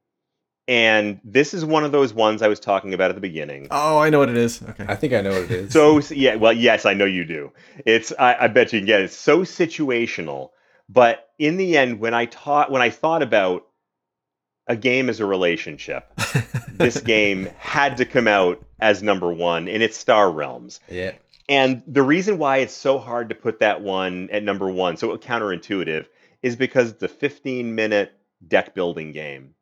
And 0.68 1.20
this 1.24 1.54
is 1.54 1.64
one 1.64 1.84
of 1.84 1.92
those 1.92 2.12
ones 2.12 2.42
I 2.42 2.48
was 2.48 2.60
talking 2.60 2.96
about 2.96 3.12
at 3.12 3.16
the 3.16 3.22
beginning. 3.22 3.68
Oh, 3.70 4.00
I 4.00 4.10
know 4.10 4.20
what 4.20 4.30
it 4.30 4.38
is. 4.38 4.64
Okay. 4.64 4.86
I 4.88 4.96
think 4.96 5.14
I 5.14 5.22
know 5.22 5.32
what 5.32 5.44
it 5.44 5.52
is. 5.52 5.74
So 5.74 6.00
yeah, 6.10 6.36
well, 6.36 6.54
yes, 6.54 6.88
I 6.88 6.96
know 6.96 7.06
you 7.06 7.26
do. 7.26 7.52
It's 7.86 8.12
I, 8.18 8.36
I 8.46 8.48
bet 8.48 8.74
you 8.74 8.80
can 8.80 8.88
get 8.88 9.02
it. 9.02 9.06
It's 9.06 9.16
so 9.16 9.42
situational. 9.42 10.50
But 10.88 11.30
in 11.38 11.58
the 11.58 11.78
end, 11.78 12.00
when 12.00 12.16
I 12.16 12.26
taught 12.26 12.72
when 12.72 12.82
I 12.82 12.90
thought 12.90 13.22
about 13.22 13.68
a 14.70 14.78
game 14.78 15.10
is 15.10 15.20
a 15.20 15.26
relationship, 15.26 16.08
this 16.72 17.02
game 17.02 17.50
had 17.58 17.98
to 17.98 18.06
come 18.06 18.28
out 18.28 18.64
as 18.80 19.04
number 19.04 19.34
one, 19.34 19.68
and 19.68 19.84
it's 19.84 19.98
Star 19.98 20.32
Realms. 20.32 20.80
Yeah. 20.90 21.12
And 21.50 21.84
the 21.88 22.04
reason 22.04 22.38
why 22.38 22.58
it's 22.58 22.74
so 22.74 23.00
hard 23.00 23.30
to 23.30 23.36
put 23.36 23.60
that 23.60 23.82
one 23.82 24.30
at 24.32 24.44
number 24.44 24.70
one, 24.70 24.96
so 24.96 25.18
counterintuitive, 25.18 26.06
is 26.42 26.56
because 26.56 26.92
it's 26.92 27.04
a 27.04 27.08
15 27.10 27.76
minute 27.76 28.14
deck 28.48 28.74
building 28.74 29.12
game 29.12 29.56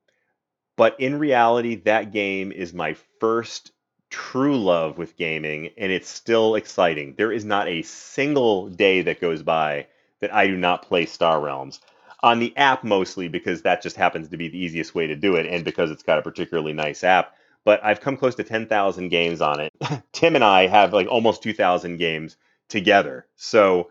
but 0.77 0.99
in 0.99 1.19
reality, 1.19 1.75
that 1.75 2.13
game 2.13 2.51
is 2.53 2.73
my 2.73 2.95
first 3.19 3.71
true 4.09 4.57
love 4.57 4.97
with 4.97 5.17
gaming, 5.17 5.71
and 5.75 5.91
it's 5.91 6.07
still 6.07 6.55
exciting. 6.55 7.15
There 7.17 7.31
is 7.31 7.43
not 7.43 7.67
a 7.67 7.81
single 7.81 8.69
day 8.69 9.01
that 9.01 9.19
goes 9.19 9.41
by 9.41 9.87
that 10.21 10.33
I 10.33 10.47
do 10.47 10.55
not 10.55 10.83
play 10.83 11.05
Star 11.07 11.41
Realms. 11.41 11.81
On 12.23 12.39
the 12.39 12.55
app 12.57 12.83
mostly 12.83 13.27
because 13.27 13.61
that 13.61 13.81
just 13.81 13.95
happens 13.95 14.29
to 14.29 14.37
be 14.37 14.47
the 14.49 14.57
easiest 14.57 14.95
way 14.95 15.07
to 15.07 15.15
do 15.15 15.35
it, 15.35 15.45
and 15.45 15.63
because 15.63 15.91
it's 15.91 16.03
got 16.03 16.19
a 16.19 16.23
particularly 16.23 16.73
nice 16.73 17.03
app. 17.03 17.35
But 17.63 17.83
I've 17.83 18.01
come 18.01 18.17
close 18.17 18.35
to 18.35 18.43
10,000 18.43 19.09
games 19.09 19.41
on 19.41 19.59
it. 19.59 19.73
Tim 20.13 20.35
and 20.35 20.43
I 20.43 20.67
have 20.67 20.93
like 20.93 21.07
almost 21.07 21.43
2,000 21.43 21.97
games 21.97 22.37
together. 22.69 23.27
So 23.35 23.89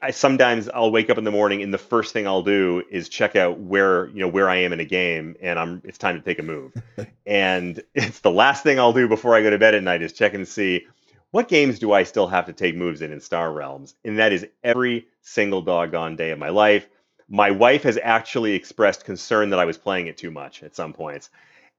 I 0.00 0.12
sometimes 0.12 0.68
I'll 0.68 0.92
wake 0.92 1.10
up 1.10 1.18
in 1.18 1.24
the 1.24 1.32
morning 1.32 1.62
and 1.62 1.74
the 1.74 1.78
first 1.78 2.12
thing 2.12 2.26
I'll 2.26 2.42
do 2.42 2.84
is 2.88 3.08
check 3.08 3.34
out 3.34 3.58
where 3.58 4.06
you 4.08 4.20
know 4.20 4.28
where 4.28 4.48
I 4.48 4.56
am 4.58 4.72
in 4.72 4.78
a 4.78 4.84
game 4.84 5.34
and 5.40 5.58
I'm 5.58 5.82
it's 5.84 5.98
time 5.98 6.16
to 6.16 6.22
take 6.22 6.38
a 6.38 6.42
move. 6.42 6.72
and 7.26 7.82
it's 7.94 8.20
the 8.20 8.30
last 8.30 8.62
thing 8.62 8.78
I'll 8.78 8.92
do 8.92 9.08
before 9.08 9.34
I 9.34 9.42
go 9.42 9.50
to 9.50 9.58
bed 9.58 9.74
at 9.74 9.82
night 9.82 10.02
is 10.02 10.12
check 10.12 10.34
and 10.34 10.46
see 10.46 10.86
what 11.32 11.48
games 11.48 11.78
do 11.78 11.92
I 11.92 12.04
still 12.04 12.28
have 12.28 12.46
to 12.46 12.52
take 12.52 12.76
moves 12.76 13.02
in 13.02 13.10
in 13.10 13.20
Star 13.20 13.52
Realms. 13.52 13.94
And 14.04 14.18
that 14.18 14.32
is 14.32 14.46
every 14.62 15.06
single 15.22 15.62
doggone 15.62 16.14
day 16.14 16.30
of 16.30 16.38
my 16.38 16.50
life. 16.50 16.88
My 17.28 17.50
wife 17.50 17.82
has 17.84 17.98
actually 18.02 18.52
expressed 18.52 19.04
concern 19.04 19.50
that 19.50 19.58
I 19.58 19.64
was 19.64 19.78
playing 19.78 20.06
it 20.06 20.16
too 20.16 20.30
much 20.30 20.62
at 20.62 20.76
some 20.76 20.92
points. 20.92 21.30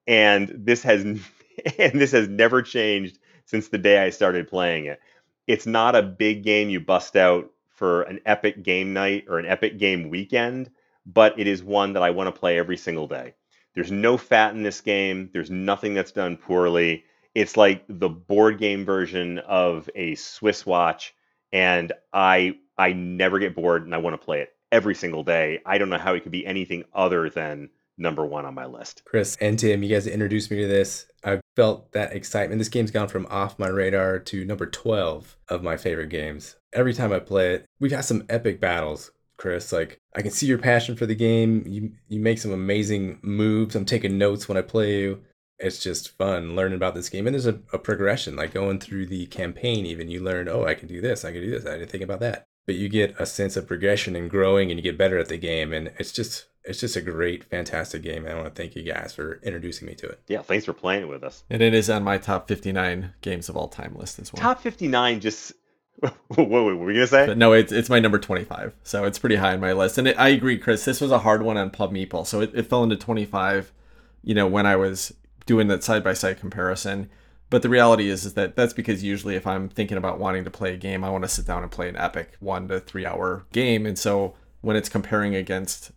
And 0.08 0.52
this 0.56 0.84
has 0.84 1.04
and 1.80 2.02
this 2.02 2.12
has 2.12 2.28
never 2.28 2.62
changed 2.62 3.20
since 3.46 3.68
the 3.68 3.78
day 3.78 4.00
I 4.04 4.10
started 4.10 4.48
playing 4.48 4.86
it. 4.86 5.00
It's 5.48 5.66
not 5.66 5.96
a 5.96 6.02
big 6.02 6.44
game 6.44 6.70
you 6.70 6.80
bust 6.80 7.16
out 7.16 7.52
for 7.70 8.04
an 8.04 8.20
epic 8.26 8.64
game 8.64 8.94
night 8.94 9.26
or 9.28 9.40
an 9.40 9.46
epic 9.46 9.78
game 9.78 10.10
weekend, 10.10 10.72
but 11.06 11.38
it 11.38 11.48
is 11.48 11.64
one 11.64 11.94
that 11.94 12.04
I 12.04 12.12
want 12.12 12.34
to 12.34 12.40
play 12.40 12.58
every 12.58 12.78
single 12.78 13.08
day. 13.08 13.34
There's 13.76 13.92
no 13.92 14.18
fat 14.18 14.54
in 14.56 14.64
this 14.64 14.82
game. 14.82 15.30
There's 15.34 15.50
nothing 15.50 15.94
that's 15.94 16.12
done 16.12 16.38
poorly. 16.38 17.04
It's 17.36 17.58
like 17.58 17.84
the 17.90 18.10
board 18.10 18.60
game 18.60 18.86
version 18.86 19.40
of 19.40 19.90
a 19.96 20.16
Swiss 20.16 20.66
watch, 20.66 21.16
and 21.52 21.92
I 22.14 22.58
I 22.78 22.94
never 22.94 23.40
get 23.40 23.56
bored, 23.56 23.86
and 23.86 23.94
I 23.94 23.98
want 23.98 24.14
to 24.14 24.24
play 24.24 24.42
it 24.42 24.53
every 24.74 24.96
single 24.96 25.24
day. 25.24 25.62
I 25.66 25.78
don't 25.78 25.90
know 25.90 26.00
how 26.00 26.16
it 26.16 26.24
could 26.24 26.32
be 26.32 26.46
anything 26.46 26.84
other 26.94 27.30
than 27.30 27.70
number 27.96 28.26
one 28.26 28.44
on 28.44 28.56
my 28.56 28.66
list. 28.66 29.04
Chris 29.06 29.38
and 29.40 29.58
Tim, 29.58 29.84
you 29.84 29.90
guys 29.90 30.08
introduced 30.08 30.50
me 30.50 30.58
to 30.62 30.68
this. 30.68 31.06
I 31.24 31.42
felt 31.56 31.92
that 31.92 32.14
excitement. 32.14 32.58
This 32.58 32.70
game's 32.70 32.90
gone 32.90 33.08
from 33.08 33.28
off 33.30 33.60
my 33.60 33.68
radar 33.68 34.18
to 34.18 34.44
number 34.44 34.66
12 34.66 35.38
of 35.48 35.62
my 35.62 35.78
favorite 35.78 36.10
games. 36.10 36.56
Every 36.74 36.94
time 36.94 37.14
I 37.14 37.20
play 37.20 37.54
it, 37.54 37.66
we've 37.80 37.92
had 37.92 38.04
some 38.04 38.26
epic 38.30 38.60
battles, 38.60 39.12
Chris. 39.38 39.72
Like 39.72 40.00
I 40.16 40.24
can 40.24 40.32
see 40.32 40.48
your 40.48 40.58
passion 40.58 40.96
for 40.96 41.06
the 41.06 41.16
game. 41.16 41.64
You 41.68 41.92
you 42.10 42.20
make 42.20 42.40
some 42.40 42.52
amazing 42.52 43.20
moves. 43.22 43.76
I'm 43.76 43.86
taking 43.86 44.18
notes 44.18 44.50
when 44.50 44.58
I 44.58 44.64
play 44.64 45.02
you. 45.02 45.22
It's 45.60 45.82
just 45.82 46.18
fun 46.18 46.56
learning 46.56 46.78
about 46.78 46.96
this 46.96 47.10
game. 47.10 47.28
And 47.28 47.36
there's 47.36 47.46
a, 47.46 47.60
a 47.72 47.78
progression, 47.78 48.36
like 48.36 48.56
going 48.56 48.80
through 48.80 49.06
the 49.06 49.28
campaign 49.28 49.86
even. 49.86 50.10
You 50.10 50.22
learn, 50.22 50.50
oh, 50.50 50.66
I 50.66 50.74
can 50.74 50.88
do 50.88 51.00
this, 51.00 51.24
I 51.24 51.32
can 51.32 51.42
do 51.42 51.52
this. 51.52 51.66
I 51.66 51.78
didn't 51.78 51.92
think 51.92 52.04
about 52.04 52.22
that. 52.22 52.48
But 52.66 52.76
you 52.76 52.88
get 52.88 53.16
a 53.20 53.26
sense 53.26 53.58
of 53.58 53.68
progression 53.68 54.16
and 54.16 54.30
growing 54.30 54.72
and 54.72 54.80
you 54.80 54.84
get 54.84 54.98
better 54.98 55.18
at 55.18 55.28
the 55.28 55.38
game. 55.38 55.74
And 55.74 55.92
it's 56.00 56.12
just 56.12 56.46
it's 56.64 56.80
just 56.80 56.96
a 56.96 57.02
great, 57.02 57.44
fantastic 57.44 58.02
game. 58.04 58.26
And 58.26 58.34
I 58.34 58.42
want 58.42 58.56
to 58.56 58.62
thank 58.62 58.76
you 58.76 58.84
guys 58.84 59.14
for 59.14 59.40
introducing 59.44 59.88
me 59.88 59.96
to 59.96 60.08
it. 60.08 60.22
Yeah, 60.28 60.42
thanks 60.42 60.66
for 60.66 60.74
playing 60.74 61.04
it 61.04 61.10
with 61.10 61.24
us. 61.24 61.44
And 61.50 61.62
it 61.62 61.74
is 61.74 61.90
on 61.90 62.04
my 62.04 62.18
top 62.18 62.48
59 62.48 63.14
games 63.22 63.50
of 63.50 63.58
all 63.58 63.68
time 63.68 63.96
list 63.98 64.20
as 64.20 64.32
well. 64.32 64.42
Top 64.42 64.62
59 64.62 65.20
just. 65.20 65.54
what, 66.00 66.50
what 66.50 66.50
were 66.50 66.76
we 66.76 66.94
going 66.94 67.06
to 67.06 67.08
say? 67.08 67.28
But 67.28 67.38
no, 67.38 67.54
it's, 67.54 67.72
it's 67.72 67.90
my 67.90 68.00
number 68.00 68.18
25. 68.18 68.74
So 68.84 69.04
it's 69.06 69.20
pretty 69.20 69.36
high 69.36 69.54
on 69.54 69.60
my 69.60 69.74
list. 69.74 69.98
And 69.98 70.08
it, 70.08 70.20
I 70.20 70.30
agree, 70.30 70.58
Chris. 70.58 70.86
This 70.86 71.02
was 71.02 71.12
a 71.12 71.20
hard 71.20 71.44
one 71.44 71.56
on 71.56 71.70
Pub 71.70 71.94
Meeple. 71.94 72.26
So 72.26 72.42
it, 72.42 72.52
it 72.54 72.64
fell 72.64 72.84
into 72.84 72.96
25, 72.96 73.72
you 74.24 74.34
know, 74.34 74.48
when 74.48 74.66
I 74.66 74.76
was 74.76 75.14
doing 75.46 75.68
that 75.68 75.84
side 75.84 76.04
by 76.04 76.14
side 76.14 76.40
comparison. 76.40 77.10
But 77.54 77.62
the 77.62 77.70
reality 77.70 78.10
is, 78.10 78.26
is 78.26 78.34
that 78.34 78.56
that's 78.56 78.74
because 78.74 79.04
usually 79.04 79.36
if 79.36 79.46
I'm 79.46 79.70
thinking 79.70 79.96
about 79.96 80.18
wanting 80.18 80.44
to 80.44 80.50
play 80.50 80.74
a 80.74 80.76
game, 80.76 81.04
I 81.04 81.12
want 81.12 81.24
to 81.24 81.28
sit 81.28 81.46
down 81.46 81.62
and 81.62 81.72
play 81.72 81.88
an 81.88 81.96
epic 81.96 82.32
one 82.40 82.68
to 82.70 82.80
three 82.80 83.06
hour 83.06 83.46
game. 83.52 83.86
And 83.86 83.96
so 83.96 84.34
when 84.62 84.76
it's 84.76 84.90
comparing 84.90 85.36
against 85.36 85.92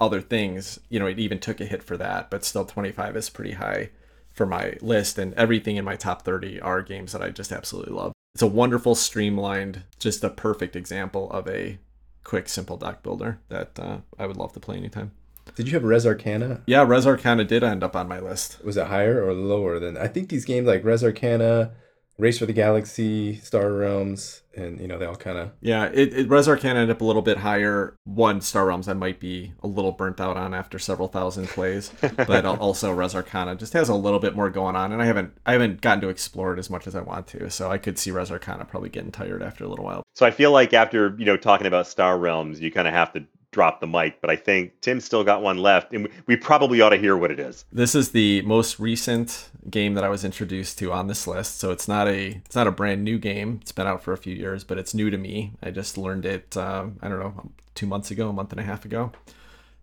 other 0.00 0.22
things, 0.22 0.80
you 0.88 0.98
know, 0.98 1.04
it 1.04 1.18
even 1.18 1.40
took 1.40 1.60
a 1.60 1.66
hit 1.66 1.82
for 1.82 1.98
that, 1.98 2.30
but 2.30 2.42
still 2.42 2.64
25 2.64 3.16
is 3.16 3.28
pretty 3.28 3.52
high 3.52 3.90
for 4.32 4.46
my 4.46 4.78
list. 4.80 5.18
And 5.18 5.34
everything 5.34 5.76
in 5.76 5.84
my 5.84 5.94
top 5.94 6.22
30 6.22 6.58
are 6.62 6.80
games 6.80 7.12
that 7.12 7.20
I 7.20 7.28
just 7.28 7.52
absolutely 7.52 7.92
love. 7.92 8.14
It's 8.34 8.40
a 8.40 8.46
wonderful, 8.46 8.94
streamlined, 8.94 9.82
just 9.98 10.24
a 10.24 10.30
perfect 10.30 10.74
example 10.74 11.30
of 11.32 11.46
a 11.46 11.78
quick, 12.24 12.48
simple 12.48 12.78
deck 12.78 13.02
builder 13.02 13.40
that 13.50 13.78
uh, 13.78 13.98
I 14.18 14.24
would 14.24 14.38
love 14.38 14.54
to 14.54 14.60
play 14.60 14.78
anytime. 14.78 15.12
Did 15.54 15.68
you 15.68 15.74
have 15.74 15.84
Res 15.84 16.06
Arcana? 16.06 16.62
Yeah, 16.66 16.84
Res 16.84 17.06
Arcana 17.06 17.44
did 17.44 17.62
end 17.62 17.84
up 17.84 17.94
on 17.94 18.08
my 18.08 18.20
list. 18.20 18.64
Was 18.64 18.76
it 18.76 18.88
higher 18.88 19.24
or 19.24 19.32
lower 19.32 19.78
than? 19.78 19.96
I 19.96 20.08
think 20.08 20.28
these 20.28 20.44
games 20.44 20.66
like 20.66 20.84
Res 20.84 21.04
Arcana, 21.04 21.72
Race 22.18 22.38
for 22.38 22.46
the 22.46 22.52
Galaxy, 22.52 23.36
Star 23.36 23.72
Realms, 23.72 24.42
and 24.56 24.80
you 24.80 24.86
know 24.86 24.98
they 24.98 25.06
all 25.06 25.16
kind 25.16 25.36
of 25.36 25.50
yeah. 25.60 25.90
It, 25.92 26.14
it 26.14 26.28
Res 26.28 26.48
Arcana 26.48 26.80
ended 26.80 26.94
up 26.94 27.00
a 27.00 27.04
little 27.04 27.22
bit 27.22 27.38
higher. 27.38 27.96
One 28.04 28.40
Star 28.40 28.66
Realms 28.66 28.88
I 28.88 28.92
might 28.92 29.18
be 29.18 29.52
a 29.62 29.66
little 29.66 29.90
burnt 29.92 30.20
out 30.20 30.36
on 30.36 30.54
after 30.54 30.78
several 30.78 31.08
thousand 31.08 31.48
plays, 31.48 31.90
but 32.16 32.44
also 32.44 32.92
Res 32.92 33.14
Arcana 33.14 33.56
just 33.56 33.72
has 33.72 33.88
a 33.88 33.94
little 33.94 34.20
bit 34.20 34.36
more 34.36 34.50
going 34.50 34.76
on, 34.76 34.92
and 34.92 35.02
I 35.02 35.06
haven't 35.06 35.36
I 35.44 35.52
haven't 35.52 35.80
gotten 35.80 36.00
to 36.02 36.08
explore 36.08 36.54
it 36.54 36.58
as 36.58 36.70
much 36.70 36.86
as 36.86 36.94
I 36.94 37.00
want 37.00 37.26
to. 37.28 37.50
So 37.50 37.70
I 37.70 37.78
could 37.78 37.98
see 37.98 38.10
Res 38.10 38.30
Arcana 38.30 38.64
probably 38.64 38.90
getting 38.90 39.12
tired 39.12 39.42
after 39.42 39.64
a 39.64 39.68
little 39.68 39.84
while. 39.84 40.04
So 40.14 40.24
I 40.24 40.30
feel 40.30 40.52
like 40.52 40.72
after 40.72 41.14
you 41.18 41.24
know 41.24 41.36
talking 41.36 41.66
about 41.66 41.88
Star 41.88 42.16
Realms, 42.18 42.60
you 42.60 42.70
kind 42.70 42.86
of 42.86 42.94
have 42.94 43.12
to 43.14 43.24
drop 43.54 43.80
the 43.80 43.86
mic, 43.86 44.20
but 44.20 44.30
I 44.30 44.36
think 44.36 44.80
Tim's 44.80 45.04
still 45.04 45.24
got 45.24 45.40
one 45.40 45.58
left, 45.58 45.94
and 45.94 46.08
we 46.26 46.36
probably 46.36 46.80
ought 46.80 46.90
to 46.90 46.96
hear 46.96 47.16
what 47.16 47.30
it 47.30 47.38
is. 47.38 47.64
This 47.72 47.94
is 47.94 48.10
the 48.10 48.42
most 48.42 48.80
recent 48.80 49.48
game 49.70 49.94
that 49.94 50.04
I 50.04 50.08
was 50.08 50.24
introduced 50.24 50.78
to 50.80 50.92
on 50.92 51.06
this 51.06 51.26
list, 51.26 51.58
so 51.58 51.70
it's 51.70 51.88
not 51.88 52.08
a 52.08 52.42
it's 52.44 52.56
not 52.56 52.66
a 52.66 52.72
brand 52.72 53.04
new 53.04 53.18
game. 53.18 53.60
It's 53.62 53.72
been 53.72 53.86
out 53.86 54.02
for 54.02 54.12
a 54.12 54.18
few 54.18 54.34
years, 54.34 54.64
but 54.64 54.76
it's 54.76 54.92
new 54.92 55.08
to 55.08 55.16
me. 55.16 55.52
I 55.62 55.70
just 55.70 55.96
learned 55.96 56.26
it. 56.26 56.56
Um, 56.56 56.98
I 57.00 57.08
don't 57.08 57.20
know, 57.20 57.52
two 57.74 57.86
months 57.86 58.10
ago, 58.10 58.28
a 58.28 58.32
month 58.32 58.50
and 58.50 58.60
a 58.60 58.64
half 58.64 58.84
ago. 58.84 59.12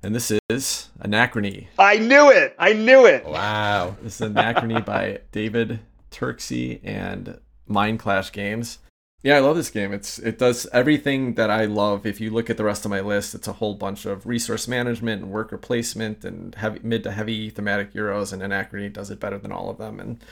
And 0.03 0.13
this 0.13 0.31
is 0.49 0.89
Anachrony. 0.99 1.67
I 1.77 1.97
knew 1.97 2.29
it. 2.29 2.55
I 2.59 2.73
knew 2.73 3.05
it. 3.05 3.23
Wow. 3.23 3.95
This 4.01 4.19
is 4.19 4.31
Anachrony 4.31 4.83
by 4.83 5.19
David 5.31 5.79
Turczi 6.11 6.79
and 6.83 7.39
Mind 7.67 7.99
Clash 7.99 8.31
Games. 8.31 8.79
Yeah, 9.23 9.35
I 9.35 9.39
love 9.39 9.55
this 9.55 9.69
game. 9.69 9.93
It's 9.93 10.17
it 10.17 10.39
does 10.39 10.65
everything 10.73 11.35
that 11.35 11.51
I 11.51 11.65
love. 11.65 12.05
If 12.05 12.19
you 12.19 12.31
look 12.31 12.49
at 12.49 12.57
the 12.57 12.63
rest 12.63 12.85
of 12.85 12.91
my 12.91 13.01
list, 13.01 13.35
it's 13.35 13.47
a 13.47 13.53
whole 13.53 13.75
bunch 13.75 14.05
of 14.05 14.25
resource 14.25 14.67
management 14.67 15.21
and 15.21 15.31
worker 15.31 15.57
placement 15.57 16.25
and 16.25 16.55
heavy, 16.55 16.79
mid 16.81 17.03
to 17.03 17.11
heavy 17.11 17.49
thematic 17.51 17.93
euros, 17.93 18.33
and 18.33 18.41
Anachrony 18.41 18.91
does 18.91 19.11
it 19.11 19.19
better 19.19 19.37
than 19.37 19.51
all 19.51 19.69
of 19.69 19.77
them. 19.77 19.99
And 19.99 20.23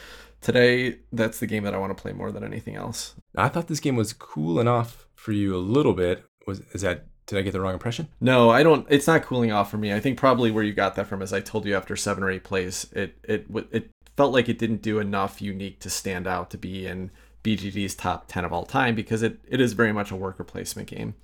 today, 0.42 1.00
that's 1.12 1.40
the 1.40 1.46
game 1.46 1.64
that 1.66 1.76
I 1.76 1.78
want 1.78 1.96
to 1.96 2.02
play 2.02 2.14
more 2.14 2.32
than 2.32 2.44
anything 2.44 2.76
else. 2.76 3.14
I 3.36 3.50
thought 3.50 3.68
this 3.68 3.80
game 3.80 3.96
was 3.96 4.14
cool 4.14 4.60
enough 4.60 5.08
for 5.14 5.34
you 5.34 5.56
a 5.56 5.58
little 5.58 5.94
bit. 5.94 6.26
Was 6.48 6.62
is 6.74 6.82
that 6.82 7.06
did 7.28 7.38
I 7.38 7.44
get 7.44 7.52
the 7.52 7.62
wrong 7.62 7.74
impression? 7.74 8.08
No, 8.20 8.50
I 8.50 8.64
don't. 8.64 8.88
It's 8.90 9.06
not 9.06 9.22
cooling 9.22 9.52
off 9.52 9.70
for 9.70 9.78
me. 9.78 9.94
I 9.94 10.00
think 10.00 10.18
probably 10.18 10.50
where 10.50 10.64
you 10.64 10.74
got 10.74 10.96
that 10.96 11.06
from 11.06 11.22
is 11.22 11.32
I 11.32 11.42
told 11.42 11.66
you 11.66 11.76
after 11.76 11.96
seven 11.96 12.24
or 12.24 12.32
eight 12.32 12.44
plays, 12.44 12.88
it 12.92 13.20
it 13.24 13.46
it 13.72 13.92
felt 14.18 14.34
like 14.34 14.50
it 14.50 14.58
didn't 14.58 14.82
do 14.82 14.98
enough 14.98 15.44
unique 15.44 15.80
to 15.82 15.92
stand 15.92 16.26
out 16.26 16.50
to 16.50 16.58
be 16.58 16.88
in 16.88 17.12
BGG's 17.44 17.96
top 17.96 18.28
10 18.28 18.46
of 18.46 18.54
all 18.54 18.66
time 18.66 18.96
because 18.96 19.24
it, 19.24 19.40
it 19.48 19.62
is 19.62 19.74
very 19.74 19.94
much 19.94 20.12
a 20.12 20.16
worker 20.16 20.44
placement 20.44 20.90
game. 20.90 21.16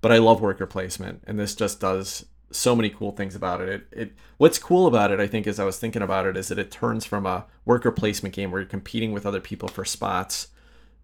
But 0.00 0.12
I 0.12 0.18
love 0.18 0.40
worker 0.40 0.66
placement, 0.66 1.22
and 1.26 1.38
this 1.38 1.54
just 1.54 1.80
does 1.80 2.26
so 2.50 2.76
many 2.76 2.90
cool 2.90 3.12
things 3.12 3.34
about 3.34 3.60
it. 3.60 3.68
It, 3.68 3.86
it 3.92 4.12
what's 4.36 4.58
cool 4.58 4.86
about 4.86 5.12
it, 5.12 5.20
I 5.20 5.26
think, 5.26 5.46
as 5.46 5.60
I 5.60 5.64
was 5.64 5.78
thinking 5.78 6.02
about 6.02 6.26
it, 6.26 6.36
is 6.36 6.48
that 6.48 6.58
it 6.58 6.70
turns 6.70 7.04
from 7.04 7.24
a 7.24 7.46
worker 7.64 7.92
placement 7.92 8.34
game 8.34 8.50
where 8.50 8.60
you're 8.60 8.68
competing 8.68 9.12
with 9.12 9.24
other 9.24 9.40
people 9.40 9.68
for 9.68 9.84
spots, 9.84 10.48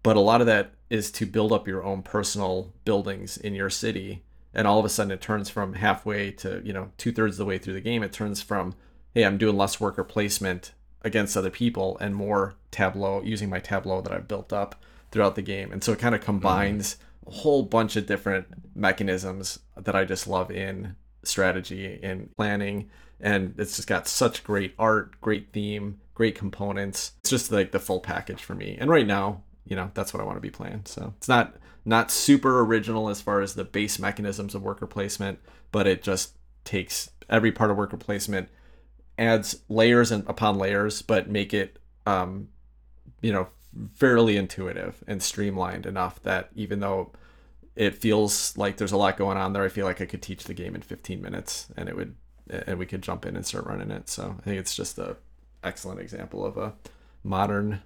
but 0.03 0.17
a 0.17 0.21
lot 0.21 0.41
of 0.41 0.47
that 0.47 0.71
is 0.89 1.11
to 1.11 1.25
build 1.25 1.51
up 1.51 1.67
your 1.67 1.83
own 1.83 2.01
personal 2.01 2.73
buildings 2.83 3.37
in 3.37 3.55
your 3.55 3.69
city. 3.69 4.23
And 4.53 4.67
all 4.67 4.79
of 4.79 4.85
a 4.85 4.89
sudden, 4.89 5.11
it 5.11 5.21
turns 5.21 5.49
from 5.49 5.73
halfway 5.73 6.31
to 6.31 6.61
you 6.63 6.73
know 6.73 6.91
two 6.97 7.11
thirds 7.11 7.35
of 7.35 7.45
the 7.45 7.45
way 7.45 7.57
through 7.57 7.73
the 7.73 7.81
game. 7.81 8.03
It 8.03 8.13
turns 8.13 8.41
from 8.41 8.75
hey, 9.13 9.23
I'm 9.23 9.37
doing 9.37 9.57
less 9.57 9.79
worker 9.79 10.03
placement 10.03 10.73
against 11.01 11.37
other 11.37 11.49
people 11.49 11.97
and 11.99 12.15
more 12.15 12.55
tableau 12.71 13.21
using 13.21 13.49
my 13.49 13.59
tableau 13.59 14.01
that 14.01 14.11
I've 14.11 14.27
built 14.27 14.51
up 14.51 14.75
throughout 15.11 15.35
the 15.35 15.41
game. 15.41 15.71
And 15.71 15.83
so 15.83 15.93
it 15.93 15.99
kind 15.99 16.15
of 16.15 16.21
combines 16.21 16.95
mm-hmm. 16.95 17.29
a 17.29 17.31
whole 17.41 17.63
bunch 17.63 17.95
of 17.95 18.05
different 18.05 18.47
mechanisms 18.75 19.59
that 19.77 19.95
I 19.95 20.05
just 20.05 20.27
love 20.27 20.51
in 20.51 20.95
strategy 21.23 21.99
and 22.03 22.29
planning. 22.35 22.89
And 23.19 23.55
it's 23.57 23.75
just 23.75 23.87
got 23.87 24.07
such 24.07 24.43
great 24.43 24.73
art, 24.77 25.19
great 25.21 25.51
theme, 25.51 25.99
great 26.13 26.35
components. 26.35 27.13
It's 27.21 27.29
just 27.29 27.51
like 27.51 27.71
the 27.71 27.79
full 27.79 27.99
package 27.99 28.43
for 28.43 28.55
me. 28.55 28.77
And 28.79 28.89
right 28.89 29.07
now, 29.07 29.43
you 29.65 29.75
know, 29.75 29.91
that's 29.93 30.13
what 30.13 30.21
I 30.21 30.25
want 30.25 30.37
to 30.37 30.41
be 30.41 30.49
playing. 30.49 30.83
So 30.85 31.13
it's 31.17 31.27
not 31.27 31.55
not 31.85 32.11
super 32.11 32.59
original 32.59 33.09
as 33.09 33.21
far 33.21 33.41
as 33.41 33.55
the 33.55 33.63
base 33.63 33.99
mechanisms 33.99 34.53
of 34.53 34.61
worker 34.61 34.85
placement, 34.85 35.39
but 35.71 35.87
it 35.87 36.03
just 36.03 36.35
takes 36.63 37.09
every 37.29 37.51
part 37.51 37.71
of 37.71 37.77
worker 37.77 37.97
placement 37.97 38.49
adds 39.19 39.61
layers 39.69 40.11
and 40.11 40.27
upon 40.27 40.57
layers, 40.57 41.01
but 41.01 41.29
make 41.29 41.53
it, 41.53 41.77
um, 42.05 42.47
you 43.21 43.31
know, 43.31 43.49
fairly 43.93 44.37
intuitive 44.37 45.03
and 45.07 45.21
streamlined 45.21 45.85
enough 45.85 46.21
that 46.23 46.49
even 46.55 46.79
though 46.79 47.11
it 47.75 47.95
feels 47.95 48.57
like 48.57 48.77
there's 48.77 48.91
a 48.91 48.97
lot 48.97 49.17
going 49.17 49.37
on 49.37 49.53
there, 49.53 49.63
I 49.63 49.69
feel 49.69 49.85
like 49.85 50.01
I 50.01 50.05
could 50.05 50.21
teach 50.21 50.45
the 50.45 50.53
game 50.53 50.73
in 50.73 50.81
15 50.81 51.21
minutes 51.21 51.67
and 51.77 51.87
it 51.87 51.95
would, 51.95 52.15
and 52.49 52.79
we 52.79 52.85
could 52.85 53.03
jump 53.03 53.25
in 53.25 53.35
and 53.35 53.45
start 53.45 53.65
running 53.65 53.91
it. 53.91 54.09
So 54.09 54.35
I 54.37 54.41
think 54.41 54.59
it's 54.59 54.75
just 54.75 54.97
a 54.97 55.17
excellent 55.63 55.99
example 55.99 56.45
of 56.45 56.57
a 56.57 56.73
modern 57.23 57.81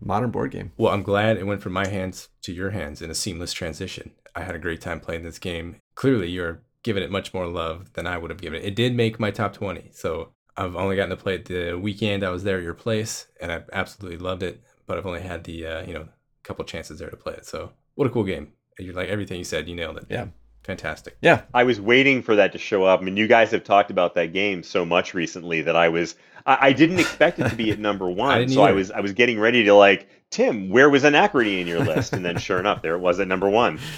modern 0.00 0.30
board 0.30 0.50
game. 0.50 0.72
Well, 0.76 0.92
I'm 0.92 1.02
glad 1.02 1.36
it 1.36 1.46
went 1.46 1.62
from 1.62 1.72
my 1.72 1.86
hands 1.86 2.28
to 2.42 2.52
your 2.52 2.70
hands 2.70 3.00
in 3.00 3.10
a 3.10 3.14
seamless 3.14 3.52
transition. 3.52 4.10
I 4.34 4.42
had 4.42 4.54
a 4.54 4.58
great 4.58 4.80
time 4.80 5.00
playing 5.00 5.22
this 5.22 5.38
game. 5.38 5.76
Clearly, 5.94 6.28
you're 6.28 6.62
giving 6.82 7.02
it 7.02 7.10
much 7.10 7.32
more 7.32 7.46
love 7.46 7.92
than 7.92 8.06
I 8.06 8.18
would 8.18 8.30
have 8.30 8.40
given 8.40 8.60
it. 8.60 8.66
It 8.66 8.74
did 8.74 8.94
make 8.94 9.20
my 9.20 9.30
top 9.30 9.52
20. 9.52 9.90
So 9.92 10.30
I've 10.56 10.76
only 10.76 10.96
gotten 10.96 11.10
to 11.10 11.16
play 11.16 11.36
it 11.36 11.46
the 11.46 11.74
weekend 11.74 12.24
I 12.24 12.30
was 12.30 12.44
there 12.44 12.58
at 12.58 12.62
your 12.62 12.74
place, 12.74 13.26
and 13.40 13.50
I 13.50 13.62
absolutely 13.72 14.18
loved 14.18 14.42
it. 14.42 14.62
But 14.86 14.98
I've 14.98 15.06
only 15.06 15.20
had 15.20 15.44
the 15.44 15.66
uh, 15.66 15.86
you 15.86 15.94
know 15.94 16.08
couple 16.42 16.64
chances 16.64 16.98
there 16.98 17.10
to 17.10 17.16
play 17.16 17.34
it. 17.34 17.46
So 17.46 17.72
what 17.94 18.06
a 18.06 18.10
cool 18.10 18.24
game! 18.24 18.52
You're 18.78 18.94
like 18.94 19.08
everything 19.08 19.38
you 19.38 19.44
said, 19.44 19.68
you 19.68 19.74
nailed 19.74 19.96
it. 19.96 20.06
Yeah, 20.10 20.26
fantastic. 20.64 21.16
Yeah, 21.22 21.42
I 21.54 21.64
was 21.64 21.80
waiting 21.80 22.22
for 22.22 22.36
that 22.36 22.52
to 22.52 22.58
show 22.58 22.84
up. 22.84 23.00
I 23.00 23.04
mean, 23.04 23.16
you 23.16 23.26
guys 23.26 23.50
have 23.52 23.64
talked 23.64 23.90
about 23.90 24.14
that 24.14 24.32
game 24.32 24.62
so 24.62 24.84
much 24.84 25.14
recently 25.14 25.62
that 25.62 25.76
I 25.76 25.88
was 25.88 26.16
I, 26.46 26.58
I 26.68 26.72
didn't 26.72 26.98
expect 26.98 27.38
it 27.38 27.48
to 27.48 27.56
be 27.56 27.70
at 27.70 27.78
number 27.88 28.10
one. 28.10 28.48
so 28.48 28.62
either. 28.62 28.70
I 28.70 28.72
was 28.72 28.90
I 28.90 29.00
was 29.00 29.12
getting 29.12 29.38
ready 29.40 29.64
to 29.64 29.74
like 29.74 30.08
Tim, 30.30 30.70
where 30.70 30.90
was 30.90 31.04
Anachrony 31.04 31.60
in 31.60 31.66
your 31.66 31.80
list? 31.80 32.12
And 32.12 32.24
then 32.24 32.38
sure 32.38 32.58
enough, 32.58 32.82
there 32.82 32.94
it 32.94 33.00
was 33.00 33.20
at 33.20 33.28
number 33.28 33.48
one. 33.48 33.78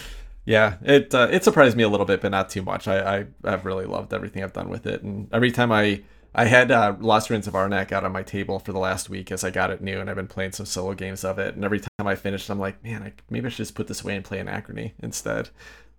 Yeah, 0.46 0.74
it 0.82 1.14
uh, 1.14 1.28
it 1.30 1.42
surprised 1.42 1.74
me 1.74 1.84
a 1.84 1.88
little 1.88 2.04
bit, 2.04 2.20
but 2.20 2.30
not 2.30 2.50
too 2.50 2.60
much. 2.60 2.86
I, 2.86 3.20
I 3.20 3.26
I've 3.44 3.64
really 3.64 3.86
loved 3.86 4.12
everything 4.12 4.44
I've 4.44 4.52
done 4.52 4.68
with 4.68 4.86
it, 4.86 5.02
and 5.02 5.26
every 5.32 5.50
time 5.50 5.72
I 5.72 6.02
I 6.34 6.46
had 6.46 6.70
uh, 6.70 6.96
Lost 6.98 7.30
Ruins 7.30 7.46
of 7.46 7.54
Arnak 7.54 7.92
out 7.92 8.04
on 8.04 8.12
my 8.12 8.22
table 8.22 8.58
for 8.58 8.72
the 8.72 8.78
last 8.78 9.08
week 9.08 9.30
as 9.30 9.44
I 9.44 9.50
got 9.50 9.70
it 9.70 9.80
new, 9.80 10.00
and 10.00 10.10
I've 10.10 10.16
been 10.16 10.26
playing 10.26 10.52
some 10.52 10.66
solo 10.66 10.94
games 10.94 11.24
of 11.24 11.38
it. 11.38 11.54
And 11.54 11.64
every 11.64 11.80
time 11.80 12.06
I 12.06 12.16
finished, 12.16 12.50
I'm 12.50 12.58
like, 12.58 12.82
man, 12.82 13.02
I, 13.02 13.12
maybe 13.30 13.46
I 13.46 13.48
should 13.50 13.58
just 13.58 13.74
put 13.74 13.86
this 13.86 14.02
away 14.02 14.16
and 14.16 14.24
play 14.24 14.38
Anachrony 14.38 14.92
instead. 15.00 15.50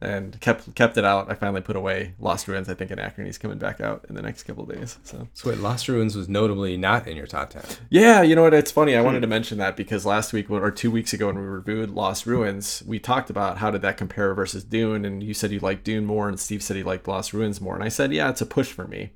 And 0.02 0.40
kept 0.42 0.76
kept 0.76 0.98
it 0.98 1.06
out. 1.06 1.32
I 1.32 1.36
finally 1.36 1.62
put 1.62 1.78
away 1.78 2.16
Lost 2.20 2.50
Ruins. 2.50 2.68
I 2.68 2.74
think 2.74 2.92
Anachrony 2.92 3.30
is 3.30 3.38
coming 3.38 3.58
back 3.58 3.80
out 3.80 4.06
in 4.10 4.16
the 4.16 4.22
next 4.22 4.44
couple 4.44 4.66
days. 4.66 5.00
So, 5.04 5.30
so 5.34 5.50
wait, 5.50 5.60
Lost 5.60 5.88
Ruins 5.88 6.18
was 6.18 6.28
notably 6.28 6.76
not 6.76 7.08
in 7.08 7.16
your 7.16 7.28
top 7.28 7.52
ten. 7.52 7.64
Yeah, 7.90 8.22
you 8.22 8.36
know 8.36 8.42
what? 8.42 8.54
It's 8.54 8.72
funny. 8.72 8.98
I 8.98 9.02
wanted 9.02 9.22
to 9.22 9.28
mention 9.28 9.58
that 9.60 9.78
because 9.78 10.06
last 10.06 10.34
week 10.34 10.52
or 10.52 10.70
two 10.70 10.92
weeks 10.92 11.14
ago 11.14 11.28
when 11.28 11.38
we 11.38 11.44
reviewed 11.44 11.92
Lost 11.92 12.26
Ruins, 12.26 12.84
we 12.86 13.00
talked 13.00 13.30
about 13.30 13.60
how 13.60 13.72
did 13.72 13.82
that 13.84 13.96
compare 13.96 14.34
versus 14.34 14.66
Dune, 14.66 15.06
and 15.06 15.24
you 15.24 15.34
said 15.34 15.52
you 15.52 15.60
liked 15.62 15.86
Dune 15.86 16.06
more, 16.06 16.28
and 16.28 16.38
Steve 16.38 16.62
said 16.62 16.76
he 16.76 16.84
liked 16.84 17.08
Lost 17.08 17.32
Ruins 17.32 17.62
more, 17.62 17.74
and 17.74 17.84
I 17.84 17.90
said, 17.90 18.12
yeah, 18.12 18.30
it's 18.30 18.42
a 18.42 18.46
push 18.46 18.74
for 18.74 18.88
me. 18.90 19.12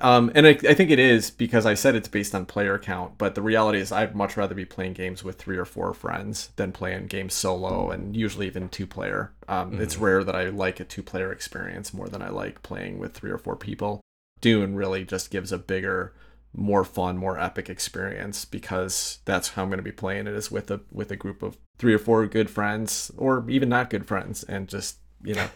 Um, 0.00 0.30
and 0.34 0.46
I, 0.46 0.50
I, 0.50 0.74
think 0.74 0.90
it 0.90 0.98
is 0.98 1.30
because 1.30 1.64
I 1.64 1.74
said 1.74 1.94
it's 1.94 2.08
based 2.08 2.34
on 2.34 2.46
player 2.46 2.78
count, 2.78 3.18
but 3.18 3.34
the 3.34 3.42
reality 3.42 3.78
is 3.78 3.92
I'd 3.92 4.14
much 4.14 4.36
rather 4.36 4.54
be 4.54 4.64
playing 4.64 4.92
games 4.92 5.24
with 5.24 5.38
three 5.38 5.56
or 5.56 5.64
four 5.64 5.94
friends 5.94 6.50
than 6.56 6.72
playing 6.72 7.06
games 7.06 7.34
solo 7.34 7.90
and 7.90 8.16
usually 8.16 8.46
even 8.46 8.68
two 8.68 8.86
player. 8.86 9.32
Um, 9.48 9.72
mm-hmm. 9.72 9.82
It's 9.82 9.96
rare 9.96 10.24
that 10.24 10.36
I 10.36 10.48
like 10.50 10.80
a 10.80 10.84
two 10.84 11.02
player 11.02 11.32
experience 11.32 11.94
more 11.94 12.08
than 12.08 12.22
I 12.22 12.28
like 12.28 12.62
playing 12.62 12.98
with 12.98 13.14
three 13.14 13.30
or 13.30 13.38
four 13.38 13.56
people. 13.56 14.00
Dune 14.40 14.74
really 14.74 15.04
just 15.04 15.30
gives 15.30 15.50
a 15.50 15.58
bigger, 15.58 16.14
more 16.52 16.84
fun, 16.84 17.16
more 17.16 17.38
epic 17.38 17.70
experience 17.70 18.44
because 18.44 19.20
that's 19.24 19.50
how 19.50 19.62
I'm 19.62 19.68
going 19.68 19.78
to 19.78 19.82
be 19.82 19.92
playing 19.92 20.26
it 20.26 20.34
is 20.34 20.50
with 20.50 20.70
a 20.70 20.80
with 20.92 21.10
a 21.10 21.16
group 21.16 21.42
of 21.42 21.56
three 21.78 21.94
or 21.94 21.98
four 21.98 22.26
good 22.26 22.50
friends 22.50 23.10
or 23.16 23.48
even 23.48 23.68
not 23.68 23.90
good 23.90 24.06
friends 24.06 24.42
and 24.44 24.68
just 24.68 24.98
you 25.26 25.34
know 25.34 25.48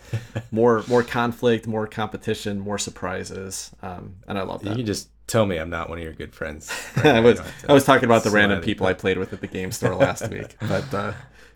more 0.50 0.84
more 0.88 1.02
conflict 1.02 1.66
more 1.66 1.86
competition 1.86 2.58
more 2.58 2.78
surprises. 2.78 3.70
Um, 3.82 4.16
and 4.28 4.38
i 4.38 4.42
love 4.42 4.62
that. 4.62 4.70
You 4.70 4.76
can 4.76 4.86
just 4.86 5.08
tell 5.26 5.46
me 5.46 5.58
i'm 5.58 5.70
not 5.70 5.88
one 5.88 5.98
of 5.98 6.04
your 6.04 6.12
good 6.12 6.34
friends. 6.34 6.70
Right? 6.96 7.06
i 7.06 7.20
was 7.20 7.40
i 7.68 7.72
was 7.72 7.84
talking 7.84 8.04
about 8.04 8.24
the 8.24 8.30
random 8.30 8.60
people 8.62 8.86
i 8.86 8.92
played 8.94 9.16
with 9.16 9.32
at 9.32 9.40
the 9.40 9.46
game 9.46 9.70
store 9.72 9.94
last 9.94 10.28
week 10.36 10.56
but 10.60 10.92
uh, 10.92 11.12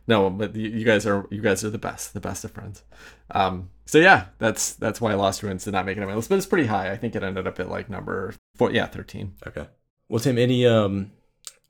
no 0.06 0.30
but 0.30 0.54
you 0.54 0.84
guys 0.84 1.06
are 1.06 1.26
you 1.30 1.40
guys 1.40 1.64
are 1.64 1.70
the 1.70 1.78
best 1.78 2.14
the 2.14 2.20
best 2.20 2.44
of 2.44 2.52
friends. 2.52 2.82
Um, 3.30 3.70
so 3.86 3.98
yeah 3.98 4.26
that's 4.38 4.74
that's 4.74 5.00
why 5.00 5.14
lost 5.14 5.42
ruins 5.42 5.64
did 5.64 5.72
not 5.72 5.86
make 5.86 5.96
it 5.96 6.02
on 6.02 6.08
my 6.08 6.14
list 6.14 6.28
but 6.28 6.36
it's 6.36 6.46
pretty 6.46 6.66
high. 6.66 6.90
I 6.92 6.96
think 6.96 7.16
it 7.16 7.22
ended 7.22 7.46
up 7.46 7.58
at 7.58 7.68
like 7.68 7.90
number 7.90 8.34
four 8.54 8.70
yeah 8.70 8.86
13 8.86 9.34
okay. 9.48 9.66
Well 10.08 10.20
tim 10.20 10.38
any 10.38 10.66
um 10.66 11.10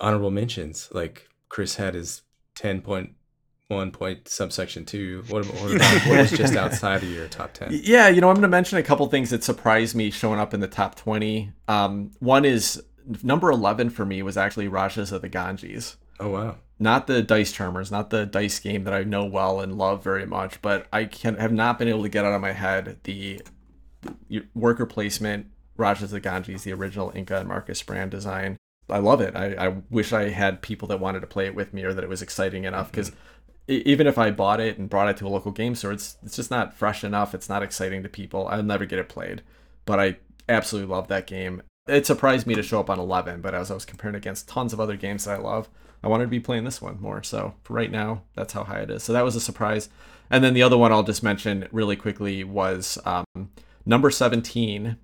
honorable 0.01 0.31
mentions? 0.31 0.89
Like 0.93 1.29
chris 1.49 1.77
had 1.77 1.95
his 1.95 2.23
10 2.57 2.83
point 2.83 3.13
one 3.69 3.91
point 3.91 4.29
subsection 4.29 4.85
two. 4.85 5.25
What, 5.29 5.47
what, 5.47 5.77
about, 5.77 6.07
what 6.07 6.19
was 6.19 6.31
just 6.31 6.57
outside 6.57 7.03
of 7.03 7.11
your 7.11 7.29
top 7.29 7.55
ten? 7.55 7.69
Yeah, 7.85 8.09
you 8.09 8.21
know, 8.21 8.29
I'm 8.29 8.35
going 8.35 8.43
to 8.43 8.49
mention 8.49 8.79
a 8.79 8.83
couple 8.83 9.07
things 9.07 9.31
that 9.31 9.43
surprised 9.43 9.95
me 9.95 10.11
showing 10.11 10.39
up 10.39 10.53
in 10.55 10.61
the 10.61 10.69
top 10.69 10.95
twenty. 10.95 11.53
Um, 11.69 12.11
one 12.21 12.45
is 12.45 12.83
number 13.23 13.51
eleven 13.51 13.91
for 13.91 14.05
me 14.05 14.23
was 14.23 14.37
actually 14.37 14.69
Rajas 14.69 15.13
of 15.13 15.23
the 15.23 15.29
Ganges. 15.29 15.97
Oh 16.21 16.31
wow! 16.31 16.57
Not 16.79 17.07
the 17.07 17.23
dice 17.23 17.53
charmers, 17.53 17.91
not 17.91 18.11
the 18.11 18.27
dice 18.27 18.59
game 18.59 18.85
that 18.85 18.95
I 18.95 19.03
know 19.05 19.25
well 19.25 19.61
and 19.61 19.79
love 19.79 20.05
very 20.05 20.27
much, 20.27 20.61
but 20.61 20.87
I 20.93 21.05
can 21.05 21.37
have 21.37 21.53
not 21.53 21.79
been 21.79 21.89
able 21.89 22.03
to 22.03 22.09
get 22.09 22.25
out 22.25 22.35
of 22.35 22.41
my 22.41 22.53
head 22.53 22.99
the 23.05 23.41
worker 24.55 24.85
placement 24.85 25.47
Rajas 25.77 26.05
of 26.05 26.11
the 26.11 26.21
Ganges, 26.21 26.65
the 26.65 26.73
original 26.73 27.11
Inka 27.13 27.41
and 27.41 27.49
Markus 27.49 27.83
Brand 27.83 28.11
design. 28.11 28.59
I 28.91 28.99
love 28.99 29.23
it. 29.23 29.35
I, 29.35 29.55
I 29.55 29.69
wish 29.89 30.13
I 30.13 30.29
had 30.29 30.61
people 30.61 30.87
that 30.89 31.01
wanted 31.01 31.21
to 31.21 31.27
play 31.27 31.47
it 31.47 31.55
with 31.55 31.73
me 31.73 31.85
or 31.85 31.95
that 31.95 32.05
it 32.05 32.11
was 32.11 32.21
exciting 32.21 32.65
enough 32.65 32.91
because 32.91 33.11
mm-hmm 33.11 33.19
even 33.67 34.07
if 34.07 34.19
I 34.19 34.31
bought 34.31 34.61
it 34.61 34.79
and 34.79 34.91
brought 34.91 35.09
it 35.09 35.17
to 35.19 35.27
a 35.27 35.29
local 35.29 35.53
game 35.53 35.75
store, 35.75 35.93
it's 35.93 36.17
it's 36.23 36.37
just 36.37 36.51
not 36.51 36.75
fresh 36.75 37.03
enough. 37.03 37.35
It's 37.35 37.49
not 37.49 37.63
exciting 37.63 38.03
to 38.03 38.09
people. 38.09 38.47
I'll 38.49 38.63
never 38.63 38.85
get 38.85 38.99
it 38.99 39.09
played. 39.09 39.43
But 39.87 40.01
I 40.01 40.17
absolutely 40.49 40.93
love 40.93 41.09
that 41.09 41.27
game. 41.27 41.63
It 41.87 42.07
surprised 42.07 42.47
me 42.47 42.55
to 42.55 42.63
show 42.63 42.81
up 42.81 42.89
on 42.89 42.99
11, 42.99 43.43
but 43.43 43.55
as 43.55 43.71
I 43.71 43.75
was 43.75 43.85
comparing 43.85 44.15
against 44.15 44.49
tons 44.49 44.73
of 44.73 44.81
other 44.81 44.97
games 44.97 45.25
that 45.25 45.39
I 45.39 45.43
love, 45.43 45.69
I 46.03 46.09
wanted 46.09 46.25
to 46.25 46.31
be 46.31 46.41
playing 46.41 46.65
this 46.65 46.81
one 46.81 46.99
more. 47.01 47.23
So 47.23 47.55
right 47.69 47.91
now, 47.91 48.23
that's 48.35 48.55
how 48.55 48.65
high 48.65 48.81
it 48.81 48.91
is. 48.91 49.03
So 49.03 49.13
that 49.13 49.25
was 49.25 49.37
a 49.37 49.41
surprise. 49.41 49.91
And 50.31 50.43
then 50.43 50.55
the 50.55 50.63
other 50.63 50.79
one 50.79 50.93
I'll 50.93 51.03
just 51.03 51.23
mention 51.23 51.69
really 51.73 51.97
quickly 51.97 52.43
was 52.43 52.99
um, 53.05 53.51
number 53.85 54.11
17, 54.11 54.97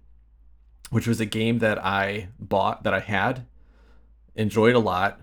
which 0.90 1.06
was 1.06 1.20
a 1.20 1.26
game 1.26 1.58
that 1.58 1.82
I 1.84 2.28
bought 2.38 2.84
that 2.84 2.94
I 2.94 3.00
had, 3.00 3.46
enjoyed 4.34 4.74
a 4.74 4.78
lot. 4.78 5.20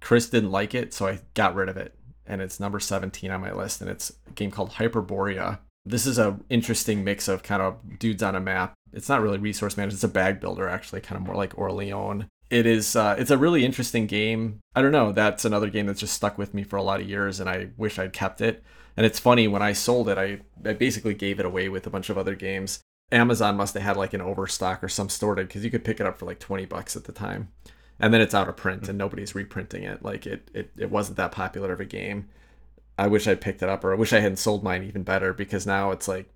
Chris 0.00 0.28
didn't 0.28 0.52
like 0.52 0.72
it, 0.72 0.94
so 0.94 1.08
I 1.08 1.20
got 1.34 1.56
rid 1.56 1.68
of 1.68 1.76
it 1.76 1.96
and 2.26 2.40
it's 2.40 2.60
number 2.60 2.80
17 2.80 3.30
on 3.30 3.40
my 3.40 3.52
list, 3.52 3.80
and 3.80 3.90
it's 3.90 4.12
a 4.28 4.32
game 4.32 4.50
called 4.50 4.72
Hyperborea. 4.72 5.58
This 5.84 6.06
is 6.06 6.18
a 6.18 6.38
interesting 6.48 7.02
mix 7.02 7.28
of 7.28 7.42
kind 7.42 7.62
of 7.62 7.98
dudes 7.98 8.22
on 8.22 8.36
a 8.36 8.40
map. 8.40 8.74
It's 8.92 9.08
not 9.08 9.22
really 9.22 9.38
resource 9.38 9.76
management; 9.76 9.96
it's 9.96 10.04
a 10.04 10.08
bag 10.08 10.40
builder, 10.40 10.68
actually, 10.68 11.00
kind 11.00 11.20
of 11.20 11.26
more 11.26 11.36
like 11.36 11.58
Orleans. 11.58 12.24
It 12.50 12.66
is. 12.66 12.94
Uh, 12.94 13.16
it's 13.18 13.30
a 13.30 13.38
really 13.38 13.64
interesting 13.64 14.06
game. 14.06 14.60
I 14.74 14.82
don't 14.82 14.92
know. 14.92 15.12
That's 15.12 15.44
another 15.44 15.70
game 15.70 15.86
that's 15.86 16.00
just 16.00 16.14
stuck 16.14 16.38
with 16.38 16.54
me 16.54 16.62
for 16.62 16.76
a 16.76 16.82
lot 16.82 17.00
of 17.00 17.08
years, 17.08 17.40
and 17.40 17.48
I 17.48 17.70
wish 17.76 17.98
I'd 17.98 18.12
kept 18.12 18.40
it. 18.40 18.62
And 18.96 19.06
it's 19.06 19.18
funny 19.18 19.48
when 19.48 19.62
I 19.62 19.72
sold 19.72 20.08
it, 20.10 20.18
I, 20.18 20.40
I 20.68 20.74
basically 20.74 21.14
gave 21.14 21.40
it 21.40 21.46
away 21.46 21.70
with 21.70 21.86
a 21.86 21.90
bunch 21.90 22.10
of 22.10 22.18
other 22.18 22.34
games. 22.34 22.80
Amazon 23.10 23.56
must 23.56 23.74
have 23.74 23.82
had 23.82 23.96
like 23.96 24.12
an 24.14 24.20
overstock 24.20 24.84
or 24.84 24.88
some 24.88 25.08
sorted 25.08 25.48
because 25.48 25.64
you 25.64 25.70
could 25.70 25.84
pick 25.84 25.98
it 25.98 26.06
up 26.06 26.18
for 26.18 26.26
like 26.26 26.38
20 26.38 26.66
bucks 26.66 26.94
at 26.94 27.04
the 27.04 27.12
time 27.12 27.48
and 28.02 28.12
then 28.12 28.20
it's 28.20 28.34
out 28.34 28.48
of 28.48 28.56
print 28.56 28.88
and 28.88 28.98
nobody's 28.98 29.34
reprinting 29.34 29.84
it. 29.84 30.02
Like 30.02 30.26
it, 30.26 30.50
it, 30.52 30.70
it 30.76 30.90
wasn't 30.90 31.16
that 31.18 31.32
popular 31.32 31.72
of 31.72 31.80
a 31.80 31.84
game. 31.84 32.28
I 32.98 33.06
wish 33.06 33.26
I 33.26 33.34
picked 33.34 33.62
it 33.62 33.68
up, 33.68 33.84
or 33.84 33.92
I 33.92 33.96
wish 33.96 34.12
I 34.12 34.20
hadn't 34.20 34.36
sold 34.36 34.62
mine 34.62 34.82
even 34.82 35.02
better 35.02 35.32
because 35.32 35.66
now 35.66 35.92
it's 35.92 36.08
like 36.08 36.28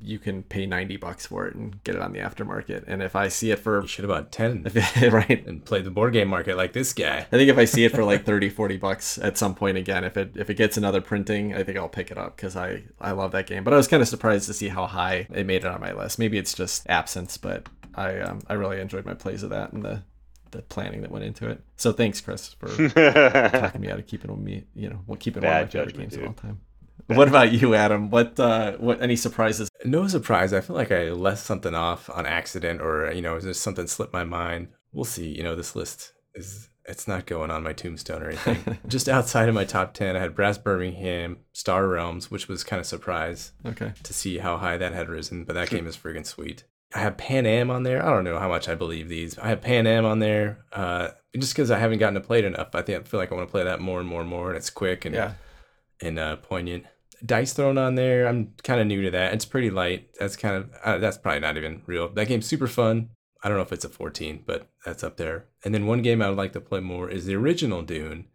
you 0.00 0.18
can 0.18 0.42
pay 0.44 0.64
90 0.64 0.96
bucks 0.96 1.26
for 1.26 1.46
it 1.46 1.54
and 1.54 1.82
get 1.82 1.96
it 1.96 2.00
on 2.00 2.12
the 2.12 2.20
aftermarket. 2.20 2.84
And 2.86 3.02
if 3.02 3.16
I 3.16 3.28
see 3.28 3.50
it 3.50 3.58
for 3.58 3.82
you 3.82 3.88
should 3.88 4.04
have 4.04 4.10
bought 4.10 4.30
10 4.30 4.70
right 5.10 5.46
and 5.46 5.64
played 5.64 5.84
the 5.84 5.90
board 5.90 6.12
game 6.12 6.28
market 6.28 6.56
like 6.56 6.72
this 6.72 6.92
guy. 6.92 7.18
I 7.18 7.24
think 7.24 7.50
if 7.50 7.58
I 7.58 7.64
see 7.64 7.84
it 7.84 7.92
for 7.92 8.04
like 8.04 8.24
30 8.26 8.48
40 8.48 8.76
bucks 8.76 9.18
at 9.18 9.36
some 9.36 9.54
point 9.54 9.76
again, 9.76 10.04
if 10.04 10.16
it 10.16 10.32
if 10.36 10.48
it 10.50 10.54
gets 10.54 10.76
another 10.76 11.00
printing, 11.00 11.54
I 11.54 11.64
think 11.64 11.76
I'll 11.76 11.88
pick 11.88 12.12
it 12.12 12.18
up 12.18 12.36
cuz 12.36 12.54
I 12.56 12.84
I 13.00 13.10
love 13.10 13.32
that 13.32 13.48
game. 13.48 13.64
But 13.64 13.74
I 13.74 13.76
was 13.76 13.88
kind 13.88 14.02
of 14.02 14.08
surprised 14.08 14.46
to 14.46 14.54
see 14.54 14.68
how 14.68 14.86
high 14.86 15.26
it 15.32 15.46
made 15.46 15.64
it 15.64 15.66
on 15.66 15.80
my 15.80 15.92
list. 15.92 16.18
Maybe 16.18 16.38
it's 16.38 16.54
just 16.54 16.88
absence, 16.88 17.36
but 17.36 17.68
I 17.94 18.20
um, 18.20 18.40
I 18.46 18.54
really 18.54 18.80
enjoyed 18.80 19.04
my 19.04 19.14
plays 19.14 19.42
of 19.42 19.50
that 19.50 19.72
and 19.72 19.84
the 19.84 20.02
the 20.50 20.62
planning 20.62 21.02
that 21.02 21.10
went 21.10 21.24
into 21.24 21.48
it. 21.48 21.62
So 21.76 21.92
thanks, 21.92 22.20
Chris, 22.20 22.54
for 22.54 22.68
talking 23.50 23.80
me 23.80 23.90
out 23.90 23.98
of 23.98 24.06
keeping 24.06 24.30
on 24.30 24.42
me, 24.42 24.64
you 24.74 24.88
know, 24.88 25.00
well, 25.06 25.16
keeping 25.16 25.42
Bad 25.42 25.48
one 25.48 25.62
of 25.62 25.66
my 25.66 25.70
favorite 25.70 25.96
games 25.96 26.12
dude. 26.14 26.22
of 26.22 26.28
all 26.28 26.34
time. 26.34 26.60
What 27.06 27.28
about 27.28 27.52
you, 27.52 27.74
Adam? 27.74 28.10
What 28.10 28.38
uh, 28.38 28.72
what 28.72 29.00
any 29.00 29.16
surprises? 29.16 29.70
No 29.84 30.06
surprise. 30.08 30.52
I 30.52 30.60
feel 30.60 30.76
like 30.76 30.92
I 30.92 31.10
left 31.10 31.42
something 31.42 31.74
off 31.74 32.10
on 32.10 32.26
accident, 32.26 32.82
or 32.82 33.10
you 33.12 33.22
know, 33.22 33.40
just 33.40 33.62
something 33.62 33.86
slipped 33.86 34.12
my 34.12 34.24
mind. 34.24 34.68
We'll 34.92 35.04
see. 35.04 35.28
You 35.28 35.42
know, 35.42 35.54
this 35.54 35.74
list 35.74 36.12
is 36.34 36.68
it's 36.84 37.08
not 37.08 37.26
going 37.26 37.50
on 37.50 37.62
my 37.62 37.72
tombstone 37.72 38.22
or 38.22 38.28
anything. 38.28 38.78
just 38.88 39.08
outside 39.08 39.48
of 39.48 39.54
my 39.54 39.64
top 39.64 39.94
ten, 39.94 40.16
I 40.16 40.20
had 40.20 40.34
Brass 40.34 40.58
Birmingham, 40.58 41.38
Star 41.52 41.86
Realms, 41.86 42.30
which 42.30 42.48
was 42.48 42.64
kind 42.64 42.80
of 42.80 42.86
surprise. 42.86 43.52
Okay. 43.64 43.92
To 44.02 44.12
see 44.12 44.38
how 44.38 44.58
high 44.58 44.76
that 44.76 44.92
had 44.92 45.08
risen, 45.08 45.44
but 45.44 45.54
that 45.54 45.70
game 45.70 45.86
is 45.86 45.96
friggin' 45.96 46.26
sweet. 46.26 46.64
I 46.94 47.00
have 47.00 47.18
Pan 47.18 47.44
Am 47.44 47.70
on 47.70 47.82
there. 47.82 48.04
I 48.04 48.10
don't 48.10 48.24
know 48.24 48.38
how 48.38 48.48
much 48.48 48.68
I 48.68 48.74
believe 48.74 49.08
these. 49.08 49.38
I 49.38 49.48
have 49.48 49.60
Pan 49.60 49.86
Am 49.86 50.06
on 50.06 50.20
there, 50.20 50.64
uh, 50.72 51.08
just 51.36 51.52
because 51.52 51.70
I 51.70 51.78
haven't 51.78 51.98
gotten 51.98 52.14
to 52.14 52.20
play 52.20 52.38
it 52.38 52.44
enough. 52.46 52.74
I 52.74 52.82
think 52.82 53.00
I 53.00 53.02
feel 53.04 53.20
like 53.20 53.30
I 53.30 53.34
want 53.34 53.46
to 53.46 53.50
play 53.50 53.64
that 53.64 53.80
more 53.80 54.00
and 54.00 54.08
more 54.08 54.22
and 54.22 54.30
more, 54.30 54.48
and 54.48 54.56
it's 54.56 54.70
quick 54.70 55.04
and 55.04 55.14
yeah. 55.14 55.32
and 56.00 56.18
uh, 56.18 56.36
poignant. 56.36 56.86
Dice 57.24 57.52
Throne 57.52 57.78
on 57.78 57.94
there. 57.96 58.26
I'm 58.26 58.54
kind 58.62 58.80
of 58.80 58.86
new 58.86 59.02
to 59.02 59.10
that. 59.10 59.34
It's 59.34 59.44
pretty 59.44 59.70
light. 59.70 60.08
That's 60.18 60.36
kind 60.36 60.56
of 60.56 60.70
uh, 60.82 60.98
that's 60.98 61.18
probably 61.18 61.40
not 61.40 61.56
even 61.56 61.82
real. 61.86 62.08
That 62.08 62.28
game's 62.28 62.46
super 62.46 62.68
fun. 62.68 63.10
I 63.42 63.48
don't 63.48 63.58
know 63.58 63.62
if 63.62 63.72
it's 63.72 63.84
a 63.84 63.88
14, 63.88 64.42
but 64.46 64.68
that's 64.84 65.04
up 65.04 65.16
there. 65.16 65.46
And 65.64 65.74
then 65.74 65.86
one 65.86 66.02
game 66.02 66.22
I 66.22 66.28
would 66.28 66.38
like 66.38 66.52
to 66.54 66.60
play 66.60 66.80
more 66.80 67.08
is 67.08 67.26
the 67.26 67.36
original 67.36 67.82
Dune, 67.82 68.26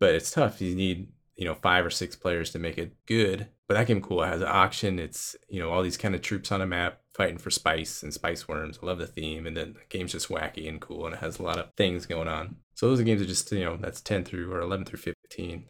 but 0.00 0.14
it's 0.14 0.30
tough. 0.30 0.60
You 0.60 0.74
need 0.74 1.08
you 1.36 1.44
know 1.44 1.54
five 1.54 1.84
or 1.84 1.90
six 1.90 2.16
players 2.16 2.50
to 2.50 2.58
make 2.58 2.78
it 2.78 2.94
good. 3.06 3.48
But 3.68 3.74
that 3.74 3.86
game 3.86 4.00
cool. 4.00 4.22
It 4.22 4.28
has 4.28 4.40
an 4.40 4.48
auction. 4.48 4.98
It's 4.98 5.36
you 5.50 5.60
know 5.60 5.70
all 5.70 5.82
these 5.82 5.98
kind 5.98 6.14
of 6.14 6.22
troops 6.22 6.50
on 6.50 6.62
a 6.62 6.66
map 6.66 7.01
fighting 7.14 7.38
for 7.38 7.50
spice 7.50 8.02
and 8.02 8.12
spice 8.12 8.48
worms. 8.48 8.78
I 8.82 8.86
love 8.86 8.98
the 8.98 9.06
theme, 9.06 9.46
and 9.46 9.56
then 9.56 9.74
the 9.74 9.80
game's 9.88 10.12
just 10.12 10.28
wacky 10.28 10.68
and 10.68 10.80
cool, 10.80 11.06
and 11.06 11.14
it 11.14 11.20
has 11.20 11.38
a 11.38 11.42
lot 11.42 11.58
of 11.58 11.72
things 11.76 12.06
going 12.06 12.28
on. 12.28 12.56
So 12.74 12.88
those 12.88 13.00
are 13.00 13.04
games 13.04 13.20
that 13.20 13.26
just 13.26 13.50
you 13.52 13.64
know 13.64 13.76
that's 13.76 14.00
ten 14.00 14.24
through 14.24 14.52
or 14.52 14.60
eleven 14.60 14.84
through 14.84 14.98
fifteen 14.98 15.66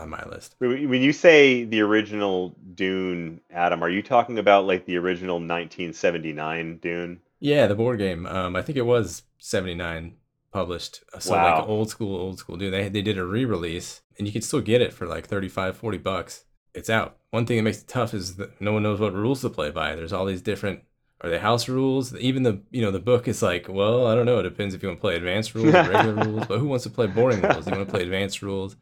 on 0.00 0.10
my 0.10 0.22
list. 0.24 0.54
When 0.58 1.02
you 1.02 1.12
say 1.12 1.64
the 1.64 1.80
original 1.80 2.54
Dune, 2.74 3.40
Adam, 3.50 3.82
are 3.82 3.88
you 3.88 4.02
talking 4.02 4.38
about 4.38 4.66
like 4.66 4.84
the 4.86 4.96
original 4.96 5.36
1979 5.36 6.78
Dune? 6.78 7.20
Yeah, 7.40 7.66
the 7.66 7.74
board 7.74 7.98
game. 7.98 8.26
Um, 8.26 8.56
I 8.56 8.62
think 8.62 8.76
it 8.76 8.82
was 8.82 9.22
79 9.38 10.14
published. 10.52 11.02
So 11.18 11.32
wow. 11.32 11.60
like 11.60 11.68
old 11.68 11.90
school, 11.90 12.16
old 12.16 12.38
school 12.38 12.56
Dune. 12.56 12.72
They 12.72 12.88
they 12.88 13.02
did 13.02 13.18
a 13.18 13.24
re-release, 13.24 14.02
and 14.18 14.26
you 14.26 14.32
can 14.32 14.42
still 14.42 14.60
get 14.60 14.80
it 14.80 14.92
for 14.92 15.06
like 15.06 15.26
35, 15.26 15.76
40 15.76 15.98
bucks. 15.98 16.44
It's 16.76 16.90
out. 16.90 17.16
One 17.30 17.46
thing 17.46 17.56
that 17.56 17.62
makes 17.62 17.80
it 17.80 17.88
tough 17.88 18.14
is 18.14 18.36
that 18.36 18.60
no 18.60 18.72
one 18.72 18.82
knows 18.82 19.00
what 19.00 19.14
rules 19.14 19.40
to 19.40 19.50
play 19.50 19.70
by. 19.70 19.96
There's 19.96 20.12
all 20.12 20.26
these 20.26 20.42
different 20.42 20.82
are 21.22 21.30
they 21.30 21.38
house 21.38 21.68
rules? 21.68 22.14
Even 22.16 22.42
the 22.42 22.60
you 22.70 22.82
know 22.82 22.90
the 22.90 22.98
book 22.98 23.26
is 23.26 23.42
like, 23.42 23.66
well, 23.68 24.06
I 24.06 24.14
don't 24.14 24.26
know. 24.26 24.38
It 24.38 24.44
depends 24.44 24.74
if 24.74 24.82
you 24.82 24.88
want 24.88 24.98
to 24.98 25.00
play 25.00 25.16
advanced 25.16 25.54
rules 25.54 25.74
or 25.74 25.82
regular 25.82 26.14
rules. 26.24 26.46
But 26.46 26.58
who 26.58 26.68
wants 26.68 26.84
to 26.84 26.90
play 26.90 27.06
boring 27.06 27.40
rules? 27.40 27.66
You 27.66 27.72
want 27.72 27.86
to 27.86 27.92
play 27.92 28.02
advanced 28.02 28.42
rules? 28.42 28.76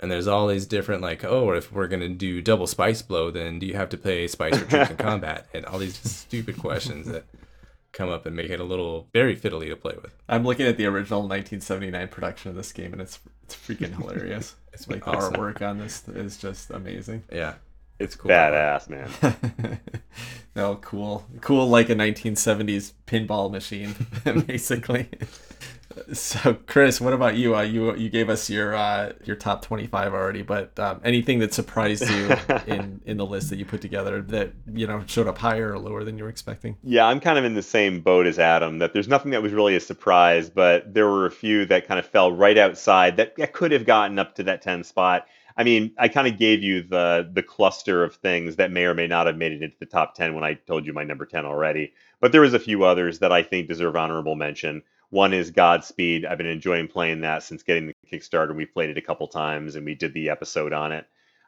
And 0.00 0.10
there's 0.10 0.26
all 0.26 0.48
these 0.48 0.66
different 0.66 1.02
like, 1.02 1.24
oh, 1.24 1.52
if 1.52 1.70
we're 1.70 1.86
gonna 1.86 2.08
do 2.08 2.40
double 2.40 2.66
spice 2.66 3.02
blow, 3.02 3.30
then 3.30 3.58
do 3.58 3.66
you 3.66 3.74
have 3.74 3.90
to 3.90 3.98
play 3.98 4.26
spice 4.26 4.60
or 4.60 4.64
troops 4.64 4.90
in 4.90 4.96
combat? 5.08 5.46
And 5.52 5.66
all 5.66 5.78
these 5.78 5.98
stupid 5.98 6.58
questions 6.58 7.06
that 7.06 7.26
come 7.92 8.08
up 8.08 8.26
and 8.26 8.34
make 8.34 8.50
it 8.50 8.60
a 8.60 8.64
little 8.64 9.08
very 9.12 9.36
fiddly 9.36 9.68
to 9.68 9.76
play 9.76 9.94
with. 10.02 10.16
I'm 10.28 10.44
looking 10.44 10.66
at 10.66 10.76
the 10.76 10.86
original 10.86 11.20
1979 11.20 12.08
production 12.08 12.50
of 12.50 12.56
this 12.56 12.72
game, 12.72 12.92
and 12.92 13.00
it's 13.02 13.20
it's 13.44 13.54
freaking 13.54 13.94
hilarious. 13.94 14.56
It's 14.74 14.88
like 14.88 15.04
the 15.04 15.10
Awesome. 15.12 15.34
artwork 15.34 15.62
on 15.62 15.78
this 15.78 16.06
is 16.08 16.36
just 16.36 16.70
amazing. 16.70 17.22
Yeah, 17.32 17.54
it's 17.98 18.16
cool. 18.16 18.30
Badass, 18.30 18.88
man. 18.90 19.80
no, 20.56 20.76
cool, 20.76 21.24
cool, 21.40 21.68
like 21.68 21.88
a 21.88 21.94
1970s 21.94 22.92
pinball 23.06 23.50
machine, 23.50 23.94
basically. 24.46 25.08
So, 26.12 26.54
Chris, 26.66 27.00
what 27.00 27.12
about 27.12 27.36
you? 27.36 27.54
Uh, 27.54 27.62
you 27.62 27.94
you 27.94 28.08
gave 28.08 28.28
us 28.28 28.50
your 28.50 28.74
uh, 28.74 29.12
your 29.24 29.36
top 29.36 29.62
25 29.62 30.12
already, 30.12 30.42
but 30.42 30.78
um, 30.78 31.00
anything 31.04 31.38
that 31.40 31.54
surprised 31.54 32.08
you 32.08 32.36
in 32.66 33.00
in 33.04 33.16
the 33.16 33.26
list 33.26 33.50
that 33.50 33.56
you 33.56 33.64
put 33.64 33.80
together 33.80 34.22
that 34.22 34.52
you 34.72 34.86
know 34.86 35.02
showed 35.06 35.26
up 35.26 35.38
higher 35.38 35.72
or 35.72 35.78
lower 35.78 36.04
than 36.04 36.18
you 36.18 36.24
were 36.24 36.30
expecting? 36.30 36.76
Yeah, 36.82 37.06
I'm 37.06 37.20
kind 37.20 37.38
of 37.38 37.44
in 37.44 37.54
the 37.54 37.62
same 37.62 38.00
boat 38.00 38.26
as 38.26 38.38
Adam. 38.38 38.78
That 38.78 38.92
there's 38.92 39.08
nothing 39.08 39.30
that 39.32 39.42
was 39.42 39.52
really 39.52 39.76
a 39.76 39.80
surprise, 39.80 40.50
but 40.50 40.92
there 40.92 41.08
were 41.08 41.26
a 41.26 41.30
few 41.30 41.64
that 41.66 41.86
kind 41.86 41.98
of 41.98 42.06
fell 42.06 42.32
right 42.32 42.58
outside 42.58 43.16
that, 43.16 43.36
that 43.36 43.52
could 43.52 43.72
have 43.72 43.86
gotten 43.86 44.18
up 44.18 44.34
to 44.36 44.42
that 44.44 44.62
10 44.62 44.84
spot. 44.84 45.26
I 45.56 45.62
mean, 45.62 45.92
I 45.98 46.08
kind 46.08 46.26
of 46.26 46.38
gave 46.38 46.62
you 46.62 46.82
the 46.82 47.28
the 47.32 47.42
cluster 47.42 48.02
of 48.02 48.16
things 48.16 48.56
that 48.56 48.72
may 48.72 48.84
or 48.84 48.94
may 48.94 49.06
not 49.06 49.26
have 49.26 49.36
made 49.36 49.52
it 49.52 49.62
into 49.62 49.76
the 49.78 49.86
top 49.86 50.14
10 50.14 50.34
when 50.34 50.44
I 50.44 50.54
told 50.54 50.84
you 50.84 50.92
my 50.92 51.04
number 51.04 51.26
10 51.26 51.44
already. 51.44 51.92
But 52.20 52.32
there 52.32 52.40
was 52.40 52.54
a 52.54 52.58
few 52.58 52.84
others 52.84 53.20
that 53.20 53.32
I 53.32 53.42
think 53.42 53.68
deserve 53.68 53.96
honorable 53.96 54.34
mention. 54.34 54.82
One 55.14 55.32
is 55.32 55.52
Godspeed. 55.52 56.26
I've 56.26 56.38
been 56.38 56.48
enjoying 56.48 56.88
playing 56.88 57.20
that 57.20 57.44
since 57.44 57.62
getting 57.62 57.86
the 57.86 57.94
Kickstarter. 58.10 58.52
We 58.52 58.66
played 58.66 58.90
it 58.90 58.98
a 58.98 59.00
couple 59.00 59.28
times 59.28 59.76
and 59.76 59.86
we 59.86 59.94
did 59.94 60.12
the 60.12 60.28
episode 60.28 60.72
on 60.72 60.90
it. 60.90 61.06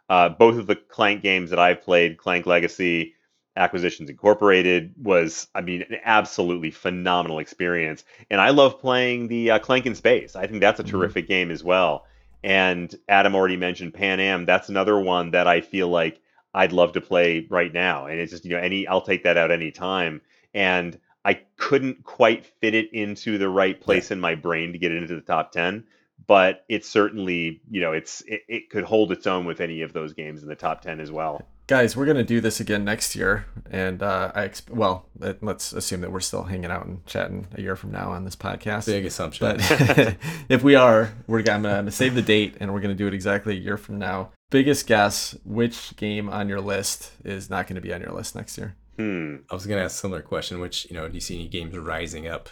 Uh, 0.08 0.28
both 0.28 0.56
of 0.56 0.68
the 0.68 0.76
Clank 0.76 1.20
games 1.20 1.50
that 1.50 1.58
I've 1.58 1.82
played, 1.82 2.16
Clank 2.16 2.46
Legacy, 2.46 3.14
Acquisitions 3.56 4.08
Incorporated, 4.08 4.94
was, 5.02 5.48
I 5.52 5.62
mean, 5.62 5.82
an 5.82 5.98
absolutely 6.04 6.70
phenomenal 6.70 7.40
experience. 7.40 8.04
And 8.30 8.40
I 8.40 8.50
love 8.50 8.78
playing 8.78 9.26
the 9.26 9.50
uh, 9.50 9.58
Clank 9.58 9.84
in 9.84 9.96
Space. 9.96 10.36
I 10.36 10.46
think 10.46 10.60
that's 10.60 10.78
a 10.78 10.84
Mhm. 10.84 10.88
terrific 10.88 11.26
game 11.26 11.50
as 11.50 11.64
well. 11.64 12.06
And 12.44 12.94
Adam 13.08 13.34
already 13.34 13.56
mentioned 13.56 13.94
Pan 13.94 14.20
Am. 14.20 14.44
That's 14.44 14.68
another 14.68 14.96
one 15.00 15.32
that 15.32 15.48
I 15.48 15.60
feel 15.60 15.88
like 15.88 16.20
I'd 16.54 16.70
love 16.72 16.92
to 16.92 17.00
play 17.00 17.48
right 17.50 17.72
now. 17.72 18.06
And 18.06 18.20
it's 18.20 18.30
just, 18.30 18.44
you 18.44 18.52
know, 18.52 18.58
any 18.58 18.86
I'll 18.86 19.00
take 19.00 19.24
that 19.24 19.36
out 19.36 19.50
any 19.50 19.72
time. 19.72 20.20
And 20.54 20.96
I 21.26 21.40
couldn't 21.56 22.04
quite 22.04 22.46
fit 22.46 22.74
it 22.76 22.92
into 22.92 23.36
the 23.36 23.48
right 23.48 23.78
place 23.80 24.12
in 24.12 24.20
my 24.20 24.36
brain 24.36 24.72
to 24.72 24.78
get 24.78 24.92
it 24.92 25.02
into 25.02 25.16
the 25.16 25.20
top 25.20 25.50
10, 25.50 25.82
but 26.28 26.64
it's 26.68 26.88
certainly, 26.88 27.60
you 27.68 27.80
know, 27.80 27.90
it's 27.92 28.20
it, 28.28 28.42
it 28.48 28.70
could 28.70 28.84
hold 28.84 29.10
its 29.10 29.26
own 29.26 29.44
with 29.44 29.60
any 29.60 29.82
of 29.82 29.92
those 29.92 30.12
games 30.12 30.42
in 30.44 30.48
the 30.48 30.54
top 30.54 30.82
10 30.82 31.00
as 31.00 31.10
well. 31.10 31.42
Guys, 31.66 31.96
we're 31.96 32.06
gonna 32.06 32.22
do 32.22 32.40
this 32.40 32.60
again 32.60 32.84
next 32.84 33.16
year, 33.16 33.44
and 33.72 34.00
uh, 34.04 34.30
I 34.36 34.42
exp- 34.46 34.70
well, 34.70 35.06
let- 35.18 35.42
let's 35.42 35.72
assume 35.72 36.00
that 36.02 36.12
we're 36.12 36.20
still 36.20 36.44
hanging 36.44 36.70
out 36.70 36.86
and 36.86 37.04
chatting 37.06 37.48
a 37.56 37.60
year 37.60 37.74
from 37.74 37.90
now 37.90 38.12
on 38.12 38.24
this 38.24 38.36
podcast. 38.36 38.86
Big 38.86 39.04
assumption. 39.04 39.48
But 39.48 40.16
if 40.48 40.62
we 40.62 40.76
are, 40.76 41.12
we're 41.26 41.42
gonna, 41.42 41.70
I'm 41.70 41.74
gonna 41.74 41.90
save 41.90 42.14
the 42.14 42.22
date, 42.22 42.54
and 42.60 42.72
we're 42.72 42.78
gonna 42.80 42.94
do 42.94 43.08
it 43.08 43.14
exactly 43.14 43.56
a 43.56 43.58
year 43.60 43.76
from 43.76 43.98
now. 43.98 44.30
Biggest 44.50 44.86
guess: 44.86 45.36
which 45.44 45.96
game 45.96 46.28
on 46.28 46.48
your 46.48 46.60
list 46.60 47.10
is 47.24 47.50
not 47.50 47.66
gonna 47.66 47.80
be 47.80 47.92
on 47.92 48.00
your 48.00 48.12
list 48.12 48.36
next 48.36 48.56
year? 48.56 48.76
Hmm. 48.96 49.36
I 49.50 49.54
was 49.54 49.66
gonna 49.66 49.82
ask 49.82 49.96
a 49.96 49.98
similar 49.98 50.22
question, 50.22 50.60
which 50.60 50.86
you 50.90 50.96
know, 50.96 51.08
do 51.08 51.14
you 51.14 51.20
see 51.20 51.34
any 51.36 51.48
games 51.48 51.76
rising 51.76 52.26
up? 52.26 52.48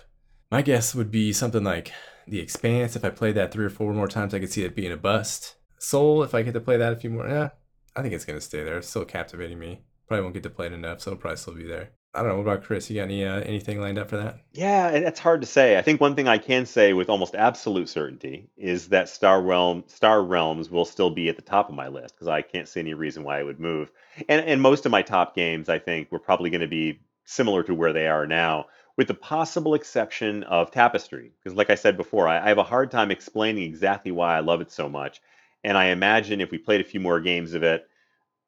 My 0.51 0.62
guess 0.62 0.95
would 0.95 1.11
be 1.11 1.33
something 1.33 1.65
like 1.65 1.93
The 2.29 2.41
Expanse. 2.41 2.97
If 2.97 3.05
I 3.05 3.11
played 3.11 3.35
that 3.37 3.53
three 3.53 3.65
or 3.65 3.71
four 3.71 3.93
more 3.93 4.09
times, 4.09 4.35
I 4.35 4.41
could 4.41 4.53
see 4.53 4.65
it 4.65 4.77
being 4.77 4.93
a 4.93 4.97
bust. 4.97 5.57
Sol, 5.79 6.23
if 6.23 6.35
I 6.35 6.43
get 6.43 6.53
to 6.55 6.61
play 6.61 6.77
that 6.77 6.93
a 6.93 6.97
few 6.97 7.11
more, 7.11 7.27
yeah, 7.27 7.51
I 7.97 8.03
think 8.03 8.15
it's 8.15 8.25
gonna 8.25 8.41
stay 8.41 8.62
there. 8.62 8.79
It's 8.79 8.89
still 8.89 9.05
captivating 9.05 9.59
me. 9.59 9.81
Probably 10.07 10.23
won't 10.23 10.35
get 10.35 10.43
to 10.43 10.51
play 10.51 10.66
it 10.66 10.73
enough, 10.73 11.01
so 11.01 11.11
it'll 11.11 11.21
probably 11.21 11.39
still 11.39 11.55
be 11.55 11.65
there. 11.65 11.93
I 12.15 12.20
don't 12.20 12.28
know. 12.28 12.36
What 12.36 12.43
about 12.43 12.62
Chris? 12.62 12.89
You 12.89 12.97
got 12.97 13.05
any 13.05 13.24
uh, 13.24 13.41
anything 13.41 13.81
lined 13.81 13.99
up 13.99 14.09
for 14.09 14.16
that? 14.16 14.39
Yeah, 14.53 14.91
it's 14.91 15.19
hard 15.19 15.41
to 15.41 15.47
say. 15.49 15.77
I 15.77 15.82
think 15.82 16.01
one 16.01 16.15
thing 16.15 16.28
I 16.28 16.39
can 16.39 16.65
say 16.65 16.93
with 16.93 17.09
almost 17.11 17.35
absolute 17.35 17.89
certainty 17.89 18.49
is 18.57 18.89
that 18.91 19.09
Star 19.09 19.43
Realm, 19.43 19.82
Star 19.89 20.23
Realms 20.23 20.70
will 20.70 20.85
still 20.85 21.11
be 21.11 21.28
at 21.28 21.35
the 21.35 21.43
top 21.43 21.69
of 21.69 21.74
my 21.74 21.89
list 21.89 22.15
because 22.15 22.28
I 22.28 22.43
can't 22.43 22.69
see 22.69 22.78
any 22.78 22.95
reason 22.95 23.24
why 23.24 23.41
it 23.41 23.45
would 23.45 23.59
move. 23.59 23.91
And 24.28 24.47
and 24.47 24.61
most 24.61 24.86
of 24.86 24.93
my 24.93 25.03
top 25.03 25.35
games, 25.35 25.69
I 25.69 25.81
think, 25.81 26.12
were 26.12 26.20
probably 26.20 26.51
going 26.51 26.61
to 26.61 26.69
be 26.69 27.01
similar 27.24 27.65
to 27.65 27.74
where 27.74 27.93
they 27.93 28.07
are 28.07 28.27
now, 28.28 28.66
with 28.97 29.09
the 29.09 29.15
possible 29.15 29.74
exception 29.74 30.45
of 30.45 30.70
Tapestry. 30.70 31.32
Because, 31.43 31.57
like 31.57 31.70
I 31.70 31.74
said 31.74 31.97
before, 31.97 32.28
I, 32.28 32.45
I 32.45 32.49
have 32.49 32.59
a 32.59 32.62
hard 32.62 32.93
time 32.93 33.11
explaining 33.11 33.65
exactly 33.65 34.12
why 34.12 34.36
I 34.36 34.41
love 34.41 34.61
it 34.61 34.70
so 34.70 34.89
much. 34.89 35.20
And 35.65 35.77
I 35.77 35.86
imagine 35.86 36.41
if 36.41 36.53
we 36.53 36.59
played 36.59 36.81
a 36.81 36.85
few 36.85 37.01
more 37.01 37.19
games 37.19 37.55
of 37.55 37.65
it, 37.65 37.89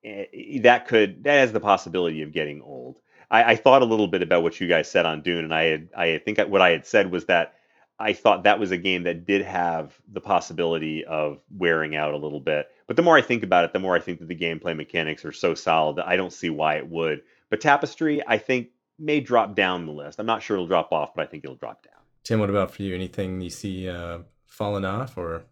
eh, 0.04 0.60
that 0.60 0.86
could 0.86 1.24
that 1.24 1.40
has 1.40 1.52
the 1.52 1.58
possibility 1.58 2.22
of 2.22 2.32
getting 2.32 2.62
old. 2.62 2.98
I, 3.30 3.52
I 3.52 3.56
thought 3.56 3.82
a 3.82 3.86
little 3.86 4.08
bit 4.08 4.22
about 4.22 4.42
what 4.42 4.60
you 4.60 4.68
guys 4.68 4.90
said 4.90 5.06
on 5.06 5.22
Dune, 5.22 5.44
and 5.44 5.54
I 5.54 5.64
had, 5.64 5.88
I 5.96 6.18
think 6.18 6.38
what 6.38 6.60
I 6.60 6.70
had 6.70 6.86
said 6.86 7.10
was 7.10 7.26
that 7.26 7.54
I 7.98 8.12
thought 8.12 8.44
that 8.44 8.60
was 8.60 8.70
a 8.70 8.76
game 8.76 9.04
that 9.04 9.26
did 9.26 9.42
have 9.42 9.98
the 10.12 10.20
possibility 10.20 11.04
of 11.04 11.40
wearing 11.56 11.96
out 11.96 12.12
a 12.12 12.18
little 12.18 12.40
bit. 12.40 12.68
But 12.86 12.96
the 12.96 13.02
more 13.02 13.16
I 13.16 13.22
think 13.22 13.42
about 13.42 13.64
it, 13.64 13.72
the 13.72 13.78
more 13.78 13.96
I 13.96 14.00
think 14.00 14.18
that 14.18 14.28
the 14.28 14.36
gameplay 14.36 14.76
mechanics 14.76 15.24
are 15.24 15.32
so 15.32 15.54
solid 15.54 15.96
that 15.96 16.06
I 16.06 16.16
don't 16.16 16.32
see 16.32 16.50
why 16.50 16.76
it 16.76 16.88
would. 16.88 17.22
But 17.48 17.60
Tapestry, 17.60 18.22
I 18.26 18.38
think, 18.38 18.68
may 18.98 19.20
drop 19.20 19.54
down 19.54 19.86
the 19.86 19.92
list. 19.92 20.18
I'm 20.18 20.26
not 20.26 20.42
sure 20.42 20.56
it'll 20.56 20.66
drop 20.66 20.92
off, 20.92 21.14
but 21.14 21.22
I 21.22 21.26
think 21.26 21.44
it'll 21.44 21.56
drop 21.56 21.82
down. 21.84 21.94
Tim, 22.22 22.40
what 22.40 22.50
about 22.50 22.70
for 22.70 22.82
you? 22.82 22.94
Anything 22.94 23.40
you 23.40 23.50
see 23.50 23.88
uh, 23.88 24.18
falling 24.46 24.84
off 24.84 25.16
or 25.16 25.44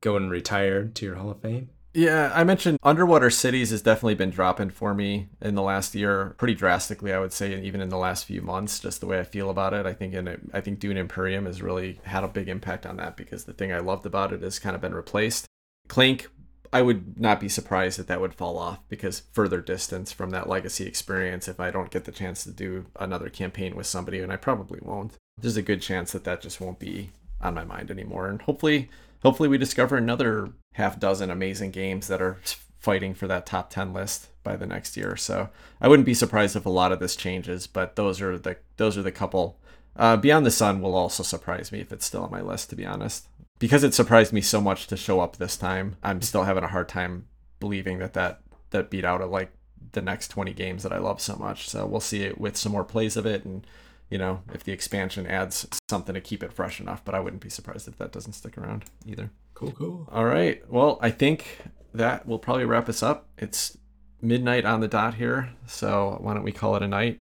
going 0.00 0.28
retired 0.28 0.94
to 0.96 1.06
your 1.06 1.14
Hall 1.16 1.30
of 1.30 1.40
Fame? 1.40 1.70
Yeah, 1.94 2.30
I 2.34 2.44
mentioned 2.44 2.78
Underwater 2.82 3.30
Cities 3.30 3.70
has 3.70 3.82
definitely 3.82 4.14
been 4.14 4.30
dropping 4.30 4.70
for 4.70 4.94
me 4.94 5.30
in 5.40 5.54
the 5.54 5.62
last 5.62 5.94
year, 5.94 6.34
pretty 6.38 6.54
drastically, 6.54 7.12
I 7.12 7.18
would 7.18 7.32
say, 7.32 7.54
and 7.54 7.64
even 7.64 7.80
in 7.80 7.88
the 7.88 7.96
last 7.96 8.26
few 8.26 8.42
months. 8.42 8.78
Just 8.78 9.00
the 9.00 9.06
way 9.06 9.18
I 9.18 9.24
feel 9.24 9.48
about 9.48 9.72
it, 9.72 9.86
I 9.86 9.94
think 9.94 10.12
in 10.12 10.28
it, 10.28 10.40
I 10.52 10.60
think 10.60 10.78
Dune 10.78 10.98
Imperium 10.98 11.46
has 11.46 11.62
really 11.62 11.98
had 12.04 12.24
a 12.24 12.28
big 12.28 12.48
impact 12.48 12.84
on 12.84 12.98
that 12.98 13.16
because 13.16 13.44
the 13.44 13.54
thing 13.54 13.72
I 13.72 13.78
loved 13.78 14.04
about 14.04 14.32
it 14.32 14.42
has 14.42 14.58
kind 14.58 14.76
of 14.76 14.82
been 14.82 14.94
replaced. 14.94 15.46
Clank, 15.88 16.28
I 16.72 16.82
would 16.82 17.18
not 17.18 17.40
be 17.40 17.48
surprised 17.48 17.98
that 17.98 18.06
that 18.08 18.20
would 18.20 18.34
fall 18.34 18.58
off 18.58 18.86
because 18.88 19.22
further 19.32 19.62
distance 19.62 20.12
from 20.12 20.30
that 20.30 20.48
legacy 20.48 20.86
experience. 20.86 21.48
If 21.48 21.58
I 21.58 21.70
don't 21.70 21.90
get 21.90 22.04
the 22.04 22.12
chance 22.12 22.44
to 22.44 22.50
do 22.50 22.86
another 23.00 23.30
campaign 23.30 23.74
with 23.74 23.86
somebody, 23.86 24.20
and 24.20 24.30
I 24.30 24.36
probably 24.36 24.78
won't, 24.82 25.16
there's 25.40 25.56
a 25.56 25.62
good 25.62 25.80
chance 25.80 26.12
that 26.12 26.24
that 26.24 26.42
just 26.42 26.60
won't 26.60 26.78
be 26.78 27.10
on 27.40 27.54
my 27.54 27.64
mind 27.64 27.90
anymore. 27.90 28.28
And 28.28 28.42
hopefully, 28.42 28.90
hopefully 29.22 29.48
we 29.48 29.58
discover 29.58 29.96
another 29.96 30.50
half 30.74 30.98
dozen 30.98 31.30
amazing 31.30 31.70
games 31.70 32.08
that 32.08 32.22
are 32.22 32.38
fighting 32.78 33.14
for 33.14 33.26
that 33.26 33.46
top 33.46 33.70
10 33.70 33.92
list 33.92 34.28
by 34.42 34.56
the 34.56 34.66
next 34.66 34.96
year. 34.96 35.16
So 35.16 35.50
i 35.80 35.88
wouldn't 35.88 36.06
be 36.06 36.14
surprised 36.14 36.56
if 36.56 36.66
a 36.66 36.70
lot 36.70 36.92
of 36.92 37.00
this 37.00 37.16
changes 37.16 37.66
but 37.66 37.96
those 37.96 38.20
are 38.20 38.38
the 38.38 38.56
those 38.76 38.96
are 38.96 39.02
the 39.02 39.12
couple. 39.12 39.58
Uh, 39.96 40.16
beyond 40.16 40.46
the 40.46 40.50
sun 40.50 40.80
will 40.80 40.94
also 40.94 41.22
surprise 41.22 41.72
me 41.72 41.80
if 41.80 41.92
it's 41.92 42.06
still 42.06 42.22
on 42.22 42.30
my 42.30 42.40
list 42.40 42.70
to 42.70 42.76
be 42.76 42.86
honest. 42.86 43.28
Because 43.58 43.82
it 43.82 43.94
surprised 43.94 44.32
me 44.32 44.40
so 44.40 44.60
much 44.60 44.86
to 44.86 44.96
show 44.96 45.20
up 45.20 45.36
this 45.36 45.56
time 45.56 45.96
i'm 46.02 46.22
still 46.22 46.44
having 46.44 46.64
a 46.64 46.68
hard 46.68 46.88
time 46.88 47.26
believing 47.60 47.98
that 47.98 48.14
that 48.14 48.40
that 48.70 48.90
beat 48.90 49.04
out 49.04 49.20
of 49.20 49.30
like 49.30 49.50
the 49.92 50.02
next 50.02 50.28
20 50.28 50.52
games 50.52 50.82
that 50.82 50.92
i 50.92 50.98
love 50.98 51.20
so 51.20 51.34
much. 51.36 51.68
So 51.68 51.86
we'll 51.86 52.00
see 52.00 52.22
it 52.22 52.40
with 52.40 52.56
some 52.56 52.72
more 52.72 52.84
plays 52.84 53.16
of 53.16 53.26
it 53.26 53.44
and 53.44 53.66
you 54.10 54.18
know 54.18 54.42
if 54.52 54.62
the 54.64 54.72
expansion 54.72 55.26
adds 55.26 55.66
something 55.88 56.14
to 56.14 56.20
keep 56.20 56.42
it 56.42 56.52
fresh 56.52 56.80
enough 56.80 57.04
but 57.04 57.14
i 57.14 57.20
wouldn't 57.20 57.42
be 57.42 57.50
surprised 57.50 57.86
if 57.88 57.96
that 57.98 58.12
doesn't 58.12 58.32
stick 58.34 58.56
around 58.58 58.84
either 59.06 59.30
Cool, 59.54 59.72
cool. 59.72 60.08
all 60.12 60.24
right. 60.24 60.62
Well, 60.70 61.00
I 61.02 61.10
think 61.10 61.58
that 61.92 62.28
will 62.28 62.38
probably 62.38 62.64
wrap 62.64 62.88
us 62.88 63.02
up. 63.02 63.26
It's 63.38 63.76
midnight 64.22 64.64
on 64.64 64.78
the 64.78 64.86
dot 64.86 65.14
here, 65.14 65.50
so 65.66 66.16
why 66.20 66.34
don't 66.34 66.44
we 66.44 66.52
call 66.52 66.76
it 66.76 66.82
a 66.84 66.86
night? 66.86 67.18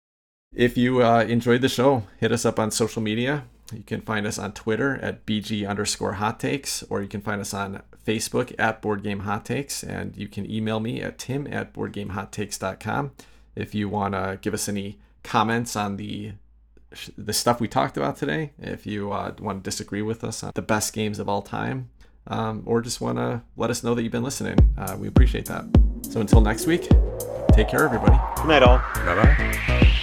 If 0.55 0.77
you 0.77 1.03
uh, 1.03 1.23
enjoyed 1.23 1.59
the 1.59 1.67
show, 1.67 2.03
hit 2.21 2.31
us 2.31 2.45
up 2.45 2.57
on 2.57 2.71
social 2.71 3.01
media. 3.01 3.43
You 3.73 3.83
can 3.83 3.99
find 3.99 4.25
us 4.25 4.39
on 4.39 4.53
Twitter 4.53 4.95
at 5.01 5.25
BG 5.25 5.67
underscore 5.67 6.13
hot 6.13 6.39
takes, 6.39 6.83
or 6.83 7.01
you 7.01 7.09
can 7.09 7.19
find 7.19 7.41
us 7.41 7.53
on 7.53 7.81
Facebook 8.07 8.55
at 8.57 8.81
Board 8.81 9.03
Game 9.03 9.19
Hot 9.21 9.43
Takes, 9.43 9.83
and 9.83 10.15
you 10.15 10.29
can 10.29 10.49
email 10.49 10.79
me 10.79 11.01
at 11.01 11.17
tim 11.17 11.45
at 11.51 11.73
boardgamehottakes.com 11.73 13.11
if 13.57 13.75
you 13.75 13.89
want 13.89 14.13
to 14.13 14.39
give 14.41 14.53
us 14.53 14.69
any 14.69 14.99
comments 15.23 15.75
on 15.75 15.97
the 15.97 16.31
the 17.18 17.34
stuff 17.34 17.59
we 17.59 17.68
talked 17.68 17.97
about 17.97 18.18
today. 18.18 18.51
If 18.59 18.85
you 18.85 19.11
uh, 19.11 19.34
want 19.39 19.63
to 19.63 19.68
disagree 19.68 20.01
with 20.01 20.23
us 20.23 20.43
on 20.43 20.51
the 20.55 20.61
best 20.61 20.93
games 20.93 21.19
of 21.19 21.30
all 21.30 21.41
time, 21.41 21.89
um, 22.27 22.63
or 22.65 22.81
just 22.81 23.01
want 23.01 23.18
to 23.18 23.41
let 23.57 23.69
us 23.69 23.84
know 23.84 23.95
that 23.95 24.03
you've 24.03 24.11
been 24.11 24.23
listening. 24.23 24.57
Uh, 24.77 24.95
we 24.99 25.07
appreciate 25.07 25.45
that. 25.45 25.65
So 26.09 26.19
until 26.19 26.41
next 26.41 26.68
week, 26.68 26.89
take 27.53 27.69
care, 27.69 27.85
everybody. 27.85 28.19
Good 28.38 28.47
night, 28.47 28.63
all. 28.63 28.77
Bye 28.95 29.15
bye. 29.15 30.01